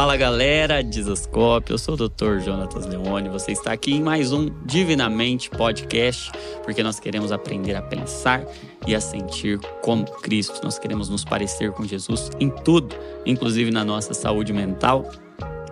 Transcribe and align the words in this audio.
Fala 0.00 0.16
galera, 0.16 0.82
Dizascope, 0.82 1.72
eu 1.72 1.76
sou 1.76 1.92
o 1.92 2.08
Dr. 2.08 2.38
Jonatas 2.38 2.86
Leone. 2.86 3.28
Você 3.28 3.52
está 3.52 3.72
aqui 3.72 3.92
em 3.92 4.02
mais 4.02 4.32
um 4.32 4.48
Divinamente 4.64 5.50
Podcast, 5.50 6.32
porque 6.64 6.82
nós 6.82 6.98
queremos 6.98 7.30
aprender 7.30 7.74
a 7.74 7.82
pensar 7.82 8.42
e 8.86 8.94
a 8.94 9.00
sentir 9.00 9.58
como 9.82 10.06
Cristo. 10.06 10.58
Nós 10.64 10.78
queremos 10.78 11.10
nos 11.10 11.22
parecer 11.22 11.72
com 11.72 11.84
Jesus 11.84 12.30
em 12.40 12.48
tudo, 12.48 12.96
inclusive 13.26 13.70
na 13.70 13.84
nossa 13.84 14.14
saúde 14.14 14.54
mental. 14.54 15.06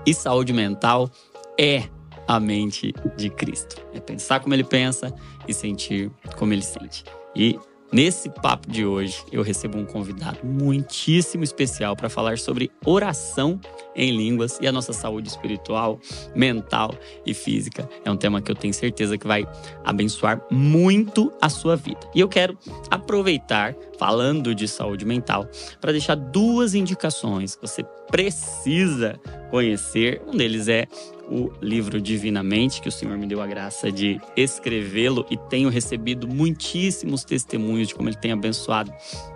E 0.04 0.12
saúde 0.12 0.52
mental 0.52 1.10
é 1.58 1.84
a 2.26 2.38
mente 2.38 2.92
de 3.16 3.30
Cristo. 3.30 3.80
É 3.94 3.98
pensar 3.98 4.40
como 4.40 4.52
ele 4.52 4.62
pensa 4.62 5.10
e 5.48 5.54
sentir 5.54 6.10
como 6.36 6.52
ele 6.52 6.60
sente. 6.60 7.02
E 7.34 7.58
Nesse 7.90 8.28
papo 8.28 8.70
de 8.70 8.84
hoje, 8.84 9.24
eu 9.32 9.42
recebo 9.42 9.78
um 9.78 9.86
convidado 9.86 10.40
muitíssimo 10.44 11.42
especial 11.42 11.96
para 11.96 12.10
falar 12.10 12.36
sobre 12.36 12.70
oração 12.84 13.58
em 13.96 14.14
línguas 14.14 14.58
e 14.60 14.66
a 14.66 14.72
nossa 14.72 14.92
saúde 14.92 15.28
espiritual, 15.28 15.98
mental 16.34 16.94
e 17.24 17.32
física. 17.32 17.88
É 18.04 18.10
um 18.10 18.16
tema 18.16 18.42
que 18.42 18.50
eu 18.50 18.54
tenho 18.54 18.74
certeza 18.74 19.16
que 19.16 19.26
vai 19.26 19.48
abençoar 19.84 20.44
muito 20.50 21.32
a 21.40 21.48
sua 21.48 21.76
vida. 21.76 22.00
E 22.14 22.20
eu 22.20 22.28
quero 22.28 22.58
aproveitar, 22.90 23.74
falando 23.98 24.54
de 24.54 24.68
saúde 24.68 25.06
mental, 25.06 25.48
para 25.80 25.90
deixar 25.90 26.14
duas 26.14 26.74
indicações 26.74 27.56
que 27.56 27.62
você 27.62 27.82
precisa 28.10 29.20
conhecer. 29.50 30.22
Um 30.26 30.36
deles 30.36 30.68
é 30.68 30.86
o 31.30 31.52
livro 31.60 32.00
Divinamente, 32.00 32.80
que 32.80 32.88
o 32.88 32.92
Senhor 32.92 33.16
me 33.18 33.26
deu 33.26 33.40
a 33.42 33.46
graça 33.46 33.92
de 33.92 34.20
escrevê-lo 34.36 35.26
e 35.30 35.36
tenho 35.36 35.68
recebido 35.68 36.26
muitíssimos 36.26 37.22
testemunhos 37.22 37.88
de 37.88 37.94
como 37.94 38.08
ele 38.08 38.16
tem 38.16 38.32
abençoado 38.32 38.92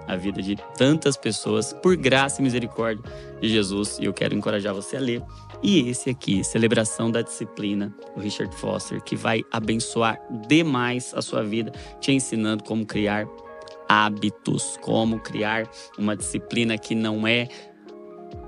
a 0.07 0.17
vida 0.17 0.41
de 0.41 0.57
tantas 0.77 1.17
pessoas 1.17 1.73
por 1.73 1.97
graça 1.97 2.41
e 2.41 2.45
misericórdia 2.45 3.05
de 3.41 3.49
Jesus. 3.49 3.99
E 4.01 4.07
eu 4.07 4.13
quero 4.13 4.35
encorajar 4.35 4.75
você 4.75 4.97
a 4.97 5.01
ler. 5.01 5.23
E 5.63 5.89
esse 5.89 6.11
aqui, 6.11 6.43
Celebração 6.43 7.11
da 7.11 7.23
Disciplina, 7.23 7.95
do 8.17 8.21
Richard 8.21 8.55
Foster, 8.57 9.01
que 9.03 9.15
vai 9.15 9.45
abençoar 9.53 10.21
demais 10.49 11.13
a 11.15 11.23
sua 11.23 11.43
vida, 11.45 11.73
te 12.01 12.11
ensinando 12.11 12.65
como 12.65 12.85
criar 12.85 13.29
hábitos, 13.89 14.79
como 14.81 15.21
criar 15.21 15.71
uma 15.99 16.17
disciplina 16.17 16.79
que 16.79 16.95
não 16.95 17.27
é 17.27 17.49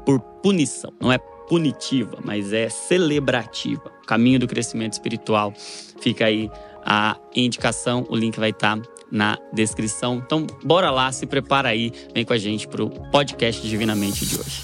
por 0.04 0.20
punição, 0.20 0.92
não 1.00 1.12
é 1.12 1.18
punitiva, 1.48 2.18
mas 2.24 2.52
é 2.52 2.68
celebrativa. 2.68 3.92
O 4.02 4.06
caminho 4.06 4.38
do 4.38 4.46
crescimento 4.46 4.94
espiritual. 4.94 5.52
Fica 6.00 6.26
aí 6.26 6.50
a 6.84 7.16
indicação, 7.34 8.06
o 8.08 8.16
link 8.16 8.38
vai 8.38 8.50
estar 8.50 8.76
tá 8.76 8.88
na 9.10 9.38
descrição. 9.52 10.22
Então, 10.24 10.46
bora 10.62 10.90
lá, 10.90 11.10
se 11.12 11.26
prepara 11.26 11.68
aí, 11.68 11.92
vem 12.14 12.24
com 12.24 12.32
a 12.32 12.38
gente 12.38 12.68
para 12.68 12.82
o 12.82 12.90
podcast 13.10 13.66
Divinamente 13.66 14.26
de 14.26 14.38
hoje. 14.38 14.62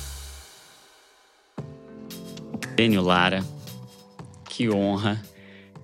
Dênio 2.77 3.02
Lara, 3.02 3.44
que 4.48 4.70
honra, 4.70 5.22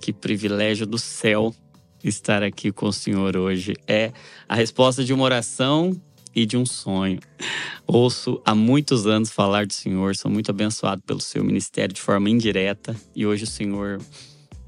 que 0.01 0.13
privilégio 0.13 0.87
do 0.87 0.99
céu 0.99 1.55
estar 2.03 2.43
aqui 2.43 2.71
com 2.71 2.87
o 2.87 2.93
senhor 2.93 3.37
hoje. 3.37 3.75
É 3.87 4.13
a 4.49 4.55
resposta 4.55 5.05
de 5.05 5.13
uma 5.13 5.25
oração 5.25 6.01
e 6.37 6.45
de 6.45 6.57
um 6.59 6.67
sonho. 6.67 7.19
Ouço 7.87 8.41
há 8.45 8.55
muitos 8.55 9.07
anos 9.07 9.31
falar 9.31 9.67
do 9.67 9.73
Senhor, 9.73 10.15
sou 10.15 10.31
muito 10.31 10.51
abençoado 10.51 11.03
pelo 11.03 11.21
seu 11.21 11.43
ministério 11.43 11.95
de 11.95 12.01
forma 12.01 12.29
indireta 12.29 12.95
e 13.15 13.27
hoje 13.27 13.45
o 13.45 13.47
Senhor 13.47 13.99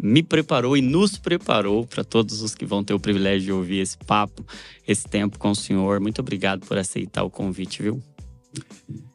me 0.03 0.23
preparou 0.23 0.77
e 0.77 0.81
nos 0.81 1.19
preparou 1.19 1.87
para 1.87 2.03
todos 2.03 2.41
os 2.41 2.55
que 2.55 2.65
vão 2.65 2.83
ter 2.83 2.95
o 2.95 3.01
privilégio 3.01 3.47
de 3.47 3.53
ouvir 3.53 3.81
esse 3.81 3.99
papo, 3.99 4.47
esse 4.87 5.07
tempo 5.07 5.39
com 5.39 5.51
o 5.51 5.57
Senhor. 5.57 6.01
Muito 6.01 6.21
obrigado 6.21 6.65
por 6.67 6.79
aceitar 6.79 7.25
o 7.25 7.31
convite, 7.31 7.83
viu? 7.83 8.03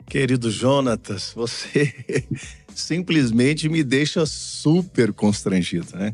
Querido 0.05 0.51
Jonatas, 0.51 1.31
você 1.33 2.27
simplesmente 2.75 3.67
me 3.67 3.83
deixa 3.83 4.25
super 4.25 5.11
constrangido, 5.11 5.95
né? 5.95 6.13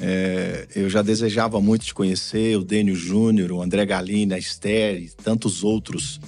É, 0.00 0.66
eu 0.74 0.90
já 0.90 1.02
desejava 1.02 1.60
muito 1.60 1.86
te 1.86 1.94
conhecer, 1.94 2.56
o 2.56 2.64
Dênio 2.64 2.94
Júnior, 2.94 3.52
o 3.52 3.62
André 3.62 3.86
Galina, 3.86 4.34
a 4.34 4.38
Esther 4.38 5.00
e 5.00 5.08
tantos 5.08 5.62
outros 5.62 6.20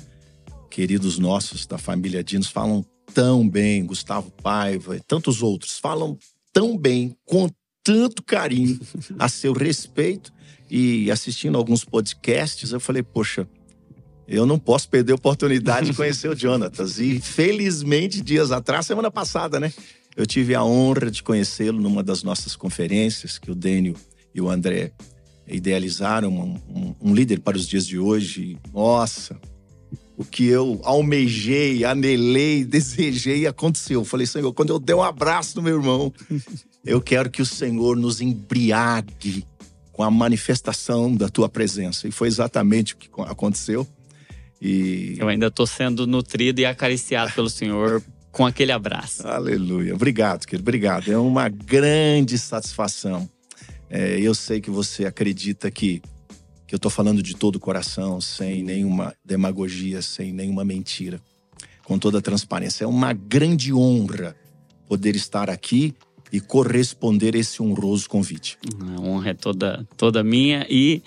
queridos 0.71 1.19
nossos 1.19 1.67
da 1.67 1.79
família 1.79 2.23
Dinos 2.23 2.49
falam 2.49 2.85
tão 3.15 3.49
bem, 3.49 3.85
Gustavo 3.85 4.31
Paiva 4.31 4.97
e 4.97 5.01
tantos 5.01 5.43
outros 5.43 5.79
falam 5.79 6.19
tão 6.53 6.77
bem, 6.77 7.17
com 7.25 7.49
tanto 7.83 8.23
carinho 8.23 8.79
a 9.19 9.29
seu 9.29 9.53
respeito. 9.53 10.33
E 10.69 11.11
assistindo 11.11 11.57
alguns 11.57 11.85
podcasts, 11.85 12.73
eu 12.73 12.81
falei, 12.81 13.03
poxa, 13.03 13.49
eu 14.27 14.45
não 14.45 14.59
posso 14.59 14.89
perder 14.89 15.13
a 15.13 15.15
oportunidade 15.15 15.91
de 15.91 15.97
conhecer 15.97 16.29
o 16.29 16.35
Jonatas. 16.37 16.99
E 16.99 17.21
felizmente, 17.21 18.21
dias 18.21 18.51
atrás, 18.51 18.87
semana 18.87 19.11
passada, 19.11 19.61
né? 19.61 19.73
Eu 20.17 20.25
tive 20.25 20.55
a 20.55 20.65
honra 20.65 21.11
de 21.11 21.23
conhecê-lo 21.23 21.81
numa 21.81 22.03
das 22.03 22.23
nossas 22.23 22.57
conferências 22.57 23.39
que 23.39 23.51
o 23.51 23.55
Dênio 23.55 23.95
e 24.35 24.41
o 24.41 24.49
André 24.49 24.93
idealizaram, 25.47 26.31
um, 26.31 26.61
um, 26.75 26.95
um 27.11 27.15
líder 27.15 27.41
para 27.41 27.57
os 27.57 27.69
dias 27.69 27.87
de 27.87 27.99
hoje. 27.99 28.59
Nossa, 28.73 29.39
o 30.17 30.25
que 30.25 30.47
eu 30.47 30.81
almejei, 30.83 31.85
anelei, 31.85 32.65
desejei 32.67 33.47
aconteceu. 33.47 34.01
Eu 34.01 34.05
falei, 34.05 34.27
Senhor, 34.27 34.53
quando 34.55 34.71
eu 34.71 34.79
der 34.79 34.95
um 34.95 35.03
abraço 35.03 35.57
no 35.57 35.63
meu 35.63 35.77
irmão, 35.77 36.13
eu 36.85 37.01
quero 37.01 37.31
que 37.31 37.43
o 37.43 37.47
Senhor 37.47 37.97
nos 37.97 38.21
embriague 38.21 39.45
com 39.93 40.03
a 40.03 40.11
manifestação 40.11 41.15
da 41.15 41.29
tua 41.29 41.49
presença. 41.49 42.09
E 42.09 42.11
foi 42.11 42.29
exatamente 42.29 42.95
o 42.95 42.97
que 42.97 43.09
aconteceu. 43.23 43.87
E... 44.61 45.17
Eu 45.19 45.29
ainda 45.29 45.49
estou 45.49 45.67
sendo 45.67 46.07
nutrido 46.07 46.61
e 46.61 46.67
acariciado 46.67 47.33
pelo 47.33 47.51
Senhor 47.51 48.03
com 48.37 48.45
aquele 48.45 48.71
abraço. 48.71 49.27
Aleluia. 49.27 49.95
Obrigado, 49.95 50.45
querido. 50.45 50.63
Obrigado. 50.63 51.11
É 51.11 51.17
uma 51.17 51.49
grande 51.49 52.37
satisfação. 52.37 53.27
É, 53.89 54.21
eu 54.21 54.35
sei 54.35 54.61
que 54.61 54.71
você 54.71 55.07
acredita 55.07 55.71
que, 55.71 56.03
que 56.67 56.75
eu 56.75 56.77
estou 56.77 56.91
falando 56.91 57.23
de 57.23 57.35
todo 57.35 57.57
o 57.57 57.59
coração, 57.59 58.21
sem 58.21 58.63
nenhuma 58.63 59.15
demagogia, 59.25 60.03
sem 60.03 60.35
nenhuma 60.35 60.67
mentira, 60.67 61.19
com 61.83 61.99
toda 61.99 62.19
a 62.19 62.21
transparência. 62.21 62.85
É 62.85 62.87
uma 62.87 63.15
grande 63.15 63.73
honra 63.73 64.37
poder 64.87 65.17
estar 65.17 65.49
aqui 65.49 65.95
e 66.31 66.39
corresponder 66.39 67.35
esse 67.35 67.63
honroso 67.63 68.07
convite. 68.07 68.59
A 68.79 69.01
honra 69.01 69.31
é 69.31 69.35
toda, 69.35 69.89
toda 69.97 70.23
minha 70.23 70.67
e 70.69 71.03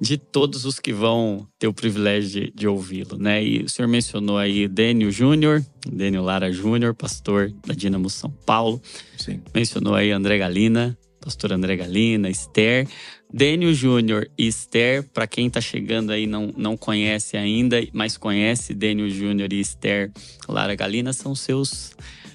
de 0.00 0.16
todos 0.16 0.64
os 0.64 0.80
que 0.80 0.92
vão 0.92 1.46
ter 1.58 1.68
o 1.68 1.74
privilégio 1.74 2.46
de, 2.46 2.52
de 2.54 2.66
ouvi-lo, 2.66 3.18
né? 3.18 3.44
E 3.44 3.62
o 3.62 3.68
senhor 3.68 3.88
mencionou 3.88 4.38
aí 4.38 4.66
Dênio 4.66 5.10
Júnior, 5.12 5.64
Dênio 5.86 6.22
Lara 6.22 6.50
Júnior, 6.50 6.94
pastor 6.94 7.52
da 7.66 7.74
Dinamo 7.74 8.08
São 8.08 8.30
Paulo. 8.30 8.80
Sim. 9.18 9.42
Mencionou 9.54 9.94
aí 9.94 10.10
André 10.10 10.38
Galina, 10.38 10.96
pastor 11.20 11.52
André 11.52 11.76
Galina, 11.76 12.30
Esther. 12.30 12.88
Dênio 13.32 13.72
Júnior 13.72 14.28
e 14.36 14.48
Esther, 14.48 15.04
para 15.04 15.26
quem 15.26 15.46
está 15.46 15.60
chegando 15.60 16.10
aí 16.10 16.26
não, 16.26 16.52
não 16.56 16.76
conhece 16.76 17.36
ainda, 17.36 17.80
mas 17.92 18.16
conhece 18.16 18.74
Dênio 18.74 19.08
Júnior 19.08 19.52
e 19.52 19.60
Esther 19.60 20.10
Lara 20.48 20.74
Galina, 20.74 21.12
são 21.12 21.32
seus 21.34 21.92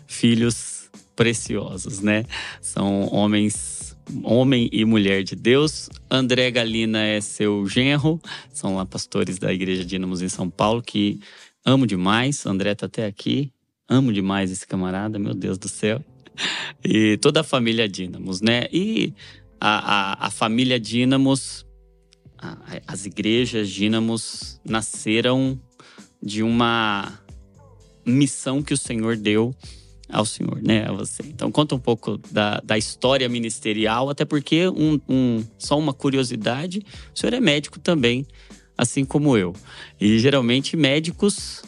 filhos 0.07 0.89
preciosos, 1.15 1.99
né? 1.99 2.25
São 2.61 3.13
homens 3.13 3.75
homem 4.23 4.69
e 4.71 4.85
mulher 4.85 5.23
de 5.23 5.35
Deus. 5.35 5.89
André 6.09 6.51
Galina 6.51 7.03
é 7.03 7.19
seu 7.21 7.66
genro, 7.67 8.21
são 8.51 8.75
lá 8.75 8.85
pastores 8.85 9.38
da 9.38 9.53
Igreja 9.53 9.85
Dínamos 9.85 10.21
em 10.21 10.29
São 10.29 10.49
Paulo, 10.49 10.81
que 10.81 11.19
amo 11.63 11.88
demais. 11.88 12.45
André 12.45 12.75
tá 12.75 12.85
até 12.85 13.05
aqui, 13.05 13.51
amo 13.88 14.13
demais 14.13 14.51
esse 14.51 14.65
camarada, 14.65 15.17
meu 15.19 15.33
Deus 15.33 15.57
do 15.57 15.67
céu. 15.67 16.03
E 16.83 17.17
toda 17.17 17.39
a 17.39 17.44
família 17.44 17.89
Dínamos, 17.89 18.41
né? 18.41 18.67
E 18.71 19.13
a, 19.59 20.25
a, 20.25 20.27
a 20.27 20.29
família 20.29 20.79
Dínamos, 20.79 21.65
a, 22.38 22.57
as 22.85 23.05
igrejas 23.05 23.69
Dínamos 23.69 24.59
nasceram 24.63 25.59
de 26.21 26.44
uma 26.44 27.19
missão 28.06 28.62
que 28.62 28.74
o 28.74 28.77
Senhor 28.77 29.18
deu 29.18 29.56
ao 30.10 30.25
senhor, 30.25 30.62
né? 30.62 30.86
A 30.88 30.92
você. 30.92 31.24
Então 31.24 31.52
conta 31.52 31.75
um 31.75 31.80
pouco 31.80 32.18
da, 32.31 32.62
da 32.63 32.78
história 32.78 33.28
ministerial, 33.28 34.10
até 34.10 34.25
porque 34.25 34.68
um, 34.68 35.00
um, 35.07 35.44
só 35.57 35.78
uma 35.78 35.94
curiosidade, 35.94 36.81
o 37.13 37.19
senhor 37.19 37.34
é 37.34 37.40
médico 37.40 37.80
também, 37.80 38.25
assim 38.78 39.04
como 39.04 39.38
eu. 39.38 39.54
E 40.00 40.19
geralmente 40.19 40.78
médicos 40.78 41.63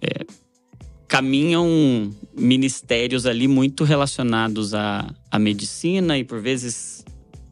é, 0.00 0.24
caminham 1.08 1.68
ministérios 2.36 3.26
ali 3.26 3.48
muito 3.48 3.84
relacionados 3.84 4.74
à, 4.74 5.12
à 5.30 5.38
medicina 5.38 6.18
e 6.18 6.24
por 6.24 6.40
vezes 6.40 7.04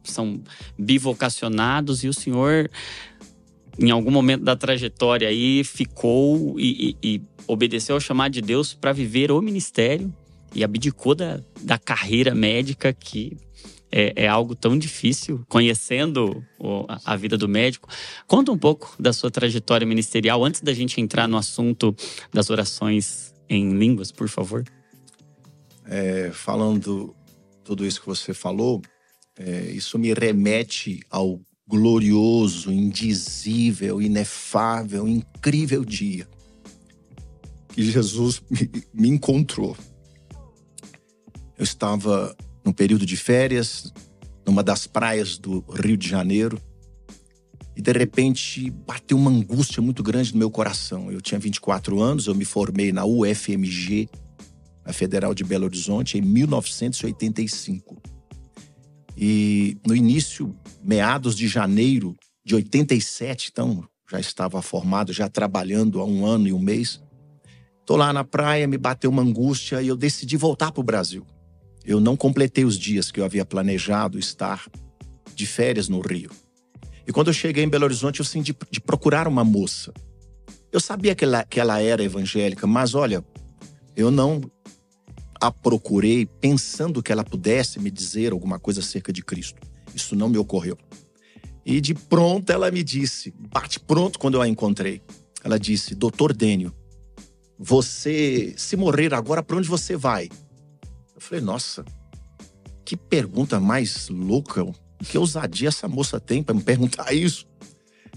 são 0.03 0.41
bivocacionados 0.77 2.03
e 2.03 2.07
o 2.07 2.13
senhor 2.13 2.69
em 3.77 3.91
algum 3.91 4.11
momento 4.11 4.43
da 4.43 4.55
trajetória 4.55 5.27
aí 5.27 5.63
ficou 5.63 6.59
e, 6.59 6.95
e, 7.01 7.15
e 7.15 7.21
obedeceu 7.47 7.95
ao 7.95 8.01
chamado 8.01 8.31
de 8.33 8.41
Deus 8.41 8.73
para 8.73 8.91
viver 8.91 9.31
o 9.31 9.41
ministério 9.41 10.13
e 10.53 10.63
abdicou 10.63 11.13
da, 11.13 11.41
da 11.61 11.77
carreira 11.77 12.33
médica 12.33 12.93
que 12.93 13.37
é, 13.91 14.23
é 14.23 14.27
algo 14.27 14.55
tão 14.55 14.77
difícil, 14.77 15.43
conhecendo 15.47 16.43
o, 16.59 16.85
a 17.05 17.15
vida 17.15 17.37
do 17.37 17.47
médico. 17.47 17.87
Conta 18.27 18.51
um 18.51 18.57
pouco 18.57 18.95
da 18.99 19.13
sua 19.13 19.31
trajetória 19.31 19.85
ministerial 19.85 20.43
antes 20.43 20.61
da 20.61 20.73
gente 20.73 20.99
entrar 20.99 21.27
no 21.27 21.37
assunto 21.37 21.95
das 22.33 22.49
orações 22.49 23.33
em 23.47 23.77
línguas, 23.77 24.11
por 24.11 24.27
favor. 24.27 24.63
é, 25.85 26.31
falando 26.31 27.15
tudo 27.63 27.85
isso 27.85 28.01
que 28.01 28.07
você 28.07 28.33
falou, 28.33 28.81
é, 29.37 29.71
isso 29.71 29.99
me 29.99 30.13
remete 30.13 31.01
ao 31.09 31.39
glorioso, 31.67 32.71
indizível, 32.71 34.01
inefável, 34.01 35.07
incrível 35.07 35.83
dia 35.83 36.27
que 37.75 37.83
Jesus 37.83 38.41
me, 38.49 38.71
me 38.93 39.09
encontrou. 39.09 39.75
Eu 41.57 41.63
estava 41.63 42.33
num 42.63 42.71
período 42.71 43.05
de 43.05 43.17
férias, 43.17 43.93
numa 44.47 44.63
das 44.63 44.87
praias 44.87 45.37
do 45.37 45.59
Rio 45.69 45.97
de 45.97 46.07
Janeiro, 46.07 46.57
e 47.75 47.81
de 47.81 47.91
repente 47.91 48.69
bateu 48.69 49.17
uma 49.17 49.29
angústia 49.29 49.81
muito 49.81 50.01
grande 50.01 50.31
no 50.31 50.39
meu 50.39 50.49
coração. 50.49 51.11
Eu 51.11 51.19
tinha 51.19 51.37
24 51.37 52.01
anos, 52.01 52.27
eu 52.27 52.33
me 52.33 52.45
formei 52.45 52.93
na 52.93 53.03
UFMG, 53.03 54.07
a 54.85 54.93
Federal 54.93 55.33
de 55.33 55.43
Belo 55.43 55.65
Horizonte, 55.65 56.17
em 56.17 56.21
1985. 56.21 58.01
E 59.17 59.77
no 59.85 59.93
início, 59.93 60.55
meados 60.81 61.35
de 61.35 61.49
janeiro 61.49 62.15
de 62.45 62.55
87, 62.55 63.49
então 63.51 63.85
já 64.09 64.19
estava 64.19 64.61
formado, 64.61 65.11
já 65.11 65.27
trabalhando 65.27 65.99
há 65.99 66.05
um 66.05 66.25
ano 66.25 66.47
e 66.47 66.53
um 66.53 66.59
mês. 66.59 67.03
Tô 67.85 67.95
lá 67.95 68.11
na 68.11 68.23
praia, 68.23 68.67
me 68.67 68.77
bateu 68.77 69.11
uma 69.11 69.21
angústia 69.21 69.81
e 69.81 69.87
eu 69.87 69.95
decidi 69.95 70.35
voltar 70.35 70.71
para 70.71 70.81
o 70.81 70.83
Brasil. 70.83 71.25
Eu 71.85 71.99
não 71.99 72.17
completei 72.17 72.65
os 72.65 72.79
dias 72.79 73.11
que 73.11 73.19
eu 73.19 73.25
havia 73.25 73.45
planejado 73.45 74.17
estar 74.17 74.65
de 75.35 75.45
férias 75.45 75.87
no 75.87 75.99
Rio. 75.99 76.31
E 77.07 77.11
quando 77.11 77.27
eu 77.27 77.33
cheguei 77.33 77.63
em 77.63 77.69
Belo 77.69 77.85
Horizonte, 77.85 78.19
eu 78.19 78.25
senti 78.25 78.55
de 78.71 78.81
procurar 78.81 79.27
uma 79.27 79.43
moça. 79.43 79.93
Eu 80.71 80.79
sabia 80.79 81.13
que 81.13 81.23
ela, 81.23 81.43
que 81.43 81.59
ela 81.59 81.79
era 81.79 82.03
evangélica, 82.03 82.65
mas 82.65 82.95
olha, 82.95 83.23
eu 83.95 84.09
não 84.09 84.41
a 85.39 85.51
procurei 85.51 86.25
pensando 86.25 87.03
que 87.03 87.11
ela 87.11 87.23
pudesse 87.23 87.79
me 87.79 87.91
dizer 87.91 88.31
alguma 88.31 88.57
coisa 88.57 88.79
acerca 88.79 89.13
de 89.13 89.21
Cristo. 89.21 89.61
Isso 89.93 90.15
não 90.15 90.27
me 90.27 90.39
ocorreu. 90.39 90.77
E 91.63 91.79
de 91.79 91.93
pronto 91.93 92.51
ela 92.51 92.71
me 92.71 92.83
disse, 92.83 93.31
bate 93.51 93.79
pronto 93.79 94.17
quando 94.17 94.35
eu 94.35 94.41
a 94.41 94.47
encontrei. 94.47 95.01
Ela 95.43 95.59
disse: 95.59 95.93
Doutor 95.93 96.33
Dênio, 96.33 96.73
você, 97.57 98.53
se 98.57 98.75
morrer 98.75 99.13
agora, 99.13 99.41
para 99.41 99.57
onde 99.57 99.67
você 99.67 99.95
vai? 99.95 100.29
Eu 101.13 101.21
falei: 101.21 101.43
Nossa, 101.43 101.85
que 102.85 102.95
pergunta 102.95 103.59
mais 103.59 104.09
louca 104.09 104.63
que 105.03 105.17
ousadia 105.17 105.69
essa 105.69 105.87
moça 105.87 106.19
tem 106.19 106.43
para 106.43 106.55
me 106.55 106.61
perguntar 106.61 107.11
isso? 107.13 107.47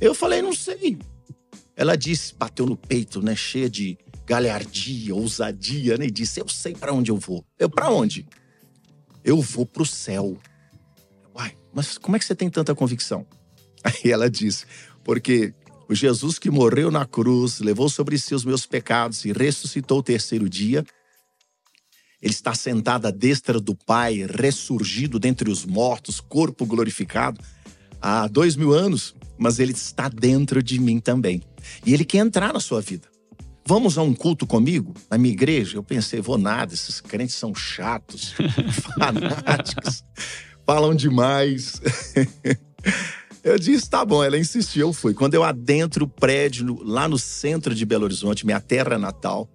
Eu 0.01 0.15
falei, 0.15 0.43
não 0.43 0.55
sei. 0.55 0.99
Ela 1.75 1.97
disse, 1.97 2.35
bateu 2.35 2.67
no 2.67 2.77
peito, 2.77 3.23
né, 3.23 3.35
cheia 3.35 3.69
de 3.69 3.97
galhardia, 4.27 5.15
ousadia, 5.15 5.97
né, 5.97 6.07
e 6.07 6.11
disse: 6.11 6.41
Eu 6.41 6.49
sei 6.49 6.75
para 6.75 6.93
onde 6.93 7.11
eu 7.11 7.17
vou. 7.17 7.45
Eu, 7.59 7.71
para 7.71 7.91
onde? 7.91 8.27
Eu 9.25 9.41
vou 9.41 9.65
para 9.65 9.83
o 9.83 9.87
céu. 9.87 10.37
Uai, 11.35 11.57
mas 11.73 11.97
como 11.97 12.17
é 12.17 12.19
que 12.19 12.25
você 12.25 12.35
tem 12.35 12.51
tanta 12.51 12.75
convicção? 12.75 13.27
Aí 13.83 14.11
ela 14.11 14.29
disse: 14.29 14.67
Porque 15.03 15.55
o 15.89 15.95
Jesus 15.95 16.39
que 16.39 16.51
morreu 16.51 16.91
na 16.91 17.07
cruz, 17.07 17.61
levou 17.61 17.89
sobre 17.89 18.19
si 18.19 18.35
os 18.35 18.45
meus 18.45 18.67
pecados 18.67 19.25
e 19.25 19.33
ressuscitou 19.33 19.99
o 19.99 20.03
terceiro 20.03 20.49
dia, 20.49 20.85
ele 22.21 22.33
está 22.33 22.55
sentado 22.55 23.07
à 23.07 23.11
destra 23.11 23.61
do 23.61 23.75
Pai, 23.75 24.27
ressurgido 24.29 25.19
dentre 25.19 25.51
os 25.51 25.65
mortos, 25.65 26.21
corpo 26.21 26.67
glorificado, 26.67 27.41
há 28.01 28.27
dois 28.27 28.57
mil 28.57 28.73
anos, 28.73 29.15
mas 29.39 29.59
ele 29.59 29.73
está 29.73 30.09
dentro 30.09 30.63
de 30.63 30.79
mim 30.81 30.99
também. 30.99 31.43
E 31.87 31.95
ele 31.95 32.05
quer 32.05 32.19
entrar 32.19 32.53
na 32.53 32.61
sua 32.61 32.81
vida. 32.81 33.09
Vamos 33.65 33.99
a 33.99 34.03
um 34.03 34.15
culto 34.15 34.47
comigo? 34.47 34.95
Na 35.11 35.17
minha 35.17 35.33
igreja? 35.33 35.77
Eu 35.77 35.83
pensei, 35.83 36.21
vou 36.21 36.39
nada, 36.39 36.75
esses 36.75 37.01
crentes 37.01 37.37
são 37.37 37.55
chatos, 37.55 38.35
fanáticos, 38.99 40.03
falam 40.67 40.95
demais. 40.95 41.81
Eu 43.43 43.59
disse, 43.59 43.89
tá 43.89 44.05
bom, 44.05 44.23
ela 44.23 44.39
insistiu, 44.39 44.89
eu 44.89 44.93
fui. 44.93 45.15
Quando 45.15 45.35
eu 45.35 45.45
adentro 45.45 46.05
o 46.05 46.09
prédio, 46.09 46.83
lá 46.83 47.09
no 47.09 47.19
centro 47.19 47.75
de 47.75 47.85
Belo 47.85 48.05
Horizonte, 48.05 48.45
minha 48.45 48.61
terra 48.61 48.99
natal, 48.99 49.49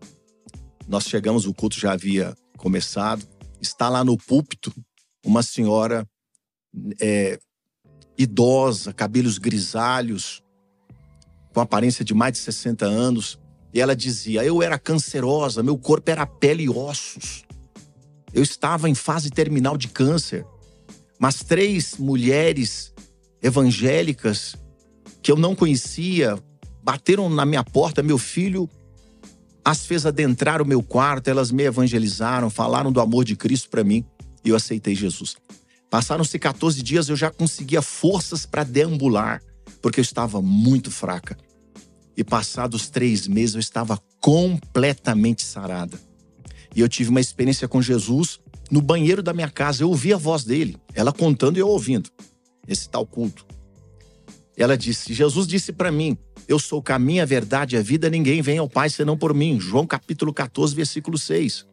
nós 0.88 1.06
chegamos, 1.06 1.45
o 1.45 1.53
culto 1.53 1.80
já 1.80 1.94
havia 1.94 2.35
começado. 2.57 3.25
Está 3.62 3.89
lá 3.89 4.03
no 4.03 4.18
púlpito 4.18 4.74
uma 5.25 5.44
senhora 5.44 6.07
é, 7.00 7.39
idosa, 8.18 8.94
cabelos 8.94 9.38
grisalhos, 9.38 10.41
com 11.53 11.62
aparência 11.62 12.03
de 12.03 12.13
mais 12.13 12.33
de 12.33 12.39
60 12.39 12.85
anos. 12.85 13.39
E 13.74 13.81
ela 13.81 13.95
dizia: 13.95 14.44
Eu 14.44 14.62
era 14.62 14.77
cancerosa, 14.77 15.63
meu 15.63 15.77
corpo 15.77 16.09
era 16.12 16.25
pele 16.25 16.63
e 16.63 16.69
ossos. 16.69 17.44
Eu 18.33 18.44
estava 18.44 18.89
em 18.89 18.95
fase 18.95 19.30
terminal 19.30 19.77
de 19.77 19.88
câncer. 19.88 20.45
Mas 21.19 21.38
três 21.38 21.95
mulheres 21.97 22.93
evangélicas 23.44 24.56
que 25.22 25.30
eu 25.30 25.36
não 25.36 25.54
conhecia 25.54 26.42
bateram 26.81 27.30
na 27.30 27.45
minha 27.45 27.63
porta. 27.63 28.01
Meu 28.01 28.18
filho 28.18 28.69
as 29.66 29.86
fez 29.86 30.06
adentrar 30.06 30.62
o 30.62 30.66
meu 30.66 30.84
quarto, 30.84 31.30
elas 31.30 31.51
me 31.51 31.63
evangelizaram, 31.63 32.50
falaram 32.50 32.92
do 32.92 33.00
amor 33.00 33.24
de 33.24 33.36
Cristo 33.36 33.69
para 33.69 33.84
mim 33.84 34.04
e 34.44 34.50
eu 34.50 34.56
aceitei 34.56 34.94
Jesus. 34.94 35.38
Passaram-se 35.90 36.38
14 36.38 36.81
dias, 36.81 37.07
eu 37.07 37.16
já 37.16 37.30
conseguia 37.30 37.81
forças 37.81 38.45
para 38.45 38.63
deambular, 38.63 39.42
porque 39.81 40.00
eu 40.00 40.01
estava 40.01 40.42
muito 40.42 40.92
fraca. 40.92 41.38
E 42.18 42.24
passados 42.24 42.90
três 42.90 43.28
meses, 43.28 43.56
eu 43.56 43.60
estava 43.62 43.98
completamente 44.19 45.44
sarada. 45.44 45.98
E 46.75 46.81
eu 46.81 46.90
tive 46.90 47.10
uma 47.10 47.22
experiência 47.22 47.68
com 47.68 47.81
Jesus 47.81 48.40
no 48.69 48.81
banheiro 48.81 49.24
da 49.24 49.34
minha 49.34 49.50
casa. 49.50 49.84
Eu 49.84 49.90
ouvi 49.90 50.12
a 50.12 50.18
voz 50.18 50.44
dele, 50.44 50.78
ela 50.94 51.13
contando 51.13 51.57
e 51.57 51.60
eu 51.60 51.69
ouvindo 51.69 52.10
esse 52.68 52.89
tal 52.89 53.06
culto. 53.06 53.45
Ela 54.57 54.77
disse: 54.77 55.13
Jesus 55.13 55.48
disse 55.48 55.71
para 55.71 55.92
mim: 55.92 56.18
eu 56.48 56.60
sou 56.60 56.80
o 56.80 56.83
caminho, 56.83 57.24
a 57.24 57.25
verdade 57.25 57.75
e 57.75 57.80
a 57.80 57.81
vida, 57.81 58.10
ninguém 58.10 58.42
vem 58.42 58.57
ao 58.57 58.69
Pai 58.69 58.89
senão 58.89 59.18
por 59.18 59.33
mim. 59.33 59.60
João 59.60 59.88
capítulo 59.88 60.33
14, 60.33 60.75
versículo 60.75 61.18
6. 61.18 61.65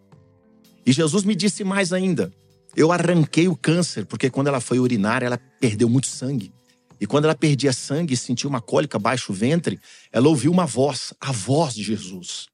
E 0.87 0.93
Jesus 0.93 1.25
me 1.25 1.35
disse 1.35 1.65
mais 1.65 1.93
ainda: 1.93 2.33
eu 2.77 2.93
arranquei 2.93 3.49
o 3.49 3.57
câncer, 3.57 4.07
porque 4.07 4.31
quando 4.31 4.47
ela 4.47 4.61
foi 4.61 4.79
urinar, 4.79 5.23
ela 5.23 5.39
perdeu 5.61 5.89
muito 5.89 6.07
sangue. 6.07 6.53
E 7.01 7.07
quando 7.07 7.25
ela 7.25 7.35
perdia 7.35 7.73
sangue 7.73 8.15
e 8.15 8.17
sentia 8.17 8.49
uma 8.49 8.61
cólica 8.61 8.99
baixo 8.99 9.33
o 9.33 9.35
ventre, 9.35 9.81
ela 10.13 10.29
ouviu 10.29 10.53
uma 10.53 10.67
voz, 10.67 11.15
a 11.21 11.33
voz 11.33 11.75
de 11.75 11.83
Jesus, 11.83 12.47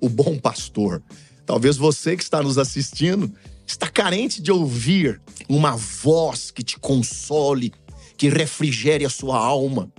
o 0.00 0.08
bom 0.08 0.38
pastor. 0.38 1.02
Talvez 1.44 1.76
você 1.76 2.16
que 2.16 2.22
está 2.22 2.42
nos 2.42 2.56
assistindo 2.56 3.32
está 3.66 3.88
carente 3.88 4.40
de 4.40 4.50
ouvir 4.50 5.20
uma 5.48 5.76
voz 5.76 6.50
que 6.50 6.62
te 6.62 6.78
console, 6.78 7.72
que 8.20 8.28
refrigere 8.28 9.06
a 9.06 9.08
sua 9.08 9.38
alma, 9.38 9.90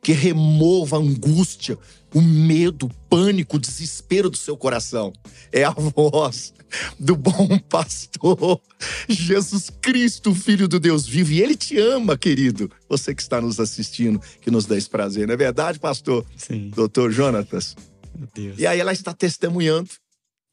que 0.00 0.12
remova 0.12 0.96
a 0.96 1.00
angústia, 1.00 1.76
o 2.14 2.22
medo, 2.22 2.86
o 2.86 2.94
pânico, 3.10 3.56
o 3.56 3.58
desespero 3.58 4.30
do 4.30 4.36
seu 4.36 4.56
coração. 4.56 5.12
É 5.50 5.64
a 5.64 5.72
voz 5.72 6.54
do 7.00 7.16
bom 7.16 7.58
pastor, 7.68 8.60
Jesus 9.08 9.70
Cristo, 9.82 10.32
Filho 10.36 10.68
do 10.68 10.78
Deus 10.78 11.04
vivo. 11.04 11.32
E 11.32 11.42
ele 11.42 11.56
te 11.56 11.76
ama, 11.76 12.16
querido. 12.16 12.70
Você 12.88 13.12
que 13.12 13.22
está 13.22 13.40
nos 13.40 13.58
assistindo, 13.58 14.22
que 14.40 14.52
nos 14.52 14.66
dá 14.66 14.78
esse 14.78 14.88
prazer. 14.88 15.26
Não 15.26 15.34
é 15.34 15.36
verdade, 15.36 15.80
pastor? 15.80 16.24
Sim. 16.36 16.70
Doutor 16.76 17.10
Jonatas? 17.10 17.74
Meu 18.16 18.28
Deus. 18.32 18.56
E 18.56 18.68
aí 18.68 18.78
ela 18.78 18.92
está 18.92 19.12
testemunhando. 19.12 19.90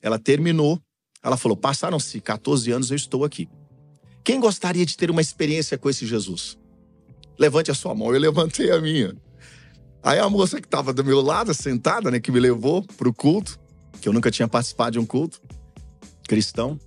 Ela 0.02 0.18
terminou. 0.18 0.82
Ela 1.22 1.38
falou: 1.38 1.56
passaram-se 1.56 2.20
14 2.20 2.72
anos, 2.72 2.90
eu 2.90 2.98
estou 2.98 3.24
aqui. 3.24 3.48
Quem 4.24 4.40
gostaria 4.40 4.88
de 4.88 4.98
ter 4.98 5.12
uma 5.12 5.22
experiência 5.22 5.78
com 5.78 5.88
esse 5.88 6.08
Jesus? 6.08 6.60
Levante 7.42 7.72
a 7.72 7.74
sua 7.74 7.96
mão. 7.96 8.14
Eu 8.14 8.20
levantei 8.20 8.70
a 8.70 8.80
minha. 8.80 9.16
Aí 10.04 10.20
a 10.20 10.30
moça 10.30 10.62
que 10.62 10.68
estava 10.68 10.94
do 10.94 11.04
meu 11.04 11.22
lado, 11.22 11.52
sentada, 11.56 12.12
né, 12.12 12.20
que 12.20 12.32
me 12.32 12.40
levou 12.40 12.84
pro 12.84 13.12
culto, 13.12 13.60
que 14.00 14.08
eu 14.08 14.14
nunca 14.14 14.30
tinha 14.30 14.48
participado 14.48 14.92
de 14.92 15.00
um 15.00 15.06
culto 15.08 15.42
cristão, 16.28 16.80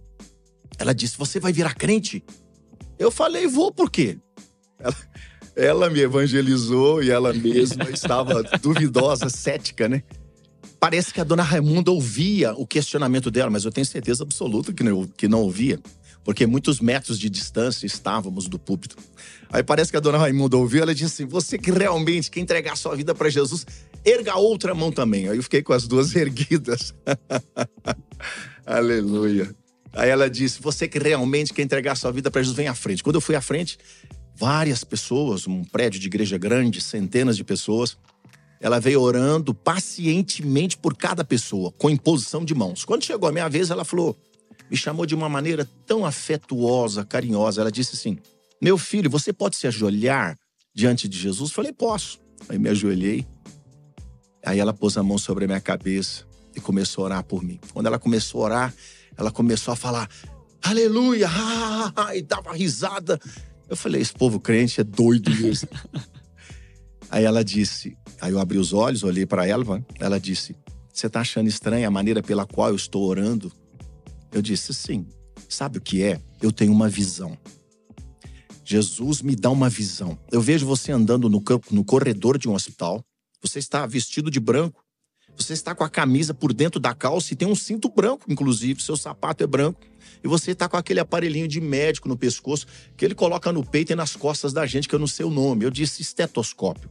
ela 0.79 0.95
disse: 0.95 1.19
Você 1.19 1.41
vai 1.41 1.53
virar 1.53 1.75
crente? 1.75 2.25
Eu 2.97 3.11
falei: 3.11 3.49
Vou, 3.49 3.73
por 3.73 3.91
quê? 3.91 4.17
Ela, 4.79 4.97
ela 5.57 5.91
me 5.91 5.99
evangelizou 5.99 7.03
e 7.03 7.11
ela 7.11 7.33
mesma 7.33 7.91
estava 7.91 8.41
duvidosa, 8.63 9.29
cética, 9.29 9.89
né? 9.89 10.05
Parece 10.79 11.13
que 11.13 11.21
a 11.21 11.25
dona 11.25 11.43
Raimunda 11.43 11.91
ouvia 11.91 12.53
o 12.55 12.65
questionamento 12.65 13.29
dela, 13.29 13.51
mas 13.51 13.65
eu 13.65 13.73
tenho 13.73 13.87
certeza 13.87 14.23
absoluta 14.23 14.73
que 14.73 14.85
não, 14.85 15.05
que 15.05 15.27
não 15.27 15.43
ouvia 15.43 15.81
porque 16.25 16.47
muitos 16.47 16.81
metros 16.81 17.19
de 17.19 17.29
distância 17.29 17.87
estávamos 17.87 18.49
do 18.49 18.59
púlpito. 18.59 18.97
Aí 19.53 19.63
parece 19.63 19.91
que 19.91 19.97
a 19.97 20.01
dona 20.01 20.19
Raimunda 20.19 20.57
ouviu, 20.57 20.83
ela 20.83 20.95
disse 20.95 21.23
assim: 21.23 21.27
Você 21.27 21.59
que 21.59 21.71
realmente 21.71 22.31
quer 22.31 22.41
entregar 22.41 22.77
sua 22.77 22.97
vida 22.97 23.15
para 23.15 23.29
Jesus, 23.29 23.67
erga 24.05 24.35
outra 24.37 24.75
mão 24.75 24.91
também. 24.91 25.29
Aí 25.29 25.37
eu 25.37 25.43
fiquei 25.43 25.63
com 25.63 25.73
as 25.73 25.87
duas 25.87 26.15
erguidas. 26.17 26.95
Aleluia. 28.65 29.55
Aí 29.93 30.09
ela 30.09 30.29
disse: 30.29 30.61
Você 30.63 30.89
que 30.89 30.99
realmente 30.99 31.53
quer 31.53 31.63
entregar 31.63 31.95
sua 31.95 32.11
vida 32.11 32.31
para 32.31 32.41
Jesus, 32.41 32.57
vem 32.57 32.69
à 32.69 32.75
frente. 32.75 33.05
Quando 33.05 33.17
eu 33.17 33.21
fui 33.21 33.37
à 33.37 33.41
frente, 33.41 33.79
várias 34.35 34.83
pessoas, 34.83 35.47
um 35.47 35.63
prédio 35.63 36.01
de 36.01 36.07
igreja 36.07 36.39
grande, 36.39 36.81
centenas 36.81 37.37
de 37.37 37.45
pessoas. 37.45 37.97
Ela 38.61 38.81
veio 38.81 39.03
orando 39.03 39.53
pacientemente 39.53 40.79
por 40.79 40.97
cada 40.97 41.23
pessoa, 41.23 41.71
com 41.73 41.91
imposição 41.91 42.43
de 42.43 42.55
mãos. 42.55 42.83
Quando 42.83 43.05
chegou 43.05 43.29
a 43.29 43.33
minha 43.33 43.49
vez, 43.49 43.69
ela 43.69 43.85
falou: 43.85 44.17
me 44.71 44.77
chamou 44.77 45.07
de 45.07 45.15
uma 45.15 45.29
maneira 45.29 45.69
tão 45.87 46.05
afetuosa, 46.05 47.05
carinhosa. 47.05 47.61
Ela 47.61 47.73
disse 47.73 47.95
assim: 47.95 48.19
Meu 48.61 48.79
filho, 48.79 49.11
você 49.11 49.33
pode 49.33 49.57
se 49.57 49.67
ajoelhar 49.67 50.37
diante 50.75 51.09
de 51.09 51.19
Jesus? 51.19 51.51
Eu 51.51 51.55
falei: 51.55 51.73
Posso. 51.73 52.21
Aí 52.49 52.59
me 52.59 52.69
ajoelhei. 52.69 53.27
Aí 54.45 54.59
ela 54.59 54.75
pôs 54.75 54.97
a 54.97 55.03
mão 55.03 55.17
sobre 55.17 55.45
a 55.45 55.47
minha 55.47 55.61
cabeça 55.61 56.27
e 56.55 56.61
começou 56.61 57.05
a 57.05 57.07
orar 57.07 57.25
por 57.25 57.43
mim. 57.43 57.59
Quando 57.73 57.87
ela 57.87 57.99
começou 57.99 58.43
a 58.43 58.45
orar, 58.45 58.75
ela 59.17 59.31
começou 59.31 59.73
a 59.73 59.77
falar: 59.77 60.09
Aleluia! 60.63 61.29
e 62.15 62.23
dava 62.23 62.53
risada. 62.53 63.21
Eu 63.69 63.77
falei: 63.77 64.01
Esse 64.01 64.13
povo 64.13 64.41
crente 64.41 64.81
é 64.81 64.85
doido 64.85 65.31
mesmo. 65.31 65.69
aí 67.11 67.25
ela 67.25 67.45
disse: 67.45 67.97
Aí 68.21 68.33
eu 68.33 68.39
abri 68.39 68.59
os 68.59 68.73
olhos, 68.73 69.03
olhei 69.03 69.27
para 69.27 69.47
ela. 69.47 69.85
Ela 69.99 70.19
disse: 70.19 70.57
Você 70.93 71.07
está 71.07 71.21
achando 71.21 71.49
estranha 71.49 71.89
a 71.89 71.91
maneira 71.91 72.23
pela 72.23 72.47
qual 72.47 72.71
eu 72.71 72.77
estou 72.77 73.05
orando? 73.05 73.53
Eu 74.35 74.43
disse: 74.43 74.75
Sim. 74.75 75.07
Sabe 75.49 75.79
o 75.79 75.81
que 75.81 76.03
é? 76.03 76.21
Eu 76.43 76.51
tenho 76.51 76.73
uma 76.73 76.89
visão. 76.89 77.39
Jesus 78.65 79.23
me 79.23 79.37
dá 79.37 79.51
uma 79.51 79.69
visão. 79.69 80.19
Eu 80.33 80.41
vejo 80.41 80.67
você 80.67 80.91
andando 80.91 81.29
no, 81.29 81.41
campo, 81.41 81.73
no 81.73 81.85
corredor 81.85 82.39
de 82.39 82.49
um 82.49 82.55
hospital. 82.55 83.05
Você 83.41 83.59
está 83.59 83.87
vestido 83.87 84.31
de 84.31 84.41
branco. 84.41 84.83
Você 85.37 85.53
está 85.53 85.75
com 85.75 85.85
a 85.85 85.89
camisa 85.89 86.33
por 86.33 86.53
dentro 86.53 86.81
da 86.81 86.95
calça 86.95 87.33
e 87.33 87.37
tem 87.37 87.47
um 87.47 87.55
cinto 87.55 87.89
branco, 87.89 88.25
inclusive. 88.29 88.83
Seu 88.83 88.97
sapato 88.97 89.45
é 89.45 89.47
branco. 89.47 89.81
E 90.23 90.29
você 90.29 90.53
está 90.53 90.69
com 90.69 90.77
aquele 90.77 91.01
aparelhinho 91.01 91.47
de 91.47 91.61
médico 91.61 92.09
no 92.09 92.17
pescoço 92.17 92.67
que 92.97 93.05
ele 93.05 93.15
coloca 93.15 93.53
no 93.53 93.65
peito 93.65 93.93
e 93.93 93.97
nas 93.97 94.17
costas 94.17 94.53
da 94.53 94.65
gente, 94.65 94.89
que 94.89 94.95
eu 94.95 94.99
não 94.99 95.07
sei 95.07 95.27
o 95.27 95.31
nome. 95.31 95.65
Eu 95.65 95.71
disse 95.71 96.03
estetoscópio. 96.03 96.89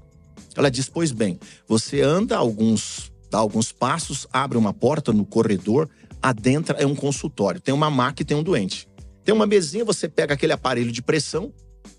Ela 0.56 0.70
diz: 0.70 0.88
Pois 0.88 1.12
bem, 1.12 1.40
você 1.68 2.02
anda 2.02 2.38
alguns, 2.38 3.12
dá 3.32 3.40
alguns 3.40 3.72
passos, 3.72 4.28
abre 4.32 4.58
uma 4.58 4.74
porta 4.74 5.12
no 5.12 5.26
corredor, 5.26 5.90
adentra 6.24 6.78
é 6.80 6.88
um 6.88 6.96
consultório. 6.96 7.60
Tem 7.60 7.74
uma 7.74 7.92
maca 7.92 8.22
e 8.22 8.26
tem 8.26 8.38
um 8.38 8.42
doente. 8.42 8.88
Tem 9.26 9.36
uma 9.36 9.46
mesinha, 9.46 9.84
você 9.84 10.08
pega 10.08 10.34
aquele 10.34 10.54
aparelho 10.54 10.92
de 10.92 11.02
pressão, 11.02 11.54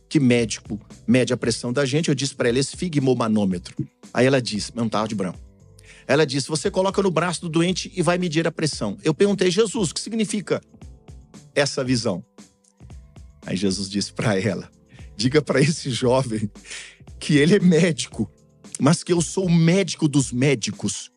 que 0.09 0.19
médico 0.19 0.81
mede 1.07 1.33
a 1.33 1.37
pressão 1.37 1.73
da 1.73 1.85
gente. 1.85 2.09
Eu 2.09 2.15
disse 2.15 2.35
para 2.35 2.49
ela: 2.49 2.59
esfigmomanômetro. 2.59 3.77
Aí 4.13 4.27
ela 4.27 4.41
disse: 4.41 4.73
Não 4.75 4.89
tava 4.89 5.07
de 5.07 5.15
branco. 5.15 5.39
Ela 6.07 6.27
disse: 6.27 6.49
Você 6.49 6.71
coloca 6.71 7.03
no 7.03 7.11
braço 7.11 7.43
do 7.43 7.49
doente 7.49 7.93
e 7.95 8.03
vai 8.03 8.17
medir 8.17 8.47
a 8.47 8.53
pressão. 8.53 8.97
Eu 9.05 9.15
perguntei, 9.15 9.51
Jesus, 9.51 9.91
o 9.91 9.95
que 9.95 10.01
significa 10.01 10.61
essa 11.55 11.85
visão? 11.85 12.25
Aí 13.47 13.57
Jesus 13.57 13.89
disse 13.89 14.13
para 14.13 14.39
ela: 14.41 14.71
Diga 15.17 15.43
para 15.43 15.61
esse 15.61 15.91
jovem 15.91 16.51
que 17.19 17.37
ele 17.37 17.57
é 17.57 17.61
médico, 17.61 18.31
mas 18.81 19.03
que 19.03 19.13
eu 19.13 19.21
sou 19.21 19.47
o 19.47 19.53
médico 19.53 20.09
dos 20.09 20.33
médicos 20.33 21.11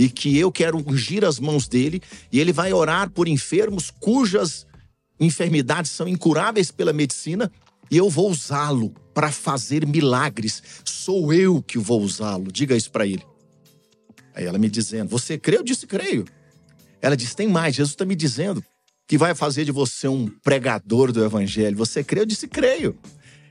e 0.00 0.08
que 0.08 0.38
eu 0.38 0.50
quero 0.50 0.78
ungir 0.78 1.26
as 1.26 1.38
mãos 1.38 1.68
dele 1.68 2.00
e 2.32 2.40
ele 2.40 2.54
vai 2.54 2.72
orar 2.72 3.10
por 3.10 3.28
enfermos 3.28 3.90
cujas 3.90 4.66
enfermidades 5.20 5.90
são 5.90 6.08
incuráveis 6.08 6.70
pela 6.70 6.90
medicina 6.90 7.52
e 7.90 7.98
eu 7.98 8.08
vou 8.08 8.30
usá-lo 8.30 8.94
para 9.12 9.30
fazer 9.30 9.86
milagres. 9.86 10.62
Sou 10.86 11.34
eu 11.34 11.62
que 11.62 11.76
vou 11.76 12.00
usá-lo. 12.00 12.50
Diga 12.50 12.74
isso 12.74 12.90
para 12.90 13.06
ele. 13.06 13.22
Aí 14.34 14.46
ela 14.46 14.56
me 14.56 14.70
dizendo: 14.70 15.10
Você 15.10 15.36
crê? 15.36 15.58
Eu 15.58 15.62
disse: 15.62 15.86
Creio. 15.86 16.24
Ela 17.02 17.14
disse: 17.14 17.36
Tem 17.36 17.46
mais. 17.46 17.74
Jesus 17.74 17.92
está 17.92 18.06
me 18.06 18.16
dizendo 18.16 18.64
que 19.06 19.18
vai 19.18 19.34
fazer 19.34 19.66
de 19.66 19.72
você 19.72 20.08
um 20.08 20.28
pregador 20.42 21.12
do 21.12 21.22
evangelho. 21.22 21.76
Você 21.76 22.02
crê? 22.02 22.20
Eu 22.20 22.26
disse: 22.26 22.48
Creio. 22.48 22.96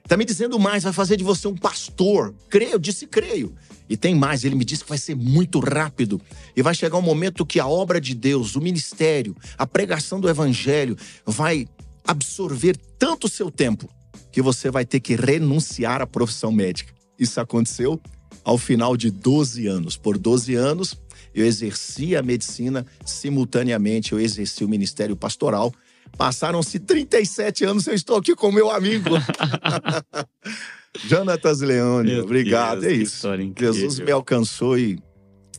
Está 0.09 0.17
me 0.17 0.25
dizendo 0.25 0.57
mais, 0.57 0.81
vai 0.81 0.91
fazer 0.91 1.17
de 1.17 1.23
você 1.23 1.47
um 1.47 1.55
pastor. 1.55 2.33
Creio, 2.49 2.79
disse 2.79 3.05
creio. 3.05 3.53
E 3.87 3.95
tem 3.95 4.15
mais, 4.15 4.43
ele 4.43 4.55
me 4.55 4.65
disse 4.65 4.81
que 4.83 4.89
vai 4.89 4.97
ser 4.97 5.15
muito 5.15 5.59
rápido. 5.59 6.19
E 6.55 6.63
vai 6.63 6.73
chegar 6.73 6.97
um 6.97 7.01
momento 7.03 7.45
que 7.45 7.59
a 7.59 7.67
obra 7.67 8.01
de 8.01 8.15
Deus, 8.15 8.55
o 8.55 8.59
ministério, 8.59 9.37
a 9.55 9.67
pregação 9.67 10.19
do 10.19 10.27
evangelho 10.27 10.97
vai 11.27 11.67
absorver 12.07 12.75
tanto 12.97 13.27
o 13.27 13.29
seu 13.29 13.51
tempo 13.51 13.87
que 14.31 14.41
você 14.41 14.71
vai 14.71 14.83
ter 14.83 14.99
que 14.99 15.13
renunciar 15.13 16.01
à 16.01 16.07
profissão 16.07 16.51
médica. 16.51 16.91
Isso 17.19 17.39
aconteceu 17.39 18.01
ao 18.43 18.57
final 18.57 18.97
de 18.97 19.11
12 19.11 19.67
anos. 19.67 19.95
Por 19.95 20.17
12 20.17 20.55
anos, 20.55 20.95
eu 21.35 21.45
exerci 21.45 22.15
a 22.15 22.23
medicina, 22.23 22.83
simultaneamente 23.05 24.13
eu 24.13 24.19
exerci 24.19 24.65
o 24.65 24.69
ministério 24.69 25.15
pastoral 25.15 25.71
Passaram-se 26.17 26.79
37 26.79 27.65
anos, 27.65 27.87
eu 27.87 27.93
estou 27.93 28.17
aqui 28.17 28.35
com 28.35 28.51
meu 28.51 28.69
amigo. 28.69 29.09
Jonatas 31.07 31.61
Leone, 31.61 32.11
meu 32.11 32.23
obrigado. 32.23 32.81
Deus, 32.81 32.93
é 32.93 32.95
isso. 32.95 33.27
Jesus 33.57 33.99
me 33.99 34.11
alcançou 34.11 34.77
e. 34.77 34.99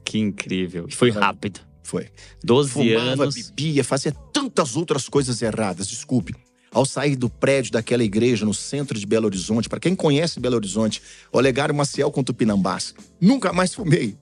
Que 0.04 0.19
incrível. 0.19 0.87
Foi 0.90 1.11
rápido. 1.11 1.61
Foi. 1.83 2.09
12 2.45 2.71
Fumava, 2.71 3.25
anos. 3.25 3.35
bebia, 3.35 3.83
fazia 3.83 4.12
tantas 4.33 4.76
outras 4.76 5.09
coisas 5.09 5.40
erradas, 5.42 5.88
desculpe. 5.88 6.35
Ao 6.73 6.87
sair 6.87 7.16
do 7.16 7.28
prédio 7.28 7.73
daquela 7.73 8.04
igreja 8.04 8.45
no 8.45 8.54
centro 8.54 8.97
de 8.97 9.04
Belo 9.04 9.26
Horizonte, 9.26 9.69
para 9.69 9.80
quem 9.80 9.97
conhece 9.97 10.38
Belo 10.38 10.54
Horizonte, 10.54 11.02
Olegário 11.33 11.75
Maciel 11.75 12.12
com 12.12 12.23
Tupinambás, 12.23 12.95
nunca 13.21 13.52
mais 13.52 13.75
fumei, 13.75 14.16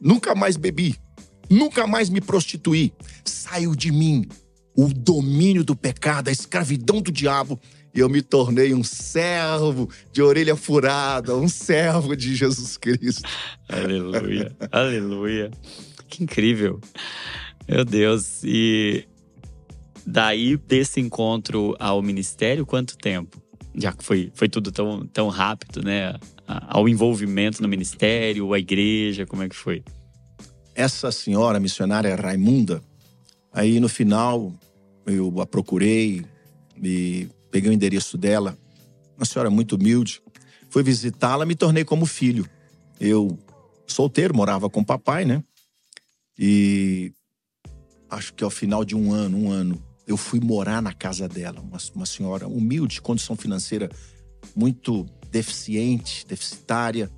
nunca 0.00 0.34
mais 0.34 0.56
bebi, 0.56 0.96
nunca 1.50 1.86
mais 1.86 2.08
me 2.08 2.20
prostituí. 2.20 2.94
Saiu 3.24 3.74
de 3.74 3.92
mim 3.92 4.26
o 4.76 4.92
domínio 4.92 5.64
do 5.64 5.74
pecado, 5.74 6.28
a 6.28 6.32
escravidão 6.32 7.00
do 7.00 7.10
diabo, 7.10 7.58
e 7.94 8.00
eu 8.00 8.10
me 8.10 8.20
tornei 8.20 8.74
um 8.74 8.84
servo 8.84 9.88
de 10.12 10.20
orelha 10.20 10.54
furada, 10.54 11.34
um 11.34 11.48
servo 11.48 12.14
de 12.14 12.36
Jesus 12.36 12.76
Cristo. 12.76 13.26
Aleluia, 13.66 14.54
aleluia. 14.70 15.50
Que 16.06 16.22
incrível. 16.22 16.78
Meu 17.66 17.86
Deus. 17.86 18.42
E 18.44 19.04
daí, 20.06 20.58
desse 20.58 21.00
encontro 21.00 21.74
ao 21.78 22.02
ministério, 22.02 22.66
quanto 22.66 22.98
tempo? 22.98 23.42
Já 23.74 23.92
que 23.92 24.04
foi, 24.04 24.30
foi 24.34 24.48
tudo 24.48 24.70
tão, 24.70 25.06
tão 25.06 25.28
rápido, 25.28 25.82
né? 25.82 26.14
Ao 26.46 26.88
envolvimento 26.88 27.62
no 27.62 27.68
ministério, 27.68 28.52
a 28.52 28.58
igreja, 28.58 29.26
como 29.26 29.42
é 29.42 29.48
que 29.48 29.56
foi? 29.56 29.82
Essa 30.74 31.10
senhora 31.10 31.58
missionária 31.58 32.14
Raimunda, 32.14 32.82
aí 33.52 33.80
no 33.80 33.88
final 33.88 34.52
eu 35.06 35.40
a 35.40 35.46
procurei 35.46 36.24
e 36.82 37.28
peguei 37.50 37.70
o 37.70 37.72
endereço 37.72 38.18
dela. 38.18 38.58
Uma 39.16 39.24
senhora 39.24 39.48
muito 39.48 39.76
humilde. 39.76 40.20
Fui 40.68 40.82
visitá-la, 40.82 41.46
me 41.46 41.54
tornei 41.54 41.84
como 41.84 42.04
filho. 42.04 42.48
Eu, 43.00 43.38
solteiro, 43.86 44.34
morava 44.34 44.68
com 44.68 44.80
o 44.80 44.84
papai, 44.84 45.24
né? 45.24 45.42
E 46.38 47.12
acho 48.10 48.34
que 48.34 48.44
ao 48.44 48.50
final 48.50 48.84
de 48.84 48.94
um 48.94 49.12
ano, 49.12 49.38
um 49.38 49.50
ano, 49.50 49.82
eu 50.06 50.16
fui 50.16 50.40
morar 50.40 50.82
na 50.82 50.92
casa 50.92 51.28
dela. 51.28 51.60
Uma, 51.60 51.78
uma 51.94 52.06
senhora 52.06 52.46
humilde, 52.46 53.00
condição 53.00 53.36
financeira 53.36 53.90
muito 54.54 55.06
deficiente, 55.30 56.26
deficitária. 56.26 57.10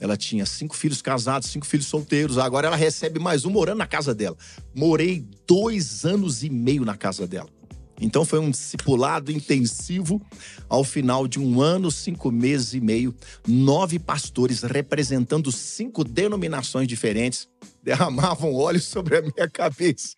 Ela 0.00 0.16
tinha 0.16 0.46
cinco 0.46 0.76
filhos 0.76 1.02
casados, 1.02 1.48
cinco 1.48 1.66
filhos 1.66 1.86
solteiros. 1.86 2.38
Agora 2.38 2.68
ela 2.68 2.76
recebe 2.76 3.18
mais 3.18 3.44
um 3.44 3.50
morando 3.50 3.78
na 3.78 3.86
casa 3.86 4.14
dela. 4.14 4.36
Morei 4.74 5.24
dois 5.46 6.04
anos 6.04 6.42
e 6.42 6.50
meio 6.50 6.84
na 6.84 6.96
casa 6.96 7.26
dela. 7.26 7.48
Então 8.00 8.24
foi 8.24 8.38
um 8.38 8.50
discipulado 8.50 9.32
intensivo. 9.32 10.20
Ao 10.68 10.84
final 10.84 11.26
de 11.26 11.40
um 11.40 11.60
ano, 11.60 11.90
cinco 11.90 12.30
meses 12.30 12.74
e 12.74 12.80
meio, 12.80 13.14
nove 13.46 13.98
pastores 13.98 14.62
representando 14.62 15.50
cinco 15.50 16.04
denominações 16.04 16.86
diferentes 16.86 17.48
derramavam 17.82 18.54
óleo 18.54 18.80
sobre 18.80 19.16
a 19.16 19.22
minha 19.22 19.48
cabeça. 19.48 20.16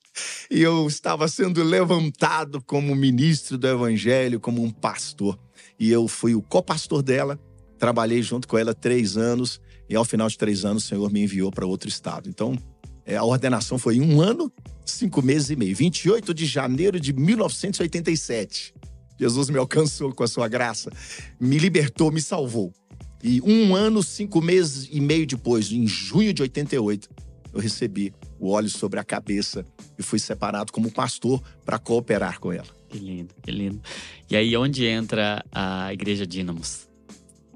E 0.51 0.61
eu 0.61 0.87
estava 0.87 1.29
sendo 1.29 1.63
levantado 1.63 2.61
como 2.63 2.95
ministro 2.95 3.57
do 3.57 3.67
evangelho, 3.67 4.41
como 4.41 4.63
um 4.63 4.71
pastor. 4.71 5.39
E 5.79 5.91
eu 5.91 6.07
fui 6.09 6.35
o 6.35 6.43
copastor 6.43 7.01
dela, 7.01 7.39
trabalhei 7.79 8.23
junto 8.23 8.47
com 8.47 8.59
ela 8.59 8.75
três 8.75 9.17
anos 9.17 9.61
e 9.91 9.97
ao 9.97 10.05
final 10.05 10.29
de 10.29 10.39
três 10.39 10.65
anos, 10.65 10.85
o 10.85 10.87
Senhor 10.87 11.13
me 11.13 11.25
enviou 11.25 11.51
para 11.51 11.67
outro 11.67 11.89
estado. 11.89 12.29
Então, 12.29 12.57
é, 13.05 13.17
a 13.17 13.25
ordenação 13.25 13.77
foi 13.77 13.97
em 13.97 14.01
um 14.01 14.21
ano, 14.21 14.51
cinco 14.87 15.21
meses 15.21 15.51
e 15.51 15.57
meio. 15.57 15.75
28 15.75 16.33
de 16.33 16.47
janeiro 16.47 17.01
de 17.01 17.13
1987. 17.13 18.73
Jesus 19.19 19.51
me 19.51 19.59
alcançou 19.59 20.15
com 20.15 20.23
a 20.23 20.29
sua 20.29 20.47
graça, 20.47 20.93
me 21.41 21.59
libertou, 21.59 22.13
me 22.13 22.21
salvou. 22.21 22.73
E 23.21 23.43
um 23.43 23.75
ano, 23.75 24.01
cinco 24.01 24.41
meses 24.41 24.89
e 24.93 25.01
meio 25.01 25.27
depois, 25.27 25.73
em 25.73 25.89
junho 25.89 26.33
de 26.33 26.41
88, 26.43 27.09
eu 27.53 27.61
recebi 27.61 28.15
o 28.39 28.51
óleo 28.51 28.71
sobre 28.71 29.01
a 29.01 29.05
cabeça 29.05 29.67
e 29.99 30.05
fui 30.05 30.21
separado 30.21 30.73
como 30.73 30.91
pastor 30.93 31.43
para 31.65 31.81
cooperar 31.81 32.39
com 32.39 32.53
ela. 32.53 32.69
Que 32.89 32.97
lindo, 32.97 33.35
que 33.43 33.51
lindo. 33.51 33.83
E 34.31 34.37
aí, 34.37 34.57
onde 34.57 34.87
entra 34.87 35.45
a 35.51 35.93
Igreja 35.93 36.25
Dínamos? 36.25 36.89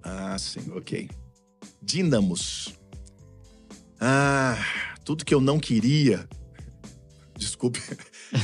Ah, 0.03 0.37
sim, 0.37 0.71
ok. 0.75 1.09
Dínamos. 1.85 2.75
Ah, 4.01 4.59
tudo 5.05 5.25
que 5.25 5.35
eu 5.35 5.41
não 5.41 5.59
queria. 5.59 6.29
Desculpe 7.37 7.81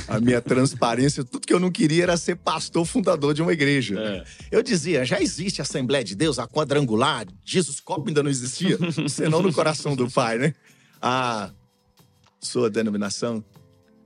a 0.08 0.20
minha 0.20 0.40
transparência, 0.42 1.24
tudo 1.24 1.46
que 1.46 1.54
eu 1.54 1.60
não 1.60 1.70
queria 1.70 2.02
era 2.02 2.16
ser 2.16 2.36
pastor 2.36 2.84
fundador 2.84 3.32
de 3.32 3.40
uma 3.40 3.52
igreja. 3.52 3.98
É. 3.98 4.24
Eu 4.50 4.62
dizia, 4.62 5.04
já 5.04 5.20
existe 5.20 5.60
a 5.60 5.62
Assembleia 5.62 6.02
de 6.04 6.14
Deus, 6.14 6.38
a 6.38 6.46
quadrangular, 6.46 7.26
Jesus 7.44 7.80
Cop 7.80 8.06
ainda 8.06 8.22
não 8.22 8.30
existia, 8.30 8.76
senão 9.08 9.42
no 9.42 9.52
coração 9.52 9.94
do 9.94 10.10
Pai, 10.10 10.38
né? 10.38 10.54
A 11.00 11.50
sua 12.40 12.68
denominação 12.68 13.44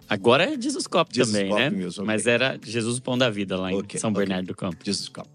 Agora 0.09 0.45
é 0.45 0.61
Jesus 0.61 0.87
Cop 0.87 1.11
Jesus 1.15 1.35
também, 1.35 1.51
Cop 1.51 1.61
né? 1.61 1.71
mesmo, 1.71 2.03
ok. 2.03 2.05
Mas 2.05 2.27
era 2.27 2.59
Jesus 2.63 3.01
Pão 3.01 3.17
da 3.17 3.31
Vida 3.31 3.57
lá 3.59 3.73
em 3.73 3.77
Ok, 3.77 3.99
São 3.99 4.11
ok. 4.11 4.21
Bernardo 4.21 4.47
do 4.47 4.55
Campo. 4.55 4.77
Jesus 4.85 5.09
Cop. 5.09 5.29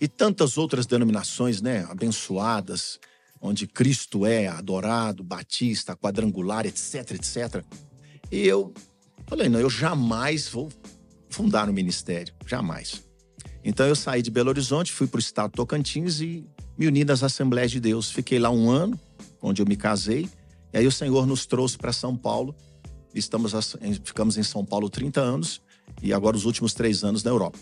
E 0.00 0.08
tantas 0.08 0.58
outras 0.58 0.86
denominações, 0.86 1.60
né, 1.60 1.86
abençoadas, 1.88 2.98
onde 3.40 3.66
Cristo 3.66 4.26
é 4.26 4.48
adorado, 4.48 5.22
batista, 5.22 5.96
quadrangular, 5.96 6.66
etc, 6.66 7.12
etc. 7.12 7.64
E 8.30 8.46
eu 8.46 8.72
falei, 9.26 9.48
não, 9.48 9.60
eu 9.60 9.70
jamais 9.70 10.48
vou 10.48 10.68
fundar 11.28 11.68
um 11.68 11.72
ministério, 11.72 12.34
jamais. 12.46 13.02
Então 13.64 13.86
eu 13.86 13.96
saí 13.96 14.22
de 14.22 14.30
Belo 14.30 14.48
Horizonte, 14.48 14.92
fui 14.92 15.06
para 15.06 15.18
o 15.18 15.20
estado 15.20 15.52
Tocantins 15.52 16.20
e 16.20 16.46
me 16.76 16.86
uni 16.86 17.04
nas 17.04 17.22
Assembleias 17.22 17.70
de 17.70 17.80
Deus. 17.80 18.10
Fiquei 18.10 18.38
lá 18.38 18.50
um 18.50 18.70
ano, 18.70 18.98
onde 19.42 19.60
eu 19.60 19.66
me 19.66 19.76
casei, 19.76 20.28
e 20.72 20.78
aí 20.78 20.86
o 20.86 20.92
Senhor 20.92 21.26
nos 21.26 21.46
trouxe 21.46 21.76
para 21.76 21.92
São 21.92 22.16
Paulo. 22.16 22.54
Estamos, 23.14 23.52
ficamos 24.04 24.36
em 24.36 24.42
São 24.42 24.64
Paulo 24.64 24.88
30 24.88 25.20
anos 25.20 25.60
e 26.02 26.12
agora 26.12 26.36
os 26.36 26.44
últimos 26.44 26.74
três 26.74 27.04
anos 27.04 27.22
na 27.22 27.30
Europa. 27.30 27.58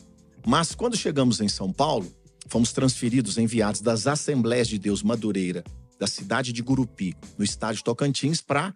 Mas 0.46 0.74
quando 0.74 0.96
chegamos 0.96 1.40
em 1.40 1.48
São 1.48 1.72
Paulo, 1.72 2.06
fomos 2.48 2.72
transferidos, 2.72 3.38
enviados 3.38 3.80
das 3.80 4.06
Assembleias 4.06 4.68
de 4.68 4.78
Deus 4.78 5.02
Madureira, 5.02 5.64
da 5.98 6.06
cidade 6.06 6.52
de 6.52 6.62
Gurupi, 6.62 7.14
no 7.38 7.44
estado 7.44 7.76
de 7.76 7.84
Tocantins, 7.84 8.40
para 8.40 8.74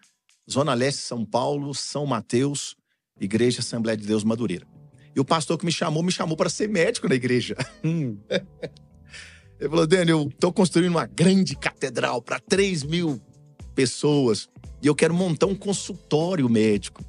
Zona 0.51 0.75
Leste, 0.75 1.03
São 1.03 1.25
Paulo, 1.25 1.75
São 1.75 2.07
Mateus, 2.07 2.77
Igreja 3.21 3.61
Assembleia 3.61 3.97
de 3.97 4.07
Deus 4.07 4.25
Madureira. 4.25 4.67
E 5.15 5.21
o 5.21 5.25
pastor 5.25 5.59
que 5.59 5.67
me 5.67 5.73
chamou, 5.73 6.03
me 6.03 6.13
chamou 6.13 6.37
para 6.37 6.49
ser 6.49 6.69
médico 6.69 7.09
na 7.09 7.15
igreja. 7.15 7.57
Hum, 7.85 8.19
Ele 9.61 9.69
falou, 9.69 9.87
Daniel, 9.87 10.21
eu 10.21 10.29
estou 10.29 10.51
construindo 10.51 10.93
uma 10.93 11.07
grande 11.07 11.55
catedral 11.55 12.23
para 12.23 12.41
3 12.41 12.83
mil 12.85 13.21
pessoas 13.75 14.49
e 14.83 14.87
eu 14.87 14.95
quero 14.95 15.13
montar 15.13 15.47
um 15.47 15.55
consultório 15.55 16.49
médico. 16.49 17.05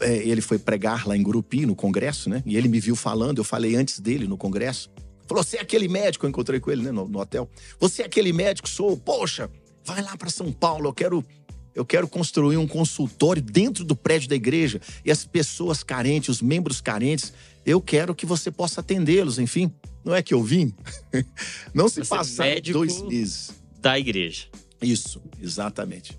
É, 0.00 0.16
ele 0.26 0.40
foi 0.40 0.58
pregar 0.58 1.06
lá 1.06 1.16
em 1.16 1.22
Gurupi, 1.22 1.66
no 1.66 1.74
congresso, 1.76 2.30
né? 2.30 2.42
E 2.46 2.56
ele 2.56 2.68
me 2.68 2.80
viu 2.80 2.96
falando, 2.96 3.38
eu 3.38 3.44
falei 3.44 3.76
antes 3.76 4.00
dele 4.00 4.26
no 4.26 4.36
congresso. 4.36 4.90
Falou, 5.28 5.44
você 5.44 5.58
é 5.58 5.60
aquele 5.60 5.86
médico, 5.88 6.24
eu 6.26 6.30
encontrei 6.30 6.58
com 6.58 6.70
ele 6.70 6.82
né, 6.82 6.90
no, 6.90 7.06
no 7.06 7.20
hotel. 7.20 7.48
Você 7.78 8.02
é 8.02 8.06
aquele 8.06 8.32
médico, 8.32 8.68
sou, 8.68 8.96
poxa, 8.96 9.48
vai 9.84 10.02
lá 10.02 10.16
para 10.16 10.30
São 10.30 10.50
Paulo, 10.52 10.88
eu 10.88 10.92
quero... 10.92 11.24
Eu 11.72 11.84
quero 11.84 12.08
construir 12.08 12.56
um 12.56 12.66
consultório 12.66 13.40
dentro 13.40 13.84
do 13.84 13.94
prédio 13.94 14.28
da 14.28 14.34
igreja 14.34 14.80
e 15.04 15.10
as 15.10 15.24
pessoas 15.24 15.84
carentes, 15.84 16.28
os 16.28 16.42
membros 16.42 16.80
carentes, 16.80 17.32
eu 17.64 17.80
quero 17.80 18.12
que 18.12 18.26
você 18.26 18.50
possa 18.50 18.80
atendê-los, 18.80 19.38
enfim. 19.38 19.72
Não 20.04 20.12
é 20.12 20.20
que 20.20 20.34
eu 20.34 20.42
vim? 20.42 20.74
Não 21.72 21.88
se 21.88 22.04
passaram 22.04 22.50
médico- 22.50 22.76
dois 22.76 23.00
meses. 23.02 23.52
da 23.78 23.96
igreja. 23.96 24.46
Isso, 24.82 25.22
exatamente. 25.40 26.18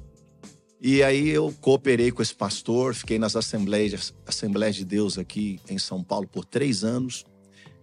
E 0.83 1.03
aí 1.03 1.29
eu 1.29 1.53
cooperei 1.61 2.11
com 2.11 2.23
esse 2.23 2.33
pastor, 2.33 2.95
fiquei 2.95 3.19
nas 3.19 3.35
assembleias, 3.35 4.13
assembleias 4.25 4.75
de 4.75 4.83
Deus 4.83 5.17
aqui 5.19 5.59
em 5.69 5.77
São 5.77 6.03
Paulo 6.03 6.27
por 6.27 6.43
três 6.43 6.83
anos. 6.83 7.23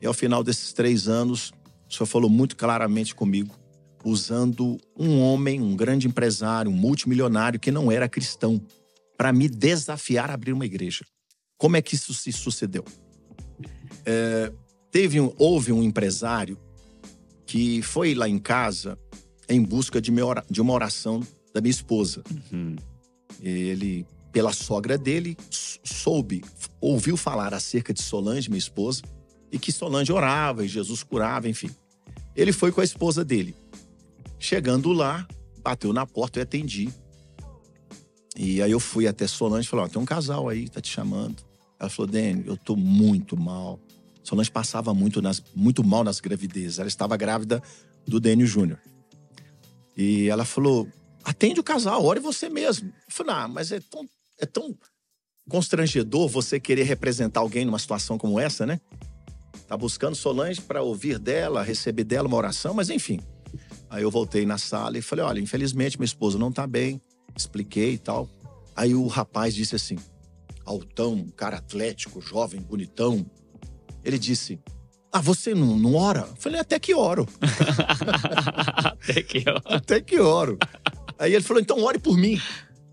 E 0.02 0.06
ao 0.06 0.12
final 0.12 0.42
desses 0.42 0.72
três 0.72 1.06
anos, 1.06 1.52
o 1.88 1.94
senhor 1.94 2.06
falou 2.06 2.28
muito 2.28 2.56
claramente 2.56 3.14
comigo, 3.14 3.54
usando 4.04 4.78
um 4.98 5.20
homem, 5.20 5.60
um 5.60 5.76
grande 5.76 6.08
empresário, 6.08 6.70
um 6.70 6.74
multimilionário 6.74 7.60
que 7.60 7.70
não 7.70 7.90
era 7.90 8.08
cristão, 8.08 8.60
para 9.16 9.32
me 9.32 9.48
desafiar 9.48 10.30
a 10.30 10.34
abrir 10.34 10.52
uma 10.52 10.66
igreja. 10.66 11.04
Como 11.56 11.76
é 11.76 11.82
que 11.82 11.94
isso 11.94 12.12
se 12.14 12.32
sucedeu? 12.32 12.84
É, 14.04 14.52
teve 14.90 15.20
um- 15.20 15.32
houve 15.38 15.72
um 15.72 15.82
empresário 15.82 16.58
que 17.46 17.80
foi 17.82 18.14
lá 18.14 18.28
em 18.28 18.38
casa 18.38 18.98
em 19.48 19.62
busca 19.62 20.00
de, 20.00 20.10
minha 20.10 20.42
de 20.50 20.60
uma 20.60 20.72
oração 20.72 21.20
da 21.54 21.60
minha 21.60 21.70
esposa. 21.70 22.22
Uhum. 22.52 22.76
Ele, 23.40 24.06
pela 24.32 24.52
sogra 24.52 24.98
dele, 24.98 25.36
soube, 25.50 26.44
ouviu 26.80 27.16
falar 27.16 27.54
acerca 27.54 27.92
de 27.92 28.02
Solange, 28.02 28.48
minha 28.48 28.58
esposa, 28.58 29.02
e 29.50 29.58
que 29.58 29.72
Solange 29.72 30.12
orava 30.12 30.64
e 30.64 30.68
Jesus 30.68 31.02
curava, 31.02 31.48
enfim. 31.48 31.70
Ele 32.36 32.52
foi 32.52 32.70
com 32.70 32.80
a 32.80 32.84
esposa 32.84 33.24
dele. 33.24 33.56
Chegando 34.38 34.92
lá, 34.92 35.26
bateu 35.62 35.92
na 35.92 36.06
porta, 36.06 36.38
eu 36.38 36.42
atendi. 36.42 36.88
E 38.36 38.62
aí 38.62 38.70
eu 38.70 38.78
fui 38.78 39.08
até 39.08 39.26
Solange 39.26 39.66
e 39.66 39.70
falei: 39.70 39.86
Ó, 39.86 39.88
tem 39.88 40.00
um 40.00 40.04
casal 40.04 40.48
aí, 40.48 40.68
tá 40.68 40.80
te 40.80 40.88
chamando. 40.88 41.42
Ela 41.78 41.90
falou: 41.90 42.10
Dani, 42.10 42.44
eu 42.46 42.56
tô 42.56 42.76
muito 42.76 43.36
mal. 43.36 43.80
Solange 44.22 44.50
passava 44.50 44.94
muito, 44.94 45.20
nas, 45.20 45.42
muito 45.54 45.82
mal 45.82 46.04
nas 46.04 46.20
gravidezes. 46.20 46.78
Ela 46.78 46.88
estava 46.88 47.16
grávida 47.16 47.62
do 48.06 48.20
Dênio 48.20 48.46
Júnior. 48.46 48.78
E 49.96 50.28
ela 50.28 50.44
falou: 50.44 50.86
atende 51.28 51.60
o 51.60 51.64
casal, 51.64 52.02
ore 52.04 52.20
você 52.20 52.48
mesmo. 52.48 52.88
Eu 52.88 53.12
falei, 53.12 53.34
ah, 53.34 53.48
mas 53.48 53.70
é 53.70 53.80
tão, 53.80 54.08
é 54.40 54.46
tão 54.46 54.74
constrangedor 55.48 56.26
você 56.26 56.58
querer 56.58 56.84
representar 56.84 57.40
alguém 57.40 57.66
numa 57.66 57.78
situação 57.78 58.16
como 58.16 58.40
essa, 58.40 58.64
né? 58.64 58.80
Tá 59.66 59.76
buscando 59.76 60.14
Solange 60.14 60.62
para 60.62 60.80
ouvir 60.80 61.18
dela, 61.18 61.62
receber 61.62 62.04
dela 62.04 62.26
uma 62.26 62.36
oração, 62.36 62.72
mas 62.72 62.88
enfim. 62.88 63.20
Aí 63.90 64.02
eu 64.02 64.10
voltei 64.10 64.46
na 64.46 64.56
sala 64.56 64.96
e 64.96 65.02
falei: 65.02 65.24
olha, 65.24 65.40
infelizmente 65.40 65.98
minha 65.98 66.06
esposa 66.06 66.38
não 66.38 66.50
tá 66.50 66.66
bem. 66.66 67.00
Expliquei 67.36 67.94
e 67.94 67.98
tal. 67.98 68.28
Aí 68.74 68.94
o 68.94 69.06
rapaz 69.06 69.54
disse 69.54 69.76
assim: 69.76 69.98
altão, 70.64 71.26
cara 71.36 71.58
atlético, 71.58 72.22
jovem, 72.22 72.62
bonitão. 72.62 73.26
Ele 74.02 74.18
disse: 74.18 74.58
Ah, 75.12 75.20
você 75.20 75.54
não, 75.54 75.76
não 75.76 75.94
ora? 75.94 76.20
Eu 76.20 76.36
falei: 76.36 76.60
até 76.60 76.78
que 76.78 76.94
oro. 76.94 77.28
Até 79.08 79.22
que, 79.22 79.44
ó. 79.48 79.60
Até 79.64 80.00
que 80.00 80.20
oro. 80.20 80.58
Aí 81.18 81.34
ele 81.34 81.44
falou: 81.44 81.60
então 81.60 81.82
ore 81.82 81.98
por 81.98 82.16
mim. 82.16 82.40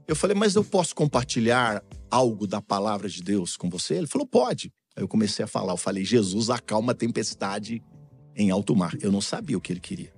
Eu 0.08 0.16
falei: 0.16 0.36
mas 0.36 0.56
eu 0.56 0.64
posso 0.64 0.96
compartilhar 0.96 1.84
algo 2.10 2.48
da 2.48 2.62
palavra 2.62 3.08
de 3.08 3.22
Deus 3.22 3.56
com 3.56 3.70
você? 3.70 3.96
Ele 3.96 4.08
falou: 4.08 4.28
pode. 4.28 4.72
Aí 4.96 5.04
eu 5.04 5.08
comecei 5.08 5.46
a 5.46 5.48
falar. 5.48 5.74
Eu 5.74 5.78
falei: 5.78 6.04
Jesus 6.04 6.50
acalma 6.50 6.92
a 6.92 6.96
tempestade 6.96 7.84
em 8.36 8.50
alto 8.50 8.76
mar. 8.76 8.94
Eu 9.02 9.12
não 9.12 9.22
sabia 9.22 9.58
o 9.58 9.62
que 9.62 9.72
ele 9.72 9.80
queria. 9.80 10.14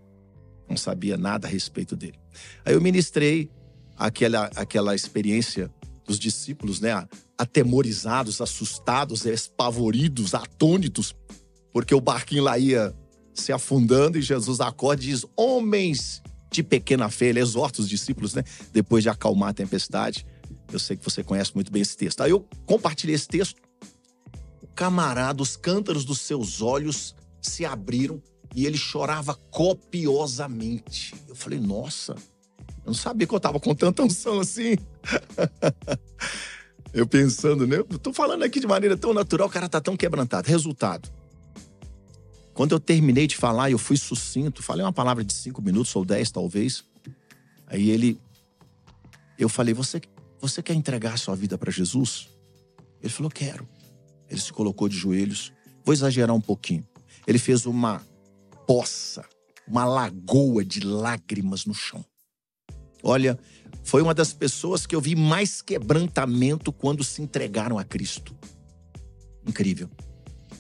Não 0.69 0.77
sabia 0.77 1.17
nada 1.17 1.47
a 1.47 1.49
respeito 1.49 1.95
dele. 1.95 2.19
Aí 2.65 2.73
eu 2.73 2.81
ministrei 2.81 3.49
aquela, 3.97 4.49
aquela 4.55 4.95
experiência 4.95 5.71
dos 6.05 6.19
discípulos, 6.19 6.79
né? 6.79 7.07
Atemorizados, 7.37 8.41
assustados, 8.41 9.25
espavoridos, 9.25 10.33
atônitos, 10.33 11.15
porque 11.71 11.93
o 11.93 12.01
barquinho 12.01 12.43
lá 12.43 12.57
ia 12.57 12.95
se 13.33 13.51
afundando 13.51 14.17
e 14.17 14.21
Jesus 14.21 14.59
acorda 14.59 15.03
e 15.03 15.07
diz: 15.07 15.25
Homens 15.35 16.21
de 16.49 16.63
pequena 16.63 17.09
fé, 17.09 17.27
ele 17.27 17.39
exorta 17.39 17.81
os 17.81 17.89
discípulos, 17.89 18.33
né? 18.33 18.43
Depois 18.71 19.03
de 19.03 19.09
acalmar 19.09 19.49
a 19.49 19.53
tempestade. 19.53 20.25
Eu 20.71 20.79
sei 20.79 20.97
que 20.97 21.03
você 21.03 21.23
conhece 21.23 21.53
muito 21.55 21.71
bem 21.71 21.81
esse 21.81 21.95
texto. 21.95 22.21
Aí 22.21 22.31
eu 22.31 22.45
compartilhei 22.65 23.15
esse 23.15 23.27
texto. 23.27 23.61
O 24.61 24.67
camarada, 24.67 25.41
os 25.41 25.55
cântaros 25.55 26.03
dos 26.05 26.19
seus 26.21 26.61
olhos 26.61 27.15
se 27.41 27.65
abriram 27.65 28.21
e 28.55 28.65
ele 28.65 28.77
chorava 28.77 29.35
copiosamente. 29.51 31.13
Eu 31.27 31.35
falei, 31.35 31.59
nossa, 31.59 32.13
eu 32.13 32.87
não 32.87 32.93
sabia 32.93 33.27
que 33.27 33.35
eu 33.35 33.39
tava 33.39 33.59
com 33.59 33.75
tanta 33.75 34.03
unção 34.03 34.39
assim. 34.39 34.77
eu 36.93 37.05
pensando, 37.05 37.67
né? 37.67 37.77
Eu 37.77 37.99
tô 37.99 38.13
falando 38.13 38.43
aqui 38.43 38.59
de 38.59 38.67
maneira 38.67 38.97
tão 38.97 39.13
natural, 39.13 39.47
o 39.47 39.51
cara 39.51 39.69
tá 39.69 39.79
tão 39.79 39.95
quebrantado. 39.95 40.47
Resultado. 40.47 41.09
Quando 42.57 42.71
eu 42.71 42.79
terminei 42.79 43.27
de 43.27 43.37
falar, 43.37 43.69
eu 43.69 43.77
fui 43.77 43.95
sucinto, 43.95 44.63
falei 44.63 44.83
uma 44.83 44.91
palavra 44.91 45.23
de 45.23 45.31
cinco 45.31 45.61
minutos 45.61 45.95
ou 45.95 46.03
dez, 46.03 46.31
talvez. 46.31 46.83
Aí 47.67 47.91
ele. 47.91 48.19
Eu 49.37 49.47
falei, 49.47 49.75
você, 49.75 50.01
você 50.41 50.63
quer 50.63 50.73
entregar 50.73 51.13
a 51.13 51.17
sua 51.17 51.35
vida 51.35 51.55
para 51.55 51.69
Jesus? 51.69 52.27
Ele 52.99 53.13
falou, 53.13 53.29
quero. 53.29 53.69
Ele 54.27 54.41
se 54.41 54.51
colocou 54.51 54.89
de 54.89 54.97
joelhos. 54.97 55.53
Vou 55.85 55.93
exagerar 55.93 56.35
um 56.35 56.41
pouquinho. 56.41 56.83
Ele 57.27 57.37
fez 57.37 57.67
uma 57.67 58.01
poça, 58.65 59.23
uma 59.67 59.85
lagoa 59.85 60.65
de 60.65 60.79
lágrimas 60.79 61.63
no 61.63 61.75
chão. 61.75 62.03
Olha, 63.03 63.37
foi 63.83 64.01
uma 64.01 64.15
das 64.15 64.33
pessoas 64.33 64.87
que 64.87 64.95
eu 64.95 64.99
vi 64.99 65.15
mais 65.15 65.61
quebrantamento 65.61 66.73
quando 66.73 67.03
se 67.03 67.21
entregaram 67.21 67.77
a 67.77 67.83
Cristo. 67.83 68.35
Incrível. 69.45 69.91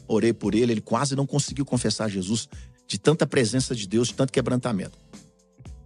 Orei 0.07 0.33
por 0.33 0.55
ele, 0.55 0.71
ele 0.71 0.81
quase 0.81 1.15
não 1.15 1.25
conseguiu 1.25 1.65
confessar 1.65 2.09
Jesus 2.09 2.47
de 2.87 2.97
tanta 2.97 3.27
presença 3.27 3.75
de 3.75 3.87
Deus, 3.87 4.07
de 4.07 4.13
tanto 4.13 4.31
quebrantamento. 4.31 4.97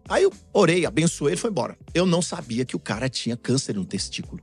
Aí 0.08 0.24
eu 0.24 0.34
orei, 0.54 0.86
abençoei, 0.86 1.34
ele 1.34 1.42
foi 1.42 1.50
embora. 1.50 1.78
Eu 1.94 2.06
não 2.06 2.22
sabia 2.22 2.66
que 2.66 2.76
o 2.76 2.80
cara 2.80 3.10
tinha 3.10 3.36
câncer 3.38 3.76
no 3.76 3.86
testículo. 3.86 4.42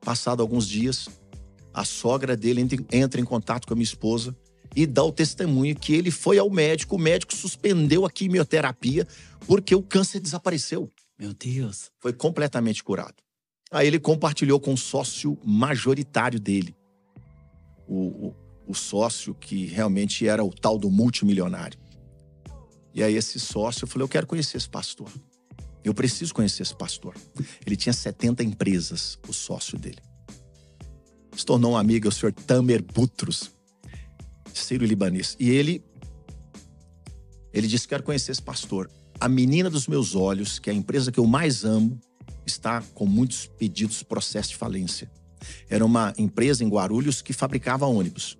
Passado 0.00 0.40
alguns 0.42 0.68
dias, 0.68 1.08
a 1.72 1.84
sogra 1.84 2.36
dele 2.36 2.60
entra- 2.92 3.20
em 3.20 3.24
contato 3.24 3.66
com 3.66 3.72
a 3.74 3.76
minha 3.76 3.84
esposa 3.84 4.36
e 4.76 4.86
dá 4.86 5.02
o 5.02 5.12
testemunho 5.12 5.74
que 5.74 5.92
ele 5.94 6.10
foi 6.10 6.38
ao 6.38 6.48
médico, 6.48 6.96
o 6.96 6.98
médico 6.98 7.34
suspendeu 7.34 8.04
a 8.06 8.10
quimioterapia 8.10 9.06
porque 9.46 9.74
o 9.74 9.82
câncer 9.82 10.20
desapareceu 10.20 10.88
Meu 11.18 11.34
Deus. 11.34 11.90
foi 11.98 12.12
completamente 12.12 12.84
curado. 12.84 13.14
Aí 13.72 13.86
ele 13.86 13.98
compartilhou 13.98 14.60
com 14.60 14.72
o 14.74 14.78
sócio 14.78 15.38
majoritário 15.44 16.38
dele. 16.40 16.74
O, 17.86 18.28
o, 18.28 18.34
o 18.70 18.74
sócio 18.74 19.34
que 19.34 19.66
realmente 19.66 20.28
era 20.28 20.44
o 20.44 20.50
tal 20.50 20.78
do 20.78 20.88
multimilionário. 20.88 21.76
E 22.94 23.02
aí 23.02 23.16
esse 23.16 23.40
sócio, 23.40 23.84
eu 23.84 23.88
falei, 23.88 24.04
eu 24.04 24.08
quero 24.08 24.26
conhecer 24.28 24.56
esse 24.56 24.68
pastor. 24.68 25.10
Eu 25.82 25.92
preciso 25.92 26.32
conhecer 26.32 26.62
esse 26.62 26.74
pastor. 26.74 27.16
Ele 27.66 27.74
tinha 27.74 27.92
70 27.92 28.44
empresas, 28.44 29.18
o 29.26 29.32
sócio 29.32 29.76
dele. 29.76 29.98
Se 31.36 31.44
tornou 31.44 31.72
um 31.72 31.76
amigo, 31.76 32.08
o 32.08 32.12
senhor 32.12 32.32
Tamer 32.32 32.82
Butros, 32.82 33.50
sírio-libanês. 34.52 35.36
E 35.40 35.50
ele, 35.50 35.82
ele 37.52 37.66
disse: 37.66 37.88
Quero 37.88 38.02
conhecer 38.02 38.32
esse 38.32 38.42
pastor. 38.42 38.90
A 39.18 39.28
menina 39.28 39.70
dos 39.70 39.86
meus 39.86 40.14
olhos, 40.14 40.58
que 40.58 40.70
é 40.70 40.72
a 40.72 40.76
empresa 40.76 41.10
que 41.10 41.18
eu 41.18 41.26
mais 41.26 41.64
amo, 41.64 41.98
está 42.46 42.82
com 42.94 43.06
muitos 43.06 43.46
pedidos 43.46 44.02
processo 44.02 44.50
de 44.50 44.56
falência. 44.56 45.10
Era 45.68 45.84
uma 45.84 46.12
empresa 46.18 46.64
em 46.64 46.68
Guarulhos 46.68 47.22
que 47.22 47.32
fabricava 47.32 47.86
ônibus. 47.86 48.36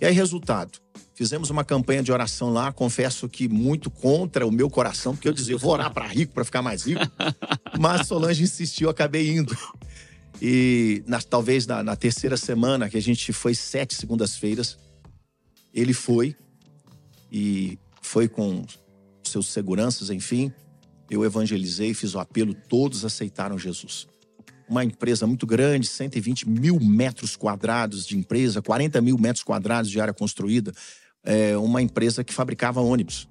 E 0.00 0.06
aí, 0.06 0.14
resultado: 0.14 0.78
fizemos 1.14 1.50
uma 1.50 1.64
campanha 1.64 2.02
de 2.02 2.12
oração 2.12 2.52
lá. 2.52 2.72
Confesso 2.72 3.28
que 3.28 3.48
muito 3.48 3.90
contra 3.90 4.46
o 4.46 4.52
meu 4.52 4.68
coração, 4.68 5.14
porque 5.14 5.28
eu 5.28 5.32
dizia, 5.32 5.56
vou 5.56 5.72
orar 5.72 5.92
para 5.92 6.06
rico, 6.06 6.32
para 6.32 6.44
ficar 6.44 6.62
mais 6.62 6.84
rico. 6.84 7.00
Mas 7.78 8.06
Solange 8.06 8.42
insistiu, 8.42 8.88
acabei 8.88 9.30
indo. 9.30 9.56
E 10.40 11.02
na, 11.06 11.20
talvez 11.20 11.66
na, 11.66 11.82
na 11.82 11.96
terceira 11.96 12.36
semana, 12.36 12.88
que 12.88 12.96
a 12.96 13.02
gente 13.02 13.32
foi 13.32 13.54
sete 13.54 13.94
segundas-feiras, 13.94 14.76
ele 15.72 15.92
foi 15.92 16.36
e 17.30 17.78
foi 18.02 18.28
com 18.28 18.64
seus 19.22 19.48
seguranças, 19.48 20.10
enfim. 20.10 20.52
Eu 21.10 21.24
evangelizei, 21.24 21.94
fiz 21.94 22.14
o 22.14 22.18
apelo, 22.18 22.54
todos 22.54 23.04
aceitaram 23.04 23.58
Jesus 23.58 24.06
uma 24.68 24.84
empresa 24.84 25.26
muito 25.26 25.46
grande, 25.46 25.86
120 25.86 26.48
mil 26.48 26.78
metros 26.80 27.36
quadrados 27.36 28.06
de 28.06 28.16
empresa, 28.16 28.62
40 28.62 29.00
mil 29.00 29.18
metros 29.18 29.44
quadrados 29.44 29.90
de 29.90 30.00
área 30.00 30.14
construída, 30.14 30.72
é 31.24 31.56
uma 31.56 31.80
empresa 31.80 32.22
que 32.22 32.32
fabricava 32.32 32.80
ônibus. 32.80 33.28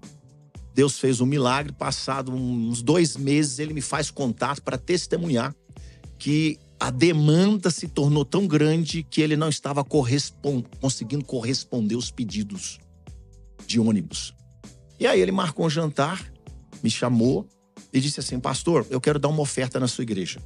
Deus 0.73 0.99
fez 0.99 1.21
um 1.21 1.25
milagre, 1.25 1.71
passado 1.71 2.33
uns 2.33 2.81
dois 2.81 3.15
meses, 3.15 3.59
ele 3.59 3.73
me 3.73 3.81
faz 3.81 4.09
contato 4.09 4.61
para 4.61 4.77
testemunhar 4.77 5.55
que 6.17 6.57
a 6.79 6.89
demanda 6.89 7.69
se 7.69 7.87
tornou 7.87 8.25
tão 8.25 8.47
grande 8.47 9.03
que 9.03 9.21
ele 9.21 9.37
não 9.37 9.49
estava 9.49 9.83
correspond... 9.83 10.65
conseguindo 10.81 11.23
corresponder 11.23 11.95
os 11.95 12.11
pedidos 12.11 12.79
de 13.67 13.79
ônibus. 13.79 14.33
E 14.99 15.07
aí 15.07 15.21
ele 15.21 15.31
marcou 15.31 15.65
um 15.65 15.69
jantar, 15.69 16.31
me 16.81 16.89
chamou 16.89 17.47
e 17.91 18.01
disse 18.01 18.19
assim: 18.19 18.39
Pastor, 18.39 18.85
eu 18.89 18.99
quero 18.99 19.19
dar 19.19 19.29
uma 19.29 19.41
oferta 19.41 19.79
na 19.79 19.87
sua 19.87 20.01
igreja. 20.01 20.41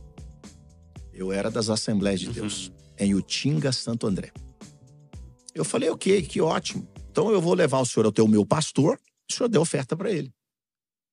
Eu 1.18 1.32
era 1.32 1.50
das 1.50 1.68
Assembleias 1.68 2.20
de 2.20 2.30
Deus, 2.30 2.68
uhum. 2.68 2.74
em 3.00 3.16
Utinga, 3.16 3.72
Santo 3.72 4.06
André. 4.06 4.32
Eu 5.56 5.66
falei, 5.66 5.90
ok, 5.90 6.22
que 6.22 6.40
ótimo. 6.40 6.88
Então 7.10 7.32
eu 7.32 7.42
vou 7.42 7.56
levar 7.56 7.80
o 7.80 7.86
senhor 7.86 8.06
ao 8.06 8.12
teu 8.12 8.28
meu 8.28 8.46
pastor, 8.46 9.00
o 9.28 9.34
senhor 9.34 9.50
deu 9.50 9.60
oferta 9.60 9.98
para 9.98 10.12
ele. 10.12 10.32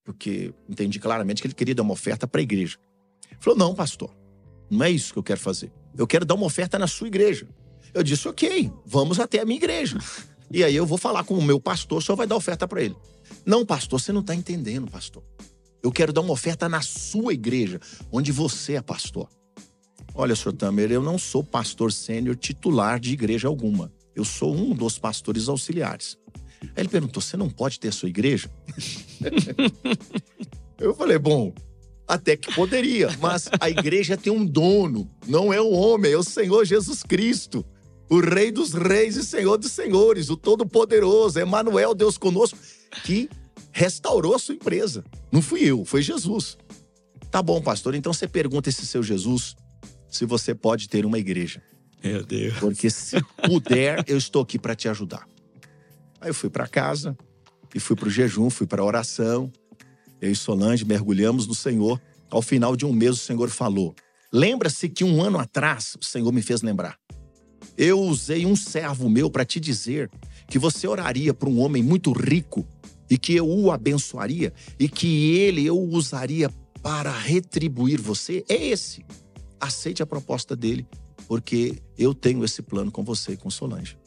Porque 0.05 0.53
entendi 0.69 1.01
claramente 1.01 1.40
que 1.40 1.47
ele 1.47 1.55
queria 1.55 1.75
dar 1.75 1.83
uma 1.83 1.95
oferta 1.95 2.29
para 2.29 2.38
a 2.38 2.43
igreja. 2.43 2.77
Ele 3.31 3.40
falou, 3.40 3.59
não, 3.59 3.75
pastor, 3.75 4.14
não 4.69 4.85
é 4.85 4.90
isso 4.90 5.14
que 5.14 5.19
eu 5.19 5.23
quero 5.23 5.40
fazer. 5.40 5.73
Eu 5.97 6.07
quero 6.07 6.27
dar 6.27 6.35
uma 6.35 6.45
oferta 6.45 6.79
na 6.79 6.87
sua 6.87 7.07
igreja. 7.07 7.49
Eu 7.95 8.03
disse, 8.03 8.29
ok, 8.29 8.71
vamos 8.85 9.19
até 9.19 9.40
a 9.40 9.47
minha 9.47 9.57
igreja. 9.57 9.97
E 10.51 10.62
aí 10.62 10.77
eu 10.77 10.85
vou 10.85 10.99
falar 10.99 11.25
com 11.25 11.33
o 11.33 11.43
meu 11.43 11.59
pastor, 11.59 11.99
o 11.99 12.03
senhor 12.03 12.17
vai 12.17 12.27
dar 12.27 12.37
oferta 12.37 12.69
para 12.69 12.83
ele. 12.83 12.95
Não, 13.47 13.64
pastor, 13.64 13.99
você 13.99 14.12
não 14.12 14.21
está 14.21 14.35
entendendo, 14.35 14.90
pastor. 14.90 15.25
Eu 15.83 15.90
quero 15.90 16.12
dar 16.12 16.21
uma 16.21 16.33
oferta 16.33 16.69
na 16.69 16.83
sua 16.83 17.33
igreja, 17.33 17.81
onde 18.12 18.31
você 18.31 18.75
é 18.75 18.83
pastor. 18.83 19.31
Olha, 20.14 20.37
senhor 20.37 20.53
Tamer, 20.53 20.92
eu 20.92 21.03
não 21.03 21.18
sou 21.18 21.42
pastor 21.42 21.92
sênior 21.92 22.37
titular 22.37 23.00
de 23.00 23.12
igreja 23.12 23.48
alguma. 23.48 23.92
Eu 24.14 24.24
sou 24.24 24.55
um 24.55 24.72
dos 24.72 24.96
pastores 24.96 25.48
auxiliares. 25.48 26.16
Aí 26.62 26.70
ele 26.79 26.88
perguntou: 26.88 27.20
você 27.20 27.37
não 27.37 27.50
pode 27.50 27.81
ter 27.81 27.92
sua 27.92 28.09
igreja? 28.09 28.48
eu 30.79 30.94
falei: 30.94 31.18
bom, 31.18 31.53
até 32.07 32.37
que 32.37 32.55
poderia, 32.55 33.09
mas 33.20 33.50
a 33.59 33.68
igreja 33.68 34.16
tem 34.16 34.33
um 34.33 34.46
dono, 34.46 35.11
não 35.27 35.53
é 35.53 35.61
o 35.61 35.70
homem, 35.70 36.12
é 36.12 36.16
o 36.16 36.22
Senhor 36.22 36.64
Jesus 36.64 37.03
Cristo, 37.03 37.66
o 38.09 38.20
Rei 38.20 38.53
dos 38.53 38.72
Reis 38.72 39.16
e 39.16 39.24
Senhor 39.24 39.57
dos 39.57 39.72
Senhores, 39.72 40.31
o 40.31 40.37
Todo-Poderoso, 40.37 41.40
Emmanuel, 41.40 41.92
Deus 41.92 42.16
conosco, 42.16 42.57
que 43.03 43.29
restaurou 43.72 44.37
a 44.37 44.38
sua 44.38 44.55
empresa. 44.55 45.05
Não 45.33 45.42
fui 45.42 45.64
eu, 45.64 45.85
foi 45.85 46.03
Jesus. 46.03 46.57
Tá 47.33 47.42
bom, 47.42 47.61
pastor, 47.61 47.96
então 47.96 48.12
você 48.12 48.29
pergunta 48.29 48.68
esse 48.68 48.87
seu 48.87 49.03
Jesus 49.03 49.57
se 50.14 50.24
você 50.24 50.55
pode 50.55 50.88
ter 50.88 51.05
uma 51.05 51.18
igreja. 51.18 51.61
Meu 52.03 52.24
Deus. 52.24 52.55
Porque 52.61 52.88
se 52.88 53.20
puder, 53.44 54.05
eu 54.07 54.16
estou 54.16 54.42
aqui 54.42 54.59
para 54.59 54.74
te 54.74 54.88
ajudar. 54.88 55.27
Aí 56.20 56.31
eu 56.31 56.35
fui 56.35 56.48
para 56.48 56.68
casa 56.68 57.16
e 57.74 57.81
fui 57.81 57.96
para 57.96 58.07
o 58.07 58.11
jejum, 58.11 58.48
fui 58.48 58.66
para 58.66 58.81
a 58.81 58.85
oração. 58.85 59.50
Eu 60.20 60.31
e 60.31 60.37
Solange 60.37 60.85
mergulhamos 60.85 61.48
no 61.48 61.55
Senhor. 61.55 62.00
Ao 62.31 62.40
final 62.40 62.77
de 62.77 62.87
um 62.87 62.92
mês, 62.92 63.16
o 63.16 63.24
Senhor 63.24 63.50
falou: 63.50 63.92
Lembra-se 64.33 64.88
que 64.88 65.03
um 65.03 65.20
ano 65.20 65.38
atrás 65.38 65.96
o 66.00 66.05
Senhor 66.05 66.31
me 66.33 66.42
fez 66.42 66.62
lembrar. 66.62 66.96
Eu 67.77 68.00
usei 68.00 68.46
um 68.46 68.55
servo 68.55 69.11
meu 69.11 69.29
para 69.29 69.44
te 69.44 69.59
dizer 69.59 70.09
que 70.46 70.61
você 70.61 70.87
oraria 70.87 71.35
para 71.35 71.48
um 71.48 71.59
homem 71.59 71.83
muito 71.83 72.12
rico 72.12 72.64
e 73.11 73.18
que 73.18 73.35
eu 73.35 73.48
o 73.48 73.72
abençoaria 73.72 74.53
e 74.79 74.88
que 74.88 75.35
ele 75.37 75.66
eu 75.66 75.77
usaria 75.77 76.48
para 76.81 77.11
retribuir 77.11 78.00
você. 78.00 78.44
É 78.48 78.68
esse 78.68 79.05
aceite 79.64 80.03
a 80.03 80.07
proposta 80.07 80.55
dele, 80.55 80.87
porque 81.27 81.79
eu 81.98 82.14
tenho 82.14 82.44
esse 82.44 82.62
plano 82.62 82.90
com 82.90 83.03
você 83.03 83.33
e 83.33 83.37
com 83.37 83.50
Solange. 83.50 83.98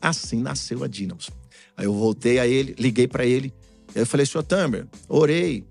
Assim 0.00 0.40
nasceu 0.40 0.82
a 0.84 0.88
Dínamos. 0.88 1.30
Aí 1.76 1.86
eu 1.86 1.94
voltei 1.94 2.38
a 2.38 2.46
ele, 2.46 2.74
liguei 2.78 3.08
para 3.08 3.24
ele, 3.24 3.52
eu 3.94 4.06
falei, 4.06 4.26
senhor 4.26 4.42
Tamer, 4.42 4.86
orei. 5.08 5.64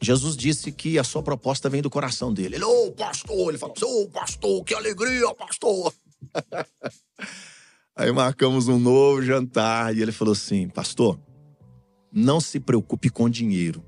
Jesus 0.00 0.36
disse 0.36 0.70
que 0.70 0.98
a 0.98 1.04
sua 1.04 1.22
proposta 1.22 1.70
vem 1.70 1.80
do 1.80 1.88
coração 1.88 2.32
dele. 2.32 2.56
Ele, 2.56 2.64
ô 2.64 2.88
oh, 2.88 2.92
pastor, 2.92 3.48
ele 3.48 3.58
falou, 3.58 3.74
ô 3.82 4.02
oh, 4.02 4.08
pastor, 4.08 4.64
que 4.64 4.74
alegria, 4.74 5.34
pastor. 5.34 5.92
Aí 7.96 8.12
marcamos 8.12 8.68
um 8.68 8.78
novo 8.78 9.22
jantar 9.22 9.96
e 9.96 10.02
ele 10.02 10.12
falou 10.12 10.32
assim: 10.32 10.68
Pastor, 10.68 11.18
não 12.12 12.40
se 12.40 12.60
preocupe 12.60 13.08
com 13.08 13.26
dinheiro 13.26 13.82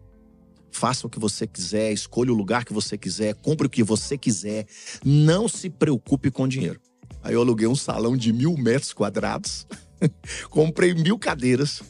faça 0.78 1.08
o 1.08 1.10
que 1.10 1.18
você 1.18 1.44
quiser, 1.44 1.92
escolha 1.92 2.32
o 2.32 2.36
lugar 2.36 2.64
que 2.64 2.72
você 2.72 2.96
quiser, 2.96 3.34
compre 3.34 3.66
o 3.66 3.70
que 3.70 3.82
você 3.82 4.16
quiser. 4.16 4.64
Não 5.04 5.48
se 5.48 5.68
preocupe 5.68 6.30
com 6.30 6.46
dinheiro. 6.46 6.80
Aí 7.22 7.34
eu 7.34 7.40
aluguei 7.40 7.66
um 7.66 7.74
salão 7.74 8.16
de 8.16 8.32
mil 8.32 8.56
metros 8.56 8.92
quadrados, 8.92 9.66
comprei 10.48 10.94
mil 10.94 11.18
cadeiras, 11.18 11.82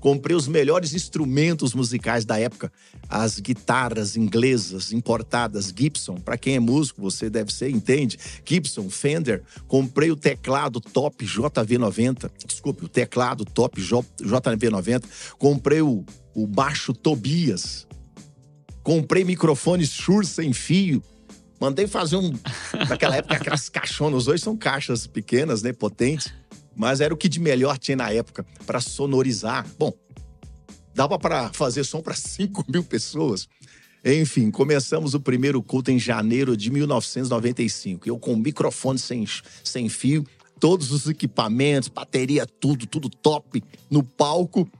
comprei 0.00 0.36
os 0.36 0.46
melhores 0.46 0.92
instrumentos 0.92 1.72
musicais 1.74 2.26
da 2.26 2.38
época, 2.38 2.70
as 3.08 3.40
guitarras 3.40 4.18
inglesas 4.18 4.92
importadas 4.92 5.72
Gibson. 5.74 6.16
Para 6.16 6.36
quem 6.36 6.56
é 6.56 6.60
músico, 6.60 7.00
você 7.00 7.30
deve 7.30 7.50
ser, 7.50 7.70
entende? 7.70 8.18
Gibson, 8.44 8.90
Fender. 8.90 9.42
Comprei 9.66 10.10
o 10.10 10.16
teclado 10.16 10.78
Top 10.78 11.24
JV90. 11.24 12.30
Desculpe, 12.46 12.84
o 12.84 12.88
teclado 12.88 13.46
Top 13.46 13.80
JV90. 13.80 15.04
Comprei 15.38 15.80
o, 15.80 16.04
o 16.34 16.46
baixo 16.46 16.92
Tobias. 16.92 17.86
Comprei 18.86 19.24
microfones 19.24 19.90
Shure 19.90 20.24
sem 20.24 20.52
fio. 20.52 21.02
Mandei 21.60 21.88
fazer 21.88 22.14
um. 22.14 22.32
Naquela 22.88 23.16
época, 23.16 23.34
aquelas 23.34 23.68
caixonas. 23.68 24.28
Hoje 24.28 24.44
são 24.44 24.56
caixas 24.56 25.08
pequenas, 25.08 25.60
né? 25.60 25.72
Potentes. 25.72 26.32
Mas 26.72 27.00
era 27.00 27.12
o 27.12 27.16
que 27.16 27.28
de 27.28 27.40
melhor 27.40 27.78
tinha 27.78 27.96
na 27.96 28.12
época 28.12 28.46
para 28.64 28.80
sonorizar. 28.80 29.66
Bom, 29.76 29.92
dava 30.94 31.18
para 31.18 31.52
fazer 31.52 31.82
som 31.82 32.00
para 32.00 32.14
5 32.14 32.64
mil 32.68 32.84
pessoas. 32.84 33.48
Enfim, 34.04 34.52
começamos 34.52 35.14
o 35.14 35.20
primeiro 35.20 35.60
culto 35.64 35.90
em 35.90 35.98
janeiro 35.98 36.56
de 36.56 36.70
1995. 36.70 38.08
Eu 38.08 38.20
com 38.20 38.36
microfone 38.36 39.00
sem, 39.00 39.26
sem 39.64 39.88
fio, 39.88 40.24
todos 40.60 40.92
os 40.92 41.08
equipamentos, 41.08 41.88
bateria, 41.88 42.46
tudo, 42.46 42.86
tudo 42.86 43.10
top 43.10 43.64
no 43.90 44.04
palco 44.04 44.70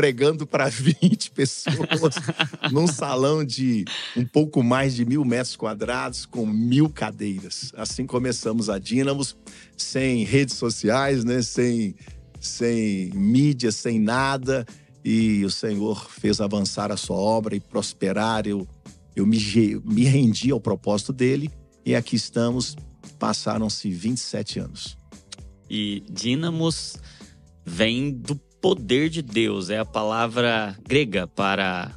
pregando 0.00 0.46
para 0.46 0.66
20 0.66 1.30
pessoas 1.36 2.14
num 2.72 2.86
salão 2.86 3.44
de 3.44 3.84
um 4.16 4.24
pouco 4.24 4.62
mais 4.62 4.94
de 4.94 5.04
mil 5.04 5.22
metros 5.26 5.56
quadrados, 5.56 6.24
com 6.24 6.46
mil 6.46 6.88
cadeiras. 6.88 7.70
Assim 7.76 8.06
começamos 8.06 8.70
a 8.70 8.78
Dínamos, 8.78 9.36
sem 9.76 10.24
redes 10.24 10.54
sociais, 10.54 11.22
né? 11.22 11.42
sem, 11.42 11.94
sem 12.40 13.10
mídia, 13.10 13.70
sem 13.70 14.00
nada. 14.00 14.64
E 15.04 15.44
o 15.44 15.50
Senhor 15.50 16.08
fez 16.08 16.40
avançar 16.40 16.90
a 16.90 16.96
sua 16.96 17.18
obra 17.18 17.54
e 17.54 17.60
prosperar. 17.60 18.46
Eu, 18.46 18.66
eu 19.14 19.26
me, 19.26 19.36
me 19.84 20.04
rendi 20.04 20.50
ao 20.50 20.60
propósito 20.62 21.12
dele 21.12 21.50
e 21.84 21.94
aqui 21.94 22.16
estamos. 22.16 22.74
Passaram-se 23.18 23.90
27 23.90 24.60
anos. 24.60 24.96
E 25.68 26.02
Dínamos 26.10 26.96
vem 27.66 28.10
do 28.10 28.40
poder 28.60 29.08
de 29.08 29.22
Deus, 29.22 29.70
é 29.70 29.78
a 29.78 29.84
palavra 29.84 30.76
grega 30.86 31.26
para 31.26 31.94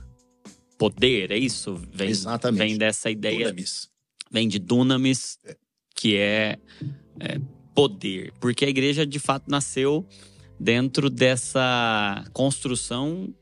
poder, 0.78 1.32
é 1.32 1.38
isso? 1.38 1.80
Vem, 1.92 2.10
Exatamente. 2.10 2.60
Vem 2.60 2.78
dessa 2.78 3.10
ideia. 3.10 3.46
Dunamis. 3.46 3.90
Vem 4.32 4.48
de 4.48 4.60
dunamis, 4.60 5.38
é. 5.46 5.56
que 5.96 6.16
é, 6.18 6.58
é 7.20 7.40
poder. 7.74 8.34
Porque 8.40 8.66
a 8.66 8.70
igreja 8.70 9.06
de 9.06 9.20
fato 9.20 9.50
nasceu 9.50 10.08
dentro 10.60 11.10
dessa 11.10 12.24
construção 12.34 13.34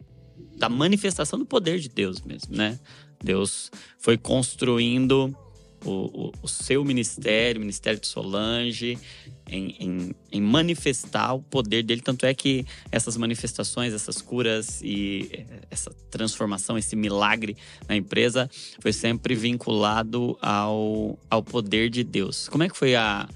da 0.58 0.70
manifestação 0.70 1.40
do 1.40 1.46
poder 1.46 1.80
de 1.80 1.90
Deus 1.90 2.22
mesmo, 2.22 2.56
né? 2.56 2.80
Deus 3.24 3.72
foi 3.98 4.18
construindo 4.18 5.36
o, 5.86 6.28
o, 6.28 6.32
o 6.44 6.48
seu 6.48 6.84
ministério, 6.84 7.60
o 7.60 7.62
ministério 7.62 8.00
de 8.00 8.08
Solange, 8.08 8.98
em, 9.50 9.76
em, 9.80 10.16
em, 10.32 10.42
manifestar 10.42 11.34
o 11.34 11.42
poder 11.42 11.84
dele. 11.84 12.02
Tanto 12.02 12.26
é 12.26 12.34
que 12.34 12.66
essas 12.92 13.18
manifestações, 13.18 13.94
essas 13.94 14.22
curas 14.22 14.82
e 14.82 15.30
eh, 15.34 15.46
essa 15.70 15.92
transformação, 16.10 16.78
esse 16.78 16.96
milagre 16.96 17.58
na 17.88 17.96
empresa 17.96 18.50
foi 18.80 18.94
sempre 18.94 19.36
vinculado 19.36 20.38
ao, 20.42 21.20
ao 21.30 21.44
poder 21.44 21.90
de 21.90 22.04
Deus. 22.04 22.48
Como 22.48 22.64
é 22.64 22.70
que 22.70 22.78
foi 22.78 22.96
a, 22.96 23.28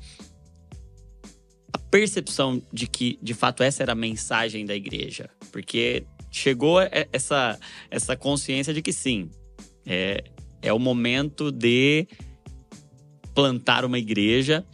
a 1.74 1.78
percepção 1.78 2.62
de 2.72 2.88
que, 2.88 3.20
de 3.22 3.34
fato, 3.34 3.64
essa 3.64 3.84
era 3.84 3.92
a 3.92 3.96
mensagem 3.96 4.66
da 4.66 4.76
igreja? 4.76 5.30
Porque 5.52 6.06
chegou 6.32 6.80
essa, 7.12 7.60
essa 7.90 8.16
consciência 8.16 8.74
de 8.74 8.82
que 8.82 8.94
sim, 8.94 9.30
é, 9.86 10.24
é 10.62 10.74
o 10.74 10.80
momento 10.80 11.52
de 11.52 12.08
plantar 13.36 13.84
uma 13.84 14.00
igreja. 14.00 14.66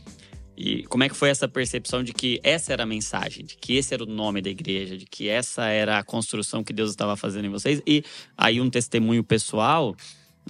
E 0.55 0.83
como 0.83 1.03
é 1.03 1.09
que 1.09 1.15
foi 1.15 1.29
essa 1.29 1.47
percepção 1.47 2.03
de 2.03 2.13
que 2.13 2.39
essa 2.43 2.71
era 2.71 2.83
a 2.83 2.85
mensagem, 2.85 3.43
de 3.43 3.57
que 3.57 3.75
esse 3.75 3.95
era 3.95 4.03
o 4.03 4.05
nome 4.05 4.41
da 4.41 4.49
igreja, 4.49 4.95
de 4.95 5.05
que 5.05 5.27
essa 5.27 5.65
era 5.65 5.97
a 5.97 6.03
construção 6.03 6.63
que 6.63 6.71
Deus 6.71 6.91
estava 6.91 7.17
fazendo 7.17 7.45
em 7.45 7.49
vocês? 7.49 7.81
E 7.85 8.03
aí 8.37 8.61
um 8.61 8.69
testemunho 8.69 9.23
pessoal, 9.23 9.95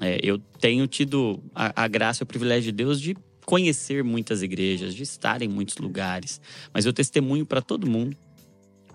é, 0.02 0.20
eu 0.22 0.38
tenho 0.60 0.86
tido 0.86 1.42
a, 1.56 1.84
a 1.84 1.88
graça 1.88 2.24
e 2.24 2.26
o 2.26 2.28
privilégio 2.28 2.72
de 2.74 2.78
Deus 2.78 3.00
de 3.00 3.16
conhecer 3.46 4.04
muitas 4.04 4.44
igrejas, 4.44 4.94
de 4.94 5.04
estar 5.04 5.42
em 5.42 5.48
muitos 5.48 5.78
lugares. 5.78 6.42
Mas 6.74 6.86
eu 6.86 6.92
testemunho 6.92 7.46
para 7.46 7.62
todo 7.62 7.90
mundo, 7.90 8.18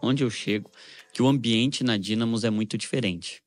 onde 0.02 0.22
eu 0.22 0.28
chego, 0.28 0.70
que 1.14 1.22
o 1.22 1.26
ambiente 1.26 1.82
na 1.82 1.96
Dínamos 1.96 2.44
é 2.44 2.50
muito 2.50 2.76
diferente 2.76 3.45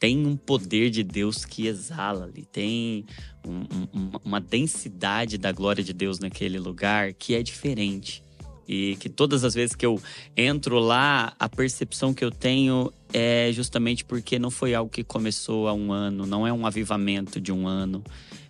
tem 0.00 0.26
um 0.26 0.34
poder 0.34 0.88
de 0.88 1.04
Deus 1.04 1.44
que 1.44 1.66
exala 1.66 2.24
ali, 2.24 2.46
tem 2.46 3.04
um, 3.46 3.58
um, 3.94 4.10
uma 4.24 4.40
densidade 4.40 5.36
da 5.36 5.52
glória 5.52 5.84
de 5.84 5.92
Deus 5.92 6.18
naquele 6.18 6.58
lugar 6.58 7.12
que 7.12 7.34
é 7.34 7.42
diferente. 7.42 8.24
E 8.66 8.96
que 8.96 9.10
todas 9.10 9.44
as 9.44 9.52
vezes 9.52 9.76
que 9.76 9.84
eu 9.84 10.00
entro 10.36 10.78
lá, 10.78 11.34
a 11.38 11.48
percepção 11.48 12.14
que 12.14 12.24
eu 12.24 12.30
tenho 12.30 12.90
é 13.12 13.50
justamente 13.52 14.04
porque 14.04 14.38
não 14.38 14.50
foi 14.50 14.74
algo 14.74 14.90
que 14.90 15.04
começou 15.04 15.68
há 15.68 15.74
um 15.74 15.92
ano, 15.92 16.24
não 16.24 16.46
é 16.46 16.52
um 16.52 16.64
avivamento 16.64 17.40
de 17.40 17.52
um 17.52 17.68
ano. 17.68 18.02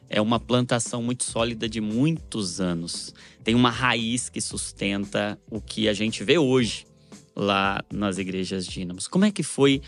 É 0.09 0.21
uma 0.21 0.39
plantação 0.39 1.03
muito 1.03 1.25
sólida 1.25 1.69
de 1.69 1.81
muitos 1.81 2.61
anos. 2.61 3.15
Tem 3.43 3.55
uma 3.55 3.71
raiz 3.71 4.29
que 4.29 4.41
sustenta 4.41 5.39
o 5.51 5.61
que 5.61 5.89
a 5.89 5.95
gente 5.95 6.23
vê 6.23 6.37
hoje 6.39 6.85
lá 7.35 7.83
nas 7.93 8.19
igrejas 8.19 8.67
dínamos. 8.67 9.09
Como 9.09 9.25
é 9.25 9.31
que 9.31 9.43
foi 9.43 9.81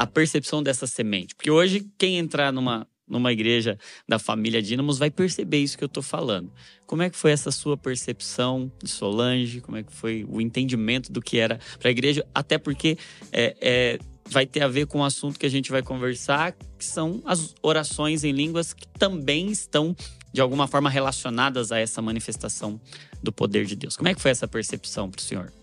a 0.00 0.06
percepção 0.06 0.62
dessa 0.62 0.86
semente. 0.86 1.34
Porque 1.34 1.50
hoje, 1.50 1.86
quem 1.98 2.16
entrar 2.16 2.50
numa, 2.50 2.88
numa 3.06 3.30
igreja 3.30 3.78
da 4.08 4.18
família 4.18 4.62
Dínamos 4.62 4.96
vai 4.96 5.10
perceber 5.10 5.58
isso 5.58 5.76
que 5.76 5.84
eu 5.84 5.88
estou 5.88 6.02
falando. 6.02 6.50
Como 6.86 7.02
é 7.02 7.10
que 7.10 7.18
foi 7.18 7.32
essa 7.32 7.50
sua 7.50 7.76
percepção 7.76 8.72
de 8.82 8.88
Solange? 8.88 9.60
Como 9.60 9.76
é 9.76 9.82
que 9.82 9.92
foi 9.92 10.24
o 10.26 10.40
entendimento 10.40 11.12
do 11.12 11.20
que 11.20 11.36
era 11.36 11.60
para 11.78 11.88
a 11.88 11.92
igreja? 11.92 12.26
Até 12.34 12.56
porque 12.56 12.96
é, 13.30 13.54
é, 13.60 13.98
vai 14.24 14.46
ter 14.46 14.62
a 14.62 14.68
ver 14.68 14.86
com 14.86 15.00
o 15.00 15.04
assunto 15.04 15.38
que 15.38 15.44
a 15.44 15.50
gente 15.50 15.70
vai 15.70 15.82
conversar, 15.82 16.52
que 16.78 16.84
são 16.84 17.20
as 17.26 17.54
orações 17.62 18.24
em 18.24 18.32
línguas 18.32 18.72
que 18.72 18.88
também 18.88 19.50
estão 19.50 19.94
de 20.32 20.40
alguma 20.40 20.66
forma 20.66 20.88
relacionadas 20.88 21.72
a 21.72 21.78
essa 21.78 22.00
manifestação 22.00 22.80
do 23.22 23.30
poder 23.30 23.66
de 23.66 23.76
Deus. 23.76 23.98
Como 23.98 24.08
é 24.08 24.14
que 24.14 24.20
foi 24.22 24.30
essa 24.30 24.48
percepção 24.48 25.10
para 25.10 25.18
o 25.18 25.22
senhor? 25.22 25.59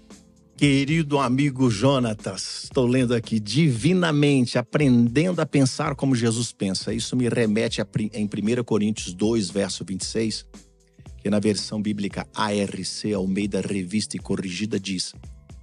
Querido 0.58 1.20
amigo 1.20 1.70
Jonatas, 1.70 2.64
estou 2.64 2.88
lendo 2.88 3.14
aqui 3.14 3.40
divinamente, 3.40 4.58
aprendendo 4.58 5.40
a 5.40 5.46
pensar 5.46 5.94
como 5.94 6.16
Jesus 6.16 6.52
pensa. 6.52 6.92
Isso 6.92 7.16
me 7.16 7.30
remete 7.30 7.80
a, 7.80 7.88
em 8.12 8.26
1 8.26 8.64
Coríntios 8.64 9.14
2, 9.14 9.52
verso 9.52 9.86
26, 9.86 10.48
que 11.20 11.30
na 11.30 11.40
versão 11.40 11.80
bíblica 11.80 12.28
ARC, 12.34 13.14
Almeida 13.16 13.62
Revista 13.62 14.18
e 14.18 14.20
Corrigida, 14.20 14.80
diz: 14.80 15.14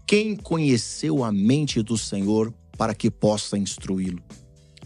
Quem 0.06 0.36
conheceu 0.36 1.24
a 1.24 1.32
mente 1.32 1.82
do 1.82 1.98
Senhor 1.98 2.54
para 2.78 2.94
que 2.94 3.10
possa 3.10 3.58
instruí-lo? 3.58 4.22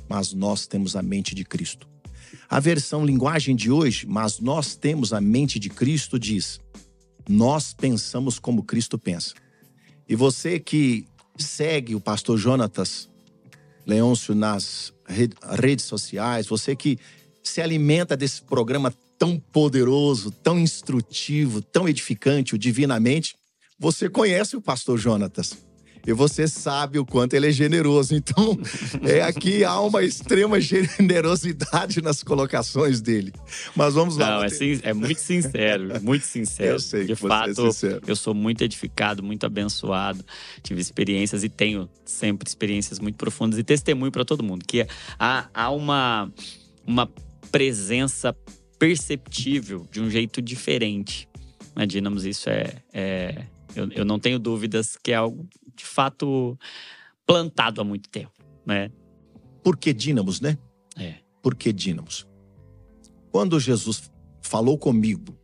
Mas 0.09 0.33
nós 0.33 0.67
temos 0.67 0.97
a 0.97 1.03
mente 1.03 1.35
de 1.35 1.45
Cristo. 1.45 1.87
A 2.49 2.59
versão 2.59 3.05
linguagem 3.05 3.55
de 3.55 3.71
hoje, 3.71 4.07
mas 4.07 4.41
nós 4.41 4.75
temos 4.75 5.13
a 5.13 5.21
mente 5.21 5.59
de 5.59 5.69
Cristo, 5.69 6.19
diz: 6.19 6.59
Nós 7.29 7.75
pensamos 7.75 8.39
como 8.39 8.63
Cristo 8.63 8.99
pensa. 8.99 9.35
E 10.09 10.17
você 10.17 10.59
que 10.59 11.07
segue 11.37 11.95
o 11.95 12.01
pastor 12.01 12.39
Jonatas 12.39 13.09
Leôncio 13.87 14.35
nas 14.35 14.93
redes 15.59 15.85
sociais, 15.85 16.47
você 16.47 16.77
que 16.77 16.99
se 17.43 17.61
alimenta 17.61 18.17
desse 18.17 18.43
programa 18.43 18.93
tão 19.19 19.39
poderoso, 19.39 20.31
tão 20.31 20.59
instrutivo, 20.59 21.61
tão 21.63 21.89
edificante, 21.89 22.55
o 22.55 22.59
Divinamente, 22.59 23.37
você 23.79 24.09
conhece 24.09 24.57
o 24.57 24.61
pastor 24.61 24.99
Jonatas 24.99 25.57
e 26.07 26.13
você 26.13 26.47
sabe 26.49 26.99
o 26.99 27.05
quanto 27.05 27.35
ele 27.35 27.49
é 27.49 27.51
generoso. 27.51 28.15
Então, 28.15 28.59
é, 29.03 29.23
aqui 29.23 29.65
há 29.65 29.81
uma 29.81 30.03
extrema 30.03 30.61
generosidade 30.61 32.03
nas 32.03 32.23
colocações 32.23 33.01
dele. 33.01 33.33
Mas 33.75 33.95
vamos 33.95 34.17
lá. 34.17 34.37
Não, 34.37 34.45
é, 34.45 34.49
sim, 34.49 34.81
é, 34.83 34.93
muito 34.93 35.21
sincero, 35.21 36.03
muito 36.03 36.25
sincero. 36.27 36.73
Eu 36.73 36.81
sei 36.81 37.05
De 37.05 37.13
é 37.13 37.17
fato, 37.17 37.69
é 37.85 38.01
eu 38.07 38.17
sou 38.17 38.35
muito 38.35 38.63
edificado, 38.63 39.23
muito 39.23 39.45
abençoado. 39.47 40.25
Tive 40.63 40.81
experiências 40.81 41.45
e 41.45 41.49
tenho 41.49 41.89
sempre 42.05 42.49
experiências 42.49 42.99
muito 42.99 43.17
profundas 43.17 43.59
e 43.59 43.65
testemunho 43.65 44.13
para 44.13 44.25
todo 44.25 44.43
mundo 44.43 44.65
que 44.67 44.87
há, 45.19 45.49
há 45.53 45.71
uma, 45.71 46.33
uma 46.87 47.09
presença 47.51 48.35
perceptível 48.79 49.87
de 49.91 50.01
um 50.01 50.11
jeito 50.11 50.41
diferente. 50.41 51.29
Na 51.75 51.85
Dinamos, 51.85 52.25
isso 52.25 52.49
é, 52.49 52.75
é 52.93 53.45
eu, 53.79 53.91
eu, 53.93 54.05
não 54.05 54.19
tenho 54.19 54.39
dúvidas 54.39 54.97
que 54.97 55.13
é 55.13 55.15
algo 55.15 55.47
de 55.75 55.85
fato 55.85 56.59
plantado 57.27 57.81
há 57.81 57.85
muito 57.85 58.09
tempo, 58.09 58.33
né? 58.67 58.91
Por 59.63 59.77
que 59.77 59.93
dínamos, 59.93 60.41
né? 60.41 60.59
É. 60.97 61.17
Por 61.43 61.55
que 61.55 61.73
dínamos? 61.73 62.27
Quando 63.31 63.61
Jesus 63.61 64.11
falou 64.43 64.79
comigo, 64.79 65.37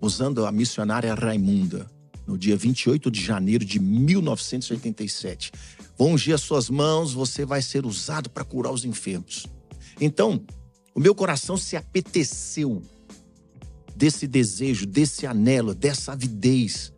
usando 0.00 0.46
a 0.46 0.52
missionária 0.52 1.14
Raimunda, 1.14 1.90
no 2.26 2.38
dia 2.38 2.56
28 2.56 3.10
de 3.10 3.20
janeiro 3.20 3.64
de 3.64 3.80
1987, 3.80 5.50
vão 5.98 6.12
ungir 6.12 6.34
as 6.34 6.42
suas 6.42 6.70
mãos, 6.70 7.12
você 7.12 7.44
vai 7.44 7.60
ser 7.60 7.84
usado 7.84 8.30
para 8.30 8.44
curar 8.44 8.72
os 8.72 8.84
enfermos. 8.84 9.46
Então, 10.00 10.44
o 10.94 11.00
meu 11.00 11.14
coração 11.14 11.56
se 11.56 11.76
apeteceu 11.76 12.82
desse 13.96 14.26
desejo, 14.26 14.86
desse 14.86 15.26
anelo, 15.26 15.74
dessa 15.74 16.12
avidez 16.12 16.92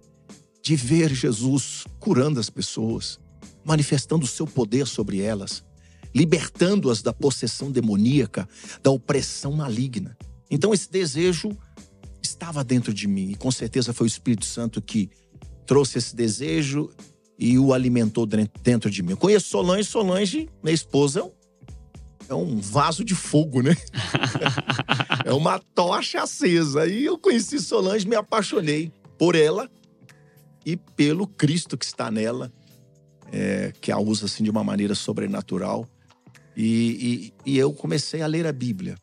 de 0.62 0.76
ver 0.76 1.12
Jesus 1.12 1.84
curando 1.98 2.38
as 2.38 2.48
pessoas, 2.48 3.18
manifestando 3.64 4.24
o 4.24 4.28
seu 4.28 4.46
poder 4.46 4.86
sobre 4.86 5.20
elas, 5.20 5.64
libertando-as 6.14 7.02
da 7.02 7.12
possessão 7.12 7.70
demoníaca, 7.70 8.48
da 8.82 8.90
opressão 8.90 9.52
maligna. 9.52 10.16
Então 10.48 10.72
esse 10.72 10.90
desejo 10.90 11.50
estava 12.22 12.62
dentro 12.62 12.94
de 12.94 13.08
mim 13.08 13.30
e 13.30 13.34
com 13.34 13.50
certeza 13.50 13.92
foi 13.92 14.06
o 14.06 14.08
Espírito 14.08 14.44
Santo 14.44 14.80
que 14.80 15.10
trouxe 15.66 15.98
esse 15.98 16.14
desejo 16.14 16.90
e 17.38 17.58
o 17.58 17.72
alimentou 17.72 18.24
dentro 18.26 18.88
de 18.88 19.02
mim. 19.02 19.12
Eu 19.12 19.16
conheço 19.16 19.48
Solange, 19.48 19.88
Solange, 19.88 20.48
minha 20.62 20.74
esposa, 20.74 21.28
é 22.28 22.34
um 22.34 22.60
vaso 22.60 23.04
de 23.04 23.14
fogo, 23.14 23.62
né? 23.62 23.76
é 25.24 25.32
uma 25.32 25.58
tocha 25.58 26.22
acesa. 26.22 26.86
E 26.86 27.04
eu 27.04 27.18
conheci 27.18 27.58
Solange, 27.58 28.06
me 28.06 28.14
apaixonei 28.14 28.92
por 29.18 29.34
ela 29.34 29.68
e 30.64 30.76
pelo 30.76 31.26
Cristo 31.26 31.76
que 31.76 31.84
está 31.84 32.10
nela, 32.10 32.52
é, 33.32 33.72
que 33.80 33.90
a 33.90 33.98
usa 33.98 34.26
assim 34.26 34.44
de 34.44 34.50
uma 34.50 34.62
maneira 34.62 34.94
sobrenatural. 34.94 35.88
E, 36.56 37.32
e, 37.44 37.52
e, 37.52 37.58
eu 37.58 37.72
comecei 37.72 38.20
a 38.20 38.26
ler 38.26 38.46
a 38.46 38.52
Bíblia. 38.52 38.96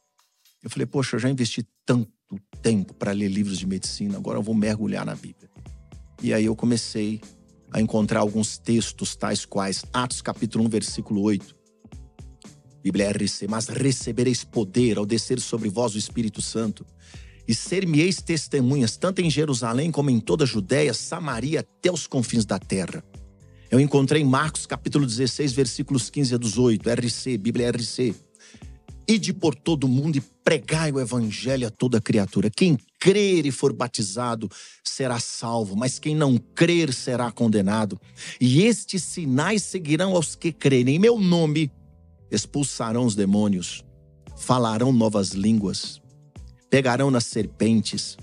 Eu 0.62 0.70
falei, 0.70 0.86
poxa, 0.86 1.16
eu 1.16 1.20
já 1.20 1.30
investi 1.30 1.66
tanto 1.86 2.12
tempo 2.62 2.94
para 2.94 3.12
ler 3.12 3.28
livros 3.28 3.58
de 3.58 3.66
medicina, 3.66 4.18
agora 4.18 4.38
eu 4.38 4.44
vou 4.44 4.54
mergulhar 4.54 5.06
na 5.06 5.16
Bíblia. 5.16 5.50
E 6.22 6.34
aí 6.34 6.46
eu 6.46 6.56
comecei 6.56 7.20
a 7.72 7.82
encontrar 7.82 8.20
alguns 8.20 8.58
textos, 8.58 9.16
tais 9.16 9.46
quais 9.46 9.84
Atos 9.92 10.22
capítulo 10.22 10.66
1, 10.66 10.70
versículo 10.70 11.22
8. 11.22 11.58
Bíblia 12.84 13.12
RC, 13.12 13.48
mas 13.48 13.68
recebereis 13.68 14.44
poder 14.44 14.98
ao 14.98 15.06
descer 15.06 15.40
sobre 15.40 15.70
vós 15.70 15.96
o 15.96 15.98
Espírito 15.98 16.42
Santo 16.42 16.86
e 17.50 17.56
ser-me-eis 17.56 18.22
testemunhas, 18.22 18.96
tanto 18.96 19.22
em 19.22 19.30
Jerusalém 19.30 19.90
como 19.90 20.12
em 20.12 20.20
toda 20.20 20.44
a 20.44 20.48
Judéia, 20.48 20.94
Samaria, 20.94 21.62
até 21.62 21.92
os 21.92 22.06
confins 22.06 22.46
da 22.46 22.60
terra. 22.60 23.04
Eu 23.72 23.80
encontrei 23.80 24.24
Marcos 24.24 24.68
capítulo 24.68 25.04
16, 25.04 25.52
versículos 25.54 26.12
15 26.12 26.36
a 26.36 26.38
18, 26.38 26.88
RC, 26.88 27.38
Bíblia 27.40 27.72
RC. 27.72 28.14
Ide 29.08 29.34
por 29.34 29.56
todo 29.56 29.86
o 29.86 29.88
mundo 29.88 30.18
e 30.18 30.22
pregai 30.22 30.92
o 30.92 31.00
evangelho 31.00 31.66
a 31.66 31.72
toda 31.72 32.00
criatura. 32.00 32.52
Quem 32.52 32.78
crer 33.00 33.48
e 33.48 33.52
for 33.52 33.74
batizado 33.74 34.48
será 34.84 35.20
salvo, 35.20 35.76
mas 35.76 35.98
quem 35.98 36.16
não 36.16 36.38
crer 36.38 36.94
será 36.94 37.32
condenado. 37.32 38.00
E 38.40 38.62
estes 38.62 39.02
sinais 39.02 39.64
seguirão 39.64 40.16
aos 40.16 40.36
que 40.36 40.52
crerem. 40.52 40.98
Em 40.98 41.00
meu 41.00 41.18
nome 41.18 41.72
expulsarão 42.30 43.06
os 43.06 43.16
demônios, 43.16 43.84
falarão 44.38 44.94
novas 44.94 45.30
línguas, 45.30 46.00
pegarão 46.70 47.10
nas 47.10 47.26
serpentes. 47.26 48.18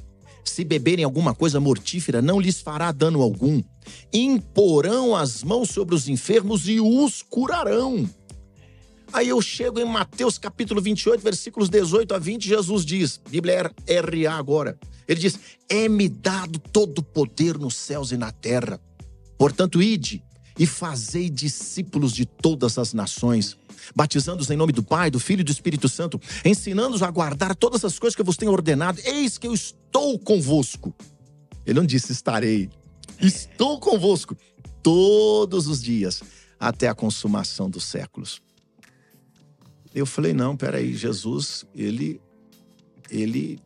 Se 0.44 0.64
beberem 0.64 1.04
alguma 1.04 1.34
coisa 1.34 1.58
mortífera, 1.58 2.22
não 2.22 2.40
lhes 2.40 2.60
fará 2.60 2.92
dano 2.92 3.20
algum. 3.20 3.62
Imporão 4.12 5.14
as 5.14 5.42
mãos 5.42 5.70
sobre 5.70 5.94
os 5.94 6.08
enfermos 6.08 6.68
e 6.68 6.80
os 6.80 7.22
curarão. 7.22 8.08
Aí 9.12 9.28
eu 9.28 9.40
chego 9.40 9.80
em 9.80 9.84
Mateus 9.84 10.38
capítulo 10.38 10.80
28, 10.80 11.22
versículos 11.22 11.68
18 11.68 12.14
a 12.14 12.18
20, 12.18 12.46
Jesus 12.46 12.84
diz, 12.84 13.20
Bíblia 13.28 13.72
é 13.86 14.00
RA 14.00 14.36
agora. 14.36 14.78
Ele 15.06 15.20
diz: 15.20 15.38
É-me 15.68 16.08
dado 16.08 16.58
todo 16.58 16.98
o 16.98 17.02
poder 17.02 17.58
nos 17.58 17.76
céus 17.76 18.10
e 18.10 18.16
na 18.16 18.32
terra. 18.32 18.80
Portanto, 19.38 19.82
ide 19.82 20.24
e 20.58 20.66
fazei 20.66 21.28
discípulos 21.28 22.12
de 22.12 22.24
todas 22.24 22.78
as 22.78 22.94
nações, 22.94 23.56
batizando-os 23.94 24.50
em 24.50 24.56
nome 24.56 24.72
do 24.72 24.82
Pai, 24.82 25.10
do 25.10 25.20
Filho 25.20 25.40
e 25.40 25.44
do 25.44 25.52
Espírito 25.52 25.88
Santo, 25.88 26.20
ensinando-os 26.44 27.02
a 27.02 27.10
guardar 27.10 27.54
todas 27.54 27.84
as 27.84 27.98
coisas 27.98 28.14
que 28.14 28.22
eu 28.22 28.26
vos 28.26 28.36
tenho 28.36 28.52
ordenado. 28.52 29.00
Eis 29.04 29.38
que 29.38 29.46
eu 29.46 29.54
estou 29.54 30.18
convosco. 30.18 30.94
Ele 31.64 31.78
não 31.78 31.86
disse 31.86 32.12
estarei. 32.12 32.70
Estou 33.20 33.78
convosco 33.78 34.36
todos 34.82 35.66
os 35.66 35.82
dias 35.82 36.22
até 36.58 36.88
a 36.88 36.94
consumação 36.94 37.68
dos 37.68 37.84
séculos. 37.84 38.40
Eu 39.94 40.06
falei, 40.06 40.32
não, 40.32 40.56
peraí, 40.56 40.94
Jesus, 40.94 41.64
ele, 41.74 42.20
ele, 43.10 43.58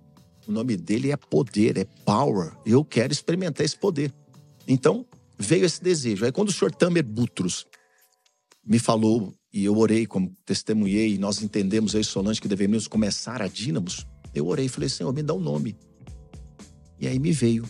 o 0.47 0.53
nome 0.53 0.77
dele 0.77 1.11
é 1.11 1.17
poder, 1.17 1.77
é 1.77 1.85
power. 2.05 2.53
Eu 2.65 2.85
quero 2.85 3.13
experimentar 3.13 3.65
esse 3.67 3.77
poder. 3.77 4.13
Então, 4.67 5.05
veio 5.41 5.65
esse 5.65 5.83
desejo. 5.83 6.25
Aí, 6.25 6.33
quando 6.33 6.51
o 6.51 6.53
senhor 6.53 6.73
Tamer 6.73 7.05
Butros 7.05 7.67
me 8.65 8.79
falou, 8.79 9.35
e 9.53 9.65
eu 9.65 9.77
orei, 9.77 10.07
como 10.07 10.33
testemunhei, 10.45 11.15
e 11.15 11.19
nós 11.19 11.43
entendemos, 11.43 11.95
e 11.95 12.05
Solange, 12.05 12.41
que 12.41 12.47
devemos 12.47 12.87
começar 12.87 13.41
a 13.43 13.49
Dínamos, 13.49 14.07
eu 14.35 14.47
orei 14.47 14.67
e 14.67 14.69
falei, 14.69 14.89
Senhor, 14.89 15.13
me 15.13 15.23
dá 15.23 15.35
um 15.35 15.41
nome. 15.41 15.77
E 17.01 17.09
aí 17.09 17.19
me 17.19 17.33
veio. 17.33 17.69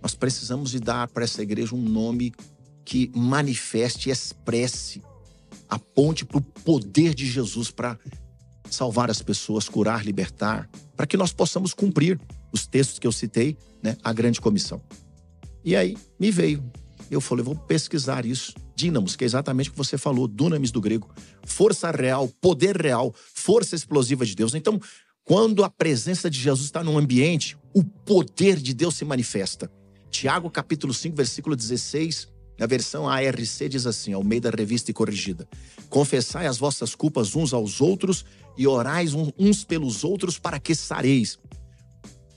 Nós 0.00 0.14
precisamos 0.14 0.70
de 0.70 0.80
dar 0.80 1.08
para 1.08 1.24
essa 1.24 1.42
igreja 1.42 1.74
um 1.74 1.82
nome 1.82 2.32
que 2.84 3.10
manifeste 3.14 4.08
e 4.08 4.12
expresse 4.12 5.02
aponte 5.68 6.24
para 6.24 6.38
o 6.38 6.42
poder 6.42 7.14
de 7.14 7.26
Jesus 7.26 7.70
para 7.70 7.98
salvar 8.70 9.10
as 9.10 9.22
pessoas, 9.22 9.68
curar, 9.68 10.04
libertar, 10.04 10.68
para 10.96 11.06
que 11.06 11.16
nós 11.16 11.32
possamos 11.32 11.74
cumprir 11.74 12.20
os 12.52 12.66
textos 12.66 12.98
que 12.98 13.06
eu 13.06 13.12
citei, 13.12 13.56
né, 13.82 13.96
a 14.02 14.12
grande 14.12 14.40
comissão. 14.40 14.80
E 15.64 15.76
aí 15.76 15.96
me 16.18 16.30
veio. 16.30 16.62
Eu 17.14 17.20
falei, 17.20 17.44
vou 17.44 17.54
pesquisar 17.54 18.24
isso. 18.24 18.54
Dínamos, 18.74 19.14
que 19.14 19.24
é 19.24 19.26
exatamente 19.26 19.68
o 19.68 19.72
que 19.72 19.78
você 19.78 19.98
falou, 19.98 20.26
dunamis 20.26 20.70
do 20.70 20.80
grego, 20.80 21.10
força 21.44 21.90
real, 21.90 22.28
poder 22.40 22.76
real, 22.76 23.14
força 23.34 23.76
explosiva 23.76 24.24
de 24.24 24.34
Deus. 24.34 24.54
Então, 24.54 24.80
quando 25.24 25.62
a 25.62 25.70
presença 25.70 26.30
de 26.30 26.38
Jesus 26.38 26.66
está 26.66 26.82
num 26.82 26.98
ambiente, 26.98 27.56
o 27.74 27.84
poder 27.84 28.58
de 28.58 28.74
Deus 28.74 28.96
se 28.96 29.04
manifesta. 29.04 29.70
Tiago 30.10 30.50
capítulo 30.50 30.92
5, 30.92 31.14
versículo 31.14 31.54
16 31.54 32.32
a 32.60 32.66
versão 32.66 33.08
ARC 33.08 33.68
diz 33.68 33.86
assim, 33.86 34.12
ao 34.12 34.22
meio 34.22 34.40
da 34.40 34.50
revista 34.50 34.90
e 34.90 34.94
corrigida: 34.94 35.48
Confessai 35.88 36.46
as 36.46 36.58
vossas 36.58 36.94
culpas 36.94 37.34
uns 37.34 37.52
aos 37.52 37.80
outros 37.80 38.24
e 38.56 38.66
orais 38.66 39.14
uns 39.14 39.64
pelos 39.64 40.04
outros 40.04 40.38
para 40.38 40.60
que 40.60 40.74
sareis. 40.74 41.38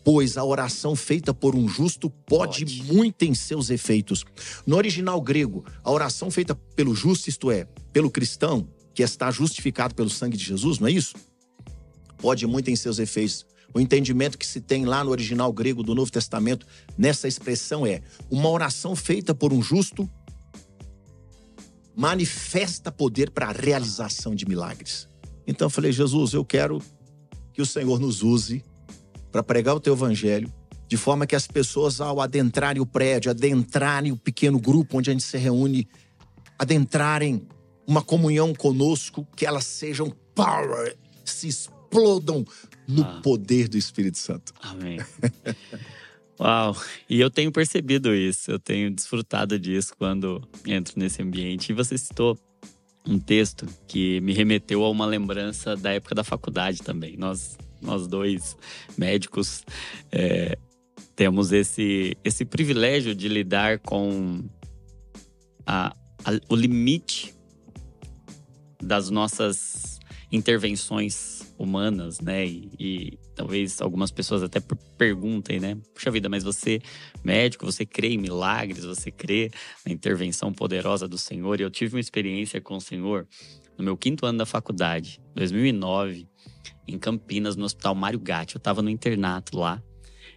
Pois 0.06 0.38
a 0.38 0.44
oração 0.44 0.96
feita 0.96 1.34
por 1.34 1.56
um 1.56 1.68
justo 1.68 2.12
pode, 2.12 2.64
pode 2.64 2.84
muito 2.84 3.24
em 3.24 3.34
seus 3.34 3.72
efeitos. 3.72 4.24
No 4.64 4.76
original 4.76 5.20
grego, 5.20 5.66
a 5.84 5.92
oração 5.92 6.30
feita 6.30 6.54
pelo 6.54 6.94
justo, 6.94 7.28
isto 7.28 7.50
é, 7.50 7.66
pelo 7.92 8.12
cristão, 8.12 8.70
que 8.94 9.02
está 9.02 9.32
justificado 9.32 9.96
pelo 9.96 10.10
sangue 10.10 10.38
de 10.38 10.46
Jesus, 10.46 10.78
não 10.78 10.88
é 10.88 10.92
isso? 10.92 11.16
Pode 12.20 12.46
muito 12.46 12.70
em 12.70 12.76
seus 12.76 13.00
efeitos. 13.00 13.48
O 13.74 13.80
entendimento 13.80 14.38
que 14.38 14.46
se 14.46 14.62
tem 14.62 14.86
lá 14.86 15.04
no 15.04 15.10
original 15.10 15.52
grego 15.52 15.82
do 15.82 15.96
Novo 15.96 16.12
Testamento 16.12 16.68
nessa 16.96 17.28
expressão 17.28 17.84
é: 17.84 18.04
uma 18.30 18.50
oração 18.50 18.96
feita 18.96 19.34
por 19.34 19.52
um 19.52 19.62
justo 19.62 20.08
manifesta 21.96 22.92
poder 22.92 23.32
para 23.32 23.48
a 23.48 23.52
realização 23.52 24.36
de 24.36 24.48
milagres. 24.48 25.10
Então 25.48 25.66
eu 25.66 25.70
falei: 25.72 25.92
Jesus, 25.92 26.34
eu 26.34 26.46
quero 26.46 26.80
que 27.52 27.62
o 27.62 27.66
Senhor 27.66 28.00
nos 28.00 28.22
use 28.22 28.64
para 29.36 29.44
pregar 29.44 29.76
o 29.76 29.82
teu 29.82 29.94
evangelho, 29.94 30.50
de 30.88 30.96
forma 30.96 31.28
que 31.28 31.36
as 31.36 31.46
pessoas, 31.46 32.00
ao 32.00 32.22
adentrarem 32.22 32.82
o 32.82 32.86
prédio, 32.86 33.30
adentrarem 33.30 34.14
o 34.14 34.16
pequeno 34.16 34.58
grupo 34.58 34.98
onde 34.98 35.10
a 35.10 35.14
gente 35.14 35.26
se 35.26 35.38
reúne, 35.38 35.90
adentrarem 36.58 37.46
uma 37.86 38.02
comunhão 38.02 38.56
conosco, 38.56 39.28
que 39.36 39.46
elas 39.46 39.66
sejam 39.66 40.10
power, 40.34 40.96
se 41.26 41.50
explodam 41.50 42.46
no 42.88 43.04
ah. 43.04 43.20
poder 43.22 43.68
do 43.68 43.78
Espírito 43.78 44.20
Santo. 44.20 44.54
Amém. 44.62 45.02
Uau! 46.40 46.74
E 47.10 47.20
eu 47.20 47.30
tenho 47.30 47.52
percebido 47.52 48.16
isso, 48.16 48.52
eu 48.52 48.60
tenho 48.60 48.90
desfrutado 48.90 49.60
disso 49.60 49.94
quando 49.98 50.42
entro 50.66 50.98
nesse 50.98 51.22
ambiente. 51.22 51.74
E 51.74 51.76
você 51.76 51.98
citou 51.98 52.40
um 53.06 53.20
texto 53.20 53.68
que 53.86 54.22
me 54.22 54.32
remeteu 54.32 54.82
a 54.86 54.90
uma 54.90 55.06
lembrança 55.06 55.76
da 55.76 55.92
época 55.92 56.16
da 56.16 56.24
faculdade 56.24 56.82
também. 56.82 57.18
Nós, 57.18 57.58
nós 57.82 58.08
dois 58.08 58.58
médicos 58.98 59.64
é, 60.12 60.58
temos 61.16 61.52
esse, 61.52 62.18
esse 62.24 62.46
privilégio 62.46 63.16
de 63.16 63.28
lidar 63.28 63.80
com 63.80 64.44
a, 65.66 65.96
a, 66.24 66.32
o 66.50 66.56
limite 66.56 67.34
das 68.82 69.10
nossas 69.10 70.00
intervenções 70.32 71.54
humanas, 71.58 72.20
né? 72.20 72.46
E, 72.46 72.70
e, 72.80 73.20
talvez 73.36 73.82
algumas 73.82 74.12
pessoas 74.12 74.44
até 74.44 74.60
perguntem, 74.98 75.60
né? 75.60 75.78
Puxa 75.94 76.12
vida, 76.12 76.28
mas 76.28 76.44
você, 76.44 76.82
médico, 77.24 77.66
você 77.66 77.86
crê 77.86 78.10
em 78.10 78.18
milagres, 78.18 78.84
você 78.84 79.12
crê 79.12 79.52
na 79.86 79.92
intervenção 79.92 80.52
poderosa 80.52 81.08
do 81.08 81.18
Senhor? 81.18 81.60
E 81.60 81.64
eu 81.64 81.72
tive 81.72 81.96
uma 81.96 82.02
experiência 82.02 82.60
com 82.60 82.76
o 82.76 82.82
Senhor 82.82 83.28
no 83.78 83.84
meu 83.84 83.98
quinto 83.98 84.26
ano 84.26 84.38
da 84.38 84.46
faculdade, 84.46 85.22
2009, 85.36 86.28
em 86.88 86.98
Campinas, 86.98 87.56
no 87.56 87.66
Hospital 87.66 87.96
Mário 87.96 88.20
Gatti. 88.20 88.56
Eu 88.56 88.60
estava 88.60 88.82
no 88.82 88.90
internato 88.90 89.58
lá 89.58 89.82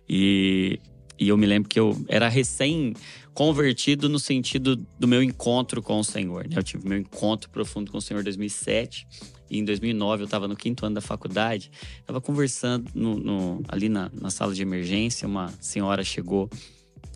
e, 0.08 0.80
e 1.18 1.28
eu 1.28 1.36
me 1.36 1.46
lembro 1.46 1.68
que 1.68 1.78
eu 1.78 1.96
era 2.08 2.28
recém 2.28 2.94
convertido 3.34 4.08
no 4.08 4.18
sentido 4.18 4.76
do 4.98 5.06
meu 5.06 5.22
encontro 5.22 5.82
com 5.82 5.98
o 6.00 6.04
Senhor. 6.04 6.48
Né? 6.48 6.56
Eu 6.56 6.62
tive 6.62 6.88
meu 6.88 6.98
encontro 6.98 7.50
profundo 7.50 7.90
com 7.90 7.98
o 7.98 8.00
Senhor 8.00 8.20
em 8.20 8.24
2007 8.24 9.06
e 9.50 9.58
em 9.58 9.64
2009 9.64 10.22
eu 10.22 10.24
estava 10.24 10.48
no 10.48 10.56
quinto 10.56 10.84
ano 10.84 10.96
da 10.96 11.00
faculdade, 11.00 11.70
estava 12.00 12.20
conversando 12.20 12.90
no, 12.94 13.16
no, 13.16 13.62
ali 13.68 13.88
na, 13.88 14.10
na, 14.12 14.30
sala 14.30 14.54
de 14.54 14.60
emergência, 14.60 15.26
uma 15.26 15.48
senhora 15.60 16.04
chegou 16.04 16.50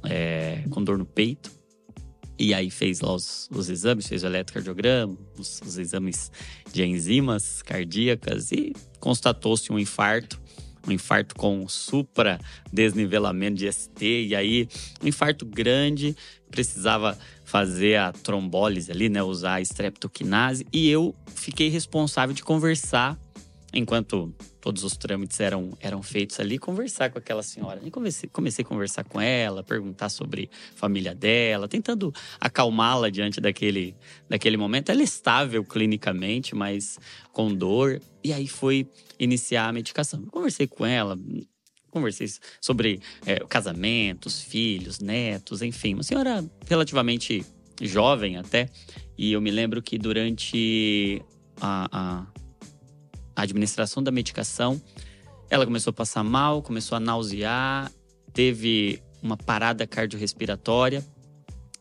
é, 0.05 0.65
com 0.71 0.83
dor 0.83 0.97
no 0.97 1.05
peito 1.05 1.62
e 2.39 2.53
aí 2.55 2.71
fez 2.71 3.01
lá 3.01 3.15
os, 3.15 3.49
os 3.51 3.69
exames, 3.69 4.07
fez 4.07 4.23
o 4.23 4.27
eletrocardiograma, 4.27 5.17
os, 5.39 5.61
os 5.65 5.79
exames 5.79 6.31
de 6.73 6.85
enzimas 6.85 7.63
cardíacas 7.63 8.53
e 8.53 8.75
constatou-se 8.99 9.73
um 9.73 9.79
infarto 9.79 10.41
um 10.87 10.93
infarto 10.93 11.35
com 11.35 11.67
supra 11.69 12.41
desnivelamento 12.73 13.57
de 13.57 13.73
ST, 13.73 14.03
e 14.03 14.35
aí 14.35 14.69
um 15.03 15.09
infarto 15.09 15.47
grande, 15.47 16.17
precisava 16.51 17.17
fazer 17.45 17.97
a 17.97 18.13
trombólise 18.13 18.91
ali, 18.91 19.09
né, 19.09 19.23
usar 19.23 19.57
a 19.57 19.61
e 20.73 20.89
eu 20.89 21.15
fiquei 21.35 21.69
responsável 21.69 22.35
de 22.35 22.43
conversar 22.43 23.19
enquanto 23.73 24.35
todos 24.63 24.85
os 24.85 24.97
trâmites 24.97 25.41
eram, 25.41 25.77
eram 25.81 26.01
feitos 26.05 26.39
ali, 26.39 26.57
conversar 26.57 27.11
com 27.11 27.19
aquela 27.19 27.43
senhora. 27.43 27.81
E 27.85 27.91
comecei, 27.91 28.31
comecei 28.33 28.65
a 28.65 28.67
conversar 28.67 29.03
com 29.03 29.21
ela, 29.21 29.65
perguntar 29.65 30.09
sobre 30.09 30.49
a 30.73 30.79
família 30.79 31.13
dela, 31.17 31.67
tentando 31.67 32.15
acalmá-la 32.41 33.11
diante 33.11 33.41
daquele, 33.41 33.97
daquele 34.29 34.57
momento. 34.57 34.91
Ela 34.91 35.01
é 35.01 35.05
estável 35.05 35.65
clinicamente, 35.65 36.55
mas 36.55 36.97
com 37.33 37.53
dor. 37.53 38.01
E 38.23 38.33
aí 38.33 38.47
foi 38.47 38.89
iniciar 39.19 39.69
a 39.69 39.73
medicação. 39.73 40.23
conversei 40.27 40.69
com 40.69 40.87
ela, 40.87 41.19
conversei 41.91 42.29
sobre 42.61 43.01
é, 43.27 43.41
casamentos, 43.41 44.41
filhos, 44.41 45.01
netos, 45.01 45.61
enfim. 45.61 45.95
Uma 45.95 46.05
senhora 46.05 46.49
relativamente 46.69 47.45
jovem 47.81 48.37
até. 48.37 48.69
E 49.19 49.33
eu 49.33 49.41
me 49.41 49.51
lembro 49.51 49.83
que 49.83 49.99
durante 49.99 51.21
a, 51.61 51.89
a 51.91 52.42
administração 53.43 54.03
da 54.03 54.11
medicação, 54.11 54.81
ela 55.51 55.65
começou 55.65 55.91
a 55.91 55.95
passar 55.95 56.25
mal, 56.25 56.63
começou 56.63 56.97
a 56.97 57.01
nausear, 57.01 57.91
teve 58.33 59.03
uma 59.23 59.37
parada 59.37 59.87
cardiorrespiratória 59.87 61.05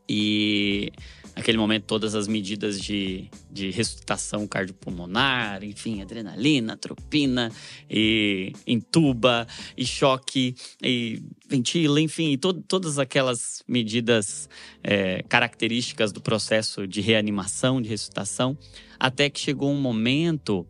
e 0.07 0.91
naquele 1.35 1.57
momento, 1.57 1.85
todas 1.85 2.15
as 2.15 2.27
medidas 2.27 2.79
de, 2.79 3.29
de 3.49 3.71
ressuscitação 3.71 4.47
cardiopulmonar, 4.47 5.63
enfim, 5.63 6.01
adrenalina, 6.01 6.75
tropina, 6.75 7.51
e 7.89 8.53
entuba, 8.67 9.47
e 9.77 9.85
choque, 9.85 10.55
e 10.83 11.21
ventila, 11.47 12.01
enfim, 12.01 12.37
to, 12.37 12.53
todas 12.53 12.99
aquelas 12.99 13.63
medidas 13.67 14.49
é, 14.83 15.23
características 15.23 16.11
do 16.11 16.21
processo 16.21 16.87
de 16.87 17.01
reanimação, 17.01 17.81
de 17.81 17.89
ressuscitação, 17.89 18.57
até 18.99 19.29
que 19.29 19.39
chegou 19.39 19.71
um 19.71 19.79
momento, 19.79 20.67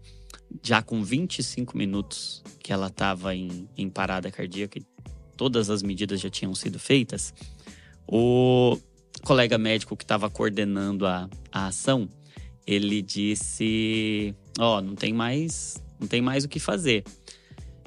já 0.64 0.82
com 0.82 1.04
25 1.04 1.78
minutos 1.78 2.44
que 2.60 2.72
ela 2.72 2.88
estava 2.88 3.36
em, 3.36 3.68
em 3.78 3.90
parada 3.90 4.32
cardíaca, 4.32 4.80
todas 5.38 5.70
as 5.70 5.82
medidas 5.82 6.20
já 6.20 6.30
tinham 6.30 6.54
sido 6.54 6.80
feitas, 6.80 7.34
o 8.08 8.78
colega 9.24 9.58
médico 9.58 9.96
que 9.96 10.04
estava 10.04 10.30
coordenando 10.30 11.06
a, 11.06 11.30
a 11.52 11.68
ação, 11.68 12.10
ele 12.66 13.02
disse: 13.02 14.36
Ó, 14.60 14.78
oh, 14.78 14.82
não 14.82 14.96
tem 14.96 15.14
mais, 15.14 15.82
não 16.00 16.08
tem 16.08 16.22
mais 16.22 16.44
o 16.44 16.50
que 16.50 16.60
fazer. 16.60 17.04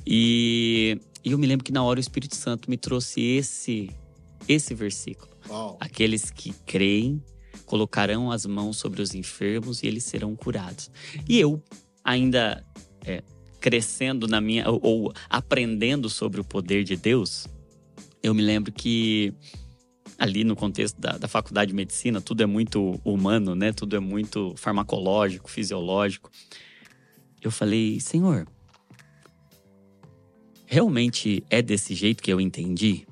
E, 0.06 0.98
e, 1.24 1.30
eu 1.30 1.38
me 1.38 1.46
lembro 1.46 1.64
que 1.64 1.72
na 1.72 1.82
hora 1.82 1.98
o 1.98 2.00
Espírito 2.00 2.36
Santo 2.36 2.68
me 2.68 2.76
trouxe 2.76 3.20
esse, 3.20 3.90
esse 4.48 4.74
versículo. 4.74 5.30
Aqueles 5.80 6.30
que 6.30 6.52
creem 6.66 7.22
colocarão 7.64 8.30
as 8.30 8.44
mãos 8.44 8.76
sobre 8.76 9.00
os 9.00 9.14
enfermos 9.14 9.82
e 9.82 9.86
eles 9.86 10.04
serão 10.04 10.34
curados. 10.36 10.90
E 11.28 11.38
eu, 11.38 11.62
ainda 12.04 12.64
é, 13.04 13.22
crescendo 13.60 14.28
na 14.28 14.40
minha, 14.40 14.68
ou, 14.70 14.80
ou 14.82 15.12
aprendendo 15.28 16.10
sobre 16.10 16.40
o 16.40 16.44
poder 16.44 16.84
de 16.84 16.96
Deus, 16.96 17.48
eu 18.22 18.34
me 18.34 18.42
lembro 18.42 18.70
que 18.70 19.34
ali 20.18 20.44
no 20.44 20.54
contexto 20.54 21.00
da, 21.00 21.18
da, 21.18 21.26
faculdade 21.26 21.70
de 21.70 21.74
medicina, 21.74 22.20
tudo 22.20 22.42
é 22.42 22.46
muito 22.46 23.00
humano, 23.04 23.54
né? 23.54 23.72
Tudo 23.72 23.96
é 23.96 24.00
muito 24.00 24.54
farmacológico, 24.56 25.50
fisiológico. 25.50 26.30
Eu 27.42 27.50
falei, 27.50 28.00
Senhor, 28.00 28.46
realmente 30.66 31.44
é 31.50 31.60
desse 31.60 31.94
jeito 31.94 32.22
que 32.22 32.32
eu 32.32 32.40
entendi? 32.40 33.06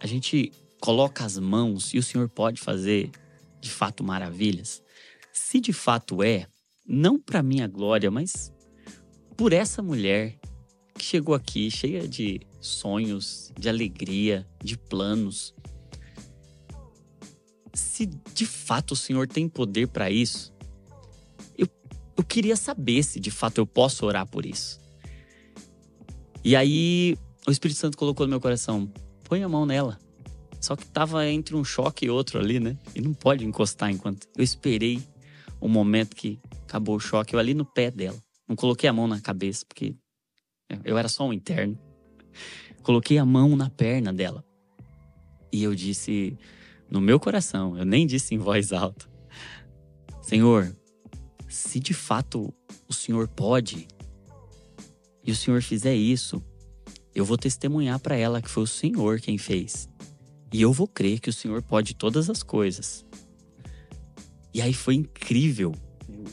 A 0.00 0.06
gente 0.06 0.52
coloca 0.80 1.24
as 1.24 1.38
mãos 1.38 1.94
e 1.94 1.98
o 1.98 2.02
Senhor 2.02 2.28
pode 2.28 2.60
fazer 2.60 3.10
de 3.60 3.70
fato 3.70 4.04
maravilhas? 4.04 4.82
Se 5.32 5.60
de 5.60 5.72
fato 5.72 6.22
é, 6.22 6.46
não 6.86 7.18
para 7.18 7.42
minha 7.42 7.66
glória, 7.66 8.10
mas 8.10 8.52
por 9.36 9.52
essa 9.52 9.82
mulher 9.82 10.38
que 10.94 11.04
chegou 11.04 11.34
aqui 11.34 11.70
cheia 11.70 12.06
de 12.06 12.40
sonhos, 12.60 13.52
de 13.58 13.68
alegria, 13.68 14.46
de 14.62 14.76
planos, 14.76 15.54
se 17.72 18.06
de 18.06 18.46
fato 18.46 18.92
o 18.92 18.96
Senhor 18.96 19.26
tem 19.26 19.48
poder 19.48 19.88
para 19.88 20.10
isso, 20.10 20.52
eu, 21.56 21.66
eu 22.16 22.24
queria 22.24 22.56
saber 22.56 23.02
se 23.02 23.18
de 23.18 23.30
fato 23.30 23.58
eu 23.58 23.66
posso 23.66 24.06
orar 24.06 24.26
por 24.26 24.46
isso. 24.46 24.80
E 26.44 26.54
aí 26.54 27.16
o 27.46 27.50
Espírito 27.50 27.78
Santo 27.78 27.96
colocou 27.96 28.26
no 28.26 28.30
meu 28.30 28.40
coração: 28.40 28.90
põe 29.24 29.42
a 29.42 29.48
mão 29.48 29.66
nela. 29.66 29.98
Só 30.60 30.74
que 30.76 30.86
tava 30.86 31.26
entre 31.28 31.54
um 31.54 31.62
choque 31.62 32.06
e 32.06 32.10
outro 32.10 32.38
ali, 32.38 32.58
né? 32.58 32.78
E 32.94 33.00
não 33.00 33.12
pode 33.12 33.44
encostar 33.44 33.90
enquanto. 33.90 34.26
Eu 34.34 34.42
esperei 34.42 35.02
o 35.60 35.68
momento 35.68 36.16
que 36.16 36.38
acabou 36.74 36.96
o 36.96 37.00
choque, 37.00 37.36
eu 37.36 37.38
ali 37.38 37.54
no 37.54 37.64
pé 37.64 37.88
dela. 37.88 38.18
Não 38.48 38.56
coloquei 38.56 38.90
a 38.90 38.92
mão 38.92 39.06
na 39.06 39.20
cabeça, 39.20 39.64
porque 39.64 39.94
eu 40.84 40.98
era 40.98 41.08
só 41.08 41.24
um 41.24 41.32
interno. 41.32 41.78
Coloquei 42.82 43.16
a 43.16 43.24
mão 43.24 43.54
na 43.54 43.70
perna 43.70 44.12
dela. 44.12 44.44
E 45.52 45.62
eu 45.62 45.72
disse: 45.72 46.36
no 46.90 47.00
meu 47.00 47.20
coração, 47.20 47.78
eu 47.78 47.84
nem 47.84 48.04
disse 48.04 48.34
em 48.34 48.38
voz 48.38 48.72
alta: 48.72 49.08
Senhor, 50.20 50.76
se 51.48 51.78
de 51.78 51.94
fato 51.94 52.52
o 52.88 52.92
Senhor 52.92 53.28
pode, 53.28 53.86
e 55.24 55.30
o 55.30 55.36
Senhor 55.36 55.62
fizer 55.62 55.94
isso, 55.94 56.42
eu 57.14 57.24
vou 57.24 57.38
testemunhar 57.38 58.00
para 58.00 58.16
ela 58.16 58.42
que 58.42 58.50
foi 58.50 58.64
o 58.64 58.66
Senhor 58.66 59.20
quem 59.20 59.38
fez. 59.38 59.88
E 60.52 60.60
eu 60.60 60.72
vou 60.72 60.88
crer 60.88 61.20
que 61.20 61.30
o 61.30 61.32
Senhor 61.32 61.62
pode 61.62 61.94
todas 61.94 62.28
as 62.28 62.42
coisas. 62.42 63.06
E 64.52 64.60
aí 64.60 64.74
foi 64.74 64.94
incrível. 64.94 65.72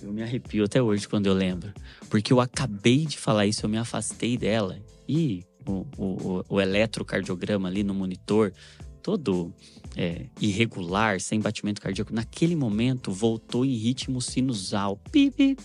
Eu, 0.01 0.11
me 0.11 0.21
arrepio 0.23 0.65
até 0.65 0.81
hoje 0.81 1.07
quando 1.07 1.27
eu 1.27 1.33
lembro. 1.33 1.73
Porque 2.09 2.31
eu 2.33 2.39
acabei 2.39 3.05
de 3.05 3.17
falar 3.17 3.45
isso, 3.45 3.65
eu 3.65 3.69
me 3.69 3.77
afastei 3.77 4.37
dela. 4.37 4.79
E 5.07 5.43
o, 5.67 5.85
o, 5.97 6.43
o 6.49 6.61
eletrocardiograma 6.61 7.67
ali 7.67 7.83
no 7.83 7.93
monitor 7.93 8.53
todo 9.01 9.53
é, 9.95 10.27
irregular, 10.39 11.19
sem 11.19 11.39
batimento 11.39 11.81
cardíaco, 11.81 12.13
naquele 12.13 12.55
momento 12.55 13.11
voltou 13.11 13.65
em 13.65 13.75
ritmo 13.75 14.21
sinusal. 14.21 14.97
Pipi, 15.11 15.57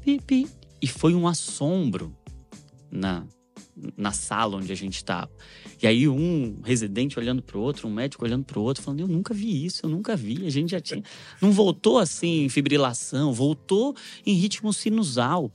pipi. 0.00 0.48
E 0.80 0.86
foi 0.86 1.14
um 1.14 1.28
assombro 1.28 2.14
na, 2.90 3.24
na 3.96 4.12
sala 4.12 4.56
onde 4.56 4.70
a 4.72 4.76
gente 4.76 4.96
estava. 4.96 5.30
E 5.82 5.86
aí 5.86 6.08
um 6.08 6.60
residente 6.62 7.18
olhando 7.18 7.42
para 7.42 7.56
o 7.56 7.60
outro, 7.60 7.88
um 7.88 7.92
médico 7.92 8.24
olhando 8.24 8.44
para 8.44 8.58
o 8.58 8.62
outro, 8.62 8.82
falando: 8.82 9.00
"Eu 9.00 9.08
nunca 9.08 9.32
vi 9.32 9.64
isso, 9.64 9.84
eu 9.84 9.90
nunca 9.90 10.14
vi". 10.14 10.46
A 10.46 10.50
gente 10.50 10.70
já 10.70 10.80
tinha, 10.80 11.02
não 11.40 11.52
voltou 11.52 11.98
assim 11.98 12.44
em 12.44 12.48
fibrilação, 12.48 13.32
voltou 13.32 13.96
em 14.24 14.34
ritmo 14.34 14.72
sinusal. 14.72 15.50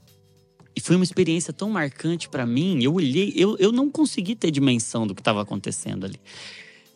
E 0.74 0.80
foi 0.80 0.94
uma 0.94 1.04
experiência 1.04 1.52
tão 1.52 1.70
marcante 1.70 2.28
para 2.28 2.46
mim. 2.46 2.84
Eu 2.84 2.94
olhei, 2.94 3.32
eu, 3.34 3.56
eu 3.58 3.72
não 3.72 3.90
consegui 3.90 4.36
ter 4.36 4.48
dimensão 4.50 5.08
do 5.08 5.14
que 5.14 5.20
estava 5.20 5.42
acontecendo 5.42 6.06
ali. 6.06 6.20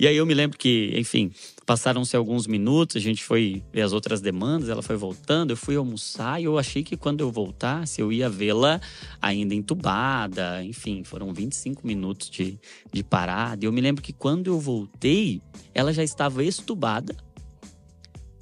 E 0.03 0.09
aí 0.09 0.17
eu 0.17 0.27
me 0.27 0.35
lembro 0.35 0.59
que, 0.59 0.93
enfim, 0.97 1.31
passaram-se 1.65 2.17
alguns 2.17 2.49
minutos, 2.49 2.97
a 2.97 2.99
gente 2.99 3.23
foi 3.23 3.63
ver 3.73 3.83
as 3.83 3.93
outras 3.93 4.21
demandas, 4.21 4.69
ela 4.69 4.83
foi 4.83 4.97
voltando, 4.97 5.53
eu 5.53 5.57
fui 5.57 5.77
almoçar 5.77 6.41
e 6.41 6.45
eu 6.45 6.59
achei 6.59 6.83
que 6.83 6.97
quando 6.97 7.21
eu 7.21 7.31
voltasse 7.31 8.01
eu 8.01 8.11
ia 8.11 8.29
vê-la 8.29 8.81
ainda 9.21 9.55
entubada, 9.55 10.65
enfim, 10.65 11.05
foram 11.05 11.33
25 11.33 11.87
minutos 11.87 12.29
de, 12.29 12.59
de 12.93 13.05
parada. 13.05 13.65
E 13.65 13.69
eu 13.69 13.73
me 13.73 13.81
lembro 13.81 14.03
que 14.03 14.13
quando 14.13 14.49
eu 14.49 14.59
voltei, 14.59 15.41
ela 15.73 15.93
já 15.93 16.03
estava 16.03 16.43
estubada, 16.43 17.17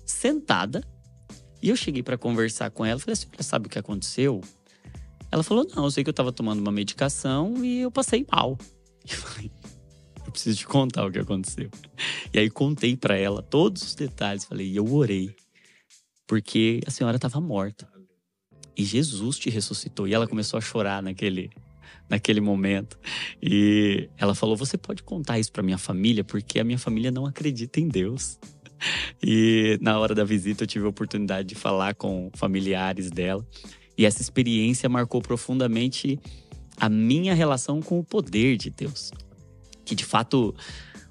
sentada, 0.07 0.83
e 1.63 1.69
eu 1.69 1.77
cheguei 1.77 2.03
para 2.03 2.17
conversar 2.17 2.71
com 2.71 2.87
ela, 2.87 2.99
falei 2.99 3.13
assim, 3.13 3.27
sabe 3.41 3.67
o 3.67 3.69
que 3.69 3.79
aconteceu? 3.79 4.41
Ela 5.31 5.43
falou, 5.43 5.69
não, 5.77 5.85
eu 5.85 5.91
sei 5.91 6.03
que 6.03 6.09
eu 6.09 6.13
estava 6.13 6.33
tomando 6.33 6.61
uma 6.61 6.73
medicação 6.73 7.63
e 7.63 7.83
eu 7.83 7.91
passei 7.91 8.27
mal. 8.33 8.57
Eu 9.11 9.17
falei, 9.17 9.51
eu 10.31 10.33
preciso 10.33 10.59
te 10.59 10.67
contar 10.67 11.05
o 11.05 11.11
que 11.11 11.19
aconteceu. 11.19 11.69
E 12.33 12.39
aí 12.39 12.49
contei 12.49 12.97
para 12.97 13.17
ela 13.17 13.43
todos 13.43 13.83
os 13.83 13.95
detalhes. 13.95 14.45
Falei, 14.45 14.69
e 14.69 14.77
eu 14.77 14.95
orei. 14.95 15.35
Porque 16.27 16.81
a 16.87 16.91
senhora 16.91 17.17
estava 17.17 17.41
morta. 17.41 17.89
E 18.77 18.85
Jesus 18.85 19.37
te 19.37 19.51
ressuscitou. 19.51 20.07
E 20.07 20.15
ela 20.15 20.29
começou 20.29 20.57
a 20.57 20.61
chorar 20.61 21.03
naquele, 21.03 21.51
naquele 22.09 22.41
momento. 22.41 22.97
E 23.43 24.09
ela 24.17 24.35
falou: 24.35 24.57
Você 24.57 24.79
pode 24.79 25.03
contar 25.03 25.41
isso 25.41 25.51
para 25.51 25.63
minha 25.63 25.77
família, 25.77 26.23
porque 26.23 26.61
a 26.61 26.65
minha 26.65 26.79
família 26.79 27.11
não 27.11 27.27
acredita 27.27 27.81
em 27.81 27.89
Deus. 27.89 28.39
E 29.23 29.77
na 29.83 29.99
hora 29.99 30.15
da 30.15 30.25
visita 30.25 30.63
eu 30.63 30.69
tive 30.69 30.87
a 30.87 30.89
oportunidade 30.89 31.49
de 31.49 31.55
falar 31.57 31.95
com 31.95 32.31
familiares 32.35 33.11
dela. 33.11 33.45
E 33.99 34.07
essa 34.07 34.23
experiência 34.23 34.89
marcou 34.89 35.21
profundamente 35.21 36.19
a 36.79 36.89
minha 36.89 37.35
relação 37.35 37.83
com 37.83 37.99
o 37.99 38.05
poder 38.05 38.57
de 38.57 38.71
Deus 38.71 39.11
que 39.91 39.95
de 39.97 40.05
fato 40.05 40.55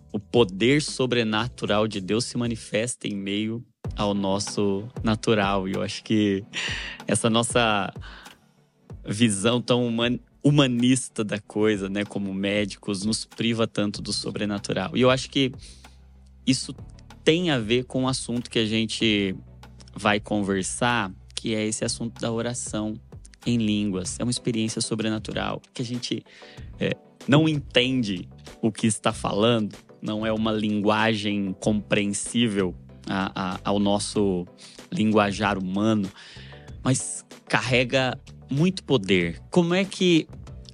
o 0.10 0.18
poder 0.18 0.82
sobrenatural 0.82 1.86
de 1.86 2.00
Deus 2.00 2.24
se 2.24 2.38
manifesta 2.38 3.10
em 3.10 3.14
meio 3.14 3.62
ao 3.94 4.14
nosso 4.14 4.88
natural. 5.04 5.68
E 5.68 5.74
eu 5.74 5.82
acho 5.82 6.02
que 6.02 6.46
essa 7.06 7.30
nossa 7.30 7.94
visão 9.06 9.62
tão 9.62 9.86
humanista 10.42 11.26
da 11.26 11.40
coisa, 11.40 11.90
né, 11.90 12.06
como 12.06 12.34
médicos, 12.34 13.04
nos 13.04 13.26
priva 13.26 13.68
tanto 13.68 14.02
do 14.02 14.14
sobrenatural. 14.14 14.96
E 14.96 15.02
eu 15.02 15.10
acho 15.10 15.30
que 15.30 15.52
isso 16.48 16.74
tem 17.22 17.52
a 17.52 17.60
ver 17.60 17.84
com 17.84 18.06
o 18.06 18.08
assunto 18.08 18.50
que 18.50 18.60
a 18.60 18.66
gente 18.66 19.36
vai 19.94 20.22
conversar, 20.22 21.12
que 21.36 21.54
é 21.54 21.68
esse 21.68 21.84
assunto 21.84 22.18
da 22.22 22.32
oração 22.32 22.94
em 23.46 23.58
línguas. 23.58 24.18
É 24.22 24.24
uma 24.24 24.32
experiência 24.32 24.82
sobrenatural 24.82 25.62
que 25.74 25.82
a 25.82 25.86
gente 25.86 26.24
é, 26.80 26.96
não 27.28 27.48
entende 27.48 28.28
o 28.62 28.72
que 28.72 28.88
está 28.88 29.14
falando, 29.14 29.76
não 30.02 30.26
é 30.26 30.32
uma 30.32 30.52
linguagem 30.52 31.56
compreensível 31.60 32.76
a, 33.08 33.32
a, 33.56 33.60
ao 33.64 33.80
nosso 33.80 34.46
linguajar 34.92 35.58
humano, 35.58 36.10
mas 36.84 37.26
carrega 37.48 38.20
muito 38.50 38.84
poder. 38.84 39.42
Como 39.50 39.74
é 39.74 39.84
que 39.84 40.28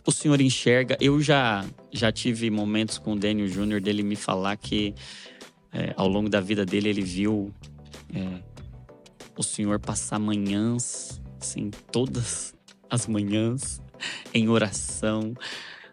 o 0.05 0.11
senhor 0.11 0.39
enxerga? 0.41 0.97
Eu 0.99 1.21
já, 1.21 1.65
já 1.91 2.11
tive 2.11 2.49
momentos 2.49 2.97
com 2.97 3.13
o 3.13 3.15
Daniel 3.15 3.47
Júnior 3.47 3.81
dele 3.81 4.03
me 4.03 4.15
falar 4.15 4.55
que 4.57 4.93
é, 5.73 5.93
ao 5.97 6.07
longo 6.07 6.29
da 6.29 6.39
vida 6.39 6.65
dele 6.65 6.89
ele 6.89 7.01
viu 7.01 7.53
é, 8.13 8.41
o 9.37 9.43
senhor 9.43 9.79
passar 9.79 10.19
manhãs, 10.19 11.21
assim, 11.39 11.69
todas 11.91 12.53
as 12.89 13.07
manhãs 13.07 13.81
em 14.33 14.47
oração 14.49 15.33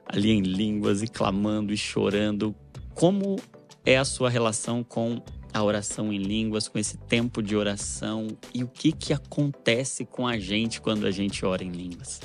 ali 0.07 0.31
em 0.31 0.43
línguas 0.43 1.03
e 1.03 1.09
clamando 1.09 1.73
e 1.73 1.77
chorando. 1.77 2.55
Como 2.95 3.37
é 3.85 3.97
a 3.97 4.05
sua 4.05 4.31
relação 4.31 4.85
com 4.85 5.23
a 5.53 5.63
oração 5.63 6.13
em 6.13 6.19
línguas, 6.19 6.69
com 6.69 6.79
esse 6.79 6.97
tempo 6.97 7.43
de 7.43 7.55
oração 7.55 8.29
e 8.55 8.65
o 8.65 8.69
que 8.69 8.93
que 8.93 9.13
acontece 9.13 10.05
com 10.05 10.27
a 10.27 10.39
gente 10.39 10.81
quando 10.81 11.07
a 11.07 11.11
gente 11.11 11.45
ora 11.45 11.63
em 11.63 11.71
línguas? 11.71 12.21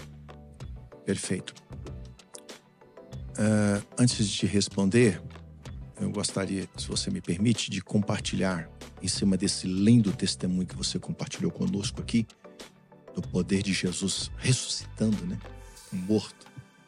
Perfeito. 1.05 1.53
Uh, 3.37 3.85
antes 3.97 4.27
de 4.27 4.45
responder, 4.45 5.21
eu 5.99 6.09
gostaria, 6.09 6.67
se 6.77 6.87
você 6.87 7.11
me 7.11 7.21
permite, 7.21 7.69
de 7.69 7.81
compartilhar 7.81 8.69
em 9.01 9.07
cima 9.07 9.37
desse 9.37 9.67
lindo 9.67 10.11
testemunho 10.11 10.65
que 10.65 10.75
você 10.75 10.97
compartilhou 10.97 11.51
conosco 11.51 12.01
aqui, 12.01 12.25
do 13.13 13.21
poder 13.21 13.61
de 13.61 13.73
Jesus 13.73 14.31
ressuscitando, 14.37 15.25
né? 15.25 15.37
Morto, 15.91 16.46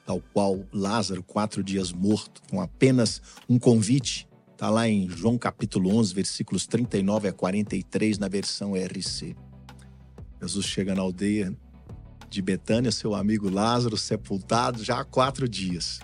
tal 0.10 0.24
qual 0.34 0.66
Lázaro, 0.74 1.22
quatro 1.22 1.64
dias 1.64 1.92
morto, 1.92 2.42
com 2.50 2.60
apenas 2.60 3.22
um 3.48 3.60
convite. 3.60 4.28
Está 4.52 4.68
lá 4.68 4.90
em 4.90 5.08
João 5.08 5.38
capítulo 5.38 5.96
11, 5.96 6.16
versículos 6.16 6.66
39 6.66 7.28
a 7.28 7.32
43, 7.32 8.18
na 8.18 8.28
versão 8.28 8.74
RC. 8.74 9.36
Jesus 10.42 10.66
chega 10.66 10.96
na 10.96 11.04
aldeia 11.04 11.56
de 12.28 12.42
Betânia, 12.42 12.92
seu 12.92 13.14
amigo 13.14 13.52
Lázaro, 13.52 13.96
sepultado 13.96 14.84
já 14.84 15.00
há 15.00 15.06
quatro 15.06 15.48
dias. 15.48 16.00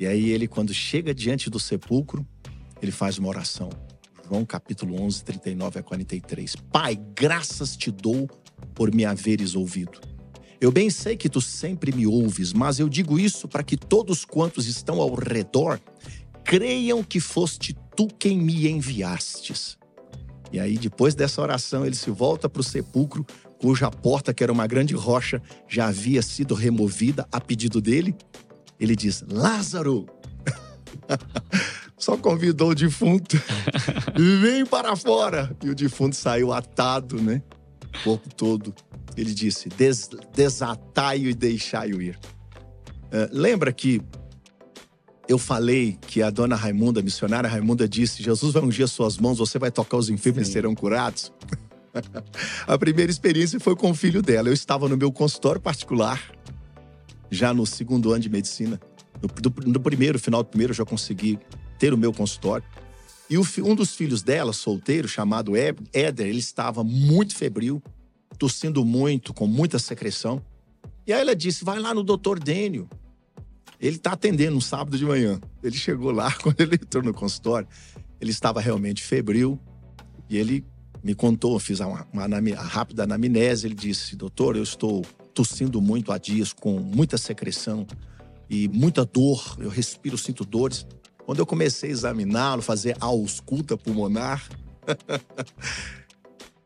E 0.00 0.04
aí 0.08 0.30
ele, 0.30 0.48
quando 0.48 0.74
chega 0.74 1.14
diante 1.14 1.48
do 1.48 1.60
sepulcro, 1.60 2.26
ele 2.82 2.90
faz 2.90 3.18
uma 3.18 3.28
oração. 3.28 3.70
João 4.26 4.44
capítulo 4.44 5.00
11, 5.00 5.22
39 5.22 5.78
a 5.78 5.82
43. 5.84 6.56
Pai, 6.72 7.00
graças 7.14 7.76
te 7.76 7.92
dou 7.92 8.28
por 8.74 8.92
me 8.92 9.04
haveres 9.04 9.54
ouvido. 9.54 10.07
Eu 10.60 10.72
bem 10.72 10.90
sei 10.90 11.16
que 11.16 11.28
tu 11.28 11.40
sempre 11.40 11.92
me 11.92 12.06
ouves, 12.06 12.52
mas 12.52 12.80
eu 12.80 12.88
digo 12.88 13.18
isso 13.18 13.46
para 13.46 13.62
que 13.62 13.76
todos 13.76 14.24
quantos 14.24 14.66
estão 14.66 15.00
ao 15.00 15.14
redor 15.14 15.80
creiam 16.44 17.04
que 17.04 17.20
foste 17.20 17.76
tu 17.94 18.08
quem 18.08 18.38
me 18.38 18.68
enviastes. 18.68 19.78
E 20.50 20.58
aí, 20.58 20.76
depois 20.76 21.14
dessa 21.14 21.40
oração, 21.42 21.84
ele 21.84 21.94
se 21.94 22.10
volta 22.10 22.48
para 22.48 22.60
o 22.60 22.64
sepulcro, 22.64 23.24
cuja 23.60 23.90
porta, 23.90 24.32
que 24.34 24.42
era 24.42 24.52
uma 24.52 24.66
grande 24.66 24.94
rocha, 24.94 25.40
já 25.68 25.88
havia 25.88 26.22
sido 26.22 26.54
removida 26.54 27.28
a 27.30 27.40
pedido 27.40 27.80
dele. 27.80 28.16
Ele 28.80 28.96
diz: 28.96 29.24
Lázaro! 29.30 30.06
Só 31.96 32.16
convidou 32.16 32.70
o 32.70 32.74
defunto. 32.74 33.36
Vem 34.40 34.64
para 34.64 34.96
fora! 34.96 35.54
E 35.62 35.68
o 35.68 35.74
defunto 35.74 36.16
saiu 36.16 36.52
atado, 36.52 37.20
né? 37.20 37.42
O 38.00 38.04
corpo 38.04 38.34
todo. 38.34 38.74
Ele 39.20 39.34
disse: 39.34 39.68
Des 39.68 40.08
desatai-o 40.34 41.28
e 41.28 41.34
deixai-o 41.34 42.00
ir. 42.00 42.18
Uh, 43.06 43.28
lembra 43.32 43.72
que 43.72 44.00
eu 45.28 45.38
falei 45.38 45.98
que 46.06 46.22
a 46.22 46.30
dona 46.30 46.56
Raimunda, 46.56 47.00
a 47.00 47.02
missionária 47.02 47.50
Raimunda, 47.50 47.88
disse: 47.88 48.22
Jesus 48.22 48.54
vai 48.54 48.62
ungir 48.62 48.84
as 48.84 48.92
suas 48.92 49.18
mãos, 49.18 49.38
você 49.38 49.58
vai 49.58 49.70
tocar 49.70 49.96
os 49.96 50.08
enfermos 50.08 50.48
e 50.48 50.52
serão 50.52 50.74
curados? 50.74 51.32
a 52.66 52.78
primeira 52.78 53.10
experiência 53.10 53.58
foi 53.58 53.74
com 53.74 53.90
o 53.90 53.94
filho 53.94 54.22
dela. 54.22 54.48
Eu 54.48 54.54
estava 54.54 54.88
no 54.88 54.96
meu 54.96 55.10
consultório 55.10 55.60
particular, 55.60 56.22
já 57.30 57.52
no 57.52 57.66
segundo 57.66 58.12
ano 58.12 58.20
de 58.20 58.30
medicina. 58.30 58.80
No, 59.20 59.72
no 59.72 59.80
primeiro, 59.80 60.18
final 60.18 60.42
do 60.42 60.48
primeiro, 60.48 60.70
eu 60.70 60.76
já 60.76 60.84
consegui 60.84 61.38
ter 61.78 61.92
o 61.92 61.98
meu 61.98 62.12
consultório. 62.12 62.64
E 63.28 63.36
o, 63.36 63.46
um 63.64 63.74
dos 63.74 63.94
filhos 63.94 64.22
dela, 64.22 64.52
solteiro, 64.52 65.06
chamado 65.06 65.52
Éder, 65.56 66.26
ele 66.26 66.38
estava 66.38 66.82
muito 66.82 67.36
febril, 67.36 67.82
tossindo 68.38 68.84
muito, 68.84 69.34
com 69.34 69.46
muita 69.46 69.78
secreção. 69.78 70.42
E 71.06 71.12
aí 71.12 71.20
ela 71.20 71.34
disse: 71.34 71.64
vai 71.64 71.78
lá 71.78 71.92
no 71.92 72.02
doutor 72.02 72.38
Dênio. 72.38 72.88
Ele 73.80 73.96
está 73.96 74.12
atendendo 74.12 74.56
um 74.56 74.60
sábado 74.60 74.96
de 74.98 75.04
manhã. 75.04 75.40
Ele 75.62 75.76
chegou 75.76 76.10
lá, 76.10 76.32
quando 76.42 76.60
ele 76.60 76.74
entrou 76.74 77.02
no 77.02 77.14
consultório, 77.14 77.68
ele 78.20 78.30
estava 78.30 78.60
realmente 78.60 79.02
febril. 79.02 79.58
E 80.28 80.36
ele 80.36 80.64
me 81.02 81.14
contou, 81.14 81.58
fiz 81.58 81.80
uma, 81.80 82.06
uma, 82.12 82.26
uma 82.26 82.62
rápida 82.62 83.04
anamnese. 83.04 83.66
Ele 83.66 83.74
disse: 83.74 84.16
doutor, 84.16 84.56
eu 84.56 84.62
estou 84.62 85.04
tossindo 85.34 85.80
muito 85.80 86.12
há 86.12 86.18
dias, 86.18 86.52
com 86.52 86.78
muita 86.78 87.16
secreção 87.16 87.86
e 88.50 88.68
muita 88.68 89.04
dor. 89.04 89.56
Eu 89.58 89.70
respiro, 89.70 90.18
sinto 90.18 90.44
dores. 90.44 90.86
Quando 91.24 91.40
eu 91.40 91.46
comecei 91.46 91.90
a 91.90 91.92
examiná-lo, 91.92 92.62
fazer 92.62 92.96
ausculta 93.00 93.76
pulmonar, 93.76 94.48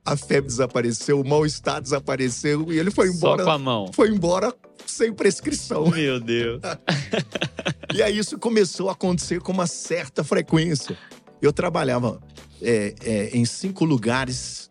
a 0.05 0.17
febre 0.17 0.49
desapareceu, 0.49 1.21
o 1.21 1.29
mal-estar 1.29 1.81
desapareceu 1.81 2.73
e 2.73 2.79
ele 2.79 2.91
foi 2.91 3.09
embora. 3.09 3.45
Só 3.45 3.51
com 3.51 3.55
a 3.55 3.59
mão. 3.59 3.91
Foi 3.93 4.09
embora 4.09 4.53
sem 4.85 5.13
prescrição. 5.13 5.89
Meu 5.91 6.19
Deus. 6.19 6.61
e 7.95 8.03
aí 8.03 8.19
isso 8.19 8.39
começou 8.39 8.89
a 8.89 8.93
acontecer 8.93 9.41
com 9.41 9.53
uma 9.53 9.67
certa 9.67 10.25
frequência. 10.25 10.99
Eu 11.41 11.53
trabalhava 11.53 12.21
é, 12.61 12.95
é, 13.05 13.37
em 13.37 13.45
cinco 13.45 13.85
lugares. 13.85 14.71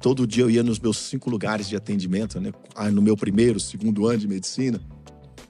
Todo 0.00 0.26
dia 0.26 0.44
eu 0.44 0.50
ia 0.50 0.62
nos 0.62 0.78
meus 0.78 0.98
cinco 0.98 1.30
lugares 1.30 1.68
de 1.68 1.76
atendimento, 1.76 2.40
né? 2.40 2.52
Ah, 2.74 2.90
no 2.90 3.02
meu 3.02 3.16
primeiro, 3.16 3.58
segundo 3.58 4.06
ano 4.06 4.18
de 4.18 4.28
medicina. 4.28 4.80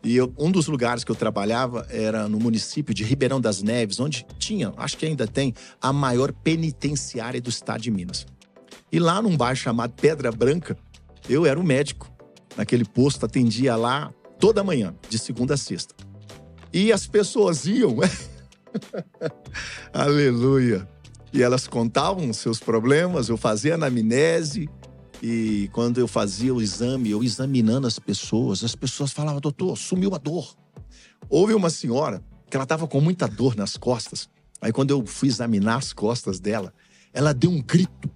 E 0.03 0.17
eu, 0.17 0.33
um 0.39 0.51
dos 0.51 0.69
lugares 0.69 1.05
que 1.05 1.11
eu 1.11 1.17
trabalhava 1.17 1.87
era 1.91 2.29
no 2.29 2.39
município 2.39 2.95
de 2.95 3.03
Ribeirão 3.03 3.41
das 3.41 3.63
Neves, 3.63 3.99
onde 3.99 4.25
tinha, 4.39 4.73
acho 4.77 4.97
que 4.97 5.05
ainda 5.05 5.27
tem, 5.27 5.53
a 5.81 5.93
maior 5.93 6.33
penitenciária 6.33 7.41
do 7.41 7.51
estado 7.51 7.81
de 7.81 7.91
Minas. 7.91 8.27
E 8.91 8.99
lá 8.99 9.21
num 9.21 9.37
bairro 9.37 9.57
chamado 9.57 9.93
Pedra 9.93 10.33
Branca, 10.33 10.77
eu 11.29 11.45
era 11.45 11.59
o 11.59 11.63
um 11.63 11.67
médico. 11.67 12.11
Naquele 12.57 12.85
posto, 12.85 13.25
atendia 13.27 13.77
lá 13.77 14.13
toda 14.39 14.65
manhã, 14.65 14.95
de 15.09 15.19
segunda 15.19 15.55
a 15.55 15.57
sexta. 15.57 15.95
E 16.73 16.93
as 16.93 17.07
pessoas 17.07 17.67
iam, 17.67 17.97
aleluia. 19.93 20.89
E 21.33 21.43
elas 21.43 21.67
contavam 21.67 22.33
seus 22.33 22.59
problemas, 22.59 23.29
eu 23.29 23.37
fazia 23.37 23.75
anamnese, 23.75 24.69
e 25.23 25.69
quando 25.73 25.99
eu 25.99 26.07
fazia 26.07 26.55
o 26.55 26.63
exame, 26.63 27.11
eu 27.11 27.23
examinando 27.23 27.87
as 27.87 27.99
pessoas, 27.99 28.63
as 28.63 28.75
pessoas 28.75 29.13
falavam, 29.13 29.41
doutor, 29.41 29.77
sumiu 29.77 30.15
a 30.15 30.19
dor. 30.19 30.57
Houve 31.29 31.55
uma 31.55 31.71
senhora 31.71 32.23
que 32.49 32.57
ela 32.57 32.65
estava 32.65 32.87
com 32.87 33.01
muita 33.01 33.27
dor 33.27 33.57
nas 33.57 33.77
costas. 33.77 34.29
Aí 34.61 34.73
quando 34.73 34.91
eu 34.91 35.05
fui 35.05 35.29
examinar 35.29 35.77
as 35.77 35.93
costas 35.93 36.39
dela, 36.39 36.73
ela 37.13 37.35
deu 37.35 37.51
um 37.51 37.61
grito. 37.61 38.11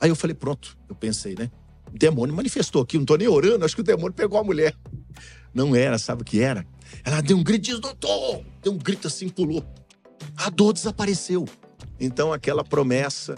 Aí 0.00 0.08
eu 0.08 0.16
falei, 0.16 0.34
pronto, 0.34 0.76
eu 0.88 0.94
pensei, 0.94 1.34
né? 1.38 1.50
O 1.92 1.98
demônio 1.98 2.34
manifestou 2.34 2.82
aqui, 2.82 2.98
não 2.98 3.04
tô 3.04 3.16
nem 3.16 3.28
orando, 3.28 3.64
acho 3.64 3.74
que 3.74 3.80
o 3.80 3.84
demônio 3.84 4.12
pegou 4.12 4.38
a 4.38 4.44
mulher. 4.44 4.74
Não 5.52 5.74
era, 5.74 5.98
sabe 5.98 6.22
o 6.22 6.24
que 6.24 6.40
era? 6.40 6.66
Ela 7.04 7.20
deu 7.20 7.36
um 7.36 7.42
grito, 7.42 7.62
disse, 7.62 7.80
doutor! 7.80 8.44
Deu 8.62 8.72
um 8.72 8.78
grito 8.78 9.06
assim, 9.06 9.28
pulou. 9.28 9.64
A 10.36 10.50
dor 10.50 10.72
desapareceu. 10.72 11.46
Então 11.98 12.32
aquela 12.32 12.62
promessa 12.62 13.36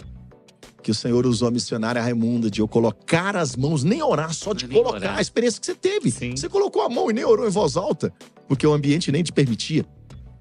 que 0.81 0.91
o 0.91 0.95
Senhor 0.95 1.25
usou 1.25 1.47
a 1.47 1.51
missionária 1.51 2.01
Raimunda 2.01 2.49
de 2.49 2.59
eu 2.59 2.67
colocar 2.67 3.35
as 3.35 3.55
mãos, 3.55 3.83
nem 3.83 4.01
orar, 4.01 4.33
só 4.33 4.53
de 4.53 4.67
nem 4.67 4.77
colocar 4.77 4.97
orar. 4.97 5.17
a 5.17 5.21
experiência 5.21 5.59
que 5.59 5.65
você 5.65 5.75
teve. 5.75 6.11
Sim. 6.11 6.35
Você 6.35 6.49
colocou 6.49 6.81
a 6.81 6.89
mão 6.89 7.09
e 7.09 7.13
nem 7.13 7.23
orou 7.23 7.47
em 7.47 7.51
voz 7.51 7.77
alta, 7.77 8.11
porque 8.47 8.65
o 8.65 8.73
ambiente 8.73 9.11
nem 9.11 9.23
te 9.23 9.31
permitia. 9.31 9.85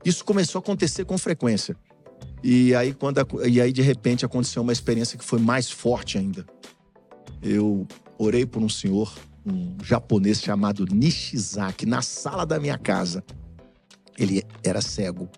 Isso 0.04 0.24
começou 0.24 0.58
a 0.58 0.62
acontecer 0.62 1.04
com 1.04 1.18
frequência. 1.18 1.76
E 2.42 2.74
aí, 2.74 2.94
quando 2.94 3.18
a, 3.18 3.26
e 3.46 3.60
aí 3.60 3.72
de 3.72 3.82
repente 3.82 4.24
aconteceu 4.24 4.62
uma 4.62 4.72
experiência 4.72 5.18
que 5.18 5.24
foi 5.24 5.38
mais 5.38 5.70
forte 5.70 6.18
ainda. 6.18 6.46
Eu 7.42 7.86
orei 8.18 8.46
por 8.46 8.62
um 8.62 8.68
senhor, 8.68 9.12
um 9.44 9.76
japonês 9.82 10.40
chamado 10.40 10.86
Nishizaki, 10.86 11.86
na 11.86 12.02
sala 12.02 12.44
da 12.44 12.58
minha 12.58 12.78
casa. 12.78 13.24
Ele 14.18 14.42
era 14.62 14.80
cego. 14.80 15.28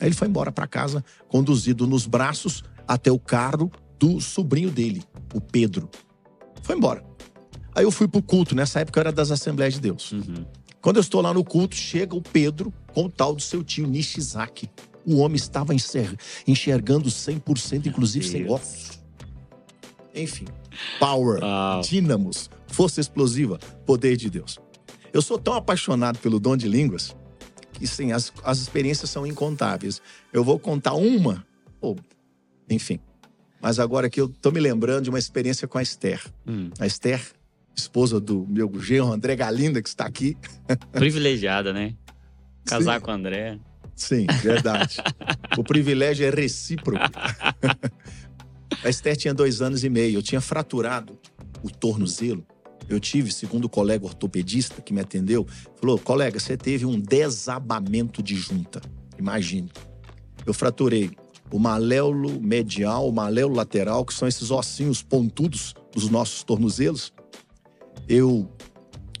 Aí 0.00 0.08
ele 0.08 0.14
foi 0.14 0.28
embora 0.28 0.50
para 0.50 0.66
casa, 0.66 1.04
conduzido 1.28 1.86
nos 1.86 2.06
braços 2.06 2.64
até 2.86 3.10
o 3.10 3.18
carro 3.18 3.70
do 3.98 4.20
sobrinho 4.20 4.70
dele, 4.70 5.02
o 5.32 5.40
Pedro. 5.40 5.88
Foi 6.62 6.76
embora. 6.76 7.04
Aí 7.74 7.84
eu 7.84 7.90
fui 7.90 8.06
pro 8.06 8.22
culto, 8.22 8.54
nessa 8.54 8.80
época 8.80 8.98
eu 8.98 9.02
era 9.02 9.12
das 9.12 9.30
Assembleias 9.30 9.74
de 9.74 9.80
Deus. 9.80 10.12
Uhum. 10.12 10.44
Quando 10.80 10.96
eu 10.96 11.00
estou 11.00 11.20
lá 11.20 11.32
no 11.32 11.42
culto, 11.44 11.74
chega 11.74 12.14
o 12.14 12.20
Pedro 12.20 12.72
com 12.92 13.06
o 13.06 13.10
tal 13.10 13.34
do 13.34 13.42
seu 13.42 13.64
tio 13.64 13.86
Nishizaki. 13.86 14.68
O 15.06 15.16
homem 15.16 15.36
estava 15.36 15.72
enxergando 16.46 17.08
100%, 17.08 17.86
inclusive 17.86 18.26
sem 18.26 18.44
óculos. 18.44 19.00
Enfim, 20.14 20.46
power, 20.98 21.40
dínamos, 21.82 22.48
força 22.68 23.00
explosiva, 23.00 23.58
poder 23.84 24.16
de 24.16 24.30
Deus. 24.30 24.58
Eu 25.12 25.20
sou 25.20 25.38
tão 25.38 25.54
apaixonado 25.54 26.18
pelo 26.18 26.40
dom 26.40 26.56
de 26.56 26.68
línguas 26.68 27.14
que, 27.72 27.86
sim, 27.86 28.12
as, 28.12 28.32
as 28.44 28.58
experiências 28.58 29.10
são 29.10 29.26
incontáveis. 29.26 30.00
Eu 30.32 30.44
vou 30.44 30.58
contar 30.58 30.94
uma, 30.94 31.44
ou, 31.80 31.96
enfim, 32.70 33.00
mas 33.60 33.78
agora 33.78 34.06
aqui 34.06 34.20
eu 34.20 34.28
tô 34.28 34.50
me 34.50 34.60
lembrando 34.60 35.04
de 35.04 35.10
uma 35.10 35.18
experiência 35.18 35.66
com 35.66 35.78
a 35.78 35.82
Esther. 35.82 36.22
Hum. 36.46 36.70
A 36.78 36.86
Esther, 36.86 37.20
esposa 37.74 38.20
do 38.20 38.46
meu 38.48 38.70
genro 38.78 39.12
André 39.12 39.34
Galinda, 39.34 39.82
que 39.82 39.88
está 39.88 40.04
aqui. 40.04 40.36
Privilegiada, 40.92 41.72
né? 41.72 41.94
Casar 42.64 42.98
Sim. 42.98 43.04
com 43.04 43.10
o 43.10 43.14
André. 43.14 43.58
Sim, 43.94 44.26
verdade. 44.42 44.98
o 45.56 45.64
privilégio 45.64 46.26
é 46.26 46.30
recíproco. 46.30 47.04
a 48.82 48.88
Esther 48.88 49.16
tinha 49.16 49.34
dois 49.34 49.62
anos 49.62 49.84
e 49.84 49.88
meio. 49.88 50.18
Eu 50.18 50.22
tinha 50.22 50.40
fraturado 50.40 51.18
o 51.62 51.70
tornozelo. 51.70 52.44
Eu 52.88 53.00
tive, 53.00 53.32
segundo 53.32 53.64
o 53.64 53.68
colega 53.68 54.04
ortopedista 54.04 54.82
que 54.82 54.92
me 54.92 55.00
atendeu, 55.00 55.46
falou: 55.80 55.98
colega, 55.98 56.38
você 56.38 56.56
teve 56.56 56.84
um 56.84 57.00
desabamento 57.00 58.22
de 58.22 58.36
junta. 58.36 58.80
Imagine. 59.18 59.70
Eu 60.44 60.52
fraturei 60.52 61.10
o 61.50 61.58
maléolo 61.58 62.40
medial, 62.40 63.08
o 63.08 63.12
maléolo 63.12 63.54
lateral, 63.54 64.04
que 64.04 64.12
são 64.12 64.26
esses 64.28 64.50
ossinhos 64.50 65.02
pontudos 65.02 65.74
dos 65.92 66.10
nossos 66.10 66.42
tornozelos. 66.42 67.12
Eu, 68.08 68.50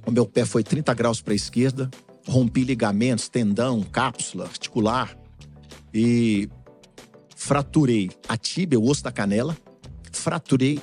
o 0.06 0.10
meu 0.10 0.26
pé 0.26 0.44
foi 0.44 0.62
30 0.62 0.92
graus 0.94 1.22
para 1.22 1.32
a 1.32 1.36
esquerda, 1.36 1.90
rompi 2.26 2.64
ligamentos, 2.64 3.28
tendão, 3.28 3.82
cápsula 3.82 4.44
articular 4.44 5.16
e 5.92 6.48
fraturei 7.36 8.10
a 8.28 8.36
tíbia, 8.36 8.78
o 8.78 8.88
osso 8.88 9.02
da 9.02 9.12
canela, 9.12 9.56
fraturei 10.12 10.80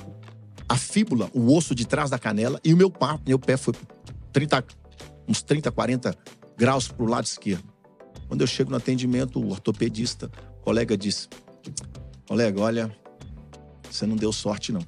a 0.68 0.76
fíbula, 0.76 1.30
o 1.34 1.54
osso 1.54 1.74
de 1.74 1.86
trás 1.86 2.10
da 2.10 2.18
canela 2.18 2.60
e 2.64 2.72
o 2.72 2.76
meu 2.76 2.90
pé, 2.90 3.18
meu 3.26 3.38
pé 3.38 3.56
foi 3.56 3.74
30, 4.32 4.64
uns 5.28 5.42
30, 5.42 5.70
40 5.70 6.16
graus 6.56 6.88
para 6.88 7.04
o 7.04 7.08
lado 7.08 7.24
esquerdo. 7.24 7.64
Quando 8.28 8.40
eu 8.40 8.46
chego 8.46 8.70
no 8.70 8.76
atendimento, 8.76 9.40
o 9.40 9.50
ortopedista, 9.50 10.30
o 10.60 10.64
colega 10.64 10.96
disse: 10.96 11.28
Colega, 12.26 12.60
olha, 12.60 12.96
você 13.90 14.06
não 14.06 14.16
deu 14.16 14.32
sorte, 14.32 14.72
não. 14.72 14.80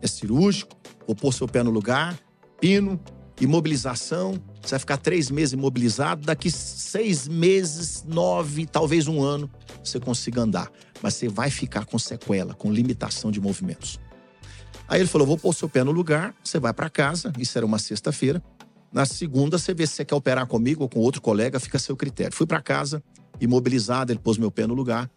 É 0.00 0.06
cirúrgico, 0.06 0.74
vou 1.06 1.14
pôr 1.14 1.34
seu 1.34 1.46
pé 1.46 1.62
no 1.62 1.70
lugar, 1.70 2.18
pino, 2.58 2.98
imobilização. 3.40 4.40
Você 4.60 4.70
vai 4.70 4.78
ficar 4.78 4.96
três 4.96 5.30
meses 5.30 5.52
imobilizado. 5.52 6.26
Daqui 6.26 6.50
seis 6.50 7.26
meses, 7.26 8.04
nove, 8.06 8.66
talvez 8.66 9.08
um 9.08 9.22
ano, 9.22 9.50
você 9.82 9.98
consiga 9.98 10.42
andar. 10.42 10.70
Mas 11.02 11.14
você 11.14 11.28
vai 11.28 11.50
ficar 11.50 11.84
com 11.86 11.98
sequela, 11.98 12.54
com 12.54 12.70
limitação 12.70 13.30
de 13.30 13.40
movimentos. 13.40 13.98
Aí 14.86 15.00
ele 15.00 15.08
falou: 15.08 15.26
vou 15.26 15.38
pôr 15.38 15.54
seu 15.54 15.68
pé 15.68 15.82
no 15.82 15.92
lugar, 15.92 16.34
você 16.42 16.58
vai 16.58 16.72
para 16.72 16.90
casa. 16.90 17.32
Isso 17.38 17.56
era 17.56 17.64
uma 17.64 17.78
sexta-feira. 17.78 18.42
Na 18.92 19.06
segunda, 19.06 19.56
você 19.56 19.72
vê 19.72 19.86
se 19.86 19.94
você 19.94 20.04
quer 20.04 20.16
operar 20.16 20.46
comigo 20.46 20.82
ou 20.82 20.88
com 20.88 20.98
outro 20.98 21.22
colega, 21.22 21.60
fica 21.60 21.76
a 21.76 21.80
seu 21.80 21.96
critério. 21.96 22.34
Fui 22.34 22.46
para 22.46 22.60
casa, 22.60 23.02
imobilizado, 23.40 24.12
ele 24.12 24.18
pôs 24.18 24.36
meu 24.36 24.50
pé 24.50 24.66
no 24.66 24.74
lugar. 24.74 25.08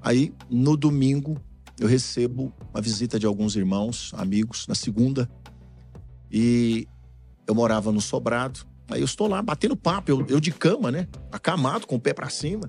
Aí, 0.00 0.32
no 0.50 0.76
domingo, 0.76 1.38
eu 1.78 1.86
recebo 1.86 2.52
uma 2.72 2.80
visita 2.80 3.18
de 3.18 3.26
alguns 3.26 3.54
irmãos, 3.54 4.12
amigos, 4.16 4.66
na 4.66 4.74
segunda. 4.74 5.28
E 6.30 6.88
eu 7.46 7.54
morava 7.54 7.92
no 7.92 8.00
sobrado. 8.00 8.60
Aí 8.90 9.00
eu 9.00 9.04
estou 9.04 9.26
lá 9.26 9.40
batendo 9.40 9.76
papo, 9.76 10.10
eu, 10.10 10.26
eu 10.28 10.40
de 10.40 10.50
cama, 10.50 10.90
né? 10.90 11.08
Acamado, 11.30 11.86
com 11.86 11.96
o 11.96 12.00
pé 12.00 12.12
para 12.12 12.28
cima. 12.28 12.68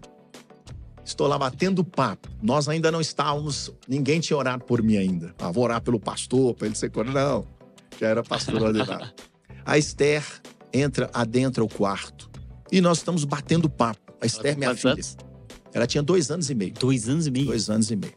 Estou 1.04 1.28
lá 1.28 1.38
batendo 1.38 1.84
papo. 1.84 2.30
Nós 2.42 2.70
ainda 2.70 2.92
não 2.92 3.02
estávamos, 3.02 3.72
ninguém 3.88 4.20
tinha 4.20 4.38
orado 4.38 4.64
por 4.64 4.82
mim 4.82 4.96
ainda. 4.96 5.36
Ah, 5.38 5.52
vou 5.52 5.66
orar 5.66 5.82
pelo 5.82 6.00
pastor, 6.00 6.54
para 6.54 6.68
ele 6.68 6.76
ser 6.76 6.92
Não, 7.14 7.46
já 8.00 8.08
era 8.08 8.24
pastor 8.24 8.62
ordenado. 8.62 9.12
A 9.66 9.78
Esther 9.78 10.24
entra 10.74 11.10
adentra 11.14 11.64
o 11.64 11.68
quarto. 11.68 12.30
E 12.72 12.80
nós 12.80 13.00
estamos 13.00 13.26
batendo 13.26 13.70
papo. 13.70 14.14
A 14.22 14.26
Esther, 14.26 14.58
minha 14.58 14.74
filha. 14.76 14.94
Anos? 14.94 15.18
Ela 15.74 15.86
tinha 15.86 16.02
dois 16.02 16.32
anos 16.32 16.50
e 16.50 16.56
meio. 16.56 16.74
Dois 16.74 17.10
anos 17.10 17.28
e 17.28 17.32
meio? 17.32 17.48
Dois 17.48 17.70
anos 17.70 17.92
e 17.92 17.96
meio. 17.96 18.14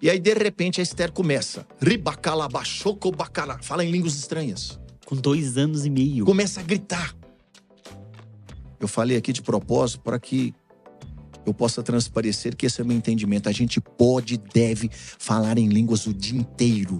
E 0.00 0.10
aí, 0.10 0.18
de 0.18 0.34
repente, 0.34 0.80
a 0.80 0.82
Esther 0.82 1.12
começa. 1.12 1.64
Ribacalabachocobacala. 1.80 3.58
Fala 3.62 3.84
em 3.84 3.90
línguas 3.90 4.16
estranhas. 4.16 4.80
Com 5.12 5.16
dois 5.16 5.58
anos 5.58 5.84
e 5.84 5.90
meio. 5.90 6.24
Começa 6.24 6.60
a 6.60 6.62
gritar. 6.62 7.14
Eu 8.80 8.88
falei 8.88 9.14
aqui 9.14 9.30
de 9.30 9.42
propósito 9.42 10.00
para 10.00 10.18
que 10.18 10.54
eu 11.44 11.52
possa 11.52 11.82
transparecer 11.82 12.56
que 12.56 12.64
esse 12.64 12.80
é 12.80 12.84
o 12.84 12.86
meu 12.86 12.96
entendimento. 12.96 13.46
A 13.46 13.52
gente 13.52 13.78
pode 13.78 14.36
e 14.36 14.38
deve 14.38 14.90
falar 15.18 15.58
em 15.58 15.68
línguas 15.68 16.06
o 16.06 16.14
dia 16.14 16.40
inteiro. 16.40 16.98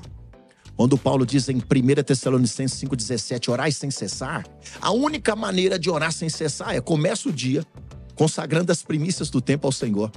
Quando 0.77 0.99
Paulo 0.99 1.25
diz 1.25 1.49
em 1.49 1.57
1 1.57 2.03
Tessalonicenses 2.05 2.79
5,17, 2.83 3.49
orai 3.49 3.73
sem 3.73 3.91
cessar, 3.91 4.45
a 4.79 4.91
única 4.91 5.35
maneira 5.35 5.79
de 5.79 5.89
orar 5.89 6.13
sem 6.13 6.29
cessar 6.29 6.77
é 6.77 6.83
começa 6.83 7.31
o 7.31 7.33
dia 7.33 7.65
consagrando 8.15 8.71
as 8.71 8.83
primícias 8.83 9.31
do 9.31 9.41
tempo 9.41 9.67
ao 9.67 9.73
Senhor, 9.73 10.13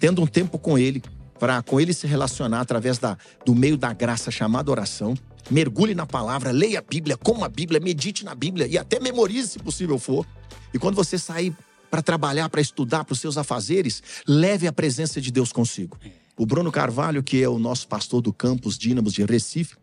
tendo 0.00 0.20
um 0.20 0.26
tempo 0.26 0.58
com 0.58 0.76
Ele, 0.76 1.00
para 1.38 1.62
com 1.62 1.80
Ele 1.80 1.92
se 1.92 2.06
relacionar 2.06 2.60
através 2.60 2.98
da, 2.98 3.16
do 3.44 3.54
meio 3.54 3.76
da 3.76 3.92
graça 3.92 4.30
chamada 4.30 4.70
oração. 4.70 5.14
Mergulhe 5.50 5.94
na 5.94 6.06
palavra, 6.06 6.50
leia 6.50 6.80
a 6.80 6.82
Bíblia, 6.82 7.16
coma 7.16 7.46
a 7.46 7.48
Bíblia, 7.48 7.78
medite 7.78 8.24
na 8.24 8.34
Bíblia 8.34 8.66
e 8.66 8.76
até 8.76 8.98
memorize 8.98 9.48
se 9.48 9.58
possível 9.58 9.98
for. 9.98 10.26
E 10.74 10.78
quando 10.78 10.96
você 10.96 11.18
sair 11.18 11.54
para 11.90 12.02
trabalhar, 12.02 12.48
para 12.48 12.60
estudar, 12.60 13.04
para 13.04 13.12
os 13.12 13.20
seus 13.20 13.38
afazeres, 13.38 14.02
leve 14.26 14.66
a 14.66 14.72
presença 14.72 15.20
de 15.20 15.30
Deus 15.30 15.52
consigo. 15.52 15.98
O 16.36 16.44
Bruno 16.44 16.70
Carvalho, 16.72 17.22
que 17.22 17.42
é 17.42 17.48
o 17.48 17.58
nosso 17.58 17.88
pastor 17.88 18.20
do 18.20 18.32
campus 18.32 18.76
Dínamos 18.76 19.12
de 19.12 19.24
Recife, 19.24 19.76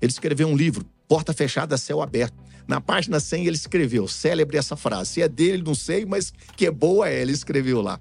ele 0.00 0.12
escreveu 0.12 0.48
um 0.48 0.56
livro, 0.56 0.84
Porta 1.08 1.32
Fechada, 1.32 1.76
Céu 1.76 2.02
Aberto. 2.02 2.36
Na 2.68 2.80
página 2.80 3.20
100 3.20 3.46
ele 3.46 3.56
escreveu, 3.56 4.08
célebre 4.08 4.56
essa 4.56 4.76
frase. 4.76 5.12
Se 5.12 5.22
é 5.22 5.28
dele, 5.28 5.62
não 5.62 5.74
sei, 5.74 6.04
mas 6.04 6.32
que 6.56 6.66
é 6.66 6.70
boa 6.70 7.08
é, 7.08 7.22
ele 7.22 7.32
escreveu 7.32 7.80
lá. 7.80 8.00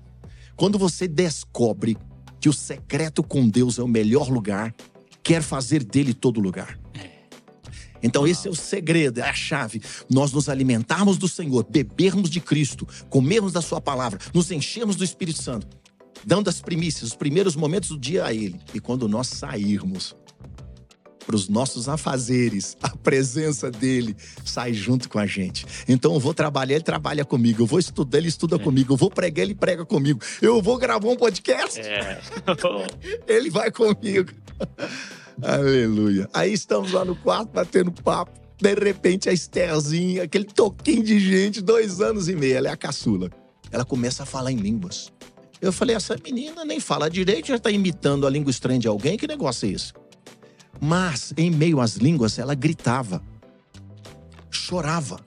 Quando 0.55 0.77
você 0.77 1.07
descobre 1.07 1.97
que 2.45 2.49
o 2.49 2.53
secreto 2.53 3.23
com 3.23 3.49
Deus 3.49 3.79
é 3.79 3.81
o 3.81 3.87
melhor 3.87 4.29
lugar, 4.29 4.71
quer 5.23 5.41
fazer 5.41 5.83
dele 5.83 6.13
todo 6.13 6.39
lugar. 6.39 6.77
Então, 8.03 8.27
esse 8.27 8.47
é 8.47 8.51
o 8.51 8.55
segredo, 8.55 9.19
é 9.19 9.23
a 9.23 9.33
chave. 9.33 9.81
Nós 10.07 10.31
nos 10.31 10.47
alimentarmos 10.47 11.17
do 11.17 11.27
Senhor, 11.27 11.65
bebermos 11.67 12.29
de 12.29 12.39
Cristo, 12.39 12.87
comermos 13.09 13.51
da 13.51 13.63
Sua 13.63 13.81
palavra, 13.81 14.19
nos 14.31 14.51
enchermos 14.51 14.95
do 14.95 15.03
Espírito 15.03 15.41
Santo, 15.41 15.65
dando 16.23 16.47
as 16.47 16.61
primícias, 16.61 17.09
os 17.09 17.15
primeiros 17.15 17.55
momentos 17.55 17.89
do 17.89 17.97
dia 17.97 18.25
a 18.25 18.31
Ele. 18.31 18.59
E 18.75 18.79
quando 18.79 19.09
nós 19.09 19.25
sairmos, 19.25 20.15
para 21.25 21.35
os 21.35 21.49
nossos 21.49 21.89
afazeres, 21.89 22.77
a 22.81 22.89
presença 22.89 23.71
dele 23.71 24.15
sai 24.43 24.73
junto 24.73 25.09
com 25.09 25.17
a 25.17 25.25
gente. 25.25 25.65
Então 25.87 26.13
eu 26.13 26.19
vou 26.19 26.33
trabalhar, 26.33 26.75
ele 26.75 26.83
trabalha 26.83 27.25
comigo. 27.25 27.63
Eu 27.63 27.65
vou 27.65 27.79
estudar, 27.79 28.19
ele 28.19 28.27
estuda 28.27 28.57
é. 28.57 28.59
comigo. 28.59 28.93
Eu 28.93 28.97
vou 28.97 29.09
pregar, 29.09 29.43
ele 29.43 29.55
prega 29.55 29.85
comigo. 29.85 30.19
Eu 30.41 30.61
vou 30.61 30.77
gravar 30.77 31.07
um 31.07 31.15
podcast. 31.15 31.79
É. 31.79 32.21
ele 33.27 33.49
vai 33.49 33.71
comigo. 33.71 34.31
Aleluia. 35.41 36.29
Aí 36.33 36.53
estamos 36.53 36.91
lá 36.91 37.03
no 37.03 37.15
quarto 37.15 37.51
batendo 37.51 37.91
papo. 37.91 38.31
De 38.57 38.73
repente 38.73 39.29
a 39.29 39.33
Estherzinha, 39.33 40.23
aquele 40.23 40.45
toquinho 40.45 41.03
de 41.03 41.19
gente, 41.19 41.61
dois 41.61 41.99
anos 41.99 42.29
e 42.29 42.35
meio, 42.35 42.55
ela 42.55 42.69
é 42.69 42.71
a 42.71 42.77
caçula. 42.77 43.29
Ela 43.69 43.83
começa 43.83 44.23
a 44.23 44.25
falar 44.25 44.51
em 44.51 44.55
línguas. 44.55 45.11
Eu 45.61 45.73
falei, 45.73 45.95
essa 45.95 46.15
menina 46.23 46.63
nem 46.63 46.79
fala 46.79 47.09
direito, 47.09 47.47
já 47.47 47.55
está 47.55 47.71
imitando 47.71 48.27
a 48.27 48.29
língua 48.29 48.51
estranha 48.51 48.79
de 48.79 48.87
alguém, 48.87 49.17
que 49.17 49.27
negócio 49.27 49.67
é 49.67 49.71
esse? 49.71 49.93
Mas, 50.79 51.33
em 51.37 51.49
meio 51.49 51.79
às 51.79 51.95
línguas, 51.95 52.37
ela 52.37 52.53
gritava, 52.53 53.21
chorava 54.49 55.19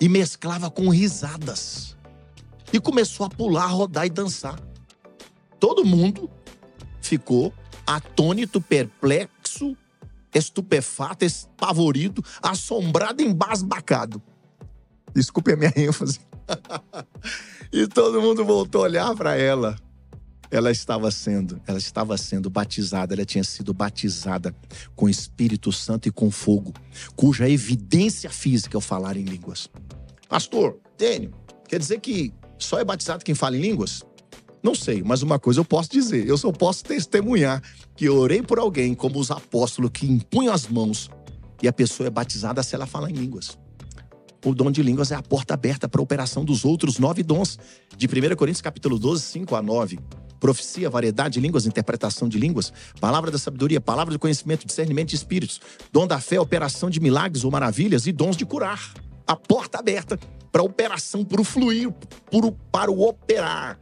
e 0.00 0.08
mesclava 0.08 0.70
com 0.70 0.88
risadas. 0.88 1.96
E 2.72 2.80
começou 2.80 3.26
a 3.26 3.30
pular, 3.30 3.66
rodar 3.66 4.06
e 4.06 4.10
dançar. 4.10 4.58
Todo 5.60 5.84
mundo 5.84 6.30
ficou 7.00 7.52
atônito, 7.86 8.60
perplexo, 8.60 9.76
estupefato, 10.34 11.24
espavorido, 11.24 12.24
assombrado, 12.42 13.22
embasbacado. 13.22 14.22
Desculpe 15.14 15.52
a 15.52 15.56
minha 15.56 15.72
ênfase. 15.76 16.20
e 17.72 17.86
todo 17.86 18.20
mundo 18.20 18.44
voltou 18.44 18.82
a 18.82 18.84
olhar 18.84 19.14
para 19.14 19.36
ela 19.36 19.76
ela 20.52 20.70
estava 20.70 21.10
sendo, 21.10 21.58
ela 21.66 21.78
estava 21.78 22.16
sendo 22.18 22.50
batizada, 22.50 23.14
ela 23.14 23.24
tinha 23.24 23.42
sido 23.42 23.72
batizada 23.72 24.54
com 24.94 25.08
Espírito 25.08 25.72
Santo 25.72 26.08
e 26.08 26.12
com 26.12 26.30
fogo, 26.30 26.74
cuja 27.16 27.48
evidência 27.48 28.28
física 28.28 28.76
é 28.76 28.78
o 28.78 28.80
falar 28.80 29.16
em 29.16 29.24
línguas. 29.24 29.66
Pastor, 30.28 30.78
Dênio, 30.98 31.32
quer 31.66 31.78
dizer 31.78 32.00
que 32.00 32.34
só 32.58 32.78
é 32.78 32.84
batizado 32.84 33.24
quem 33.24 33.34
fala 33.34 33.56
em 33.56 33.62
línguas? 33.62 34.02
Não 34.62 34.74
sei, 34.74 35.02
mas 35.02 35.22
uma 35.22 35.38
coisa 35.38 35.58
eu 35.58 35.64
posso 35.64 35.90
dizer, 35.90 36.28
eu 36.28 36.36
só 36.36 36.52
posso 36.52 36.84
testemunhar 36.84 37.62
que 37.96 38.04
eu 38.04 38.16
orei 38.16 38.42
por 38.42 38.58
alguém 38.58 38.94
como 38.94 39.18
os 39.18 39.30
apóstolos 39.30 39.90
que 39.92 40.06
impunham 40.06 40.52
as 40.52 40.68
mãos 40.68 41.10
e 41.62 41.66
a 41.66 41.72
pessoa 41.72 42.06
é 42.06 42.10
batizada 42.10 42.62
se 42.62 42.74
ela 42.74 42.86
fala 42.86 43.10
em 43.10 43.14
línguas. 43.14 43.58
O 44.44 44.54
dom 44.54 44.70
de 44.70 44.82
línguas 44.82 45.12
é 45.12 45.14
a 45.14 45.22
porta 45.22 45.54
aberta 45.54 45.88
para 45.88 46.00
a 46.00 46.02
operação 46.02 46.44
dos 46.44 46.64
outros 46.64 46.98
nove 46.98 47.22
dons. 47.22 47.58
De 47.96 48.06
1 48.06 48.34
Coríntios 48.34 48.60
capítulo 48.60 48.98
12, 48.98 49.22
5 49.22 49.54
a 49.54 49.62
9 49.62 49.98
profecia, 50.40 50.90
variedade 50.90 51.34
de 51.34 51.40
línguas, 51.40 51.66
interpretação 51.66 52.28
de 52.28 52.36
línguas, 52.36 52.72
palavra 53.00 53.30
da 53.30 53.38
sabedoria, 53.38 53.80
palavra 53.80 54.12
do 54.12 54.18
conhecimento, 54.18 54.66
discernimento 54.66 55.10
de 55.10 55.14
espíritos, 55.14 55.60
dom 55.92 56.04
da 56.04 56.18
fé, 56.18 56.40
operação 56.40 56.90
de 56.90 56.98
milagres 56.98 57.44
ou 57.44 57.50
maravilhas 57.52 58.08
e 58.08 58.12
dons 58.12 58.36
de 58.36 58.44
curar. 58.44 58.92
A 59.24 59.36
porta 59.36 59.78
aberta 59.78 60.18
para 60.50 60.60
a 60.60 60.64
operação, 60.64 61.24
para 61.24 61.40
o 61.40 61.44
fluir, 61.44 61.94
para 62.72 62.90
o 62.90 63.06
operar 63.06 63.78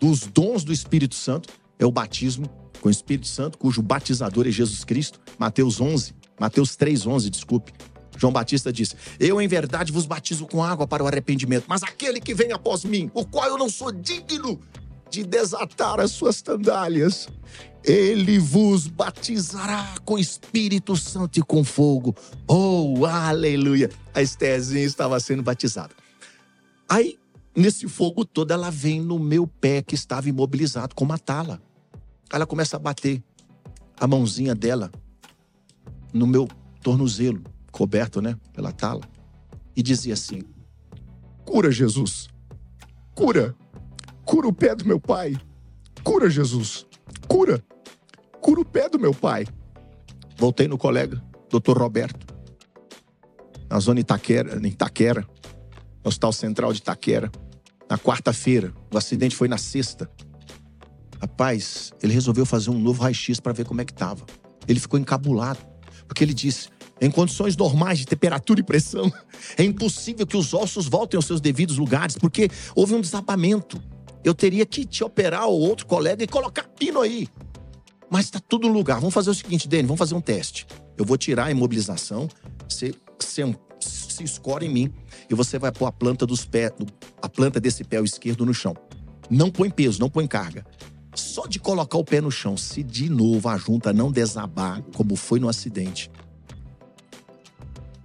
dos 0.00 0.20
dons 0.20 0.64
do 0.64 0.72
Espírito 0.72 1.14
Santo 1.14 1.50
é 1.78 1.84
o 1.84 1.92
batismo 1.92 2.46
com 2.80 2.88
o 2.88 2.90
Espírito 2.90 3.28
Santo, 3.28 3.58
cujo 3.58 3.82
batizador 3.82 4.46
é 4.48 4.50
Jesus 4.50 4.82
Cristo. 4.84 5.20
Mateus 5.38 5.82
11, 5.82 6.14
Mateus 6.40 6.76
3:11, 6.76 7.28
desculpe. 7.28 7.72
João 8.20 8.32
Batista 8.32 8.72
disse: 8.72 8.94
Eu 9.18 9.40
em 9.40 9.48
verdade 9.48 9.90
vos 9.90 10.06
batizo 10.06 10.46
com 10.46 10.62
água 10.62 10.86
para 10.86 11.02
o 11.02 11.06
arrependimento, 11.06 11.64
mas 11.66 11.82
aquele 11.82 12.20
que 12.20 12.34
vem 12.34 12.52
após 12.52 12.84
mim, 12.84 13.10
o 13.14 13.24
qual 13.24 13.48
eu 13.48 13.58
não 13.58 13.68
sou 13.68 13.90
digno 13.90 14.60
de 15.10 15.24
desatar 15.24 15.98
as 15.98 16.12
suas 16.12 16.36
sandálias. 16.36 17.28
Ele 17.82 18.38
vos 18.38 18.86
batizará 18.86 19.94
com 20.04 20.18
Espírito 20.18 20.94
Santo 20.96 21.40
e 21.40 21.42
com 21.42 21.64
fogo. 21.64 22.14
Oh, 22.46 23.06
aleluia! 23.06 23.90
A 24.14 24.20
Estézinha 24.20 24.84
estava 24.84 25.18
sendo 25.18 25.42
batizada. 25.42 25.94
Aí 26.86 27.18
nesse 27.56 27.88
fogo 27.88 28.24
todo, 28.24 28.52
ela 28.52 28.70
vem 28.70 29.00
no 29.00 29.18
meu 29.18 29.46
pé 29.46 29.82
que 29.82 29.94
estava 29.94 30.28
imobilizado 30.28 30.94
com 30.94 31.04
uma 31.04 31.18
tala. 31.18 31.60
Ela 32.32 32.46
começa 32.46 32.76
a 32.76 32.78
bater 32.78 33.22
a 33.98 34.06
mãozinha 34.06 34.54
dela 34.54 34.90
no 36.12 36.26
meu 36.26 36.48
tornozelo, 36.82 37.42
coberto, 37.70 38.20
né, 38.20 38.36
pela 38.52 38.72
tala, 38.72 39.02
e 39.76 39.82
dizia 39.82 40.14
assim: 40.14 40.42
Cura, 41.44 41.70
Jesus. 41.70 42.28
Cura. 43.14 43.54
Cura 44.24 44.48
o 44.48 44.52
pé 44.52 44.74
do 44.74 44.84
meu 44.84 45.00
pai. 45.00 45.36
Cura, 46.04 46.30
Jesus. 46.30 46.86
Cura. 47.26 47.62
Cura 48.40 48.60
o 48.60 48.64
pé 48.64 48.88
do 48.88 48.98
meu 48.98 49.12
pai. 49.12 49.46
Voltei 50.36 50.66
no 50.66 50.78
colega, 50.78 51.22
doutor 51.50 51.76
Roberto, 51.76 52.34
na 53.68 53.78
zona 53.78 54.00
Itaquera, 54.00 54.56
em 54.56 54.70
Itaquera, 54.70 55.20
no 56.02 56.08
Hospital 56.08 56.32
Central 56.32 56.72
de 56.72 56.78
Itaquera, 56.78 57.30
na 57.90 57.98
quarta-feira. 57.98 58.72
O 58.90 58.96
acidente 58.96 59.36
foi 59.36 59.48
na 59.48 59.58
sexta. 59.58 60.10
Rapaz, 61.20 61.92
ele 62.02 62.14
resolveu 62.14 62.46
fazer 62.46 62.70
um 62.70 62.78
novo 62.78 63.02
raio-x 63.02 63.38
para 63.38 63.52
ver 63.52 63.66
como 63.66 63.82
é 63.82 63.84
que 63.84 63.92
estava. 63.92 64.24
Ele 64.66 64.80
ficou 64.80 64.98
encabulado, 64.98 65.58
porque 66.06 66.24
ele 66.24 66.32
disse: 66.32 66.70
em 67.00 67.10
condições 67.10 67.56
normais 67.56 67.98
de 67.98 68.06
temperatura 68.06 68.60
e 68.60 68.62
pressão, 68.62 69.10
é 69.56 69.64
impossível 69.64 70.26
que 70.26 70.36
os 70.36 70.52
ossos 70.52 70.86
voltem 70.86 71.16
aos 71.16 71.24
seus 71.24 71.40
devidos 71.40 71.78
lugares, 71.78 72.16
porque 72.16 72.48
houve 72.74 72.94
um 72.94 73.00
desabamento. 73.00 73.82
Eu 74.22 74.34
teria 74.34 74.66
que 74.66 74.84
te 74.84 75.02
operar 75.02 75.46
ou 75.46 75.58
outro 75.58 75.86
colega 75.86 76.22
e 76.22 76.26
colocar 76.26 76.64
pino 76.78 77.00
aí. 77.00 77.26
Mas 78.10 78.26
está 78.26 78.40
tudo 78.40 78.68
no 78.68 78.74
lugar. 78.74 78.98
Vamos 78.98 79.14
fazer 79.14 79.30
o 79.30 79.34
seguinte, 79.34 79.66
Dani, 79.66 79.84
vamos 79.84 79.98
fazer 79.98 80.14
um 80.14 80.20
teste. 80.20 80.66
Eu 80.98 81.04
vou 81.04 81.16
tirar 81.16 81.46
a 81.46 81.50
imobilização, 81.50 82.28
você, 82.68 82.92
você 83.18 83.44
se 83.80 84.24
escora 84.24 84.64
em 84.64 84.68
mim 84.68 84.92
e 85.30 85.34
você 85.34 85.58
vai 85.58 85.72
pôr 85.72 85.86
a 85.86 85.92
planta 85.92 86.26
dos 86.26 86.44
pés, 86.44 86.72
a 87.22 87.28
planta 87.28 87.58
desse 87.58 87.82
pé 87.84 88.02
esquerdo 88.02 88.44
no 88.44 88.52
chão. 88.52 88.76
Não 89.30 89.50
põe 89.50 89.70
peso, 89.70 90.00
não 90.00 90.10
põe 90.10 90.26
carga. 90.26 90.66
Só 91.14 91.46
de 91.46 91.58
colocar 91.58 91.98
o 91.98 92.04
pé 92.04 92.20
no 92.20 92.30
chão, 92.30 92.56
se 92.56 92.82
de 92.82 93.08
novo 93.08 93.48
a 93.48 93.56
junta 93.56 93.92
não 93.92 94.12
desabar, 94.12 94.82
como 94.94 95.16
foi 95.16 95.40
no 95.40 95.48
acidente, 95.48 96.10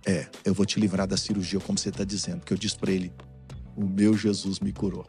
é, 0.05 0.27
eu 0.43 0.53
vou 0.53 0.65
te 0.65 0.79
livrar 0.79 1.07
da 1.07 1.17
cirurgia, 1.17 1.59
como 1.59 1.77
você 1.77 1.89
está 1.89 2.03
dizendo, 2.03 2.39
porque 2.39 2.53
eu 2.53 2.57
disse 2.57 2.77
para 2.77 2.91
ele: 2.91 3.11
o 3.75 3.85
meu 3.85 4.15
Jesus 4.15 4.59
me 4.59 4.71
curou. 4.71 5.05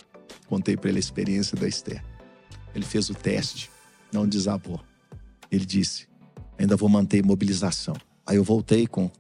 Contei 0.47 0.77
para 0.77 0.91
ele 0.91 0.99
a 0.99 1.01
experiência 1.01 1.57
da 1.57 1.67
Esther. 1.69 2.03
Ele 2.75 2.85
fez 2.85 3.11
o 3.11 3.15
teste, 3.15 3.71
não 4.13 4.27
desabou. 4.27 4.81
Ele 5.51 5.65
disse: 5.65 6.09
ainda 6.59 6.77
vou 6.77 6.89
manter 6.89 7.19
imobilização. 7.19 7.97
Aí 8.27 8.37
eu 8.37 8.45
voltei 8.45 8.87
com, 8.87 9.11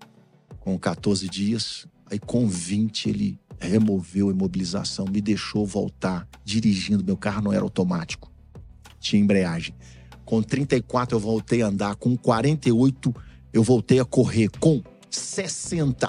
com 0.60 0.78
14 0.78 1.28
dias, 1.28 1.86
aí 2.10 2.18
com 2.18 2.48
20 2.48 3.08
ele 3.08 3.40
removeu 3.58 4.28
a 4.28 4.32
imobilização, 4.32 5.06
me 5.06 5.20
deixou 5.20 5.64
voltar 5.64 6.28
dirigindo. 6.44 7.04
Meu 7.04 7.16
carro 7.16 7.42
não 7.42 7.52
era 7.52 7.62
automático 7.62 8.30
tinha 9.06 9.22
embreagem. 9.22 9.74
Com 10.24 10.42
34 10.42 11.16
eu 11.16 11.20
voltei 11.20 11.62
a 11.62 11.68
andar, 11.68 11.94
com 11.94 12.16
48 12.16 13.14
eu 13.52 13.62
voltei 13.62 14.00
a 14.00 14.04
correr, 14.04 14.50
com 14.58 14.82
60, 15.16 16.08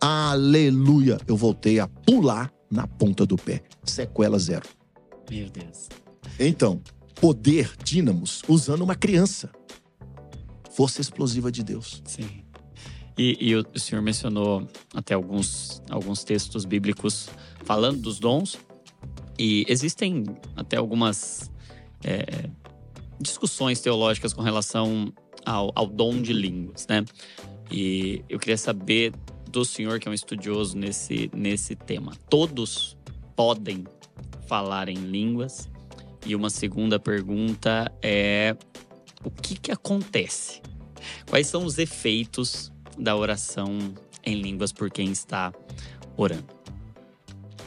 aleluia, 0.00 1.18
eu 1.26 1.36
voltei 1.36 1.78
a 1.78 1.86
pular 1.86 2.52
na 2.70 2.86
ponta 2.86 3.26
do 3.26 3.36
pé. 3.36 3.62
Sequela 3.84 4.38
zero. 4.38 4.68
Meu 5.30 5.48
Deus. 5.50 5.88
Então, 6.38 6.80
poder 7.20 7.72
dínamos 7.84 8.42
usando 8.48 8.82
uma 8.82 8.94
criança. 8.94 9.50
Força 10.70 11.00
explosiva 11.00 11.52
de 11.52 11.62
Deus. 11.62 12.02
Sim. 12.06 12.42
E, 13.16 13.36
e, 13.40 13.54
o 13.54 13.78
senhor 13.78 14.00
mencionou 14.00 14.66
até 14.94 15.14
alguns, 15.14 15.82
alguns 15.90 16.24
textos 16.24 16.64
bíblicos 16.64 17.28
falando 17.64 18.00
dos 18.00 18.18
dons. 18.18 18.58
E 19.38 19.64
existem 19.68 20.24
até 20.56 20.78
algumas 20.78 21.50
é, 22.02 22.48
discussões 23.20 23.80
teológicas 23.80 24.32
com 24.32 24.42
relação 24.42 25.12
ao, 25.44 25.70
ao 25.74 25.86
dom 25.86 26.20
de 26.22 26.32
línguas, 26.32 26.86
né? 26.88 27.04
E 27.72 28.22
eu 28.28 28.38
queria 28.38 28.58
saber 28.58 29.12
do 29.50 29.64
senhor, 29.64 29.98
que 29.98 30.06
é 30.06 30.10
um 30.10 30.14
estudioso 30.14 30.76
nesse, 30.76 31.30
nesse 31.34 31.74
tema. 31.74 32.12
Todos 32.28 32.96
podem 33.34 33.84
falar 34.46 34.88
em 34.88 34.96
línguas? 34.96 35.70
E 36.26 36.36
uma 36.36 36.50
segunda 36.50 37.00
pergunta 37.00 37.90
é: 38.02 38.54
o 39.24 39.30
que, 39.30 39.58
que 39.58 39.72
acontece? 39.72 40.60
Quais 41.28 41.46
são 41.46 41.64
os 41.64 41.78
efeitos 41.78 42.70
da 42.98 43.16
oração 43.16 43.94
em 44.24 44.40
línguas 44.40 44.72
por 44.72 44.90
quem 44.90 45.10
está 45.10 45.52
orando? 46.16 46.62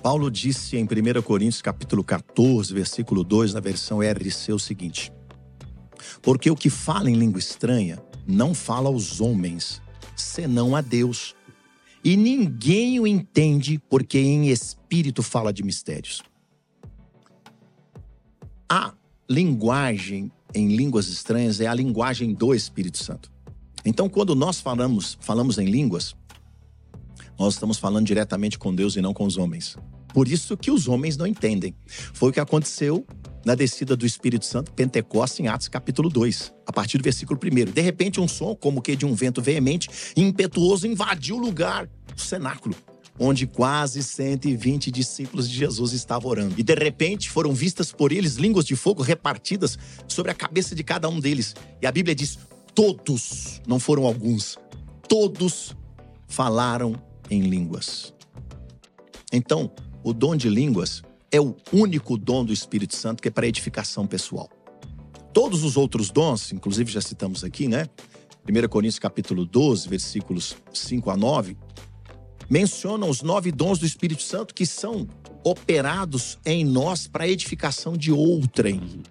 Paulo 0.01 0.30
disse 0.30 0.78
em 0.78 0.84
1 0.84 1.22
Coríntios 1.24 1.64
capítulo 1.64 2.03
14, 2.03 2.72
versículo 2.72 3.24
2, 3.24 3.56
na 3.56 3.60
versão 3.60 3.99
RC, 4.01 4.53
o 4.53 4.60
seguinte: 4.60 5.12
Porque 6.22 6.49
o 6.51 6.56
que 6.56 6.70
fala 6.70 7.10
em 7.10 7.16
língua 7.16 7.39
estranha 7.39 8.01
não 8.28 8.53
fala 8.53 8.88
aos 8.88 9.20
homens, 9.20 9.82
senão 10.16 10.76
a 10.76 10.82
Deus. 10.82 11.36
E 12.03 12.16
ninguém 12.16 12.99
o 12.99 13.07
entende, 13.07 13.80
porque 13.89 14.20
em 14.20 14.49
espírito 14.49 15.24
fala 15.24 15.51
de 15.51 15.63
mistérios. 15.63 16.22
A 18.70 18.93
linguagem 19.30 20.32
em 20.53 20.76
línguas 20.76 21.07
estranhas 21.07 21.59
é 21.59 21.68
a 21.68 21.74
linguagem 21.74 22.34
do 22.34 22.53
Espírito 22.53 23.03
Santo. 23.03 23.32
Então, 23.84 24.07
quando 24.09 24.34
nós 24.36 24.59
falamos, 24.59 25.18
falamos 25.20 25.57
em 25.57 25.66
línguas, 25.66 26.16
nós 27.38 27.55
estamos 27.55 27.78
falando 27.78 28.05
diretamente 28.05 28.57
com 28.57 28.74
Deus 28.74 28.95
e 28.95 29.01
não 29.01 29.13
com 29.13 29.26
os 29.26 29.38
homens. 29.38 29.78
Por 30.13 30.28
isso 30.28 30.55
que 30.55 30.72
os 30.72 30.88
homens 30.88 31.18
não 31.18 31.28
entendem. 31.28 31.76
Foi 31.86 32.30
o 32.30 32.34
que 32.34 32.39
aconteceu 32.39 33.05
na 33.45 33.53
descida 33.53 33.95
do 33.95 34.05
Espírito 34.07 34.43
Santo, 34.43 34.73
Pentecostes, 34.73 35.39
em 35.39 35.47
Atos 35.47 35.67
capítulo 35.67 36.09
2, 36.09 36.51
a 36.65 36.73
partir 36.73 36.97
do 36.97 37.03
versículo 37.03 37.39
1. 37.41 37.71
De 37.71 37.81
repente, 37.81 38.19
um 38.19 38.27
som, 38.27 38.55
como 38.55 38.81
que 38.81 38.95
de 38.95 39.05
um 39.05 39.13
vento 39.13 39.41
veemente 39.41 39.87
e 40.17 40.21
impetuoso, 40.21 40.87
invadiu 40.87 41.35
o 41.35 41.39
lugar, 41.39 41.87
o 42.17 42.19
cenáculo, 42.19 42.75
onde 43.19 43.45
quase 43.45 44.01
120 44.01 44.89
discípulos 44.91 45.47
de 45.47 45.55
Jesus 45.55 45.93
estavam 45.93 46.31
orando. 46.31 46.55
E 46.57 46.63
de 46.63 46.73
repente 46.73 47.29
foram 47.29 47.53
vistas 47.53 47.91
por 47.91 48.11
eles 48.11 48.35
línguas 48.35 48.65
de 48.65 48.75
fogo 48.75 49.03
repartidas 49.03 49.77
sobre 50.07 50.31
a 50.31 50.35
cabeça 50.35 50.73
de 50.73 50.83
cada 50.83 51.07
um 51.07 51.19
deles. 51.19 51.55
E 51.79 51.85
a 51.85 51.91
Bíblia 51.91 52.15
diz: 52.15 52.39
todos, 52.73 53.61
não 53.67 53.79
foram 53.79 54.05
alguns, 54.05 54.57
todos 55.07 55.75
falaram 56.27 56.99
em 57.29 57.41
línguas. 57.41 58.11
Então, 59.31 59.71
o 60.03 60.13
dom 60.13 60.35
de 60.35 60.49
línguas 60.49 61.03
é 61.32 61.39
o 61.39 61.55
único 61.71 62.17
dom 62.17 62.45
do 62.45 62.53
Espírito 62.53 62.95
Santo 62.95 63.21
que 63.21 63.28
é 63.28 63.32
para 63.32 63.47
edificação 63.47 64.07
pessoal. 64.07 64.49
Todos 65.34 65.63
os 65.63 65.76
outros 65.76 66.09
dons, 66.09 66.53
inclusive 66.53 66.91
já 66.91 67.01
citamos 67.01 67.43
aqui, 67.43 67.67
né? 67.67 67.89
1 68.47 68.67
Coríntios 68.69 68.99
capítulo 68.99 69.45
12, 69.45 69.89
versículos 69.89 70.55
5 70.73 71.09
a 71.09 71.17
9, 71.17 71.57
mencionam 72.49 73.09
os 73.09 73.21
nove 73.21 73.51
dons 73.51 73.80
do 73.80 73.86
Espírito 73.86 74.21
Santo 74.21 74.53
que 74.53 74.65
são 74.65 75.07
operados 75.43 76.38
em 76.45 76.63
nós 76.63 77.07
para 77.07 77.28
edificação 77.28 77.97
de 77.97 78.11
outrem. 78.11 79.03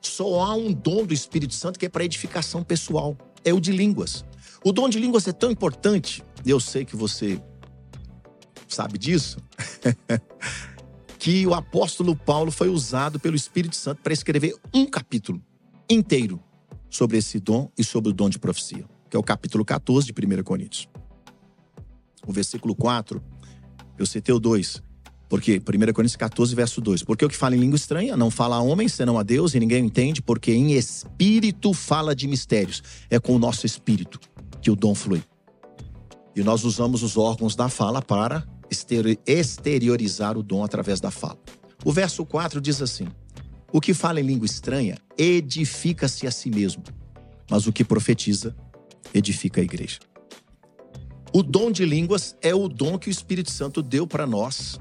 Só 0.00 0.40
há 0.40 0.54
um 0.54 0.72
dom 0.72 1.06
do 1.06 1.14
Espírito 1.14 1.54
Santo 1.54 1.78
que 1.78 1.86
é 1.86 1.88
para 1.88 2.04
edificação 2.04 2.62
pessoal, 2.62 3.16
é 3.44 3.54
o 3.54 3.60
de 3.60 3.72
línguas. 3.72 4.24
O 4.64 4.72
dom 4.72 4.88
de 4.88 4.98
línguas 4.98 5.26
é 5.26 5.32
tão 5.32 5.50
importante, 5.50 6.22
eu 6.44 6.60
sei 6.60 6.84
que 6.84 6.96
você 6.96 7.40
sabe 8.68 8.98
disso? 8.98 9.38
que 11.22 11.46
o 11.46 11.54
apóstolo 11.54 12.16
Paulo 12.16 12.50
foi 12.50 12.68
usado 12.68 13.20
pelo 13.20 13.36
Espírito 13.36 13.76
Santo 13.76 14.02
para 14.02 14.12
escrever 14.12 14.56
um 14.74 14.84
capítulo 14.84 15.40
inteiro 15.88 16.42
sobre 16.90 17.16
esse 17.16 17.38
dom 17.38 17.70
e 17.78 17.84
sobre 17.84 18.10
o 18.10 18.12
dom 18.12 18.28
de 18.28 18.40
profecia, 18.40 18.84
que 19.08 19.16
é 19.16 19.20
o 19.20 19.22
capítulo 19.22 19.64
14 19.64 20.08
de 20.08 20.12
1 20.12 20.42
Coríntios. 20.42 20.88
O 22.26 22.32
versículo 22.32 22.74
4, 22.74 23.22
eu 23.96 24.04
citei 24.04 24.34
o 24.34 24.40
2, 24.40 24.82
porque 25.28 25.60
1 25.60 25.92
Coríntios 25.92 26.16
14, 26.16 26.56
verso 26.56 26.80
2. 26.80 27.04
Porque 27.04 27.24
o 27.24 27.28
que 27.28 27.36
fala 27.36 27.54
em 27.54 27.60
língua 27.60 27.76
estranha 27.76 28.16
não 28.16 28.28
fala 28.28 28.56
a 28.56 28.60
homens, 28.60 28.92
senão 28.92 29.16
a 29.16 29.22
Deus, 29.22 29.54
e 29.54 29.60
ninguém 29.60 29.84
entende, 29.84 30.20
porque 30.20 30.52
em 30.52 30.72
espírito 30.72 31.72
fala 31.72 32.16
de 32.16 32.26
mistérios. 32.26 32.82
É 33.08 33.20
com 33.20 33.36
o 33.36 33.38
nosso 33.38 33.64
espírito 33.64 34.18
que 34.60 34.72
o 34.72 34.74
dom 34.74 34.92
flui. 34.92 35.22
E 36.34 36.42
nós 36.42 36.64
usamos 36.64 37.04
os 37.04 37.16
órgãos 37.16 37.54
da 37.54 37.68
fala 37.68 38.02
para 38.02 38.44
exteriorizar 39.26 40.36
o 40.36 40.42
dom 40.42 40.64
através 40.64 41.00
da 41.00 41.10
fala. 41.10 41.38
O 41.84 41.92
verso 41.92 42.24
4 42.24 42.60
diz 42.60 42.80
assim: 42.80 43.06
O 43.72 43.80
que 43.80 43.92
fala 43.92 44.20
em 44.20 44.24
língua 44.24 44.46
estranha 44.46 44.96
edifica-se 45.16 46.26
a 46.26 46.30
si 46.30 46.50
mesmo, 46.50 46.82
mas 47.50 47.66
o 47.66 47.72
que 47.72 47.84
profetiza 47.84 48.56
edifica 49.12 49.60
a 49.60 49.64
igreja. 49.64 49.98
O 51.32 51.42
dom 51.42 51.70
de 51.70 51.84
línguas 51.84 52.36
é 52.42 52.54
o 52.54 52.68
dom 52.68 52.98
que 52.98 53.08
o 53.08 53.10
Espírito 53.10 53.50
Santo 53.50 53.82
deu 53.82 54.06
para 54.06 54.26
nós, 54.26 54.78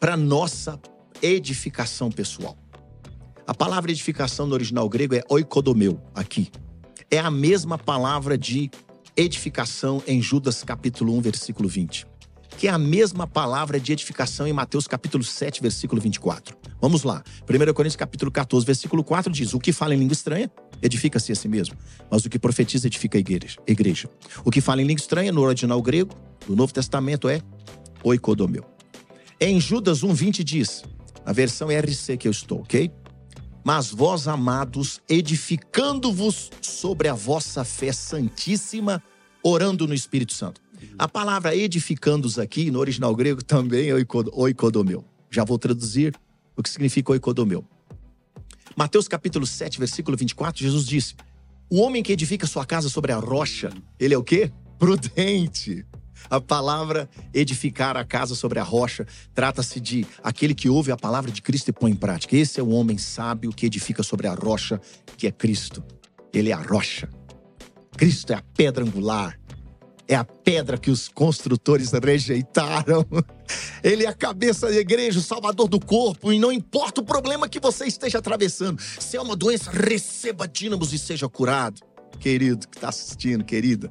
para 0.00 0.16
nossa 0.16 0.80
edificação 1.22 2.10
pessoal. 2.10 2.56
A 3.46 3.54
palavra 3.54 3.90
edificação 3.90 4.46
no 4.46 4.54
original 4.54 4.88
grego 4.88 5.14
é 5.14 5.22
oikodomeu, 5.28 6.00
aqui. 6.14 6.50
É 7.10 7.18
a 7.18 7.30
mesma 7.30 7.76
palavra 7.76 8.38
de 8.38 8.70
edificação 9.14 10.02
em 10.06 10.22
Judas 10.22 10.64
capítulo 10.64 11.14
1, 11.16 11.20
versículo 11.20 11.68
20 11.68 12.13
que 12.58 12.68
é 12.68 12.70
a 12.70 12.78
mesma 12.78 13.26
palavra 13.26 13.78
de 13.80 13.92
edificação 13.92 14.46
em 14.46 14.52
Mateus 14.52 14.86
capítulo 14.86 15.24
7, 15.24 15.60
versículo 15.60 16.00
24. 16.00 16.56
Vamos 16.80 17.02
lá. 17.02 17.22
1 17.42 17.72
Coríntios 17.72 17.96
capítulo 17.96 18.30
14, 18.30 18.64
versículo 18.64 19.02
4 19.02 19.32
diz: 19.32 19.54
O 19.54 19.58
que 19.58 19.72
fala 19.72 19.94
em 19.94 19.98
língua 19.98 20.12
estranha 20.12 20.50
edifica-se 20.82 21.32
a 21.32 21.34
si 21.34 21.48
mesmo, 21.48 21.76
mas 22.10 22.24
o 22.24 22.30
que 22.30 22.38
profetiza 22.38 22.86
edifica 22.86 23.18
a 23.18 23.20
igreja. 23.20 24.08
O 24.44 24.50
que 24.50 24.60
fala 24.60 24.82
em 24.82 24.86
língua 24.86 25.00
estranha 25.00 25.32
no 25.32 25.42
original 25.42 25.80
grego 25.82 26.14
do 26.46 26.54
Novo 26.54 26.72
Testamento 26.72 27.28
é 27.28 27.40
oikodomeu. 28.02 28.64
Em 29.40 29.60
Judas 29.60 30.02
1:20 30.02 30.42
diz: 30.42 30.84
a 31.24 31.32
versão 31.32 31.68
RC 31.68 32.16
que 32.16 32.28
eu 32.28 32.32
estou, 32.32 32.60
OK? 32.60 32.90
Mas 33.64 33.90
vós, 33.90 34.28
amados, 34.28 35.00
edificando-vos 35.08 36.50
sobre 36.60 37.08
a 37.08 37.14
vossa 37.14 37.64
fé 37.64 37.92
santíssima, 37.92 39.02
orando 39.42 39.86
no 39.86 39.94
Espírito 39.94 40.34
Santo. 40.34 40.60
A 40.98 41.08
palavra 41.08 41.54
edificando-os 41.54 42.38
aqui, 42.38 42.70
no 42.70 42.78
original 42.78 43.14
grego, 43.14 43.42
também 43.42 43.88
é 43.88 43.94
oikodomeu. 44.32 45.04
Já 45.30 45.44
vou 45.44 45.58
traduzir 45.58 46.14
o 46.56 46.62
que 46.62 46.68
significa 46.68 47.12
oikodomeu. 47.12 47.64
Mateus 48.76 49.06
capítulo 49.06 49.46
7, 49.46 49.78
versículo 49.78 50.16
24, 50.16 50.62
Jesus 50.62 50.86
disse: 50.86 51.14
O 51.70 51.80
homem 51.80 52.02
que 52.02 52.12
edifica 52.12 52.46
sua 52.46 52.64
casa 52.64 52.88
sobre 52.88 53.12
a 53.12 53.18
rocha, 53.18 53.70
ele 53.98 54.14
é 54.14 54.18
o 54.18 54.24
quê? 54.24 54.50
Prudente. 54.78 55.84
A 56.30 56.40
palavra 56.40 57.08
edificar 57.32 57.96
a 57.96 58.04
casa 58.04 58.34
sobre 58.34 58.58
a 58.58 58.62
rocha 58.62 59.06
trata-se 59.34 59.78
de 59.78 60.06
aquele 60.22 60.54
que 60.54 60.68
ouve 60.68 60.90
a 60.90 60.96
palavra 60.96 61.30
de 61.30 61.42
Cristo 61.42 61.68
e 61.68 61.72
põe 61.72 61.90
em 61.92 61.96
prática. 61.96 62.36
Esse 62.36 62.60
é 62.60 62.62
o 62.62 62.70
homem 62.70 62.96
sábio 62.96 63.52
que 63.52 63.66
edifica 63.66 64.02
sobre 64.02 64.26
a 64.26 64.34
rocha, 64.34 64.80
que 65.16 65.26
é 65.26 65.30
Cristo. 65.30 65.84
Ele 66.32 66.50
é 66.50 66.52
a 66.52 66.62
rocha. 66.62 67.08
Cristo 67.96 68.32
é 68.32 68.36
a 68.36 68.42
pedra 68.56 68.84
angular. 68.84 69.38
É 70.06 70.14
a 70.14 70.24
pedra 70.24 70.76
que 70.76 70.90
os 70.90 71.08
construtores 71.08 71.92
rejeitaram. 71.92 73.06
Ele 73.82 74.04
é 74.04 74.08
a 74.08 74.14
cabeça 74.14 74.68
da 74.68 74.76
igreja, 74.76 75.18
o 75.18 75.22
salvador 75.22 75.68
do 75.68 75.80
corpo, 75.80 76.32
e 76.32 76.38
não 76.38 76.52
importa 76.52 77.00
o 77.00 77.04
problema 77.04 77.48
que 77.48 77.60
você 77.60 77.86
esteja 77.86 78.18
atravessando. 78.18 78.80
Se 78.80 79.16
é 79.16 79.20
uma 79.20 79.36
doença, 79.36 79.70
receba 79.70 80.46
dínamos 80.46 80.92
e 80.92 80.98
seja 80.98 81.28
curado 81.28 81.80
querido 82.14 82.66
que 82.68 82.78
está 82.78 82.88
assistindo, 82.88 83.44
querida. 83.44 83.90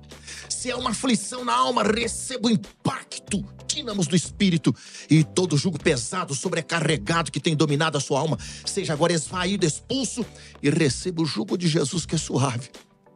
Se 0.50 0.72
é 0.72 0.76
uma 0.76 0.92
aflição 0.92 1.46
na 1.46 1.54
alma, 1.54 1.84
receba 1.84 2.48
o 2.48 2.52
impacto, 2.52 3.46
dínamos 3.68 4.08
do 4.08 4.16
Espírito. 4.16 4.74
E 5.10 5.24
todo 5.24 5.58
jugo 5.58 5.78
pesado, 5.78 6.34
sobrecarregado 6.34 7.32
que 7.32 7.40
tem 7.40 7.56
dominado 7.56 7.98
a 7.98 8.02
sua 8.02 8.20
alma, 8.20 8.38
seja 8.66 8.94
agora 8.94 9.14
esvaído, 9.14 9.66
expulso, 9.66 10.26
e 10.62 10.70
receba 10.70 11.22
o 11.22 11.26
jugo 11.26 11.58
de 11.58 11.68
Jesus 11.68 12.06
que 12.06 12.16
é 12.16 12.18
suave, 12.18 12.70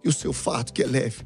e 0.03 0.09
o 0.09 0.13
seu 0.13 0.33
fardo 0.33 0.71
que 0.71 0.83
é 0.83 0.87
leve 0.87 1.25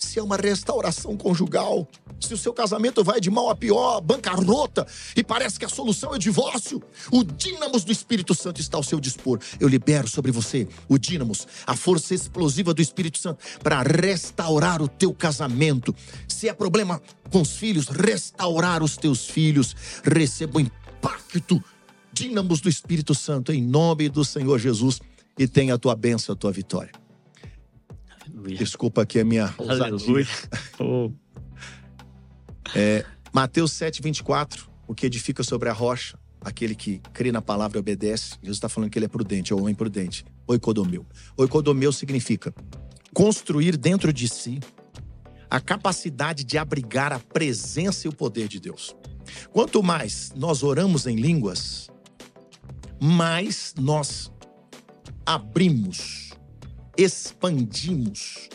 se 0.00 0.18
é 0.18 0.22
uma 0.22 0.36
restauração 0.36 1.16
conjugal, 1.16 1.86
se 2.18 2.34
o 2.34 2.38
seu 2.38 2.52
casamento 2.52 3.04
vai 3.04 3.20
de 3.20 3.30
mal 3.30 3.50
a 3.50 3.54
pior, 3.54 4.00
bancarrota, 4.00 4.86
e 5.14 5.22
parece 5.22 5.58
que 5.58 5.64
a 5.64 5.68
solução 5.68 6.12
é 6.12 6.16
o 6.16 6.18
divórcio, 6.18 6.82
o 7.12 7.22
dínamos 7.22 7.84
do 7.84 7.92
Espírito 7.92 8.34
Santo 8.34 8.60
está 8.60 8.76
ao 8.76 8.82
seu 8.82 8.98
dispor. 8.98 9.38
Eu 9.58 9.68
libero 9.68 10.08
sobre 10.08 10.32
você 10.32 10.66
o 10.88 10.98
dínamos, 10.98 11.46
a 11.66 11.76
força 11.76 12.14
explosiva 12.14 12.74
do 12.74 12.82
Espírito 12.82 13.18
Santo 13.18 13.44
para 13.62 13.82
restaurar 13.82 14.82
o 14.82 14.88
teu 14.88 15.12
casamento. 15.12 15.94
Se 16.26 16.48
é 16.48 16.52
problema 16.52 17.00
com 17.30 17.42
os 17.42 17.56
filhos, 17.56 17.88
restaurar 17.88 18.82
os 18.82 18.96
teus 18.96 19.26
filhos. 19.26 19.76
Receba 20.02 20.58
o 20.58 20.60
impacto, 20.60 21.62
dínamos 22.12 22.60
do 22.60 22.68
Espírito 22.68 23.14
Santo, 23.14 23.52
em 23.52 23.62
nome 23.62 24.08
do 24.08 24.24
Senhor 24.24 24.58
Jesus, 24.58 25.00
e 25.38 25.46
tenha 25.46 25.74
a 25.74 25.78
tua 25.78 25.94
bênção, 25.94 26.32
a 26.32 26.36
tua 26.36 26.52
vitória. 26.52 26.92
Desculpa 28.48 29.02
aqui 29.02 29.20
a 29.20 29.24
minha 29.24 29.54
Aleluia. 29.58 30.26
Oh. 30.82 31.12
É, 32.74 33.04
Mateus 33.32 33.72
7, 33.72 34.00
24. 34.00 34.70
O 34.86 34.94
que 34.94 35.06
edifica 35.06 35.42
sobre 35.42 35.68
a 35.68 35.72
rocha, 35.72 36.18
aquele 36.40 36.74
que 36.74 37.00
crê 37.12 37.30
na 37.30 37.42
palavra 37.42 37.78
e 37.78 37.80
obedece. 37.80 38.36
Jesus 38.42 38.56
está 38.56 38.68
falando 38.68 38.90
que 38.90 38.98
ele 38.98 39.06
é 39.06 39.08
prudente, 39.08 39.52
é 39.52 39.56
o 39.56 39.60
homem 39.60 39.74
prudente. 39.74 40.24
Oikodomeu. 40.46 41.06
Oikodomeu 41.36 41.92
significa 41.92 42.52
construir 43.12 43.76
dentro 43.76 44.12
de 44.12 44.28
si 44.28 44.60
a 45.48 45.60
capacidade 45.60 46.44
de 46.44 46.56
abrigar 46.56 47.12
a 47.12 47.18
presença 47.18 48.06
e 48.06 48.08
o 48.08 48.12
poder 48.12 48.48
de 48.48 48.60
Deus. 48.60 48.96
Quanto 49.52 49.82
mais 49.82 50.32
nós 50.34 50.62
oramos 50.62 51.06
em 51.06 51.16
línguas, 51.16 51.88
mais 53.00 53.74
nós 53.78 54.30
abrimos 55.26 56.19
expandimos 56.96 58.48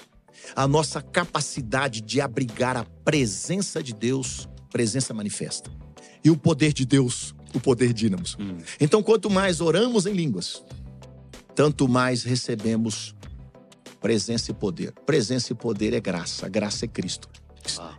a 0.55 0.67
nossa 0.67 1.01
capacidade 1.01 2.01
de 2.01 2.21
abrigar 2.21 2.77
a 2.77 2.83
presença 3.03 3.81
de 3.81 3.93
Deus, 3.93 4.47
presença 4.71 5.13
manifesta. 5.13 5.71
E 6.23 6.29
o 6.29 6.37
poder 6.37 6.73
de 6.73 6.85
Deus, 6.85 7.33
o 7.53 7.59
poder 7.59 7.93
dínamos. 7.93 8.37
Hum. 8.39 8.57
Então, 8.79 9.01
quanto 9.01 9.29
mais 9.29 9.61
oramos 9.61 10.05
em 10.05 10.13
línguas, 10.13 10.63
tanto 11.55 11.87
mais 11.87 12.23
recebemos 12.23 13.15
presença 14.01 14.51
e 14.51 14.53
poder. 14.53 14.91
Presença 15.05 15.53
e 15.53 15.55
poder 15.55 15.93
é 15.93 15.99
graça, 15.99 16.47
graça 16.47 16.85
é 16.85 16.87
Cristo. 16.87 17.29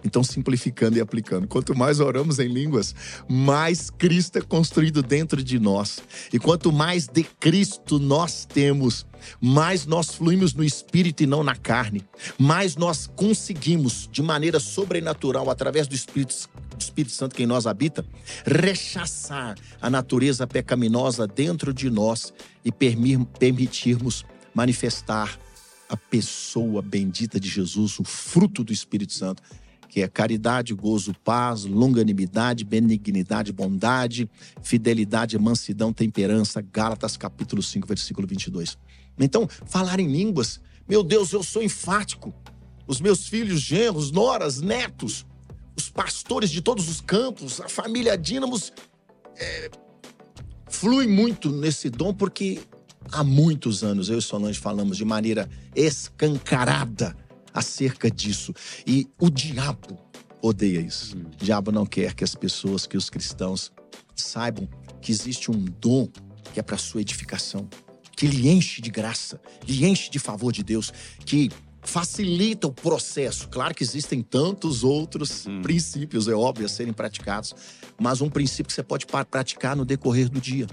Então, 0.05 0.23
simplificando 0.23 0.97
e 0.97 1.01
aplicando, 1.01 1.47
quanto 1.47 1.75
mais 1.75 2.01
oramos 2.01 2.39
em 2.39 2.49
línguas, 2.49 2.95
mais 3.29 3.91
Cristo 3.91 4.39
é 4.39 4.41
construído 4.41 5.03
dentro 5.03 5.43
de 5.43 5.59
nós. 5.59 6.01
E 6.33 6.39
quanto 6.39 6.73
mais 6.73 7.07
de 7.07 7.25
Cristo 7.25 7.99
nós 7.99 8.45
temos, 8.45 9.07
mais 9.41 9.87
nós 9.87 10.14
fluímos 10.14 10.55
no 10.55 10.62
espírito 10.62 11.23
e 11.23 11.27
não 11.27 11.43
na 11.43 11.57
carne, 11.57 12.05
mais 12.39 12.77
nós 12.77 13.07
conseguimos, 13.07 14.09
de 14.11 14.23
maneira 14.23 14.61
sobrenatural, 14.61 15.51
através 15.51 15.87
do 15.87 15.95
Espírito, 15.95 16.49
do 16.77 16.81
Espírito 16.81 17.12
Santo 17.12 17.35
que 17.35 17.43
em 17.43 17.47
nós 17.47 17.67
habita, 17.67 18.05
rechaçar 18.45 19.57
a 19.81 19.91
natureza 19.91 20.47
pecaminosa 20.47 21.27
dentro 21.27 21.73
de 21.73 21.91
nós 21.91 22.33
e 22.64 22.71
permitirmos 22.73 24.25
manifestar 24.55 25.39
a 25.89 25.97
pessoa 25.97 26.82
bendita 26.82 27.39
de 27.39 27.49
Jesus, 27.49 27.99
o 27.99 28.05
fruto 28.05 28.64
do 28.64 28.72
Espírito 28.72 29.12
Santo, 29.12 29.43
que 29.89 30.03
é 30.03 30.09
caridade, 30.09 30.74
gozo, 30.74 31.14
paz, 31.24 31.64
longanimidade, 31.64 32.64
benignidade, 32.64 33.53
bondade, 33.53 34.28
fidelidade, 34.62 35.39
mansidão, 35.39 35.93
temperança. 35.93 36.61
Gálatas 36.61 37.16
capítulo 37.16 37.62
5, 37.62 37.87
versículo 37.87 38.26
22. 38.26 38.76
Então, 39.18 39.49
falar 39.64 39.99
em 40.01 40.09
línguas, 40.09 40.61
meu 40.89 41.03
Deus, 41.03 41.32
eu 41.32 41.43
sou 41.43 41.62
enfático. 41.62 42.34
Os 42.87 43.01
meus 43.01 43.26
filhos, 43.26 43.61
genros, 43.61 44.11
noras, 44.11 44.61
netos, 44.61 45.24
os 45.76 45.89
pastores 45.89 46.51
de 46.51 46.61
todos 46.61 46.89
os 46.89 47.01
campos, 47.01 47.61
a 47.61 47.68
família 47.68 48.16
Dínamos, 48.16 48.72
é, 49.37 49.70
flui 50.68 51.07
muito 51.07 51.51
nesse 51.51 51.91
dom 51.91 52.12
porque 52.12 52.61
há 53.13 53.25
muitos 53.25 53.83
anos 53.83 54.09
eu 54.09 54.19
e 54.19 54.23
Solange 54.23 54.59
falamos 54.59 54.97
de 54.97 55.05
maneira 55.05 55.49
escancarada 55.75 57.17
acerca 57.53 58.11
disso. 58.11 58.53
E 58.87 59.09
o 59.19 59.31
diabo 59.31 59.99
odeia 60.43 60.81
isso. 60.81 61.17
Hum. 61.17 61.25
O 61.41 61.45
diabo 61.45 61.73
não 61.73 61.87
quer 61.87 62.15
que 62.15 62.25
as 62.25 62.35
pessoas, 62.35 62.87
que 62.87 62.97
os 62.97 63.11
cristãos 63.11 63.73
saibam 64.15 64.69
que 65.01 65.11
existe 65.11 65.51
um 65.51 65.65
dom 65.81 66.09
que 66.53 66.61
é 66.61 66.63
para 66.63 66.77
sua 66.77 67.01
edificação, 67.01 67.69
que 68.17 68.27
lhe 68.27 68.49
enche 68.49 68.81
de 68.81 68.91
graça, 68.91 69.41
lhe 69.67 69.85
enche 69.85 70.11
de 70.11 70.19
favor 70.19 70.53
de 70.53 70.63
Deus, 70.63 70.93
que 71.25 71.51
facilita 71.83 72.67
o 72.67 72.73
processo. 72.73 73.49
Claro 73.49 73.75
que 73.75 73.83
existem 73.83 74.23
tantos 74.23 74.83
outros 74.83 75.47
hum. 75.47 75.63
princípios, 75.63 76.29
é 76.29 76.35
óbvio, 76.35 76.67
a 76.67 76.69
serem 76.69 76.93
praticados, 76.93 77.55
mas 78.01 78.21
um 78.21 78.29
princípio 78.29 78.67
que 78.67 78.73
você 78.73 78.83
pode 78.83 79.07
praticar 79.07 79.77
no 79.77 79.85
decorrer 79.85 80.29
do 80.29 80.41
dia. 80.41 80.67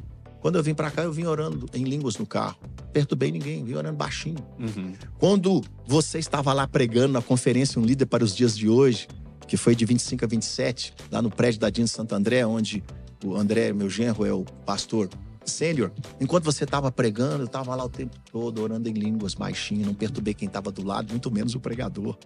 Quando 0.43 0.57
eu 0.57 0.63
vim 0.63 0.73
para 0.73 0.91
cá, 0.91 1.03
eu 1.03 1.13
vim 1.13 1.23
orando 1.23 1.69
em 1.73 1.85
línguas 1.85 2.17
no 2.17 2.25
carro. 2.25 2.57
Perturbei 2.91 3.31
ninguém, 3.31 3.63
vim 3.63 3.75
orando 3.75 3.95
baixinho. 3.95 4.45
Uhum. 4.59 4.93
Quando 5.17 5.63
você 5.87 6.19
estava 6.19 6.51
lá 6.51 6.67
pregando 6.67 7.13
na 7.13 7.21
conferência 7.21 7.79
Um 7.79 7.85
Líder 7.85 8.07
para 8.07 8.25
os 8.25 8.35
Dias 8.35 8.57
de 8.57 8.67
Hoje, 8.67 9.07
que 9.47 9.55
foi 9.55 9.73
de 9.73 9.85
25 9.85 10.25
a 10.25 10.27
27, 10.27 10.93
lá 11.09 11.21
no 11.21 11.31
prédio 11.31 11.61
da 11.61 11.69
Dina 11.69 11.87
Santo 11.87 12.13
André, 12.13 12.45
onde 12.45 12.83
o 13.23 13.37
André, 13.37 13.71
meu 13.71 13.89
genro, 13.89 14.25
é 14.25 14.33
o 14.33 14.43
pastor 14.65 15.07
sênior. 15.45 15.93
Enquanto 16.19 16.43
você 16.43 16.65
estava 16.65 16.91
pregando, 16.91 17.43
eu 17.43 17.45
estava 17.45 17.73
lá 17.73 17.85
o 17.85 17.89
tempo 17.89 18.17
todo 18.29 18.61
orando 18.61 18.89
em 18.89 18.93
línguas 18.93 19.33
baixinho, 19.33 19.85
não 19.85 19.93
perturbei 19.93 20.33
quem 20.33 20.49
estava 20.49 20.73
do 20.73 20.83
lado, 20.83 21.11
muito 21.11 21.31
menos 21.31 21.55
o 21.55 21.59
pregador. 21.61 22.17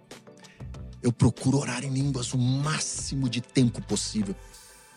Eu 1.00 1.12
procuro 1.12 1.58
orar 1.58 1.84
em 1.84 1.90
línguas 1.90 2.34
o 2.34 2.38
máximo 2.38 3.28
de 3.28 3.40
tempo 3.40 3.80
possível. 3.80 4.34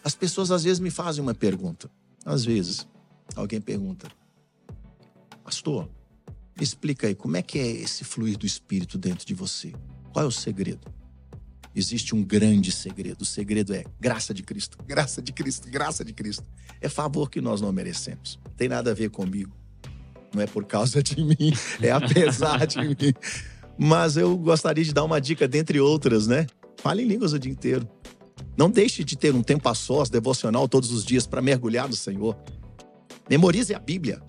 As 0.03 0.15
pessoas 0.15 0.49
às 0.49 0.63
vezes 0.63 0.79
me 0.79 0.89
fazem 0.89 1.21
uma 1.21 1.35
pergunta. 1.35 1.87
Às 2.25 2.45
vezes, 2.45 2.87
Alguém 3.35 3.61
pergunta, 3.61 4.09
pastor, 5.43 5.89
me 6.57 6.63
explica 6.63 7.07
aí, 7.07 7.15
como 7.15 7.37
é 7.37 7.41
que 7.41 7.57
é 7.57 7.67
esse 7.67 8.03
fluir 8.03 8.37
do 8.37 8.45
Espírito 8.45 8.97
dentro 8.97 9.25
de 9.25 9.33
você? 9.33 9.73
Qual 10.11 10.25
é 10.25 10.27
o 10.27 10.31
segredo? 10.31 10.91
Existe 11.73 12.13
um 12.13 12.21
grande 12.21 12.71
segredo. 12.71 13.21
O 13.21 13.25
segredo 13.25 13.73
é 13.73 13.85
graça 13.99 14.33
de 14.33 14.43
Cristo, 14.43 14.77
graça 14.85 15.21
de 15.21 15.31
Cristo, 15.31 15.69
graça 15.69 16.03
de 16.03 16.11
Cristo. 16.11 16.43
É 16.81 16.89
favor 16.89 17.29
que 17.29 17.39
nós 17.39 17.61
não 17.61 17.71
merecemos. 17.71 18.37
Não 18.45 18.53
tem 18.53 18.67
nada 18.67 18.91
a 18.91 18.93
ver 18.93 19.09
comigo. 19.09 19.55
Não 20.33 20.41
é 20.41 20.47
por 20.47 20.65
causa 20.65 21.01
de 21.01 21.15
mim, 21.23 21.53
é 21.81 21.91
apesar 21.91 22.65
de 22.67 22.79
mim. 22.79 23.13
Mas 23.77 24.17
eu 24.17 24.37
gostaria 24.37 24.83
de 24.83 24.93
dar 24.93 25.03
uma 25.03 25.19
dica 25.19 25.47
dentre 25.47 25.79
outras, 25.79 26.27
né? 26.27 26.45
Fale 26.77 27.03
em 27.03 27.07
línguas 27.07 27.31
o 27.31 27.39
dia 27.39 27.51
inteiro. 27.51 27.87
Não 28.57 28.69
deixe 28.69 29.03
de 29.03 29.17
ter 29.17 29.33
um 29.33 29.41
tempo 29.41 29.67
a 29.69 29.73
sós, 29.73 30.09
devocional 30.09 30.67
todos 30.67 30.91
os 30.91 31.05
dias 31.05 31.25
para 31.25 31.41
mergulhar 31.41 31.87
no 31.87 31.95
Senhor. 31.95 32.37
Memorize 33.29 33.73
a 33.73 33.79
Bíblia. 33.79 34.21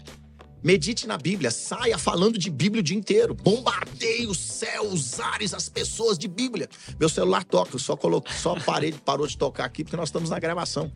Medite 0.63 1.09
na 1.09 1.19
Bíblia, 1.19 1.51
saia 1.51 1.99
falando 1.99 2.39
de 2.39 2.49
Bíblia 2.49 2.81
o 2.81 2.85
dia 2.85 2.97
inteiro. 2.97 3.35
Bombardeie 3.35 4.29
o 4.29 4.35
céu, 4.35 4.87
os 4.87 5.19
ares, 5.19 5.53
as 5.53 5.69
pessoas 5.69 6.17
de 6.17 6.29
Bíblia. 6.29 6.69
Meu 7.01 7.09
celular 7.09 7.43
toca, 7.43 7.75
eu 7.75 7.81
só, 7.81 7.97
coloquei, 7.97 8.33
só 8.33 8.55
parei, 8.65 8.93
parou 8.93 9.27
de 9.27 9.37
tocar 9.37 9.65
aqui 9.65 9.83
porque 9.83 9.97
nós 9.97 10.09
estamos 10.09 10.31
na 10.31 10.39
gravação. 10.39 10.93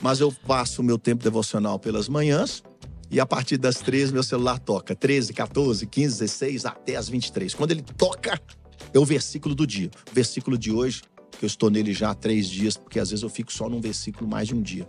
Mas 0.00 0.18
eu 0.18 0.32
passo 0.32 0.82
o 0.82 0.84
meu 0.84 0.98
tempo 0.98 1.22
devocional 1.22 1.78
pelas 1.78 2.08
manhãs 2.08 2.64
e 3.08 3.20
a 3.20 3.26
partir 3.26 3.56
das 3.56 3.76
13 3.76 4.12
meu 4.12 4.24
celular 4.24 4.58
toca. 4.58 4.96
13, 4.96 5.32
14, 5.32 5.86
15, 5.86 6.18
16, 6.18 6.66
até 6.66 6.96
as 6.96 7.08
23. 7.08 7.54
Quando 7.54 7.70
ele 7.70 7.82
toca, 7.82 8.40
é 8.92 8.98
o 8.98 9.04
versículo 9.04 9.54
do 9.54 9.64
dia. 9.64 9.92
O 10.10 10.14
versículo 10.14 10.58
de 10.58 10.72
hoje, 10.72 11.02
que 11.38 11.44
eu 11.44 11.46
estou 11.46 11.70
nele 11.70 11.92
já 11.92 12.10
há 12.10 12.14
três 12.14 12.48
dias, 12.48 12.76
porque 12.76 12.98
às 12.98 13.10
vezes 13.10 13.22
eu 13.22 13.28
fico 13.28 13.52
só 13.52 13.68
num 13.68 13.80
versículo 13.80 14.28
mais 14.28 14.48
de 14.48 14.56
um 14.56 14.60
dia. 14.60 14.88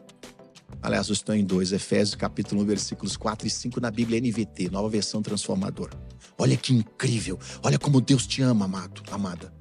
Aliás, 0.81 1.09
estou 1.09 1.33
em 1.33 1.43
dois, 1.43 1.71
Efésios 1.71 2.15
capítulo 2.15 2.61
1, 2.61 2.65
versículos 2.65 3.17
4 3.17 3.47
e 3.47 3.49
5 3.49 3.81
na 3.81 3.89
Bíblia 3.89 4.19
NVT, 4.21 4.69
nova 4.69 4.87
versão 4.89 5.21
transformadora. 5.21 5.97
Olha 6.37 6.55
que 6.55 6.73
incrível, 6.73 7.39
olha 7.63 7.79
como 7.79 7.99
Deus 7.99 8.27
te 8.27 8.41
ama, 8.41 8.65
amado, 8.65 9.01
amada. 9.11 9.53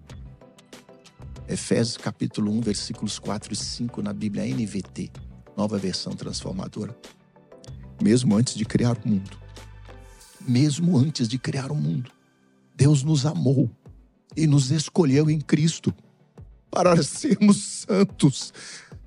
Efésios 1.48 1.96
capítulo 1.96 2.52
1, 2.52 2.60
versículos 2.60 3.18
4 3.18 3.52
e 3.52 3.56
5 3.56 4.02
na 4.02 4.12
Bíblia 4.12 4.44
NVT, 4.44 5.10
nova 5.56 5.78
versão 5.78 6.12
transformadora. 6.14 6.96
Mesmo 8.02 8.36
antes 8.36 8.54
de 8.54 8.64
criar 8.64 8.98
o 9.04 9.08
mundo, 9.08 9.38
mesmo 10.40 10.98
antes 10.98 11.28
de 11.28 11.38
criar 11.38 11.70
o 11.70 11.74
mundo, 11.74 12.10
Deus 12.76 13.02
nos 13.02 13.24
amou 13.24 13.70
e 14.36 14.46
nos 14.46 14.70
escolheu 14.70 15.30
em 15.30 15.40
Cristo 15.40 15.94
para 16.70 17.00
sermos 17.02 17.86
santos 17.88 18.52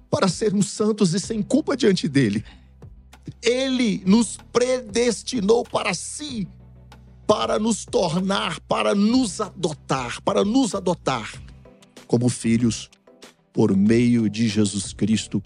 para 0.10 0.28
sermos 0.28 0.70
santos 0.70 1.14
e 1.14 1.20
sem 1.20 1.42
culpa 1.42 1.76
diante 1.76 2.08
dele. 2.08 2.44
Ele 3.42 4.02
nos 4.06 4.38
predestinou 4.52 5.64
para 5.64 5.94
si, 5.94 6.48
para 7.26 7.60
nos 7.60 7.86
tornar, 7.86 8.60
para 8.62 8.96
nos 8.96 9.42
adotar, 9.42 10.22
para 10.22 10.46
nos 10.46 10.74
adotar 10.74 11.30
como 12.08 12.30
filhos 12.30 12.90
por 13.52 13.76
meio 13.76 14.30
de 14.30 14.48
Jesus 14.48 14.94
Cristo, 14.94 15.42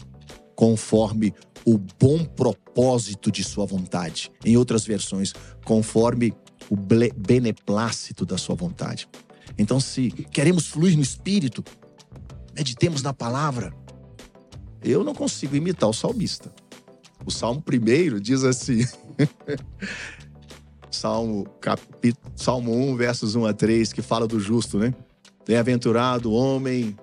conforme 0.56 1.34
o 1.66 1.78
bom 1.78 2.24
propósito 2.24 3.32
de 3.32 3.44
sua 3.44 3.66
vontade. 3.66 4.32
Em 4.46 4.58
outras 4.58 4.86
versões, 4.86 5.34
conforme 5.66 6.34
o 6.70 6.76
beneplácito 6.76 8.26
da 8.26 8.38
sua 8.38 8.56
vontade. 8.56 9.08
Então, 9.58 9.80
se 9.80 10.12
queremos 10.32 10.68
fluir 10.68 10.96
no 10.96 11.02
espírito, 11.02 11.64
meditemos 12.56 13.02
na 13.02 13.14
palavra, 13.14 13.74
eu 14.84 15.04
não 15.04 15.14
consigo 15.14 15.56
imitar 15.56 15.90
o 15.90 15.94
salmista. 15.94 16.52
O 17.26 17.32
Salmo 17.32 17.62
primeiro 17.62 18.20
diz 18.20 18.44
assim. 18.44 18.86
Salmo, 20.90 21.46
capítulo, 21.62 22.32
Salmo 22.36 22.74
1, 22.92 22.96
versos 22.96 23.36
1 23.36 23.46
a 23.46 23.54
3, 23.54 23.94
que 23.94 24.02
fala 24.02 24.28
do 24.28 24.40
justo, 24.40 24.78
né? 24.78 24.94
Bem-aventurado 25.48 26.32
o 26.32 26.34
homem 26.34 26.96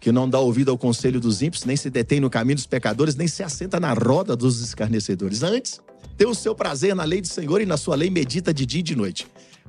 que 0.00 0.12
não 0.12 0.28
dá 0.28 0.38
ouvido 0.38 0.70
ao 0.70 0.78
conselho 0.78 1.20
dos 1.20 1.42
ímpios, 1.42 1.64
nem 1.64 1.76
se 1.76 1.90
detém 1.90 2.20
no 2.20 2.30
caminho 2.30 2.54
dos 2.54 2.66
pecadores, 2.66 3.16
nem 3.16 3.26
se 3.26 3.42
assenta 3.42 3.80
na 3.80 3.92
roda 3.92 4.36
dos 4.36 4.60
escarnecedores. 4.60 5.42
Antes, 5.42 5.80
tem 6.16 6.26
o 6.26 6.34
seu 6.34 6.54
prazer 6.54 6.94
na 6.94 7.04
lei 7.04 7.20
do 7.20 7.26
Senhor 7.26 7.60
e 7.60 7.66
na 7.66 7.76
sua 7.76 7.96
lei 7.96 8.08
medita 8.08 8.54
de 8.54 8.64
dia 8.64 8.80
e 8.80 8.82
de 8.82 8.94
noite. 8.94 9.26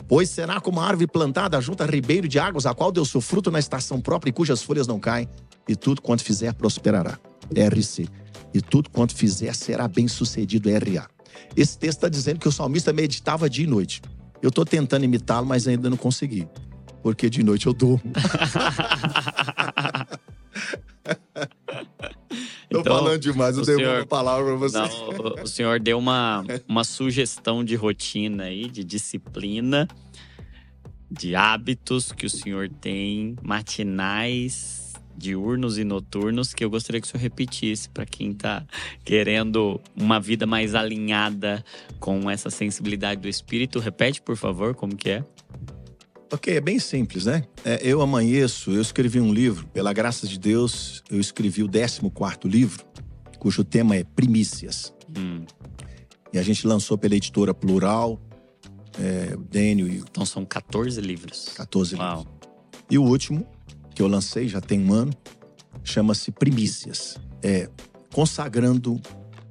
Pois 0.07 0.29
será 0.29 0.61
como 0.61 0.79
uma 0.79 0.87
árvore 0.87 1.07
plantada 1.07 1.59
junto 1.59 1.83
a 1.83 1.85
ribeiro 1.85 2.27
de 2.27 2.39
águas, 2.39 2.65
a 2.65 2.73
qual 2.73 2.91
deu 2.91 3.03
seu 3.03 3.21
fruto 3.21 3.51
na 3.51 3.59
estação 3.59 3.99
própria 3.99 4.29
e 4.29 4.33
cujas 4.33 4.61
folhas 4.61 4.87
não 4.87 4.99
caem, 4.99 5.27
e 5.67 5.75
tudo 5.75 6.01
quanto 6.01 6.23
fizer 6.23 6.53
prosperará. 6.53 7.19
RC. 7.53 8.07
E 8.53 8.61
tudo 8.61 8.89
quanto 8.89 9.15
fizer 9.15 9.53
será 9.53 9.87
bem 9.87 10.07
sucedido, 10.07 10.69
RA. 10.69 11.07
Esse 11.55 11.77
texto 11.77 11.97
está 11.97 12.09
dizendo 12.09 12.39
que 12.39 12.47
o 12.47 12.51
salmista 12.51 12.93
meditava 12.93 13.49
dia 13.49 13.65
e 13.65 13.67
noite. 13.67 14.01
Eu 14.41 14.49
estou 14.49 14.65
tentando 14.65 15.05
imitá-lo, 15.05 15.45
mas 15.45 15.67
ainda 15.67 15.89
não 15.89 15.97
consegui. 15.97 16.47
Porque 17.03 17.29
de 17.29 17.43
noite 17.43 17.67
eu 17.67 17.73
durmo. 17.73 18.11
Estou 22.69 22.81
então, 22.81 22.97
falando 22.97 23.19
demais, 23.19 23.57
eu 23.57 23.65
dei 23.65 23.83
uma 23.83 24.05
palavra 24.05 24.45
para 24.45 24.55
você. 24.55 24.77
Não, 24.77 24.87
o, 24.87 25.43
o 25.43 25.47
senhor 25.47 25.79
deu 25.79 25.97
uma, 25.97 26.45
uma 26.67 26.83
sugestão 26.83 27.63
de 27.63 27.75
rotina 27.75 28.43
aí, 28.43 28.69
de 28.69 28.83
disciplina, 28.83 29.87
de 31.09 31.35
hábitos 31.35 32.11
que 32.11 32.27
o 32.27 32.29
senhor 32.29 32.69
tem, 32.69 33.35
matinais, 33.41 34.78
diurnos 35.19 35.77
e 35.77 35.83
noturnos 35.83 36.53
que 36.53 36.63
eu 36.63 36.69
gostaria 36.69 37.01
que 37.01 37.05
o 37.07 37.09
senhor 37.09 37.21
repetisse 37.21 37.89
para 37.89 38.05
quem 38.05 38.31
está 38.31 38.65
querendo 39.03 39.79
uma 39.95 40.19
vida 40.19 40.47
mais 40.47 40.73
alinhada 40.73 41.63
com 41.99 42.29
essa 42.29 42.49
sensibilidade 42.49 43.21
do 43.21 43.27
espírito. 43.27 43.79
Repete, 43.79 44.21
por 44.21 44.37
favor, 44.37 44.73
como 44.73 44.95
que 44.95 45.09
é? 45.09 45.25
Ok, 46.31 46.55
é 46.55 46.61
bem 46.61 46.79
simples, 46.79 47.25
né? 47.25 47.43
É, 47.65 47.79
eu 47.83 48.01
amanheço, 48.01 48.71
eu 48.71 48.81
escrevi 48.81 49.19
um 49.19 49.33
livro, 49.33 49.67
pela 49.67 49.91
graça 49.91 50.27
de 50.27 50.37
Deus, 50.37 51.03
eu 51.09 51.19
escrevi 51.19 51.63
o 51.63 51.67
14 51.67 52.01
livro, 52.45 52.85
cujo 53.39 53.63
tema 53.63 53.95
é 53.95 54.03
Primícias. 54.03 54.93
Hum. 55.17 55.43
E 56.31 56.37
a 56.37 56.43
gente 56.43 56.67
lançou 56.67 56.97
pela 56.97 57.15
editora 57.15 57.53
Plural, 57.53 58.21
é, 58.99 59.35
o 59.35 59.41
Dênio 59.41 59.87
e... 59.87 59.97
Então 59.97 60.25
são 60.25 60.45
14 60.45 61.01
livros. 61.01 61.49
14 61.55 61.95
Uau. 61.95 62.17
livros. 62.17 62.39
E 62.91 62.97
o 62.97 63.03
último, 63.03 63.47
que 63.93 64.01
eu 64.01 64.07
lancei 64.07 64.47
já 64.47 64.61
tem 64.61 64.79
um 64.79 64.93
ano, 64.93 65.13
chama-se 65.83 66.31
Primícias. 66.31 67.17
É 67.41 67.69
consagrando 68.13 68.99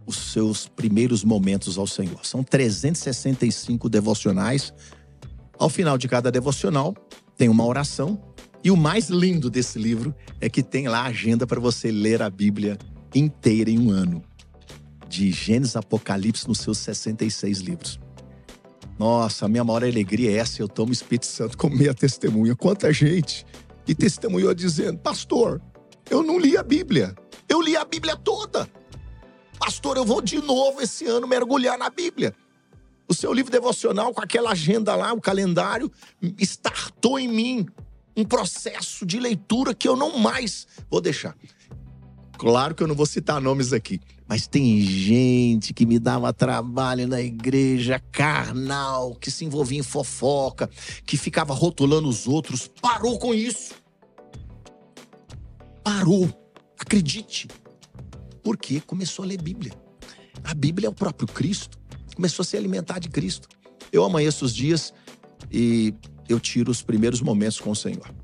os 0.06 0.16
seus 0.16 0.66
primeiros 0.66 1.22
momentos 1.22 1.76
ao 1.78 1.86
Senhor. 1.86 2.24
São 2.24 2.42
365 2.42 3.88
devocionais. 3.88 4.72
Ao 5.58 5.68
final 5.68 5.98
de 5.98 6.08
cada 6.08 6.30
devocional, 6.30 6.94
tem 7.36 7.48
uma 7.48 7.64
oração. 7.64 8.20
E 8.64 8.70
o 8.70 8.76
mais 8.76 9.08
lindo 9.08 9.50
desse 9.50 9.78
livro 9.78 10.14
é 10.40 10.48
que 10.48 10.62
tem 10.62 10.88
lá 10.88 11.00
a 11.00 11.06
agenda 11.06 11.46
para 11.46 11.60
você 11.60 11.90
ler 11.90 12.22
a 12.22 12.30
Bíblia 12.30 12.78
inteira 13.14 13.70
em 13.70 13.78
um 13.78 13.90
ano. 13.90 14.22
De 15.08 15.30
Gênesis 15.30 15.76
Apocalipse 15.76 16.48
nos 16.48 16.58
seus 16.60 16.78
66 16.78 17.58
livros. 17.60 18.00
Nossa, 18.98 19.46
a 19.46 19.48
minha 19.48 19.62
maior 19.62 19.84
alegria 19.84 20.30
é 20.30 20.36
essa. 20.36 20.60
Eu 20.60 20.68
tomo 20.68 20.92
Espírito 20.92 21.26
Santo 21.26 21.56
como 21.56 21.76
minha 21.76 21.94
testemunha. 21.94 22.56
Quanta 22.56 22.92
gente 22.92 23.46
e 23.88 23.94
testemunhou 23.94 24.54
dizendo: 24.54 24.98
Pastor, 24.98 25.60
eu 26.10 26.22
não 26.22 26.38
li 26.38 26.56
a 26.56 26.62
Bíblia. 26.62 27.16
Eu 27.48 27.62
li 27.62 27.74
a 27.76 27.84
Bíblia 27.84 28.14
toda. 28.14 28.70
Pastor, 29.58 29.96
eu 29.96 30.04
vou 30.04 30.20
de 30.20 30.40
novo 30.40 30.82
esse 30.82 31.06
ano 31.06 31.26
mergulhar 31.26 31.78
na 31.78 31.88
Bíblia. 31.88 32.34
O 33.08 33.14
seu 33.14 33.32
livro 33.32 33.50
devocional, 33.50 34.12
com 34.12 34.20
aquela 34.20 34.50
agenda 34.50 34.94
lá, 34.94 35.12
o 35.14 35.20
calendário, 35.20 35.90
startou 36.38 37.18
em 37.18 37.26
mim 37.26 37.66
um 38.14 38.24
processo 38.24 39.06
de 39.06 39.18
leitura 39.18 39.74
que 39.74 39.88
eu 39.88 39.96
não 39.96 40.18
mais 40.18 40.66
vou 40.90 41.00
deixar. 41.00 41.34
Claro 42.36 42.74
que 42.74 42.82
eu 42.82 42.86
não 42.86 42.94
vou 42.94 43.06
citar 43.06 43.40
nomes 43.40 43.72
aqui, 43.72 44.00
mas 44.28 44.46
tem 44.46 44.78
gente 44.82 45.72
que 45.72 45.86
me 45.86 45.98
dava 45.98 46.32
trabalho 46.34 47.08
na 47.08 47.20
igreja, 47.20 47.98
carnal, 48.12 49.14
que 49.14 49.30
se 49.30 49.46
envolvia 49.46 49.78
em 49.78 49.82
fofoca, 49.82 50.68
que 51.06 51.16
ficava 51.16 51.54
rotulando 51.54 52.08
os 52.08 52.28
outros. 52.28 52.70
Parou 52.82 53.18
com 53.18 53.34
isso. 53.34 53.74
Parou. 55.82 56.28
Acredite. 56.78 57.48
Porque 58.42 58.80
começou 58.80 59.24
a 59.24 59.28
ler 59.28 59.40
Bíblia. 59.40 59.72
A 60.44 60.52
Bíblia 60.52 60.88
é 60.88 60.90
o 60.90 60.94
próprio 60.94 61.26
Cristo. 61.26 61.78
Começou 62.14 62.42
a 62.42 62.46
se 62.46 62.56
alimentar 62.56 62.98
de 62.98 63.08
Cristo. 63.08 63.48
Eu 63.90 64.04
amanheço 64.04 64.44
os 64.44 64.54
dias 64.54 64.92
e 65.50 65.94
eu 66.28 66.38
tiro 66.38 66.70
os 66.70 66.82
primeiros 66.82 67.22
momentos 67.22 67.58
com 67.58 67.70
o 67.70 67.76
Senhor. 67.76 68.14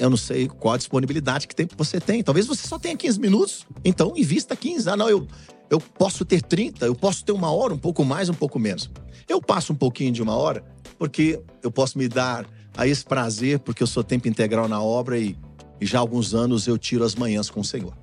Eu 0.00 0.08
não 0.08 0.16
sei 0.16 0.48
qual 0.48 0.72
a 0.74 0.76
disponibilidade 0.78 1.46
que 1.46 1.54
tempo 1.54 1.74
você 1.76 2.00
tem. 2.00 2.22
Talvez 2.22 2.46
você 2.46 2.66
só 2.66 2.78
tenha 2.78 2.96
15 2.96 3.20
minutos. 3.20 3.66
Então, 3.84 4.14
invista 4.16 4.56
15. 4.56 4.88
Ah, 4.88 4.96
não, 4.96 5.10
eu, 5.10 5.28
eu 5.68 5.78
posso 5.78 6.24
ter 6.24 6.40
30, 6.40 6.86
eu 6.86 6.94
posso 6.94 7.22
ter 7.22 7.32
uma 7.32 7.52
hora, 7.52 7.74
um 7.74 7.78
pouco 7.78 8.02
mais, 8.02 8.30
um 8.30 8.34
pouco 8.34 8.58
menos. 8.58 8.90
Eu 9.28 9.42
passo 9.42 9.74
um 9.74 9.76
pouquinho 9.76 10.10
de 10.10 10.22
uma 10.22 10.34
hora, 10.34 10.64
porque 10.98 11.38
eu 11.62 11.70
posso 11.70 11.98
me 11.98 12.08
dar 12.08 12.46
a 12.74 12.86
esse 12.86 13.04
prazer, 13.04 13.58
porque 13.58 13.82
eu 13.82 13.86
sou 13.86 14.02
tempo 14.02 14.26
integral 14.26 14.66
na 14.66 14.82
obra 14.82 15.18
e, 15.18 15.36
e 15.78 15.84
já 15.84 15.98
há 15.98 16.00
alguns 16.00 16.34
anos 16.34 16.66
eu 16.66 16.78
tiro 16.78 17.04
as 17.04 17.14
manhãs 17.14 17.50
com 17.50 17.60
o 17.60 17.64
Senhor. 17.64 17.94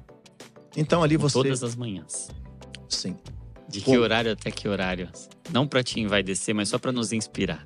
Então 0.76 1.02
ali 1.02 1.18
você. 1.18 1.34
Todas 1.34 1.64
as 1.64 1.76
manhãs. 1.76 2.30
Sim. 2.88 3.18
De 3.68 3.82
que 3.82 3.98
horário 3.98 4.32
até 4.32 4.52
que 4.52 4.68
horário? 4.68 5.10
Não 5.52 5.68
para 5.68 5.82
te 5.82 6.06
descer, 6.24 6.54
mas 6.54 6.70
só 6.70 6.78
para 6.78 6.92
nos 6.92 7.12
inspirar 7.12 7.66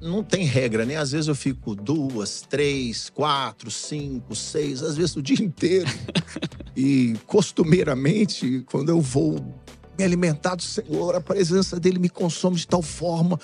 não 0.00 0.22
tem 0.22 0.44
regra, 0.44 0.84
né? 0.84 0.96
Às 0.96 1.12
vezes 1.12 1.28
eu 1.28 1.34
fico 1.34 1.74
duas, 1.74 2.42
três, 2.42 3.10
quatro, 3.10 3.70
cinco, 3.70 4.34
seis, 4.34 4.82
às 4.82 4.96
vezes 4.96 5.16
o 5.16 5.22
dia 5.22 5.42
inteiro. 5.42 5.90
e 6.76 7.14
costumeiramente, 7.26 8.62
quando 8.66 8.90
eu 8.90 9.00
vou 9.00 9.34
me 9.98 10.04
alimentar 10.04 10.54
do 10.54 10.62
Senhor, 10.62 11.14
a 11.14 11.20
presença 11.20 11.80
dele 11.80 11.98
me 11.98 12.08
consome 12.08 12.56
de 12.56 12.66
tal 12.66 12.82
forma 12.82 13.38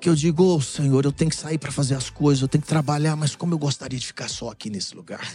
que 0.00 0.08
eu 0.08 0.14
digo, 0.14 0.44
oh, 0.44 0.60
Senhor, 0.60 1.04
eu 1.04 1.10
tenho 1.10 1.30
que 1.30 1.36
sair 1.36 1.58
para 1.58 1.72
fazer 1.72 1.94
as 1.94 2.08
coisas, 2.08 2.42
eu 2.42 2.48
tenho 2.48 2.62
que 2.62 2.68
trabalhar, 2.68 3.16
mas 3.16 3.34
como 3.34 3.54
eu 3.54 3.58
gostaria 3.58 3.98
de 3.98 4.06
ficar 4.06 4.28
só 4.28 4.50
aqui 4.50 4.70
nesse 4.70 4.94
lugar. 4.94 5.28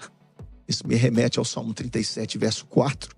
Isso 0.66 0.86
me 0.86 0.94
remete 0.94 1.38
ao 1.38 1.44
Salmo 1.44 1.74
37, 1.74 2.38
verso 2.38 2.64
4, 2.66 3.14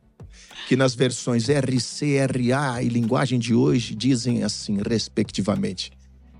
que 0.66 0.74
nas 0.74 0.94
versões 0.94 1.48
RC, 1.48 2.16
RA 2.26 2.82
e 2.82 2.88
linguagem 2.88 3.38
de 3.38 3.54
hoje 3.54 3.94
dizem 3.94 4.42
assim, 4.42 4.78
respectivamente: 4.84 5.92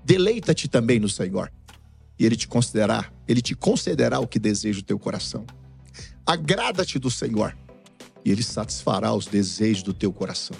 Deleita-te 0.05 0.67
também 0.67 0.99
no 0.99 1.09
Senhor, 1.09 1.51
e 2.19 2.25
ele 2.25 2.35
te 2.35 2.47
considerará, 2.47 3.11
ele 3.27 3.41
te 3.41 3.55
concederá 3.55 4.19
o 4.19 4.27
que 4.27 4.39
deseja 4.39 4.79
o 4.79 4.83
teu 4.83 4.99
coração. 4.99 5.45
Agrada-te 6.25 6.99
do 6.99 7.09
Senhor, 7.09 7.55
e 8.23 8.31
ele 8.31 8.43
satisfará 8.43 9.13
os 9.13 9.25
desejos 9.25 9.83
do 9.83 9.93
teu 9.93 10.11
coração. 10.11 10.55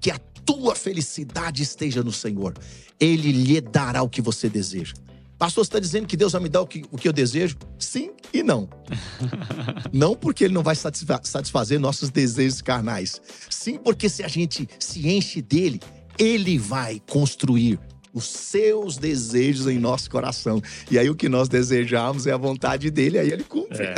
Que 0.00 0.10
a 0.10 0.18
tua 0.44 0.74
felicidade 0.74 1.62
esteja 1.62 2.02
no 2.02 2.12
Senhor. 2.12 2.54
Ele 2.98 3.32
lhe 3.32 3.60
dará 3.60 4.02
o 4.02 4.08
que 4.08 4.20
você 4.20 4.48
deseja. 4.48 4.94
Pastor, 5.38 5.64
você 5.64 5.68
está 5.68 5.78
dizendo 5.78 6.06
que 6.06 6.16
Deus 6.16 6.32
vai 6.32 6.42
me 6.42 6.48
dar 6.50 6.60
o 6.60 6.66
que, 6.66 6.84
o 6.90 6.98
que 6.98 7.08
eu 7.08 7.12
desejo? 7.12 7.56
Sim 7.78 8.10
e 8.32 8.42
não. 8.42 8.68
não 9.90 10.14
porque 10.14 10.44
Ele 10.44 10.52
não 10.52 10.62
vai 10.62 10.76
satisfazer 10.76 11.80
nossos 11.80 12.10
desejos 12.10 12.60
carnais. 12.60 13.20
Sim, 13.48 13.78
porque 13.78 14.08
se 14.08 14.22
a 14.22 14.28
gente 14.28 14.68
se 14.78 15.08
enche 15.08 15.40
dele, 15.40 15.80
Ele 16.18 16.58
vai 16.58 17.00
construir 17.08 17.80
os 18.12 18.26
seus 18.26 18.96
desejos 18.96 19.66
em 19.66 19.78
nosso 19.78 20.10
coração. 20.10 20.60
E 20.90 20.98
aí 20.98 21.08
o 21.08 21.14
que 21.14 21.28
nós 21.28 21.48
desejamos 21.48 22.26
é 22.26 22.32
a 22.32 22.36
vontade 22.36 22.90
dele, 22.90 23.18
aí 23.18 23.30
ele 23.30 23.44
cumpre. 23.44 23.84
É. 23.84 23.94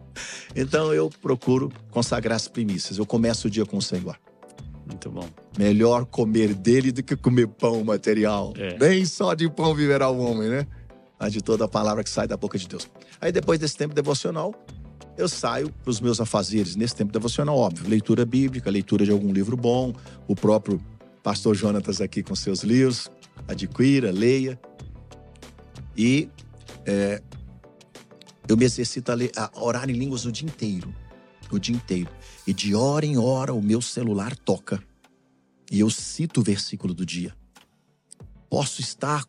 então 0.56 0.92
eu 0.92 1.10
procuro 1.20 1.70
consagrar 1.90 2.36
as 2.36 2.48
primícias. 2.48 2.98
Eu 2.98 3.06
começo 3.06 3.48
o 3.48 3.50
dia 3.50 3.66
com 3.66 3.76
o 3.76 3.82
Senhor. 3.82 4.18
Muito 4.86 5.10
bom. 5.10 5.28
Melhor 5.56 6.04
comer 6.04 6.54
dele 6.54 6.90
do 6.90 7.02
que 7.02 7.14
comer 7.14 7.46
pão 7.46 7.84
material. 7.84 8.52
É. 8.56 8.76
Nem 8.78 9.04
só 9.04 9.34
de 9.34 9.48
pão 9.48 9.74
viverá 9.74 10.08
o 10.08 10.18
homem, 10.18 10.48
né? 10.48 10.66
Mas 11.18 11.32
de 11.32 11.42
toda 11.42 11.66
a 11.66 11.68
palavra 11.68 12.02
que 12.02 12.10
sai 12.10 12.26
da 12.26 12.36
boca 12.36 12.58
de 12.58 12.66
Deus. 12.66 12.88
Aí 13.20 13.30
depois 13.30 13.58
desse 13.58 13.76
tempo 13.76 13.94
devocional, 13.94 14.54
eu 15.16 15.28
saio 15.28 15.70
para 15.70 15.90
os 15.90 16.00
meus 16.00 16.20
afazeres. 16.20 16.74
Nesse 16.76 16.96
tempo 16.96 17.12
devocional, 17.12 17.56
óbvio, 17.56 17.88
leitura 17.88 18.24
bíblica, 18.24 18.70
leitura 18.70 19.04
de 19.04 19.10
algum 19.10 19.32
livro 19.32 19.56
bom, 19.56 19.92
o 20.26 20.34
próprio 20.34 20.80
pastor 21.22 21.54
Jonatas 21.54 22.00
aqui 22.00 22.22
com 22.22 22.34
seus 22.34 22.62
livros, 22.62 23.10
adquira, 23.48 24.10
leia. 24.10 24.60
E 25.96 26.28
é, 26.86 27.22
eu 28.48 28.56
me 28.56 28.64
exercito 28.64 29.10
a, 29.12 29.14
ler, 29.14 29.32
a 29.36 29.50
orar 29.60 29.88
em 29.88 29.94
línguas 29.94 30.24
o 30.24 30.32
dia 30.32 30.48
inteiro. 30.48 30.94
O 31.50 31.58
dia 31.58 31.74
inteiro. 31.74 32.10
E 32.46 32.52
de 32.52 32.74
hora 32.74 33.04
em 33.04 33.18
hora 33.18 33.52
o 33.52 33.62
meu 33.62 33.82
celular 33.82 34.36
toca. 34.36 34.82
E 35.70 35.80
eu 35.80 35.90
cito 35.90 36.40
o 36.40 36.44
versículo 36.44 36.92
do 36.92 37.06
dia. 37.06 37.34
Posso 38.48 38.80
estar 38.80 39.24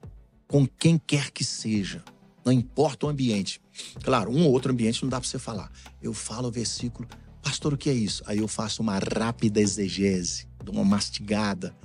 com 0.48 0.68
quem 0.68 0.98
quer 0.98 1.32
que 1.32 1.46
seja, 1.46 2.04
não 2.44 2.52
importa 2.52 3.06
o 3.06 3.10
ambiente. 3.10 3.62
Claro, 4.04 4.32
um 4.32 4.44
ou 4.44 4.52
outro 4.52 4.72
ambiente 4.72 5.02
não 5.02 5.10
dá 5.10 5.20
para 5.20 5.30
você 5.30 5.40
falar. 5.40 5.72
Eu 6.02 6.14
falo 6.14 6.50
o 6.50 6.52
versículo, 6.52 7.08
pastor, 7.42 7.74
o 7.74 7.78
que 7.78 7.90
é 7.90 7.94
isso? 7.94 8.24
Aí 8.26 8.40
eu 8.40 8.48
faço 8.48 8.82
uma 8.82 9.00
rápida 9.00 9.62
exegese, 9.62 10.48
dou 10.64 10.76
uma 10.76 10.84
mastigada. 10.84 11.76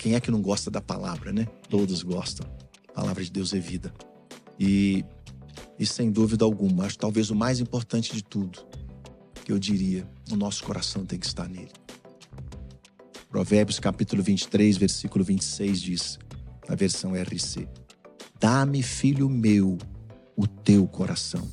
Quem 0.00 0.14
é 0.14 0.20
que 0.20 0.30
não 0.30 0.40
gosta 0.40 0.70
da 0.70 0.80
palavra, 0.80 1.30
né? 1.30 1.44
Todos 1.68 2.02
gostam. 2.02 2.50
A 2.88 2.92
palavra 3.02 3.22
de 3.22 3.30
Deus 3.30 3.52
é 3.52 3.58
vida. 3.58 3.92
E, 4.58 5.04
e 5.78 5.84
sem 5.84 6.10
dúvida 6.10 6.42
alguma, 6.42 6.86
acho 6.86 6.96
talvez 6.96 7.28
o 7.28 7.34
mais 7.34 7.60
importante 7.60 8.14
de 8.14 8.24
tudo, 8.24 8.66
que 9.44 9.52
eu 9.52 9.58
diria, 9.58 10.08
o 10.30 10.36
nosso 10.36 10.64
coração 10.64 11.04
tem 11.04 11.18
que 11.18 11.26
estar 11.26 11.46
nele. 11.46 11.70
Provérbios 13.28 13.78
capítulo 13.78 14.22
23, 14.22 14.78
versículo 14.78 15.22
26 15.22 15.82
diz, 15.82 16.18
na 16.66 16.74
versão 16.74 17.12
RC: 17.12 17.68
Dá-me, 18.40 18.82
filho 18.82 19.28
meu, 19.28 19.76
o 20.34 20.46
teu 20.46 20.88
coração, 20.88 21.46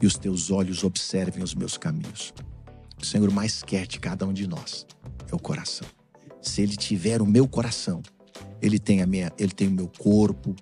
e 0.00 0.06
os 0.06 0.16
teus 0.16 0.50
olhos 0.50 0.84
observem 0.84 1.44
os 1.44 1.54
meus 1.54 1.76
caminhos. 1.76 2.32
O 2.98 3.04
Senhor 3.04 3.30
mais 3.30 3.62
quer 3.62 3.86
de 3.86 4.00
cada 4.00 4.26
um 4.26 4.32
de 4.32 4.46
nós 4.46 4.86
é 5.30 5.34
o 5.34 5.38
coração. 5.38 5.86
Se 6.42 6.60
ele 6.60 6.76
tiver 6.76 7.22
o 7.22 7.26
meu 7.26 7.46
coração, 7.46 8.02
ele 8.60 8.78
tem 8.78 9.00
a 9.00 9.06
minha, 9.06 9.32
ele 9.38 9.52
tem 9.52 9.68
o 9.68 9.70
meu 9.70 9.88
corpo, 9.98 10.54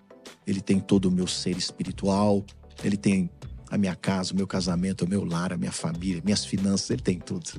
ele 0.46 0.60
tem 0.60 0.78
todo 0.78 1.06
o 1.06 1.10
meu 1.10 1.26
ser 1.26 1.56
espiritual, 1.56 2.44
ele 2.84 2.98
tem 2.98 3.30
a 3.70 3.78
minha 3.78 3.96
casa, 3.96 4.34
o 4.34 4.36
meu 4.36 4.46
casamento, 4.46 5.04
o 5.04 5.08
meu 5.08 5.24
lar, 5.24 5.52
a 5.52 5.56
minha 5.56 5.72
família, 5.72 6.20
minhas 6.22 6.44
finanças, 6.44 6.90
ele 6.90 7.02
tem 7.02 7.18
tudo. 7.18 7.50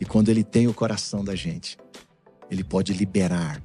E 0.00 0.04
quando 0.04 0.30
ele 0.30 0.42
tem 0.42 0.66
o 0.66 0.74
coração 0.74 1.24
da 1.24 1.34
gente, 1.34 1.78
ele 2.50 2.64
pode 2.64 2.92
liberar 2.92 3.62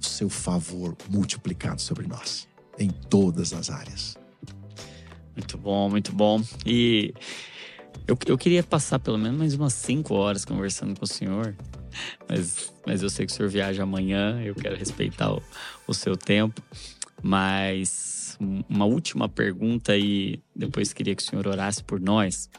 o 0.00 0.04
seu 0.04 0.30
favor 0.30 0.96
multiplicado 1.10 1.80
sobre 1.80 2.06
nós, 2.06 2.48
em 2.78 2.88
todas 2.88 3.52
as 3.52 3.68
áreas. 3.68 4.16
Muito 5.36 5.58
bom, 5.58 5.90
muito 5.90 6.12
bom. 6.12 6.42
E 6.64 7.12
eu, 8.06 8.16
eu 8.26 8.38
queria 8.38 8.62
passar 8.62 8.98
pelo 8.98 9.18
menos 9.18 9.38
mais 9.38 9.54
umas 9.54 9.74
cinco 9.74 10.14
horas 10.14 10.44
conversando 10.44 10.98
com 10.98 11.04
o 11.04 11.08
senhor, 11.08 11.56
mas, 12.28 12.72
mas 12.86 13.02
eu 13.02 13.10
sei 13.10 13.26
que 13.26 13.32
o 13.32 13.34
senhor 13.34 13.48
viaja 13.48 13.82
amanhã, 13.82 14.40
eu 14.42 14.54
quero 14.54 14.76
respeitar 14.76 15.32
o, 15.32 15.42
o 15.86 15.94
seu 15.94 16.16
tempo. 16.16 16.62
Mas 17.22 18.36
uma 18.38 18.84
última 18.84 19.28
pergunta 19.28 19.96
e 19.96 20.40
depois 20.54 20.92
queria 20.92 21.14
que 21.14 21.22
o 21.22 21.26
senhor 21.26 21.46
orasse 21.46 21.82
por 21.82 22.00
nós. 22.00 22.50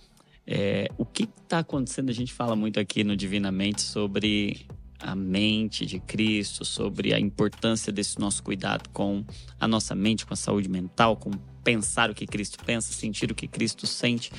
É, 0.48 0.88
o 0.98 1.06
que 1.06 1.24
está 1.24 1.60
acontecendo? 1.60 2.10
A 2.10 2.14
gente 2.14 2.34
fala 2.34 2.56
muito 2.56 2.80
aqui 2.80 3.04
no 3.04 3.16
Divinamente 3.16 3.82
sobre 3.82 4.68
a 5.00 5.16
mente 5.16 5.86
de 5.86 6.00
Cristo, 6.00 6.64
sobre 6.64 7.14
a 7.14 7.20
importância 7.20 7.92
desse 7.92 8.20
nosso 8.20 8.42
cuidado 8.42 8.90
com 8.90 9.24
a 9.60 9.68
nossa 9.68 9.94
mente, 9.94 10.26
com 10.26 10.34
a 10.34 10.38
saúde 10.38 10.70
mental, 10.70 11.18
com 11.18 11.32
pensar 11.64 12.10
o 12.10 12.16
que 12.16 12.26
Cristo 12.26 12.64
pensa, 12.64 12.94
sentir 12.94 13.32
o 13.32 13.36
que 13.36 13.48
Cristo 13.48 13.86
sente. 13.86 14.32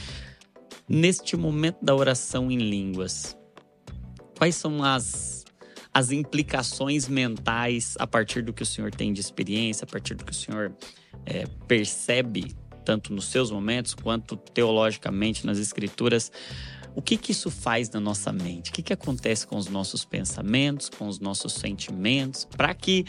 Neste 0.88 1.36
momento 1.36 1.78
da 1.82 1.94
oração 1.94 2.50
em 2.50 2.58
línguas, 2.58 3.36
quais 4.36 4.54
são 4.54 4.82
as 4.82 5.44
as 5.92 6.10
implicações 6.10 7.08
mentais 7.08 7.94
a 7.98 8.06
partir 8.06 8.42
do 8.42 8.52
que 8.52 8.62
o 8.62 8.66
senhor 8.66 8.90
tem 8.90 9.14
de 9.14 9.20
experiência, 9.22 9.86
a 9.86 9.86
partir 9.86 10.14
do 10.14 10.26
que 10.26 10.32
o 10.32 10.34
senhor 10.34 10.70
é, 11.24 11.46
percebe, 11.66 12.54
tanto 12.84 13.14
nos 13.14 13.30
seus 13.30 13.50
momentos 13.50 13.94
quanto 13.94 14.36
teologicamente 14.36 15.46
nas 15.46 15.56
escrituras, 15.56 16.30
o 16.96 17.02
que, 17.02 17.18
que 17.18 17.30
isso 17.30 17.50
faz 17.50 17.90
na 17.90 18.00
nossa 18.00 18.32
mente? 18.32 18.70
O 18.70 18.72
que, 18.72 18.82
que 18.82 18.92
acontece 18.92 19.46
com 19.46 19.58
os 19.58 19.68
nossos 19.68 20.02
pensamentos, 20.02 20.88
com 20.88 21.06
os 21.06 21.20
nossos 21.20 21.52
sentimentos, 21.52 22.48
para 22.56 22.72
que 22.72 23.04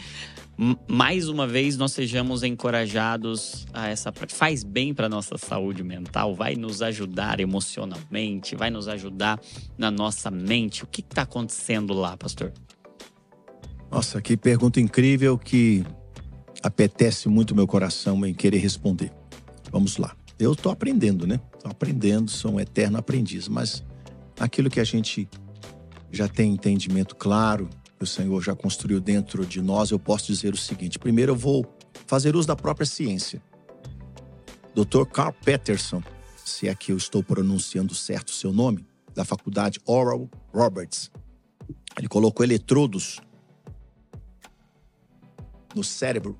mais 0.86 1.26
uma 1.26 1.46
vez 1.46 1.78
nós 1.78 1.92
sejamos 1.92 2.42
encorajados 2.42 3.66
a 3.72 3.88
essa? 3.88 4.12
Faz 4.28 4.62
bem 4.62 4.92
para 4.92 5.08
nossa 5.08 5.38
saúde 5.38 5.82
mental, 5.82 6.34
vai 6.34 6.54
nos 6.54 6.82
ajudar 6.82 7.40
emocionalmente, 7.40 8.54
vai 8.54 8.68
nos 8.68 8.88
ajudar 8.88 9.40
na 9.78 9.90
nossa 9.90 10.30
mente. 10.30 10.84
O 10.84 10.86
que 10.86 11.00
está 11.00 11.22
acontecendo 11.22 11.94
lá, 11.94 12.14
pastor? 12.14 12.52
Nossa, 13.90 14.20
que 14.20 14.36
pergunta 14.36 14.78
incrível 14.78 15.38
que 15.38 15.82
apetece 16.62 17.26
muito 17.26 17.54
meu 17.54 17.66
coração 17.66 18.26
em 18.26 18.34
querer 18.34 18.58
responder. 18.58 19.10
Vamos 19.72 19.96
lá. 19.96 20.14
Eu 20.38 20.52
estou 20.52 20.70
aprendendo, 20.70 21.26
né? 21.26 21.40
Estou 21.54 21.70
aprendendo, 21.70 22.30
sou 22.30 22.52
um 22.52 22.60
eterno 22.60 22.98
aprendiz, 22.98 23.48
mas 23.48 23.82
aquilo 24.38 24.70
que 24.70 24.78
a 24.78 24.84
gente 24.84 25.28
já 26.12 26.28
tem 26.28 26.52
entendimento 26.52 27.16
claro, 27.16 27.68
que 27.98 28.04
o 28.04 28.06
Senhor 28.06 28.40
já 28.42 28.54
construiu 28.54 29.00
dentro 29.00 29.44
de 29.44 29.60
nós, 29.60 29.90
eu 29.90 29.98
posso 29.98 30.26
dizer 30.26 30.54
o 30.54 30.56
seguinte: 30.56 30.98
primeiro, 30.98 31.32
eu 31.32 31.36
vou 31.36 31.66
fazer 32.06 32.36
uso 32.36 32.46
da 32.46 32.56
própria 32.56 32.86
ciência. 32.86 33.42
Dr. 34.74 35.04
Carl 35.12 35.32
Peterson, 35.44 36.02
se 36.44 36.68
é 36.68 36.74
que 36.74 36.92
eu 36.92 36.96
estou 36.96 37.22
pronunciando 37.22 37.94
certo 37.94 38.28
o 38.28 38.32
seu 38.32 38.52
nome, 38.52 38.86
da 39.14 39.24
faculdade 39.24 39.80
Oral 39.84 40.30
Roberts, 40.54 41.10
ele 41.98 42.06
colocou 42.06 42.44
eletrodos 42.44 43.20
no 45.74 45.82
cérebro, 45.82 46.38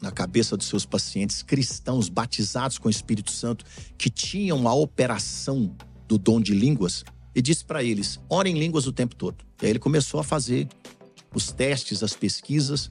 na 0.00 0.10
cabeça 0.10 0.56
dos 0.56 0.66
seus 0.66 0.86
pacientes 0.86 1.42
cristãos 1.42 2.08
batizados 2.08 2.78
com 2.78 2.88
o 2.88 2.90
Espírito 2.90 3.30
Santo, 3.30 3.64
que 3.98 4.08
tinham 4.08 4.66
a 4.66 4.74
operação 4.74 5.74
do 6.08 6.18
dom 6.18 6.40
de 6.40 6.54
línguas, 6.54 7.04
e 7.34 7.42
disse 7.42 7.64
para 7.64 7.84
eles: 7.84 8.18
orem 8.28 8.56
em 8.56 8.58
línguas 8.58 8.86
o 8.86 8.92
tempo 8.92 9.14
todo. 9.14 9.44
E 9.60 9.66
aí 9.66 9.72
ele 9.72 9.78
começou 9.78 10.20
a 10.20 10.24
fazer 10.24 10.68
os 11.34 11.52
testes, 11.52 12.02
as 12.02 12.14
pesquisas 12.14 12.90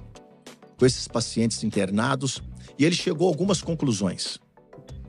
com 0.77 0.86
esses 0.86 1.07
pacientes 1.07 1.64
internados, 1.64 2.41
e 2.77 2.86
ele 2.86 2.95
chegou 2.95 3.27
a 3.27 3.31
algumas 3.31 3.61
conclusões. 3.61 4.40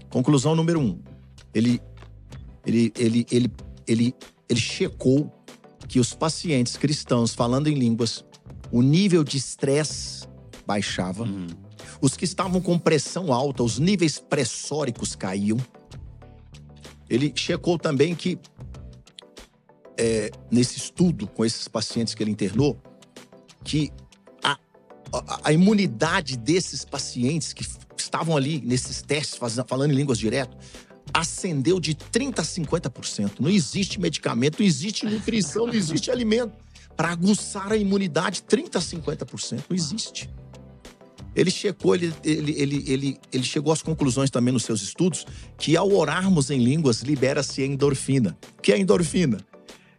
Conclusão 0.09 0.55
número 0.56 0.81
um: 0.81 1.01
ele, 1.55 1.81
ele, 2.66 2.93
ele, 2.98 3.27
ele, 3.31 3.52
ele, 3.86 4.14
ele 4.48 4.60
checou 4.60 5.32
que 5.86 6.01
os 6.01 6.14
pacientes 6.14 6.77
cristãos 6.77 7.35
falando 7.35 7.68
em 7.68 7.74
línguas 7.74 8.24
o 8.72 8.82
nível 8.82 9.24
de 9.24 9.36
estresse 9.36 10.27
baixava. 10.66 11.24
Uhum. 11.24 11.48
Os 12.01 12.16
que 12.16 12.24
estavam 12.24 12.60
com 12.60 12.78
pressão 12.78 13.32
alta, 13.32 13.62
os 13.62 13.78
níveis 13.78 14.18
pressóricos 14.18 15.14
caíam. 15.14 15.59
Ele 17.09 17.32
checou 17.35 17.78
também 17.78 18.14
que, 18.14 18.39
é, 19.98 20.31
nesse 20.51 20.78
estudo 20.78 21.27
com 21.27 21.44
esses 21.44 21.68
pacientes 21.68 22.14
que 22.14 22.22
ele 22.22 22.31
internou, 22.31 22.81
que 23.64 23.93
a, 24.43 24.59
a, 25.12 25.40
a 25.44 25.52
imunidade 25.52 26.36
desses 26.36 26.85
pacientes 26.85 27.52
que 27.52 27.66
estavam 27.97 28.36
ali 28.36 28.60
nesses 28.60 29.02
testes, 29.02 29.39
falando 29.66 29.93
em 29.93 29.97
línguas 29.97 30.18
direto, 30.18 30.56
ascendeu 31.12 31.81
de 31.81 31.94
30% 31.94 32.39
a 32.39 32.43
50%. 32.43 33.40
Não 33.40 33.51
existe 33.51 34.01
medicamento, 34.01 34.60
não 34.60 34.66
existe 34.66 35.05
nutrição, 35.06 35.66
não 35.66 35.74
existe 35.74 36.10
alimento 36.10 36.56
para 36.97 37.10
aguçar 37.10 37.72
a 37.72 37.77
imunidade 37.77 38.43
30% 38.43 38.77
a 38.77 38.81
50%. 38.81 39.64
Não 39.68 39.77
existe. 39.77 40.31
Ele 41.35 41.51
chegou, 41.51 41.94
ele, 41.94 42.12
ele, 42.24 42.52
ele, 42.61 42.85
ele, 42.86 43.19
ele 43.32 43.44
chegou 43.44 43.73
às 43.73 43.82
conclusões 43.82 44.31
também 44.31 44.52
nos 44.52 44.65
seus 44.65 44.82
estudos 44.82 45.27
que 45.57 45.77
ao 45.77 45.90
orarmos 45.93 46.51
em 46.51 46.59
línguas 46.59 47.02
libera-se 47.02 47.62
endorfina. 47.62 48.36
O 48.59 48.62
que 48.62 48.73
é 48.73 48.78
endorfina? 48.78 49.39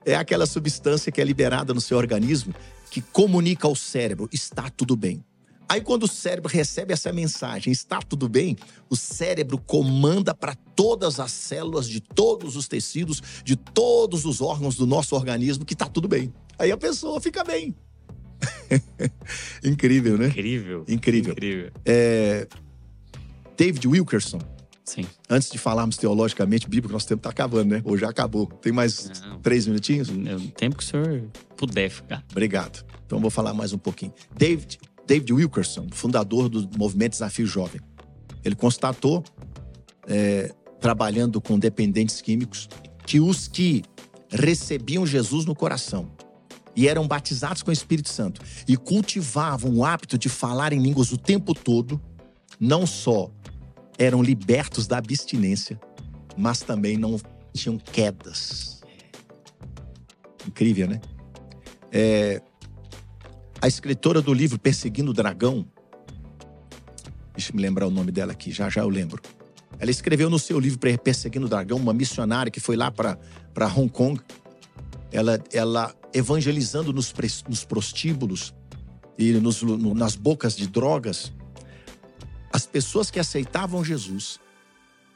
É 0.05 0.15
aquela 0.15 0.45
substância 0.45 1.11
que 1.11 1.21
é 1.21 1.23
liberada 1.23 1.73
no 1.73 1.81
seu 1.81 1.97
organismo 1.97 2.53
que 2.89 3.01
comunica 3.01 3.67
ao 3.67 3.75
cérebro: 3.75 4.29
está 4.31 4.69
tudo 4.69 4.95
bem. 4.95 5.23
Aí, 5.71 5.79
quando 5.79 6.03
o 6.03 6.07
cérebro 6.07 6.51
recebe 6.51 6.91
essa 6.91 7.13
mensagem, 7.13 7.71
está 7.71 8.01
tudo 8.01 8.27
bem, 8.27 8.57
o 8.89 8.95
cérebro 8.97 9.57
comanda 9.57 10.35
para 10.35 10.53
todas 10.75 11.17
as 11.17 11.31
células 11.31 11.87
de 11.87 12.01
todos 12.01 12.57
os 12.57 12.67
tecidos, 12.67 13.21
de 13.45 13.55
todos 13.55 14.25
os 14.25 14.41
órgãos 14.41 14.75
do 14.75 14.85
nosso 14.85 15.15
organismo 15.15 15.63
que 15.63 15.71
está 15.71 15.85
tudo 15.85 16.09
bem. 16.09 16.33
Aí 16.59 16.73
a 16.73 16.77
pessoa 16.77 17.21
fica 17.21 17.41
bem. 17.41 17.73
Incrível, 19.64 20.18
né? 20.18 20.27
Incrível. 20.27 20.85
Incrível. 20.88 21.31
Incrível. 21.34 21.72
É... 21.85 22.48
David 23.57 23.88
Wilkerson. 23.88 24.39
Sim. 24.84 25.06
Antes 25.30 25.49
de 25.49 25.57
falarmos 25.57 25.95
teologicamente 25.98 26.68
bíblico, 26.68 26.91
nosso 26.91 27.07
tempo 27.07 27.19
está 27.19 27.30
acabando, 27.30 27.69
né? 27.76 27.81
Ou 27.85 27.98
já 27.98 28.10
acabou. 28.10 28.48
Tem 28.48 28.73
mais 28.73 29.22
Não. 29.22 29.39
três 29.39 29.68
minutinhos? 29.68 30.10
É 30.10 30.35
o 30.35 30.52
tempo 30.52 30.76
que 30.76 30.84
o 30.84 30.85
senhor 30.85 31.23
puder 31.56 31.89
ficar. 31.89 32.23
Obrigado. 32.31 32.84
Então 33.06 33.19
vou 33.19 33.30
falar 33.30 33.53
mais 33.53 33.72
um 33.72 33.77
pouquinho. 33.77 34.14
David, 34.35 34.80
David 35.06 35.31
Wilkerson, 35.31 35.88
fundador 35.91 36.49
do 36.49 36.69
movimento 36.77 37.11
Desafio 37.11 37.45
Jovem. 37.45 37.80
Ele 38.43 38.56
constatou, 38.56 39.23
é, 40.07 40.52
trabalhando 40.80 41.39
com 41.39 41.60
dependentes 41.60 42.19
químicos, 42.22 42.68
que 43.06 43.19
os 43.19 43.48
que 43.48 43.84
recebiam 44.30 45.06
Jesus 45.06 45.45
no 45.45 45.53
coração 45.56 46.10
e 46.76 46.88
eram 46.88 47.07
batizados 47.07 47.61
com 47.64 47.69
o 47.69 47.73
Espírito 47.73 48.10
Santo 48.10 48.41
e 48.68 48.77
cultivavam 48.77 49.76
o 49.76 49.85
hábito 49.85 50.18
de 50.18 50.30
falar 50.30 50.73
em 50.73 50.81
línguas 50.81 51.11
o 51.11 51.18
tempo 51.18 51.53
todo, 51.53 52.02
não 52.60 52.85
só 52.85 53.30
eram 53.98 54.22
libertos 54.22 54.88
da 54.88 54.98
abstinência, 54.98 55.80
mas 56.38 56.61
também 56.61 56.98
não 56.98 57.19
tinham 57.53 57.77
quedas. 57.77 58.81
Incrível, 60.48 60.88
né? 60.88 61.02
É, 61.91 62.41
a 63.61 63.68
escritora 63.68 64.22
do 64.22 64.34
livro 64.34 64.57
Perseguindo 64.57 65.11
o 65.11 65.14
Dragão, 65.14 65.65
deixa 67.34 67.52
eu 67.52 67.56
me 67.56 67.61
lembrar 67.61 67.85
o 67.85 67.91
nome 67.91 68.11
dela 68.11 68.31
aqui, 68.31 68.52
já 68.52 68.69
já 68.69 68.81
eu 68.81 68.89
lembro. 68.89 69.22
Ela 69.77 69.91
escreveu 69.91 70.30
no 70.30 70.39
seu 70.39 70.60
livro 70.60 70.80
Perseguindo 70.80 71.45
o 71.45 71.49
Dragão, 71.49 71.77
uma 71.77 71.93
missionária 71.93 72.52
que 72.52 72.60
foi 72.60 72.76
lá 72.76 72.91
para 72.91 73.18
Hong 73.68 73.89
Kong. 73.89 74.19
Ela, 75.11 75.39
ela 75.52 75.93
evangelizando 76.13 76.91
nos, 76.93 77.13
nos 77.47 77.63
prostíbulos 77.63 78.53
e 79.17 79.31
nos, 79.33 79.61
no- 79.61 79.93
nas 79.93 80.15
bocas 80.15 80.55
de 80.55 80.67
drogas, 80.67 81.31
as 82.51 82.65
pessoas 82.65 83.09
que 83.09 83.19
aceitavam 83.19 83.83
Jesus, 83.83 84.39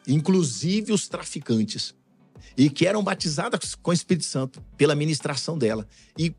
inclusive 0.07 0.93
os 0.93 1.07
traficantes, 1.07 1.93
e 2.57 2.69
que 2.69 2.85
eram 2.88 3.03
batizadas 3.03 3.76
com 3.76 3.91
o 3.91 3.93
Espírito 3.93 4.26
Santo 4.26 4.61
pela 4.77 4.95
ministração 4.95 5.57
dela. 5.57 5.85
E 6.17 6.34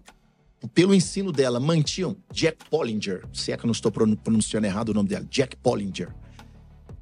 pelo 0.72 0.94
ensino 0.94 1.30
dela, 1.30 1.60
mantinham 1.60 2.16
Jack 2.32 2.64
Pollinger, 2.70 3.22
se 3.32 3.52
é 3.52 3.56
que 3.56 3.64
eu 3.64 3.66
não 3.68 3.72
estou 3.72 3.92
pronun- 3.92 4.16
pronunciando 4.16 4.66
errado 4.66 4.88
o 4.90 4.94
nome 4.94 5.08
dela, 5.08 5.26
Jack 5.30 5.56
Pollinger. 5.56 6.14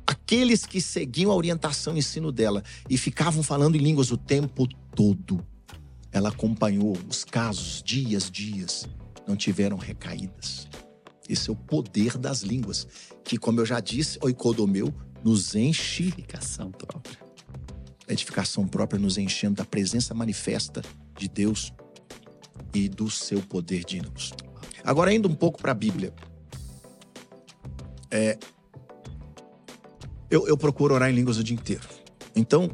Aqueles 0.07 0.67
que 0.67 0.81
seguiam 0.81 1.31
a 1.31 1.35
orientação 1.35 1.95
e 1.95 1.99
ensino 1.99 2.33
dela 2.33 2.63
e 2.91 2.99
ficavam 2.99 3.43
falando 3.43 3.77
em 3.77 3.79
línguas 3.81 4.11
o 4.11 4.17
tempo 4.17 4.67
todo. 4.95 5.45
Ela 6.15 6.29
acompanhou 6.29 6.97
os 7.09 7.25
casos, 7.25 7.83
dias, 7.83 8.31
dias, 8.31 8.89
não 9.27 9.35
tiveram 9.35 9.77
recaídas. 9.77 10.69
Esse 11.29 11.51
é 11.51 11.53
o 11.53 11.57
poder 11.57 12.17
das 12.17 12.43
línguas, 12.43 12.87
que, 13.25 13.37
como 13.37 13.61
eu 13.61 13.67
já 13.67 13.81
disse, 13.81 14.17
oikodomeu 14.23 14.95
nos 15.25 15.57
enche 15.57 16.05
Edificação 16.05 16.71
própria. 16.71 17.19
a 18.07 18.13
edificação 18.13 18.69
própria 18.69 19.01
nos 19.01 19.19
enchendo 19.19 19.57
da 19.57 19.65
presença 19.65 20.15
manifesta 20.15 20.83
de 21.19 21.27
Deus 21.29 21.73
e 22.73 22.89
do 22.89 23.11
seu 23.11 23.41
poder 23.43 23.85
dínamos. 23.85 24.33
Agora, 24.85 25.13
indo 25.13 25.29
um 25.29 25.35
pouco 25.35 25.61
para 25.61 25.73
a 25.73 25.75
Bíblia. 25.75 26.15
É, 28.11 28.39
eu, 30.31 30.47
eu 30.47 30.57
procuro 30.57 30.95
orar 30.95 31.11
em 31.11 31.15
línguas 31.15 31.39
o 31.39 31.43
dia 31.43 31.57
inteiro. 31.57 31.89
Então, 32.37 32.71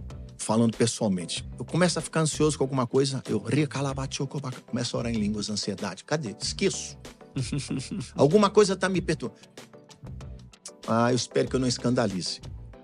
falando 0.51 0.77
pessoalmente, 0.77 1.49
eu 1.57 1.65
começo 1.65 1.97
a 2.01 2.03
ficar 2.03 2.23
ansioso 2.23 2.59
com 2.59 2.65
alguma 2.65 2.85
coisa, 2.85 3.23
eu 3.29 3.41
começo 4.67 4.97
a 4.97 4.99
orar 4.99 5.13
em 5.13 5.17
línguas, 5.17 5.49
ansiedade. 5.49 6.03
Cadê? 6.03 6.35
Esqueço. 6.43 6.99
Alguma 8.17 8.51
coisa 8.51 8.73
está 8.73 8.89
me 8.89 9.01
perturbando. 9.01 9.41
Ah, 10.89 11.13
eu 11.13 11.15
espero 11.15 11.49
que 11.49 11.55
eu 11.55 11.61
não 11.61 11.69
escandalize. 11.69 12.41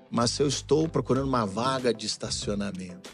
Mas 0.09 0.39
eu 0.39 0.47
estou 0.47 0.89
procurando 0.89 1.27
uma 1.27 1.45
vaga 1.45 1.93
de 1.93 2.07
estacionamento. 2.07 3.11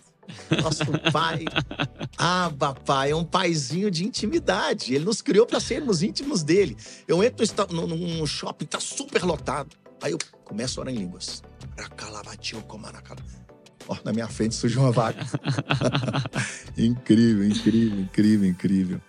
Nosso 0.63 0.85
pai, 1.11 1.47
ah, 2.19 2.53
papai, 2.59 3.13
é 3.13 3.17
um 3.17 3.25
paizinho 3.25 3.91
de 3.91 4.05
intimidade. 4.05 4.95
Ele 4.95 5.07
nos 5.07 5.23
criou 5.23 5.47
para 5.47 5.61
sermos 5.61 6.03
íntimos 6.03 6.43
dele. 6.43 6.77
Eu 7.09 7.25
entro 7.25 7.39
no 7.39 7.43
esta- 7.43 7.67
num, 7.69 8.27
shopping, 8.27 8.67
tá 8.67 8.79
super 8.79 9.25
lotado. 9.25 9.75
Aí 10.03 10.13
eu 10.13 10.19
começo 10.45 10.79
a 10.79 10.83
orar 10.83 10.93
em 10.93 10.99
línguas. 10.99 11.43
Racalabatio, 11.79 12.61
comaracala. 12.65 13.21
Ó, 13.89 13.97
na 14.05 14.13
minha 14.13 14.29
frente 14.29 14.55
surgiu 14.55 14.83
uma 14.83 14.93
vaga. 14.93 15.25
incrível, 16.77 17.45
incrível, 17.47 18.01
incrível, 18.01 18.49
incrível. 18.49 19.01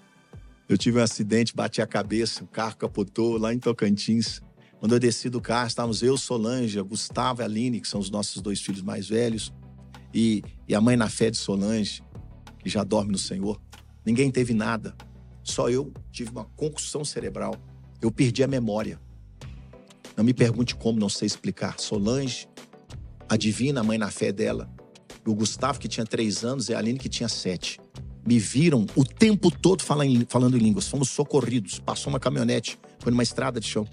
Eu 0.68 0.78
tive 0.78 1.00
um 1.00 1.04
acidente, 1.04 1.56
bati 1.56 1.82
a 1.82 1.88
cabeça, 1.88 2.44
o 2.44 2.48
carro 2.48 2.76
capotou 2.78 3.38
lá 3.38 3.54
em 3.54 3.60
Tocantins. 3.60 4.42
Quando 4.80 4.94
eu 4.94 5.00
desci 5.00 5.30
do 5.30 5.40
carro, 5.40 5.68
estávamos 5.68 6.02
eu, 6.02 6.18
Solange, 6.18 6.82
Gustavo 6.82 7.42
e 7.42 7.46
Aline, 7.46 7.80
que 7.80 7.88
são 7.88 8.00
os 8.00 8.10
nossos 8.10 8.42
dois 8.42 8.62
filhos 8.62 8.82
mais 8.82 9.08
velhos, 9.08 9.54
e, 10.14 10.44
e 10.68 10.76
a 10.76 10.82
mãe 10.82 10.96
na 10.96 11.10
fé 11.10 11.30
de 11.30 11.38
Solange, 11.38 12.04
que 12.60 12.70
já 12.70 12.84
dorme 12.84 13.12
no 13.12 13.18
Senhor. 13.18 13.62
Ninguém 14.06 14.32
teve 14.32 14.54
nada. 14.54 14.96
Só 15.44 15.70
eu 15.70 15.92
tive 16.12 16.32
uma 16.32 16.46
concussão 16.56 17.04
cerebral. 17.04 17.56
Eu 18.02 18.12
perdi 18.12 18.44
a 18.44 18.48
memória. 18.48 19.00
Não 20.16 20.24
me 20.24 20.34
pergunte 20.34 20.76
como, 20.76 21.00
não 21.00 21.10
sei 21.10 21.26
explicar. 21.26 21.80
Solange, 21.80 22.48
a 23.34 23.38
Divina, 23.38 23.82
a 23.82 23.84
mãe 23.84 23.98
na 23.98 24.12
fé 24.12 24.32
dela, 24.32 24.70
o 25.26 25.34
Gustavo, 25.34 25.80
que 25.80 25.88
tinha 25.88 26.06
três 26.06 26.44
anos, 26.44 26.70
e 26.70 26.74
a 26.76 26.78
Aline, 26.78 27.00
que 27.00 27.10
tinha 27.10 27.28
sete. 27.28 27.80
Me 28.26 28.38
viram 28.38 28.86
o 28.96 29.04
tempo 29.04 29.50
todo 29.50 29.82
falando 29.82 30.56
em 30.56 30.60
línguas. 30.60 30.88
Fomos 30.88 31.10
socorridos. 31.10 31.80
Passou 31.80 32.12
uma 32.12 32.20
caminhonete, 32.20 32.78
foi 33.00 33.12
numa 33.12 33.24
estrada 33.24 33.60
de 33.60 33.68
chão. 33.68 33.88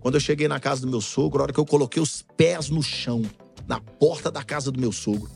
Quando 0.00 0.16
eu 0.16 0.20
cheguei 0.20 0.46
na 0.48 0.60
casa 0.60 0.82
do 0.82 0.88
meu 0.88 1.00
sogro, 1.00 1.40
a 1.40 1.44
hora 1.44 1.52
que 1.52 1.58
eu 1.58 1.64
coloquei 1.64 2.02
os 2.02 2.22
pés 2.36 2.68
no 2.68 2.82
chão, 2.82 3.22
na 3.66 3.80
porta 3.80 4.30
da 4.30 4.44
casa 4.44 4.70
do 4.70 4.78
meu 4.78 4.92
sogro, 4.92 5.30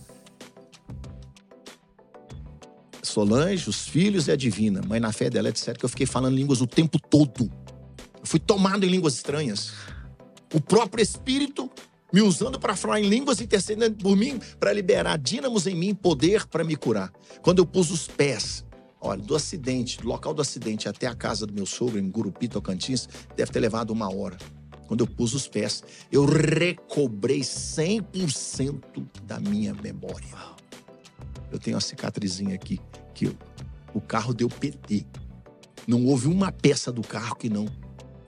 Solange, 3.02 3.70
os 3.70 3.88
filhos 3.88 4.28
e 4.28 4.30
a 4.30 4.36
divina, 4.36 4.82
mãe 4.86 5.00
na 5.00 5.10
fé 5.10 5.30
dela, 5.30 5.48
etc., 5.48 5.78
que 5.78 5.84
eu 5.84 5.88
fiquei 5.88 6.04
falando 6.04 6.36
línguas 6.36 6.60
o 6.60 6.66
tempo 6.66 7.00
todo. 7.00 7.50
Eu 8.20 8.26
fui 8.26 8.38
tomado 8.38 8.84
em 8.84 8.88
línguas 8.90 9.14
estranhas. 9.14 9.72
O 10.52 10.60
próprio 10.60 11.02
Espírito 11.02 11.70
me 12.12 12.22
usando 12.22 12.58
para 12.58 12.74
falar 12.74 13.00
em 13.00 13.08
línguas, 13.08 13.40
intercedendo 13.40 13.96
por 13.96 14.16
mim, 14.16 14.40
para 14.58 14.72
liberar 14.72 15.18
dínamos 15.18 15.66
em 15.66 15.74
mim, 15.74 15.94
poder 15.94 16.46
para 16.46 16.64
me 16.64 16.76
curar. 16.76 17.12
Quando 17.42 17.58
eu 17.58 17.66
pus 17.66 17.90
os 17.90 18.06
pés, 18.06 18.64
olha, 19.00 19.20
do 19.22 19.34
acidente, 19.34 19.98
do 19.98 20.08
local 20.08 20.32
do 20.32 20.42
acidente 20.42 20.88
até 20.88 21.06
a 21.06 21.14
casa 21.14 21.46
do 21.46 21.52
meu 21.52 21.66
sogro, 21.66 21.98
em 21.98 22.10
Gurupi, 22.10 22.48
Tocantins, 22.48 23.08
deve 23.36 23.52
ter 23.52 23.60
levado 23.60 23.90
uma 23.90 24.12
hora. 24.12 24.36
Quando 24.86 25.00
eu 25.00 25.06
pus 25.06 25.34
os 25.34 25.46
pés, 25.46 25.84
eu 26.10 26.24
recobrei 26.24 27.40
100% 27.40 29.06
da 29.24 29.38
minha 29.38 29.74
memória. 29.74 30.26
Eu 31.52 31.58
tenho 31.58 31.76
uma 31.76 31.80
cicatrizinha 31.82 32.54
aqui, 32.54 32.80
que 33.14 33.26
eu- 33.26 33.36
o 33.92 34.00
carro 34.00 34.32
deu 34.32 34.48
PT. 34.48 35.04
Não 35.86 36.06
houve 36.06 36.26
uma 36.26 36.50
peça 36.50 36.90
do 36.90 37.02
carro 37.02 37.36
que 37.36 37.50
não 37.50 37.66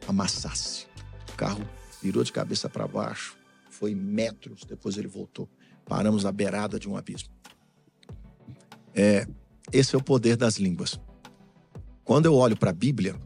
amassasse. 0.07 0.87
O 1.33 1.37
carro 1.37 1.63
virou 2.03 2.23
de 2.23 2.33
cabeça 2.33 2.69
para 2.69 2.87
baixo, 2.87 3.37
foi 3.81 3.95
metros, 3.95 4.63
depois 4.67 4.99
ele 4.99 5.09
voltou. 5.09 5.49
Paramos 5.87 6.27
à 6.27 6.31
beirada 6.31 6.79
de 6.79 6.87
um 6.87 6.99
abismo. 6.99 7.31
É, 8.95 9.27
esse 9.73 9.95
é 9.95 9.99
o 9.99 10.05
poder 10.05 10.37
das 10.37 10.57
línguas. 10.59 11.01
Quando 12.05 12.27
eu 12.27 12.35
olho 12.35 12.55
para 12.59 12.69
a 12.69 12.75
Bíblia, 12.75 13.17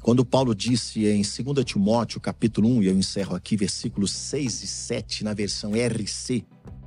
quando 0.00 0.24
Paulo 0.24 0.54
disse 0.54 1.06
em 1.06 1.20
2 1.20 1.62
Timóteo, 1.62 2.22
capítulo 2.22 2.70
1, 2.70 2.82
e 2.84 2.86
eu 2.86 2.96
encerro 2.96 3.36
aqui, 3.36 3.54
versículos 3.54 4.12
6 4.12 4.62
e 4.62 4.66
7, 4.66 5.24
na 5.24 5.34
versão 5.34 5.72
RC, 5.72 6.46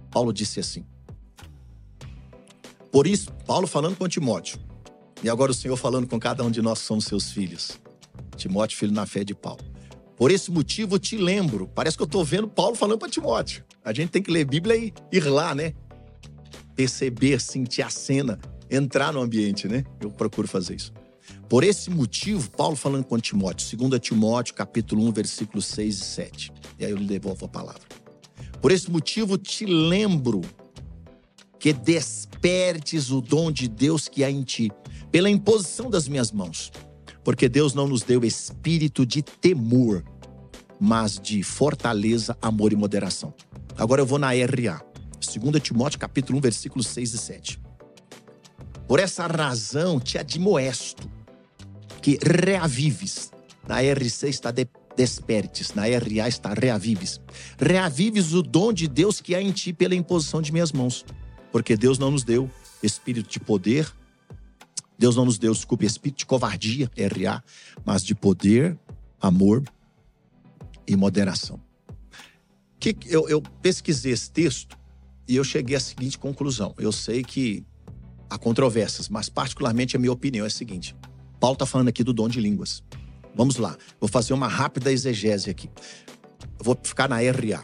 Paulo 0.09 0.33
disse 0.33 0.59
assim: 0.59 0.83
Por 2.91 3.05
isso, 3.05 3.31
Paulo 3.45 3.67
falando 3.67 3.95
com 3.97 4.07
Timóteo, 4.07 4.59
e 5.23 5.29
agora 5.29 5.51
o 5.51 5.55
Senhor 5.55 5.77
falando 5.77 6.07
com 6.07 6.19
cada 6.19 6.43
um 6.43 6.49
de 6.49 6.61
nós 6.61 6.79
que 6.79 6.85
somos 6.85 7.05
seus 7.05 7.31
filhos. 7.31 7.79
Timóteo, 8.35 8.77
filho 8.77 8.93
na 8.93 9.05
fé 9.05 9.23
de 9.23 9.35
Paulo. 9.35 9.76
Por 10.17 10.31
esse 10.31 10.49
motivo, 10.49 10.97
te 10.97 11.15
lembro. 11.15 11.67
Parece 11.67 11.95
que 11.95 12.01
eu 12.01 12.07
estou 12.07 12.25
vendo 12.25 12.47
Paulo 12.47 12.75
falando 12.75 12.97
para 12.97 13.07
Timóteo. 13.07 13.63
A 13.85 13.93
gente 13.93 14.09
tem 14.09 14.21
que 14.21 14.31
ler 14.31 14.45
Bíblia 14.45 14.75
e 14.75 14.93
ir 15.11 15.23
lá, 15.25 15.53
né? 15.53 15.73
Perceber, 16.75 17.39
sentir 17.39 17.83
a 17.83 17.89
cena, 17.89 18.39
entrar 18.69 19.13
no 19.13 19.21
ambiente, 19.21 19.67
né? 19.67 19.85
Eu 20.01 20.09
procuro 20.09 20.47
fazer 20.47 20.75
isso. 20.75 20.91
Por 21.47 21.63
esse 21.63 21.91
motivo, 21.91 22.49
Paulo 22.51 22.75
falando 22.75 23.05
com 23.05 23.17
Timóteo, 23.19 23.77
2 23.77 24.01
Timóteo, 24.01 24.55
capítulo 24.55 25.05
1, 25.07 25.11
versículos 25.11 25.65
6 25.67 25.95
e 25.95 26.03
7. 26.03 26.53
E 26.79 26.85
aí 26.85 26.91
eu 26.91 26.97
lhe 26.97 27.05
devolvo 27.05 27.45
a 27.45 27.49
palavra. 27.49 27.81
Por 28.59 28.71
esse 28.71 28.89
motivo, 28.89 29.37
te 29.37 29.65
lembro 29.65 30.41
que 31.59 31.73
despertes 31.73 33.11
o 33.11 33.21
dom 33.21 33.51
de 33.51 33.67
Deus 33.67 34.07
que 34.07 34.23
há 34.23 34.31
em 34.31 34.43
ti, 34.43 34.71
pela 35.11 35.29
imposição 35.29 35.89
das 35.89 36.07
minhas 36.07 36.31
mãos. 36.31 36.71
Porque 37.27 37.49
Deus 37.49 37.73
não 37.73 37.89
nos 37.89 38.03
deu 38.03 38.23
espírito 38.23 39.05
de 39.05 39.21
temor, 39.21 40.01
mas 40.79 41.19
de 41.19 41.43
fortaleza, 41.43 42.37
amor 42.41 42.71
e 42.71 42.75
moderação. 42.77 43.33
Agora 43.77 44.01
eu 44.01 44.05
vou 44.05 44.17
na 44.17 44.29
RA. 44.29 44.81
2 45.19 45.61
Timóteo 45.61 45.99
capítulo 45.99 46.37
1, 46.37 46.41
versículos 46.41 46.87
6 46.87 47.13
e 47.13 47.17
7. 47.17 47.59
Por 48.87 49.01
essa 49.01 49.27
razão 49.27 49.99
te 49.99 50.17
admoesto 50.17 51.11
que 52.01 52.17
reavives. 52.23 53.29
Na 53.67 53.81
RC 53.81 54.29
está 54.29 54.49
de, 54.49 54.65
despertes, 54.95 55.73
na 55.73 55.81
RA 55.81 56.29
está 56.29 56.53
reavives. 56.53 57.19
Reavives 57.59 58.31
o 58.31 58.41
dom 58.41 58.71
de 58.71 58.87
Deus 58.87 59.19
que 59.19 59.35
há 59.35 59.41
em 59.41 59.51
ti 59.51 59.73
pela 59.73 59.95
imposição 59.95 60.41
de 60.41 60.53
minhas 60.53 60.71
mãos. 60.71 61.03
Porque 61.51 61.75
Deus 61.75 61.99
não 61.99 62.09
nos 62.09 62.23
deu 62.23 62.49
espírito 62.81 63.29
de 63.29 63.41
poder, 63.41 63.85
Deus 64.97 65.15
não 65.15 65.25
nos 65.25 65.37
deu, 65.37 65.53
desculpe, 65.53 65.85
espírito 65.85 66.19
de 66.19 66.25
covardia, 66.25 66.89
RA, 66.97 67.43
mas 67.85 68.03
de 68.03 68.15
poder, 68.15 68.77
amor 69.21 69.63
e 70.87 70.95
moderação. 70.95 71.59
Que 72.79 72.95
eu, 73.05 73.27
eu 73.29 73.41
pesquisei 73.61 74.11
esse 74.11 74.31
texto 74.31 74.77
e 75.27 75.35
eu 75.35 75.43
cheguei 75.43 75.75
à 75.75 75.79
seguinte 75.79 76.17
conclusão. 76.17 76.73
Eu 76.77 76.91
sei 76.91 77.23
que 77.23 77.65
há 78.29 78.37
controvérsias, 78.37 79.09
mas 79.09 79.29
particularmente 79.29 79.95
a 79.95 79.99
minha 79.99 80.11
opinião 80.11 80.45
é 80.45 80.47
a 80.47 80.51
seguinte. 80.51 80.95
Paulo 81.39 81.53
está 81.53 81.65
falando 81.65 81.89
aqui 81.89 82.03
do 82.03 82.13
dom 82.13 82.27
de 82.27 82.39
línguas. 82.39 82.83
Vamos 83.35 83.57
lá, 83.57 83.77
vou 83.99 84.09
fazer 84.09 84.33
uma 84.33 84.47
rápida 84.47 84.91
exegese 84.91 85.49
aqui. 85.49 85.69
Vou 86.59 86.77
ficar 86.81 87.07
na 87.07 87.17
RA. 87.17 87.63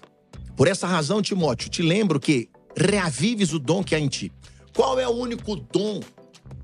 Por 0.56 0.68
essa 0.68 0.86
razão, 0.86 1.22
Timóteo, 1.22 1.70
te 1.70 1.82
lembro 1.82 2.20
que 2.20 2.48
reavives 2.78 3.54
o 3.54 3.60
dom 3.60 3.84
que 3.84 3.96
há 3.96 4.00
em 4.00 4.08
ti. 4.08 4.32
Qual 4.76 5.00
é 5.00 5.08
o 5.08 5.12
único 5.12 5.56
dom 5.56 6.00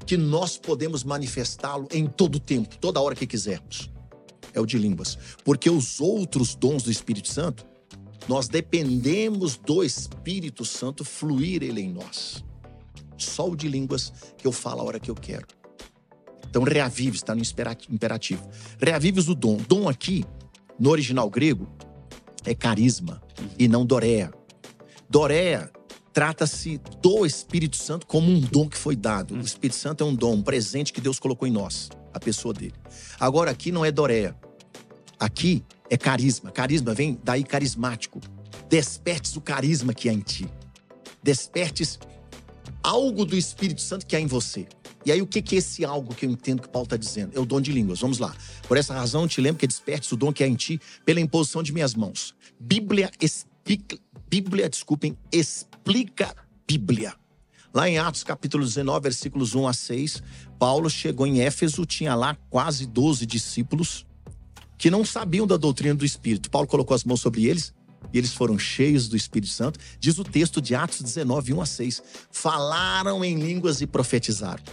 que 0.05 0.17
nós 0.17 0.57
podemos 0.57 1.03
manifestá-lo 1.03 1.87
em 1.91 2.07
todo 2.07 2.39
tempo, 2.39 2.77
toda 2.77 2.99
hora 2.99 3.15
que 3.15 3.27
quisermos? 3.27 3.89
É 4.53 4.59
o 4.59 4.65
de 4.65 4.77
línguas. 4.77 5.17
Porque 5.43 5.69
os 5.69 6.01
outros 6.01 6.55
dons 6.55 6.83
do 6.83 6.91
Espírito 6.91 7.27
Santo, 7.27 7.65
nós 8.27 8.47
dependemos 8.47 9.57
do 9.57 9.83
Espírito 9.83 10.65
Santo 10.65 11.05
fluir 11.05 11.63
ele 11.63 11.81
em 11.81 11.91
nós. 11.91 12.43
Só 13.17 13.49
o 13.49 13.55
de 13.55 13.67
línguas 13.67 14.13
que 14.37 14.47
eu 14.47 14.51
falo 14.51 14.81
a 14.81 14.83
hora 14.83 14.99
que 14.99 15.11
eu 15.11 15.15
quero. 15.15 15.47
Então, 16.49 16.63
reavives, 16.63 17.19
está 17.19 17.35
no 17.35 17.41
imperativo. 17.89 18.49
Reavives 18.81 19.27
o 19.27 19.35
dom. 19.35 19.57
Dom 19.57 19.87
aqui, 19.87 20.25
no 20.79 20.89
original 20.89 21.29
grego, 21.29 21.67
é 22.43 22.55
carisma 22.55 23.21
e 23.57 23.67
não 23.67 23.85
dorea. 23.85 24.33
Dorea 25.09 25.71
trata-se 26.19 26.81
do 27.01 27.25
Espírito 27.25 27.77
Santo 27.77 28.05
como 28.05 28.29
um 28.29 28.41
dom 28.41 28.67
que 28.67 28.75
foi 28.75 28.93
dado. 28.93 29.35
O 29.35 29.39
Espírito 29.39 29.77
Santo 29.77 30.03
é 30.03 30.05
um 30.05 30.13
dom, 30.13 30.33
um 30.33 30.41
presente 30.41 30.91
que 30.91 30.99
Deus 30.99 31.17
colocou 31.17 31.47
em 31.47 31.51
nós, 31.51 31.89
a 32.13 32.19
pessoa 32.19 32.53
dele. 32.53 32.73
Agora, 33.17 33.51
aqui 33.51 33.71
não 33.71 33.85
é 33.85 33.89
Doréia. 33.89 34.35
Aqui 35.17 35.63
é 35.89 35.95
carisma. 35.95 36.51
Carisma 36.51 36.93
vem 36.93 37.17
daí 37.23 37.41
carismático. 37.41 38.19
Despertes 38.67 39.37
o 39.37 39.39
carisma 39.39 39.93
que 39.93 40.09
há 40.09 40.13
em 40.13 40.19
ti. 40.19 40.45
Despertes 41.23 41.97
algo 42.83 43.23
do 43.23 43.37
Espírito 43.37 43.79
Santo 43.79 44.05
que 44.05 44.13
há 44.13 44.19
em 44.19 44.27
você. 44.27 44.67
E 45.05 45.13
aí, 45.13 45.21
o 45.21 45.25
que 45.25 45.39
é 45.55 45.57
esse 45.57 45.85
algo 45.85 46.13
que 46.13 46.25
eu 46.25 46.29
entendo 46.29 46.63
que 46.63 46.67
Paulo 46.67 46.83
está 46.83 46.97
dizendo? 46.97 47.31
É 47.33 47.39
o 47.39 47.45
dom 47.45 47.61
de 47.61 47.71
línguas. 47.71 48.01
Vamos 48.01 48.19
lá. 48.19 48.35
Por 48.67 48.75
essa 48.75 48.93
razão, 48.93 49.25
te 49.25 49.39
lembro 49.39 49.57
que 49.57 49.67
despertes 49.67 50.11
o 50.11 50.17
dom 50.17 50.33
que 50.33 50.43
há 50.43 50.47
em 50.49 50.55
ti 50.55 50.81
pela 51.05 51.21
imposição 51.21 51.63
de 51.63 51.71
minhas 51.71 51.95
mãos. 51.95 52.35
Bíblia 52.59 53.09
Bíblia, 54.29 54.69
desculpem, 54.69 55.17
explica 55.31 55.68
Bíblia. 56.67 57.15
Lá 57.73 57.89
em 57.89 57.97
Atos 57.97 58.23
capítulo 58.23 58.63
19, 58.63 59.01
versículos 59.01 59.55
1 59.55 59.67
a 59.67 59.73
6, 59.73 60.21
Paulo 60.59 60.87
chegou 60.87 61.25
em 61.25 61.41
Éfeso, 61.41 61.83
tinha 61.83 62.13
lá 62.13 62.37
quase 62.47 62.85
12 62.85 63.25
discípulos 63.25 64.05
que 64.77 64.91
não 64.91 65.03
sabiam 65.03 65.47
da 65.47 65.57
doutrina 65.57 65.95
do 65.95 66.05
Espírito. 66.05 66.51
Paulo 66.51 66.67
colocou 66.67 66.93
as 66.93 67.03
mãos 67.03 67.21
sobre 67.21 67.47
eles 67.47 67.73
e 68.13 68.19
eles 68.19 68.33
foram 68.33 68.59
cheios 68.59 69.07
do 69.07 69.17
Espírito 69.17 69.51
Santo. 69.51 69.79
Diz 69.99 70.19
o 70.19 70.23
texto 70.23 70.61
de 70.61 70.75
Atos 70.75 71.01
19, 71.01 71.53
1 71.53 71.61
a 71.61 71.65
6. 71.65 72.03
Falaram 72.29 73.25
em 73.25 73.39
línguas 73.39 73.81
e 73.81 73.87
profetizaram. 73.87 74.63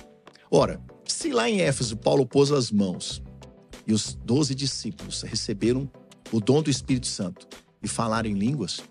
Ora, 0.51 0.81
se 1.07 1.33
lá 1.33 1.49
em 1.49 1.63
Éfeso 1.63 1.97
Paulo 1.97 2.27
pôs 2.27 2.53
as 2.53 2.71
mãos 2.71 3.23
e 3.87 3.95
os 3.95 4.15
doze 4.15 4.55
discípulos 4.55 5.23
receberam 5.23 5.91
o 6.31 6.41
dom 6.41 6.63
do 6.63 6.69
Espírito 6.69 7.07
Santo 7.07 7.49
e 7.83 7.89
falaram 7.89 8.29
em 8.29 8.35
línguas, 8.35 8.83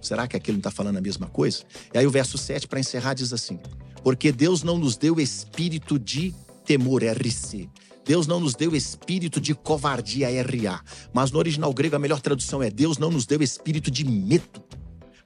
Será 0.00 0.26
que 0.26 0.36
aquele 0.36 0.56
não 0.56 0.60
está 0.60 0.70
falando 0.70 0.96
a 0.96 1.00
mesma 1.00 1.26
coisa? 1.26 1.62
E 1.92 1.98
aí 1.98 2.06
o 2.06 2.10
verso 2.10 2.38
7, 2.38 2.66
para 2.66 2.80
encerrar, 2.80 3.14
diz 3.14 3.32
assim: 3.32 3.58
Porque 4.02 4.32
Deus 4.32 4.62
não 4.62 4.78
nos 4.78 4.96
deu 4.96 5.20
espírito 5.20 5.98
de 5.98 6.34
temor, 6.64 7.02
RC. 7.02 7.68
Deus 8.04 8.26
não 8.26 8.40
nos 8.40 8.54
deu 8.54 8.74
espírito 8.74 9.40
de 9.40 9.54
covardia, 9.54 10.28
RA. 10.42 10.82
Mas 11.12 11.30
no 11.30 11.38
original 11.38 11.72
grego 11.72 11.96
a 11.96 11.98
melhor 11.98 12.20
tradução 12.20 12.62
é: 12.62 12.70
Deus 12.70 12.98
não 12.98 13.10
nos 13.10 13.26
deu 13.26 13.42
espírito 13.42 13.90
de 13.90 14.04
medo, 14.04 14.62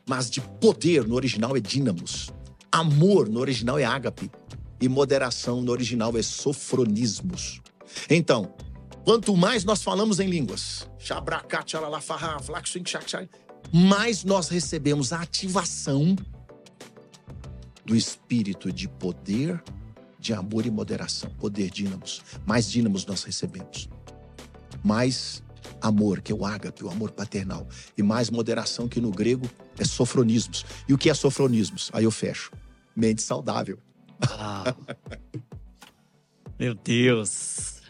mas 0.06 0.28
de 0.30 0.40
poder, 0.40 1.06
no 1.06 1.14
original 1.14 1.56
é 1.56 1.60
dínamos. 1.60 2.30
Amor, 2.70 3.28
no 3.28 3.40
original 3.40 3.78
é 3.78 3.84
ágape. 3.84 4.30
E 4.80 4.88
moderação, 4.88 5.62
no 5.62 5.70
original 5.72 6.16
é 6.18 6.22
sofronismos. 6.22 7.62
Então, 8.10 8.54
quanto 9.04 9.36
mais 9.36 9.64
nós 9.64 9.82
falamos 9.82 10.18
em 10.18 10.28
línguas, 10.28 10.88
mais 13.76 14.22
nós 14.22 14.48
recebemos 14.48 15.12
a 15.12 15.20
ativação 15.20 16.14
do 17.84 17.96
espírito 17.96 18.72
de 18.72 18.86
poder, 18.86 19.60
de 20.16 20.32
amor 20.32 20.64
e 20.64 20.70
moderação, 20.70 21.28
poder 21.30 21.70
dínamos. 21.70 22.22
Mais 22.46 22.70
dínamos 22.70 23.04
nós 23.04 23.24
recebemos. 23.24 23.88
Mais 24.84 25.42
amor, 25.82 26.20
que 26.20 26.30
é 26.30 26.34
o 26.36 26.46
ágape, 26.46 26.84
o 26.84 26.88
amor 26.88 27.10
paternal. 27.10 27.66
E 27.98 28.02
mais 28.02 28.30
moderação, 28.30 28.86
que 28.86 29.00
no 29.00 29.10
grego 29.10 29.50
é 29.76 29.84
sofronismos. 29.84 30.64
E 30.88 30.94
o 30.94 30.98
que 30.98 31.10
é 31.10 31.14
sofronismos? 31.14 31.90
Aí 31.92 32.04
eu 32.04 32.12
fecho. 32.12 32.52
Mente 32.94 33.22
saudável. 33.22 33.80
Ah. 34.22 34.72
Meu 36.56 36.76
Deus. 36.76 37.82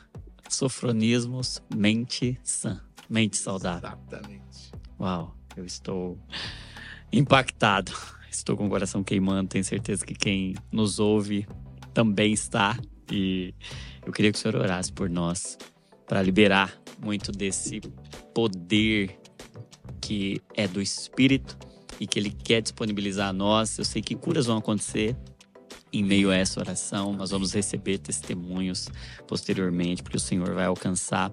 Sofronismos, 0.48 1.62
mente 1.77 2.40
sã. 2.43 2.81
Mente 3.06 3.36
saudável. 3.36 3.98
Exatamente. 4.09 4.73
Uau. 4.98 5.44
Eu 5.56 5.64
estou 5.64 6.18
impactado. 7.12 7.93
Estou 8.31 8.56
com 8.56 8.66
o 8.66 8.68
coração 8.68 9.05
queimando. 9.05 9.48
Tenho 9.48 9.64
certeza 9.64 10.05
que 10.05 10.14
quem 10.14 10.55
nos 10.72 10.98
ouve 10.98 11.47
também 11.93 12.32
está. 12.32 12.78
E 13.10 13.55
eu 14.05 14.12
queria 14.12 14.32
que 14.32 14.39
o 14.39 14.40
senhor 14.40 14.56
orasse 14.56 14.93
por 14.93 15.09
nós 15.09 15.56
para 16.06 16.22
liberar 16.22 16.72
muito 17.01 17.32
desse 17.32 17.81
poder 18.35 19.18
que 20.01 20.40
é 20.55 20.66
do 20.68 20.82
Espírito 20.82 21.56
e 22.01 22.06
que 22.06 22.18
ele 22.18 22.31
quer 22.31 22.60
disponibilizar 22.60 23.28
a 23.28 23.32
nós. 23.32 23.78
Eu 23.78 23.85
sei 23.85 24.02
que 24.02 24.14
curas 24.14 24.47
vão 24.47 24.59
acontecer, 24.59 25.16
em 25.95 26.03
meio 26.03 26.31
a 26.31 26.37
essa 26.37 26.59
oração, 26.59 27.12
nós 27.12 27.31
vamos 27.31 27.53
receber 27.53 27.99
testemunhos 27.99 28.89
posteriormente, 29.29 30.03
porque 30.03 30.16
o 30.16 30.21
Senhor 30.21 30.53
vai 30.53 30.66
alcançar 30.66 31.33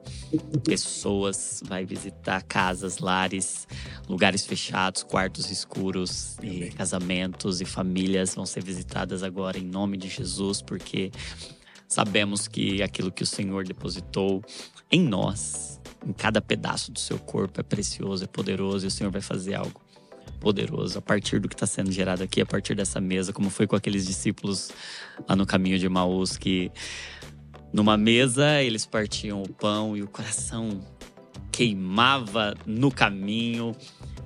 pessoas, 0.63 1.63
vai 1.65 1.83
visitar 1.83 2.43
casas, 2.43 2.99
lares, 2.99 3.67
lugares 4.07 4.45
fechados, 4.45 5.03
quartos 5.03 5.49
escuros, 5.49 6.37
e 6.43 6.69
casamentos 6.69 7.59
e 7.59 7.65
famílias 7.65 8.35
vão 8.35 8.45
ser 8.45 8.63
visitadas 8.63 9.23
agora 9.23 9.57
em 9.57 9.65
nome 9.65 9.97
de 9.97 10.07
Jesus, 10.07 10.61
porque 10.61 11.11
sabemos 11.87 12.47
que 12.47 12.83
aquilo 12.83 13.11
que 13.11 13.23
o 13.23 13.27
Senhor 13.27 13.65
depositou 13.65 14.43
em 14.91 15.01
nós, 15.01 15.79
em 16.05 16.13
cada 16.13 16.39
pedaço 16.39 16.91
do 16.91 16.99
seu 16.99 17.17
corpo, 17.17 17.59
é 17.59 17.63
precioso, 17.63 18.23
é 18.23 18.27
poderoso 18.27 18.85
e 18.85 18.87
o 18.87 18.91
Senhor 18.91 19.11
vai 19.11 19.21
fazer 19.21 19.55
algo 19.55 19.81
poderoso 20.41 20.97
a 20.97 21.01
partir 21.01 21.39
do 21.39 21.47
que 21.47 21.55
está 21.55 21.67
sendo 21.67 21.91
gerado 21.91 22.23
aqui, 22.23 22.41
a 22.41 22.45
partir 22.45 22.75
dessa 22.75 22.99
mesa, 22.99 23.31
como 23.31 23.49
foi 23.49 23.67
com 23.67 23.75
aqueles 23.75 24.05
discípulos 24.05 24.71
lá 25.29 25.35
no 25.35 25.45
caminho 25.45 25.77
de 25.77 25.87
Maús, 25.87 26.35
que 26.35 26.71
numa 27.71 27.95
mesa 27.95 28.61
eles 28.61 28.85
partiam 28.85 29.41
o 29.43 29.47
pão 29.47 29.95
e 29.95 30.01
o 30.01 30.07
coração 30.07 30.81
queimava 31.51 32.55
no 32.65 32.91
caminho 32.91 33.73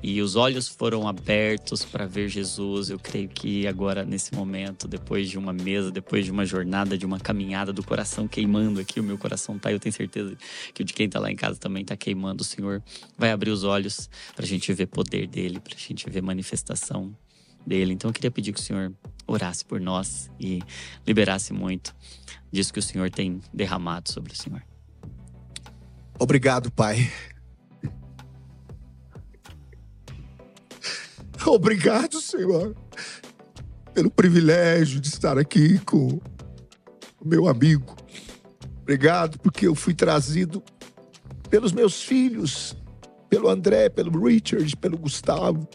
e 0.07 0.21
os 0.21 0.35
olhos 0.35 0.67
foram 0.67 1.07
abertos 1.07 1.83
para 1.83 2.05
ver 2.05 2.29
Jesus. 2.29 2.91
Eu 2.91 2.99
creio 2.99 3.27
que 3.27 3.65
agora, 3.65 4.05
nesse 4.05 4.35
momento, 4.35 4.87
depois 4.87 5.27
de 5.27 5.35
uma 5.35 5.51
mesa, 5.51 5.89
depois 5.89 6.23
de 6.23 6.29
uma 6.29 6.45
jornada, 6.45 6.95
de 6.95 7.07
uma 7.07 7.19
caminhada 7.19 7.73
do 7.73 7.83
coração 7.83 8.27
queimando 8.27 8.79
aqui, 8.79 8.99
o 8.99 9.03
meu 9.03 9.17
coração 9.17 9.57
tá, 9.57 9.71
eu 9.71 9.79
tenho 9.79 9.91
certeza 9.91 10.37
que 10.75 10.83
o 10.83 10.85
de 10.85 10.93
quem 10.93 11.09
tá 11.09 11.19
lá 11.19 11.31
em 11.31 11.35
casa 11.35 11.59
também 11.59 11.83
tá 11.83 11.97
queimando. 11.97 12.43
O 12.43 12.45
Senhor 12.45 12.83
vai 13.17 13.31
abrir 13.31 13.49
os 13.49 13.63
olhos 13.63 14.07
para 14.35 14.45
a 14.45 14.47
gente 14.47 14.71
ver 14.73 14.85
poder 14.85 15.25
dele, 15.25 15.59
para 15.59 15.73
a 15.73 15.79
gente 15.79 16.07
ver 16.07 16.21
manifestação 16.21 17.11
dele. 17.65 17.91
Então 17.91 18.09
eu 18.09 18.13
queria 18.13 18.29
pedir 18.29 18.53
que 18.53 18.59
o 18.59 18.63
Senhor 18.63 18.93
orasse 19.25 19.65
por 19.65 19.81
nós 19.81 20.29
e 20.39 20.61
liberasse 21.07 21.51
muito 21.51 21.95
disso 22.51 22.71
que 22.71 22.77
o 22.77 22.83
Senhor 22.83 23.09
tem 23.09 23.41
derramado 23.51 24.11
sobre 24.11 24.33
o 24.33 24.35
Senhor. 24.35 24.61
Obrigado, 26.19 26.69
Pai. 26.69 27.11
Obrigado, 31.45 32.21
Senhor, 32.21 32.75
pelo 33.93 34.09
privilégio 34.09 34.99
de 34.99 35.07
estar 35.07 35.37
aqui 35.37 35.79
com 35.79 36.19
o 37.21 37.27
meu 37.27 37.47
amigo. 37.47 37.95
Obrigado 38.81 39.39
porque 39.39 39.67
eu 39.67 39.75
fui 39.75 39.93
trazido 39.93 40.63
pelos 41.49 41.71
meus 41.71 42.01
filhos, 42.01 42.75
pelo 43.29 43.49
André, 43.49 43.89
pelo 43.89 44.23
Richard, 44.25 44.75
pelo 44.77 44.97
Gustavo, 44.97 45.67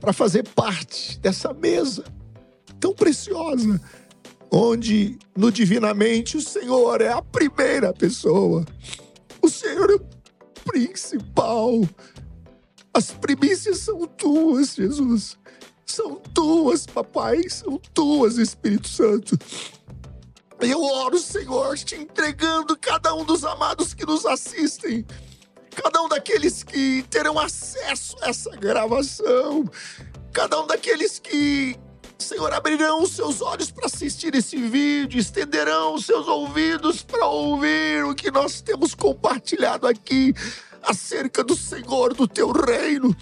para 0.00 0.12
fazer 0.12 0.46
parte 0.48 1.18
dessa 1.20 1.52
mesa 1.52 2.04
tão 2.80 2.94
preciosa, 2.94 3.80
onde 4.50 5.18
no 5.36 5.50
Divinamente 5.50 6.36
o 6.36 6.40
Senhor 6.40 7.00
é 7.00 7.12
a 7.12 7.22
primeira 7.22 7.92
pessoa, 7.92 8.64
o 9.42 9.48
Senhor 9.48 9.90
é 9.90 9.94
o 9.94 10.06
principal. 10.64 11.80
As 12.98 13.12
primícias 13.12 13.78
são 13.78 14.08
tuas, 14.08 14.74
Jesus. 14.74 15.38
São 15.86 16.16
tuas, 16.16 16.84
papai, 16.84 17.48
são 17.48 17.78
tuas, 17.94 18.38
Espírito 18.38 18.88
Santo. 18.88 19.38
Eu 20.58 20.82
oro, 20.82 21.16
Senhor, 21.16 21.78
te 21.78 21.94
entregando 21.94 22.76
cada 22.76 23.14
um 23.14 23.24
dos 23.24 23.44
amados 23.44 23.94
que 23.94 24.04
nos 24.04 24.26
assistem, 24.26 25.06
cada 25.80 26.02
um 26.02 26.08
daqueles 26.08 26.64
que 26.64 27.04
terão 27.04 27.38
acesso 27.38 28.16
a 28.20 28.30
essa 28.30 28.50
gravação, 28.56 29.64
cada 30.32 30.60
um 30.60 30.66
daqueles 30.66 31.20
que, 31.20 31.78
Senhor, 32.18 32.52
abrirão 32.52 33.04
os 33.04 33.12
seus 33.12 33.40
olhos 33.40 33.70
para 33.70 33.86
assistir 33.86 34.34
esse 34.34 34.56
vídeo, 34.56 35.20
estenderão 35.20 35.94
os 35.94 36.04
seus 36.04 36.26
ouvidos 36.26 37.04
para 37.04 37.26
ouvir 37.26 38.04
o 38.04 38.12
que 38.12 38.28
nós 38.28 38.60
temos 38.60 38.92
compartilhado 38.92 39.86
aqui 39.86 40.34
acerca 40.82 41.42
do 41.42 41.56
Senhor, 41.56 42.14
do 42.14 42.26
teu 42.26 42.50
reino. 42.50 43.14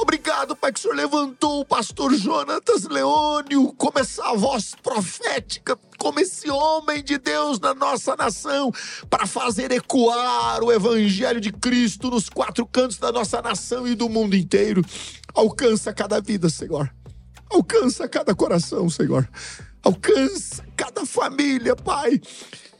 Obrigado, 0.00 0.54
Pai, 0.54 0.72
que 0.72 0.78
o 0.78 0.82
Senhor 0.82 0.94
levantou 0.94 1.60
o 1.60 1.64
pastor 1.64 2.14
Jonatas 2.14 2.84
Leônio 2.84 3.72
como 3.72 3.98
essa 3.98 4.32
voz 4.34 4.72
profética, 4.80 5.76
como 5.98 6.20
esse 6.20 6.48
homem 6.48 7.02
de 7.02 7.18
Deus 7.18 7.58
na 7.58 7.74
nossa 7.74 8.14
nação, 8.14 8.70
para 9.10 9.26
fazer 9.26 9.72
ecoar 9.72 10.62
o 10.62 10.70
Evangelho 10.70 11.40
de 11.40 11.50
Cristo 11.50 12.10
nos 12.10 12.28
quatro 12.28 12.64
cantos 12.64 12.98
da 12.98 13.10
nossa 13.10 13.42
nação 13.42 13.88
e 13.88 13.96
do 13.96 14.08
mundo 14.08 14.36
inteiro. 14.36 14.84
Alcança 15.34 15.92
cada 15.92 16.20
vida, 16.20 16.48
Senhor. 16.48 16.88
Alcança 17.50 18.08
cada 18.08 18.36
coração, 18.36 18.88
Senhor. 18.88 19.28
Alcança 19.82 20.64
cada 20.76 21.04
família, 21.04 21.74
Pai. 21.74 22.20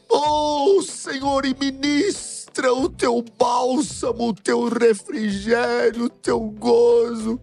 Oh, 0.09 0.81
Senhor, 0.81 1.45
e 1.45 1.53
ministra 1.53 2.38
ministra 2.49 2.73
o 2.73 2.89
teu 2.89 3.23
bálsamo, 3.37 4.29
o 4.29 4.33
teu 4.33 4.67
refrigério, 4.67 6.05
o 6.05 6.09
teu 6.09 6.39
gozo, 6.39 7.39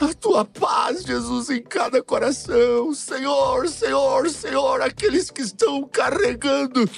a 0.00 0.12
tua 0.12 0.44
paz, 0.44 1.04
Jesus, 1.04 1.48
em 1.48 1.62
cada 1.62 2.02
coração. 2.02 2.92
Senhor, 2.92 3.68
Senhor, 3.68 4.28
Senhor, 4.28 4.82
aqueles 4.82 5.30
que 5.30 5.42
estão 5.42 5.84
carregando 5.84 6.88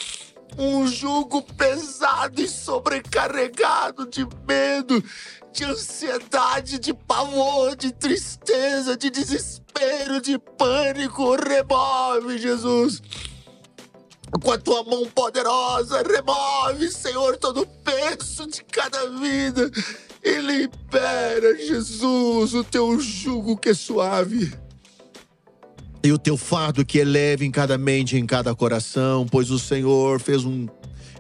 um 0.59 0.87
jugo 0.87 1.43
pesado 1.43 2.41
e 2.41 2.49
sobrecarregado 2.49 4.07
de 4.07 4.27
medo, 4.47 5.03
de 5.53 5.65
ansiedade, 5.65 6.79
de 6.79 6.95
pavor, 6.95 7.77
de 7.77 7.93
tristeza, 7.93 8.97
de 8.97 9.11
desespero, 9.11 10.21
de 10.21 10.39
pânico. 10.39 11.37
Remove, 11.37 12.39
Jesus 12.39 13.03
com 14.39 14.53
a 14.53 14.59
tua 14.59 14.85
mão 14.85 15.07
poderosa, 15.07 16.03
remove, 16.03 16.91
Senhor, 16.91 17.37
todo 17.37 17.63
o 17.63 17.67
peso 17.67 18.47
de 18.47 18.63
cada 18.65 19.11
vida 19.11 19.71
e 20.23 20.35
libera, 20.39 21.57
Jesus, 21.57 22.55
o 22.55 22.63
teu 22.63 23.01
jugo 23.01 23.57
que 23.57 23.71
é 23.71 23.75
suave. 23.75 24.53
E 26.03 26.13
o 26.13 26.19
teu 26.19 26.37
fardo 26.37 26.85
que 26.85 27.01
é 27.01 27.05
leve 27.05 27.45
em 27.45 27.51
cada 27.51 27.77
mente, 27.77 28.17
em 28.17 28.27
cada 28.27 28.55
coração, 28.55 29.27
pois 29.31 29.51
o 29.51 29.59
Senhor 29.59 30.21
fez 30.21 30.45
um 30.45 30.67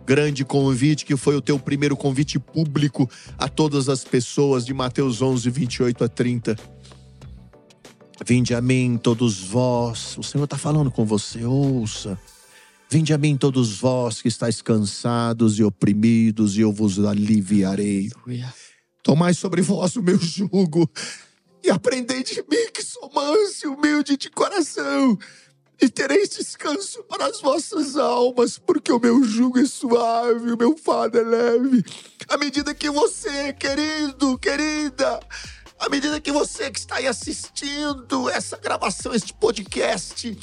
grande 0.06 0.44
convite, 0.44 1.04
que 1.04 1.16
foi 1.16 1.36
o 1.36 1.40
teu 1.40 1.58
primeiro 1.58 1.96
convite 1.96 2.38
público 2.38 3.08
a 3.38 3.48
todas 3.48 3.88
as 3.88 4.04
pessoas, 4.04 4.64
de 4.64 4.72
Mateus 4.72 5.20
11, 5.20 5.50
28 5.50 6.04
a 6.04 6.08
30. 6.08 6.56
Vinde 8.24 8.54
a 8.54 8.60
mim, 8.60 8.98
todos 9.02 9.40
vós. 9.40 10.16
O 10.18 10.22
Senhor 10.22 10.44
está 10.44 10.56
falando 10.56 10.90
com 10.90 11.04
você, 11.04 11.44
ouça. 11.44 12.18
Vinde 12.92 13.14
a 13.14 13.18
mim 13.18 13.36
todos 13.36 13.78
vós 13.78 14.20
que 14.20 14.26
estáis 14.26 14.60
cansados 14.60 15.60
e 15.60 15.62
oprimidos, 15.62 16.56
e 16.56 16.62
eu 16.62 16.72
vos 16.72 16.98
aliviarei. 16.98 18.10
Tomai 19.00 19.32
sobre 19.32 19.62
vós 19.62 19.94
o 19.94 20.02
meu 20.02 20.18
jugo 20.18 20.90
e 21.62 21.70
aprendei 21.70 22.24
de 22.24 22.42
mim 22.50 22.68
que 22.74 22.82
sou 22.82 23.08
manso 23.14 23.66
e 23.66 23.68
humilde 23.68 24.16
de 24.16 24.28
coração, 24.28 25.16
e 25.80 25.88
tereis 25.88 26.30
descanso 26.30 27.04
para 27.04 27.26
as 27.26 27.40
vossas 27.40 27.96
almas, 27.96 28.58
porque 28.58 28.90
o 28.90 28.98
meu 28.98 29.22
jugo 29.22 29.60
é 29.60 29.66
suave, 29.66 30.50
o 30.50 30.58
meu 30.58 30.76
fardo 30.76 31.16
é 31.16 31.22
leve. 31.22 31.84
À 32.28 32.36
medida 32.36 32.74
que 32.74 32.90
você, 32.90 33.52
querido, 33.52 34.36
querida, 34.36 35.20
à 35.78 35.88
medida 35.88 36.20
que 36.20 36.32
você 36.32 36.70
que 36.70 36.78
está 36.80 36.96
aí 36.96 37.06
assistindo 37.06 38.28
essa 38.28 38.56
gravação, 38.56 39.14
este 39.14 39.32
podcast, 39.32 40.36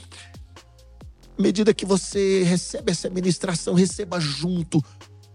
medida 1.38 1.74
que 1.74 1.86
você 1.86 2.44
recebe 2.44 2.92
essa 2.92 3.10
ministração, 3.10 3.74
receba 3.74 4.20
junto 4.20 4.84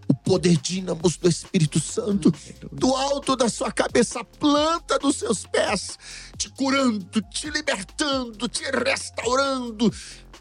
o 0.07 0.13
poder 0.13 0.57
dínamos 0.57 1.17
do 1.17 1.29
Espírito 1.29 1.79
Santo, 1.79 2.31
do 2.71 2.95
alto 2.95 3.35
da 3.35 3.49
sua 3.49 3.71
cabeça, 3.71 4.23
planta 4.23 4.99
dos 4.99 5.17
seus 5.17 5.45
pés, 5.45 5.97
te 6.37 6.49
curando, 6.49 7.21
te 7.21 7.49
libertando, 7.49 8.47
te 8.47 8.63
restaurando, 8.63 9.91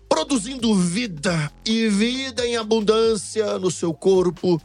produzindo 0.09 0.75
vida 0.75 1.53
e 1.65 1.89
vida 1.89 2.47
em 2.47 2.57
abundância 2.57 3.59
no 3.59 3.71
seu 3.71 3.95
corpo, 3.95 4.61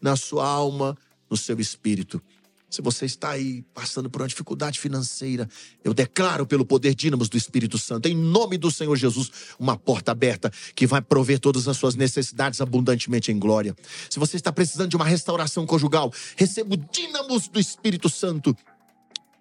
na 0.00 0.16
sua 0.16 0.46
alma, 0.46 0.96
no 1.30 1.36
seu 1.36 1.58
espírito. 1.58 2.22
Se 2.68 2.82
você 2.82 3.06
está 3.06 3.30
aí 3.30 3.62
passando 3.72 4.10
por 4.10 4.20
uma 4.20 4.28
dificuldade 4.28 4.80
financeira, 4.80 5.48
eu 5.84 5.94
declaro 5.94 6.44
pelo 6.44 6.66
poder 6.66 6.94
dínamos 6.94 7.28
do 7.28 7.36
Espírito 7.36 7.78
Santo, 7.78 8.08
em 8.08 8.16
nome 8.16 8.58
do 8.58 8.70
Senhor 8.70 8.96
Jesus, 8.96 9.30
uma 9.58 9.76
porta 9.76 10.10
aberta 10.10 10.52
que 10.74 10.86
vai 10.86 11.00
prover 11.00 11.38
todas 11.38 11.68
as 11.68 11.76
suas 11.76 11.94
necessidades 11.94 12.60
abundantemente 12.60 13.30
em 13.30 13.38
glória. 13.38 13.74
Se 14.10 14.18
você 14.18 14.36
está 14.36 14.52
precisando 14.52 14.90
de 14.90 14.96
uma 14.96 15.04
restauração 15.04 15.64
conjugal, 15.64 16.12
receba 16.36 16.74
o 16.74 16.76
dínamos 16.76 17.48
do 17.48 17.60
Espírito 17.60 18.08
Santo 18.08 18.56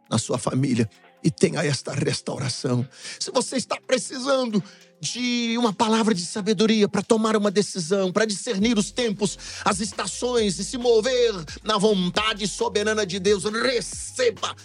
na 0.09 0.19
sua 0.19 0.37
família 0.37 0.87
e 1.23 1.31
tenha 1.31 1.65
esta 1.65 1.91
restauração. 1.93 2.87
Se 3.19 3.31
você 3.31 3.57
está 3.57 3.81
precisando 3.81 4.63
de 4.99 5.55
uma 5.57 5.73
palavra 5.73 6.13
de 6.13 6.25
sabedoria 6.25 6.87
para 6.87 7.01
tomar 7.01 7.35
uma 7.35 7.51
decisão, 7.51 8.11
para 8.11 8.25
discernir 8.25 8.77
os 8.77 8.91
tempos, 8.91 9.37
as 9.63 9.79
estações 9.79 10.57
e 10.59 10.63
se 10.63 10.77
mover 10.77 11.33
na 11.63 11.77
vontade 11.77 12.47
soberana 12.47 13.05
de 13.05 13.19
Deus. 13.19 13.43
Receba 13.43 14.55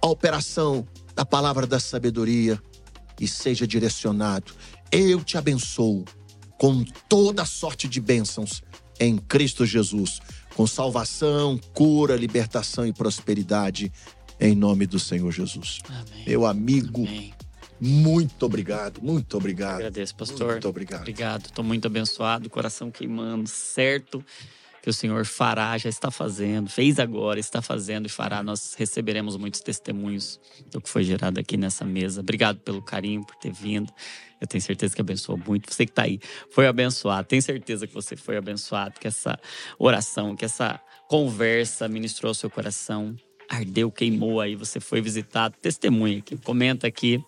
a 0.00 0.06
operação 0.06 0.86
da 1.14 1.24
palavra 1.24 1.66
da 1.66 1.80
sabedoria 1.80 2.60
e 3.20 3.28
seja 3.28 3.66
direcionado. 3.66 4.52
Eu 4.90 5.22
te 5.22 5.38
abençoo 5.38 6.04
com 6.58 6.84
toda 7.08 7.44
sorte 7.44 7.88
de 7.88 8.00
bênçãos 8.00 8.62
em 9.00 9.16
Cristo 9.16 9.66
Jesus, 9.66 10.20
com 10.54 10.66
salvação, 10.66 11.58
cura, 11.72 12.16
libertação 12.16 12.86
e 12.86 12.92
prosperidade 12.92 13.92
em 14.38 14.54
nome 14.54 14.86
do 14.86 14.98
Senhor 14.98 15.30
Jesus. 15.30 15.80
Amém. 15.88 16.24
Meu 16.26 16.46
amigo. 16.46 17.06
Amém 17.06 17.32
muito 17.80 18.46
obrigado, 18.46 19.00
muito 19.02 19.36
obrigado. 19.36 19.76
Agradeço, 19.76 20.14
pastor. 20.14 20.52
Muito 20.52 20.68
obrigado. 20.68 21.00
Obrigado, 21.00 21.46
estou 21.46 21.64
muito 21.64 21.86
abençoado, 21.86 22.48
coração 22.50 22.90
queimando, 22.90 23.48
certo 23.48 24.24
que 24.84 24.90
o 24.90 24.92
Senhor 24.92 25.24
fará, 25.24 25.78
já 25.78 25.88
está 25.88 26.10
fazendo, 26.10 26.68
fez 26.68 26.98
agora, 26.98 27.40
está 27.40 27.62
fazendo 27.62 28.04
e 28.04 28.08
fará. 28.10 28.42
Nós 28.42 28.74
receberemos 28.76 29.34
muitos 29.34 29.60
testemunhos 29.60 30.38
do 30.70 30.78
que 30.78 30.90
foi 30.90 31.02
gerado 31.02 31.40
aqui 31.40 31.56
nessa 31.56 31.86
mesa. 31.86 32.20
Obrigado 32.20 32.58
pelo 32.58 32.82
carinho, 32.82 33.24
por 33.24 33.34
ter 33.36 33.50
vindo. 33.50 33.90
Eu 34.38 34.46
tenho 34.46 34.60
certeza 34.60 34.94
que 34.94 35.00
abençoou 35.00 35.38
muito. 35.38 35.72
Você 35.72 35.86
que 35.86 35.92
está 35.92 36.02
aí 36.02 36.20
foi 36.50 36.66
abençoado. 36.66 37.26
Tenho 37.26 37.40
certeza 37.40 37.86
que 37.86 37.94
você 37.94 38.14
foi 38.14 38.36
abençoado, 38.36 39.00
que 39.00 39.08
essa 39.08 39.40
oração, 39.78 40.36
que 40.36 40.44
essa 40.44 40.78
conversa 41.08 41.88
ministrou 41.88 42.28
ao 42.28 42.34
seu 42.34 42.50
coração. 42.50 43.16
Ardeu, 43.48 43.90
queimou 43.90 44.40
aí, 44.40 44.54
você 44.54 44.80
foi 44.80 45.00
visitado. 45.00 45.54
Testemunha 45.60 46.18
aqui, 46.18 46.36
comenta 46.36 46.86
aqui, 46.86 47.22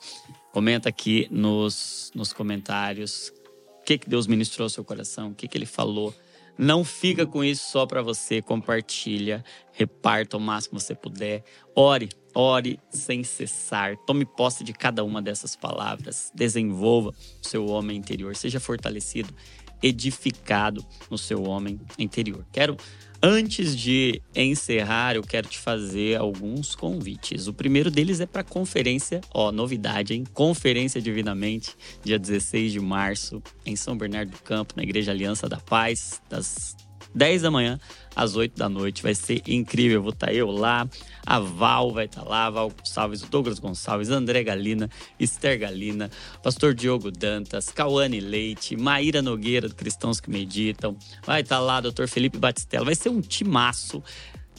comenta 0.52 0.88
aqui 0.88 1.28
nos, 1.30 2.10
nos 2.14 2.32
comentários 2.32 3.32
o 3.80 3.84
que, 3.84 3.98
que 3.98 4.08
Deus 4.08 4.26
ministrou 4.26 4.64
ao 4.64 4.70
seu 4.70 4.84
coração, 4.84 5.30
o 5.30 5.34
que, 5.34 5.46
que 5.46 5.56
Ele 5.56 5.66
falou. 5.66 6.14
Não 6.58 6.84
fica 6.84 7.26
com 7.26 7.44
isso 7.44 7.70
só 7.70 7.84
para 7.84 8.00
você, 8.00 8.40
compartilha, 8.40 9.44
reparta 9.72 10.38
o 10.38 10.40
máximo 10.40 10.78
que 10.78 10.84
você 10.84 10.94
puder. 10.94 11.44
Ore, 11.74 12.08
ore 12.34 12.80
sem 12.88 13.22
cessar. 13.22 13.96
Tome 14.06 14.24
posse 14.24 14.64
de 14.64 14.72
cada 14.72 15.04
uma 15.04 15.20
dessas 15.20 15.54
palavras. 15.54 16.32
Desenvolva 16.34 17.10
o 17.10 17.46
seu 17.46 17.66
homem 17.66 17.98
interior. 17.98 18.34
Seja 18.34 18.58
fortalecido, 18.58 19.34
edificado 19.82 20.84
no 21.10 21.18
seu 21.18 21.42
homem 21.44 21.80
interior. 21.98 22.44
Quero 22.52 22.76
Antes 23.22 23.76
de 23.76 24.20
encerrar, 24.34 25.16
eu 25.16 25.22
quero 25.22 25.48
te 25.48 25.58
fazer 25.58 26.16
alguns 26.16 26.74
convites. 26.74 27.48
O 27.48 27.54
primeiro 27.54 27.90
deles 27.90 28.20
é 28.20 28.26
para 28.26 28.42
a 28.42 28.44
conferência, 28.44 29.20
ó, 29.32 29.50
novidade, 29.50 30.14
hein? 30.14 30.24
Conferência 30.34 31.00
Divinamente, 31.00 31.74
dia 32.04 32.18
16 32.18 32.72
de 32.72 32.80
março, 32.80 33.42
em 33.64 33.74
São 33.74 33.96
Bernardo 33.96 34.30
do 34.30 34.38
Campo, 34.42 34.74
na 34.76 34.82
Igreja 34.82 35.12
Aliança 35.12 35.48
da 35.48 35.56
Paz, 35.56 36.20
das 36.28 36.76
10 37.16 37.42
da 37.42 37.50
manhã 37.50 37.80
às 38.14 38.36
8 38.36 38.56
da 38.56 38.68
noite. 38.68 39.02
Vai 39.02 39.14
ser 39.14 39.42
incrível. 39.48 40.02
Vou 40.02 40.12
estar 40.12 40.26
tá 40.26 40.32
eu 40.34 40.50
lá, 40.50 40.86
a 41.24 41.40
Val 41.40 41.90
vai 41.92 42.04
estar 42.04 42.22
tá 42.22 42.28
lá, 42.28 42.50
Val 42.50 42.70
Gonçalves, 42.70 43.22
Douglas 43.22 43.58
Gonçalves, 43.58 44.10
André 44.10 44.44
Galina, 44.44 44.90
Esther 45.18 45.58
Galina, 45.58 46.10
Pastor 46.42 46.74
Diogo 46.74 47.10
Dantas, 47.10 47.70
Cauane 47.70 48.20
Leite, 48.20 48.76
Maíra 48.76 49.22
Nogueira, 49.22 49.68
do 49.68 49.74
Cristãos 49.74 50.20
que 50.20 50.30
Meditam. 50.30 50.94
Vai 51.24 51.40
estar 51.40 51.56
tá 51.56 51.62
lá, 51.62 51.80
Dr. 51.80 52.06
Felipe 52.06 52.36
Batistella. 52.38 52.84
Vai 52.84 52.94
ser 52.94 53.08
um 53.08 53.22
timaço 53.22 54.02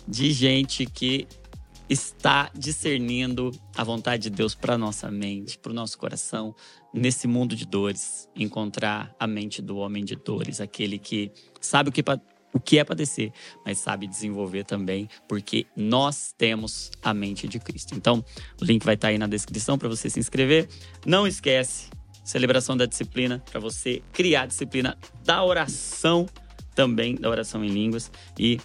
de 0.08 0.32
gente 0.32 0.86
que 0.86 1.28
está 1.90 2.52
discernindo 2.54 3.52
a 3.76 3.84
vontade 3.84 4.24
de 4.24 4.30
Deus 4.30 4.54
para 4.54 4.78
nossa 4.78 5.10
mente, 5.10 5.58
para 5.58 5.72
o 5.72 5.76
nosso 5.76 5.98
coração, 5.98 6.54
nesse 6.94 7.28
mundo 7.28 7.56
de 7.56 7.66
dores, 7.66 8.28
encontrar 8.36 9.16
a 9.20 9.26
mente 9.26 9.62
do 9.62 9.78
homem 9.78 10.04
de 10.04 10.16
dores, 10.16 10.60
aquele 10.60 10.98
que 10.98 11.32
sabe 11.62 11.90
o 11.90 11.92
que 11.92 12.04
o 12.54 12.60
que 12.60 12.80
é 12.80 12.84
padecer, 12.84 13.32
mas 13.66 13.78
sabe 13.78 14.08
desenvolver 14.08 14.64
também, 14.64 15.10
porque 15.28 15.66
nós 15.76 16.34
temos 16.38 16.92
a 17.04 17.14
mente 17.14 17.48
de 17.48 17.60
Cristo. 17.60 17.94
Então, 17.96 18.24
o 18.62 18.66
link 18.66 18.84
vai 18.84 18.96
estar 18.96 19.10
aí 19.10 19.18
na 19.18 19.28
descrição 19.28 19.78
para 19.78 19.88
você 19.88 20.10
se 20.10 20.20
inscrever. 20.20 20.68
Não 21.06 21.28
esquece, 21.28 21.90
celebração 22.24 22.76
da 22.76 22.86
disciplina, 22.86 23.44
para 23.50 23.60
você 23.60 24.02
criar 24.12 24.44
a 24.44 24.46
disciplina 24.48 24.98
da 25.24 25.44
oração 25.44 26.26
também, 26.74 27.16
da 27.16 27.30
oração 27.30 27.64
em 27.64 27.70
línguas 27.70 28.12
e 28.38 28.60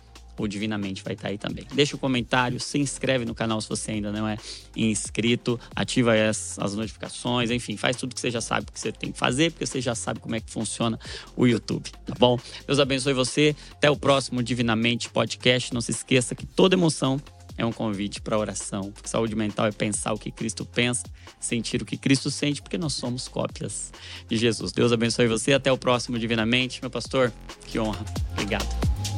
Divinamente 0.48 1.02
vai 1.02 1.14
estar 1.14 1.28
aí 1.28 1.38
também. 1.38 1.66
Deixa 1.74 1.94
o 1.94 1.96
um 1.96 2.00
comentário, 2.00 2.58
se 2.60 2.78
inscreve 2.78 3.24
no 3.24 3.34
canal 3.34 3.60
se 3.60 3.68
você 3.68 3.92
ainda 3.92 4.12
não 4.12 4.26
é 4.26 4.36
inscrito, 4.76 5.58
ativa 5.74 6.14
as, 6.14 6.58
as 6.58 6.74
notificações, 6.74 7.50
enfim, 7.50 7.76
faz 7.76 7.96
tudo 7.96 8.14
que 8.14 8.20
você 8.20 8.30
já 8.30 8.40
sabe 8.40 8.66
que 8.72 8.78
você 8.78 8.92
tem 8.92 9.12
que 9.12 9.18
fazer, 9.18 9.52
porque 9.52 9.66
você 9.66 9.80
já 9.80 9.94
sabe 9.94 10.20
como 10.20 10.34
é 10.34 10.40
que 10.40 10.50
funciona 10.50 10.98
o 11.36 11.46
YouTube, 11.46 11.90
tá 12.06 12.14
bom? 12.18 12.38
Deus 12.66 12.78
abençoe 12.78 13.12
você. 13.12 13.54
Até 13.72 13.90
o 13.90 13.96
próximo 13.96 14.42
Divinamente 14.42 15.08
Podcast. 15.08 15.72
Não 15.72 15.80
se 15.80 15.90
esqueça 15.90 16.34
que 16.34 16.46
toda 16.46 16.74
emoção 16.74 17.20
é 17.56 17.64
um 17.64 17.72
convite 17.72 18.20
para 18.20 18.38
oração. 18.38 18.92
Porque 18.92 19.08
saúde 19.08 19.34
mental 19.34 19.66
é 19.66 19.72
pensar 19.72 20.12
o 20.12 20.18
que 20.18 20.30
Cristo 20.30 20.64
pensa, 20.64 21.04
sentir 21.40 21.82
o 21.82 21.84
que 21.84 21.96
Cristo 21.96 22.30
sente, 22.30 22.62
porque 22.62 22.78
nós 22.78 22.94
somos 22.94 23.28
cópias 23.28 23.92
de 24.28 24.36
Jesus. 24.36 24.72
Deus 24.72 24.92
abençoe 24.92 25.26
você. 25.26 25.52
Até 25.52 25.70
o 25.70 25.78
próximo 25.78 26.18
Divinamente. 26.18 26.80
Meu 26.80 26.90
pastor, 26.90 27.32
que 27.66 27.78
honra. 27.78 28.04
Obrigado. 28.32 28.66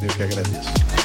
Eu 0.03 0.09
que 0.15 0.23
agradeço. 0.23 1.04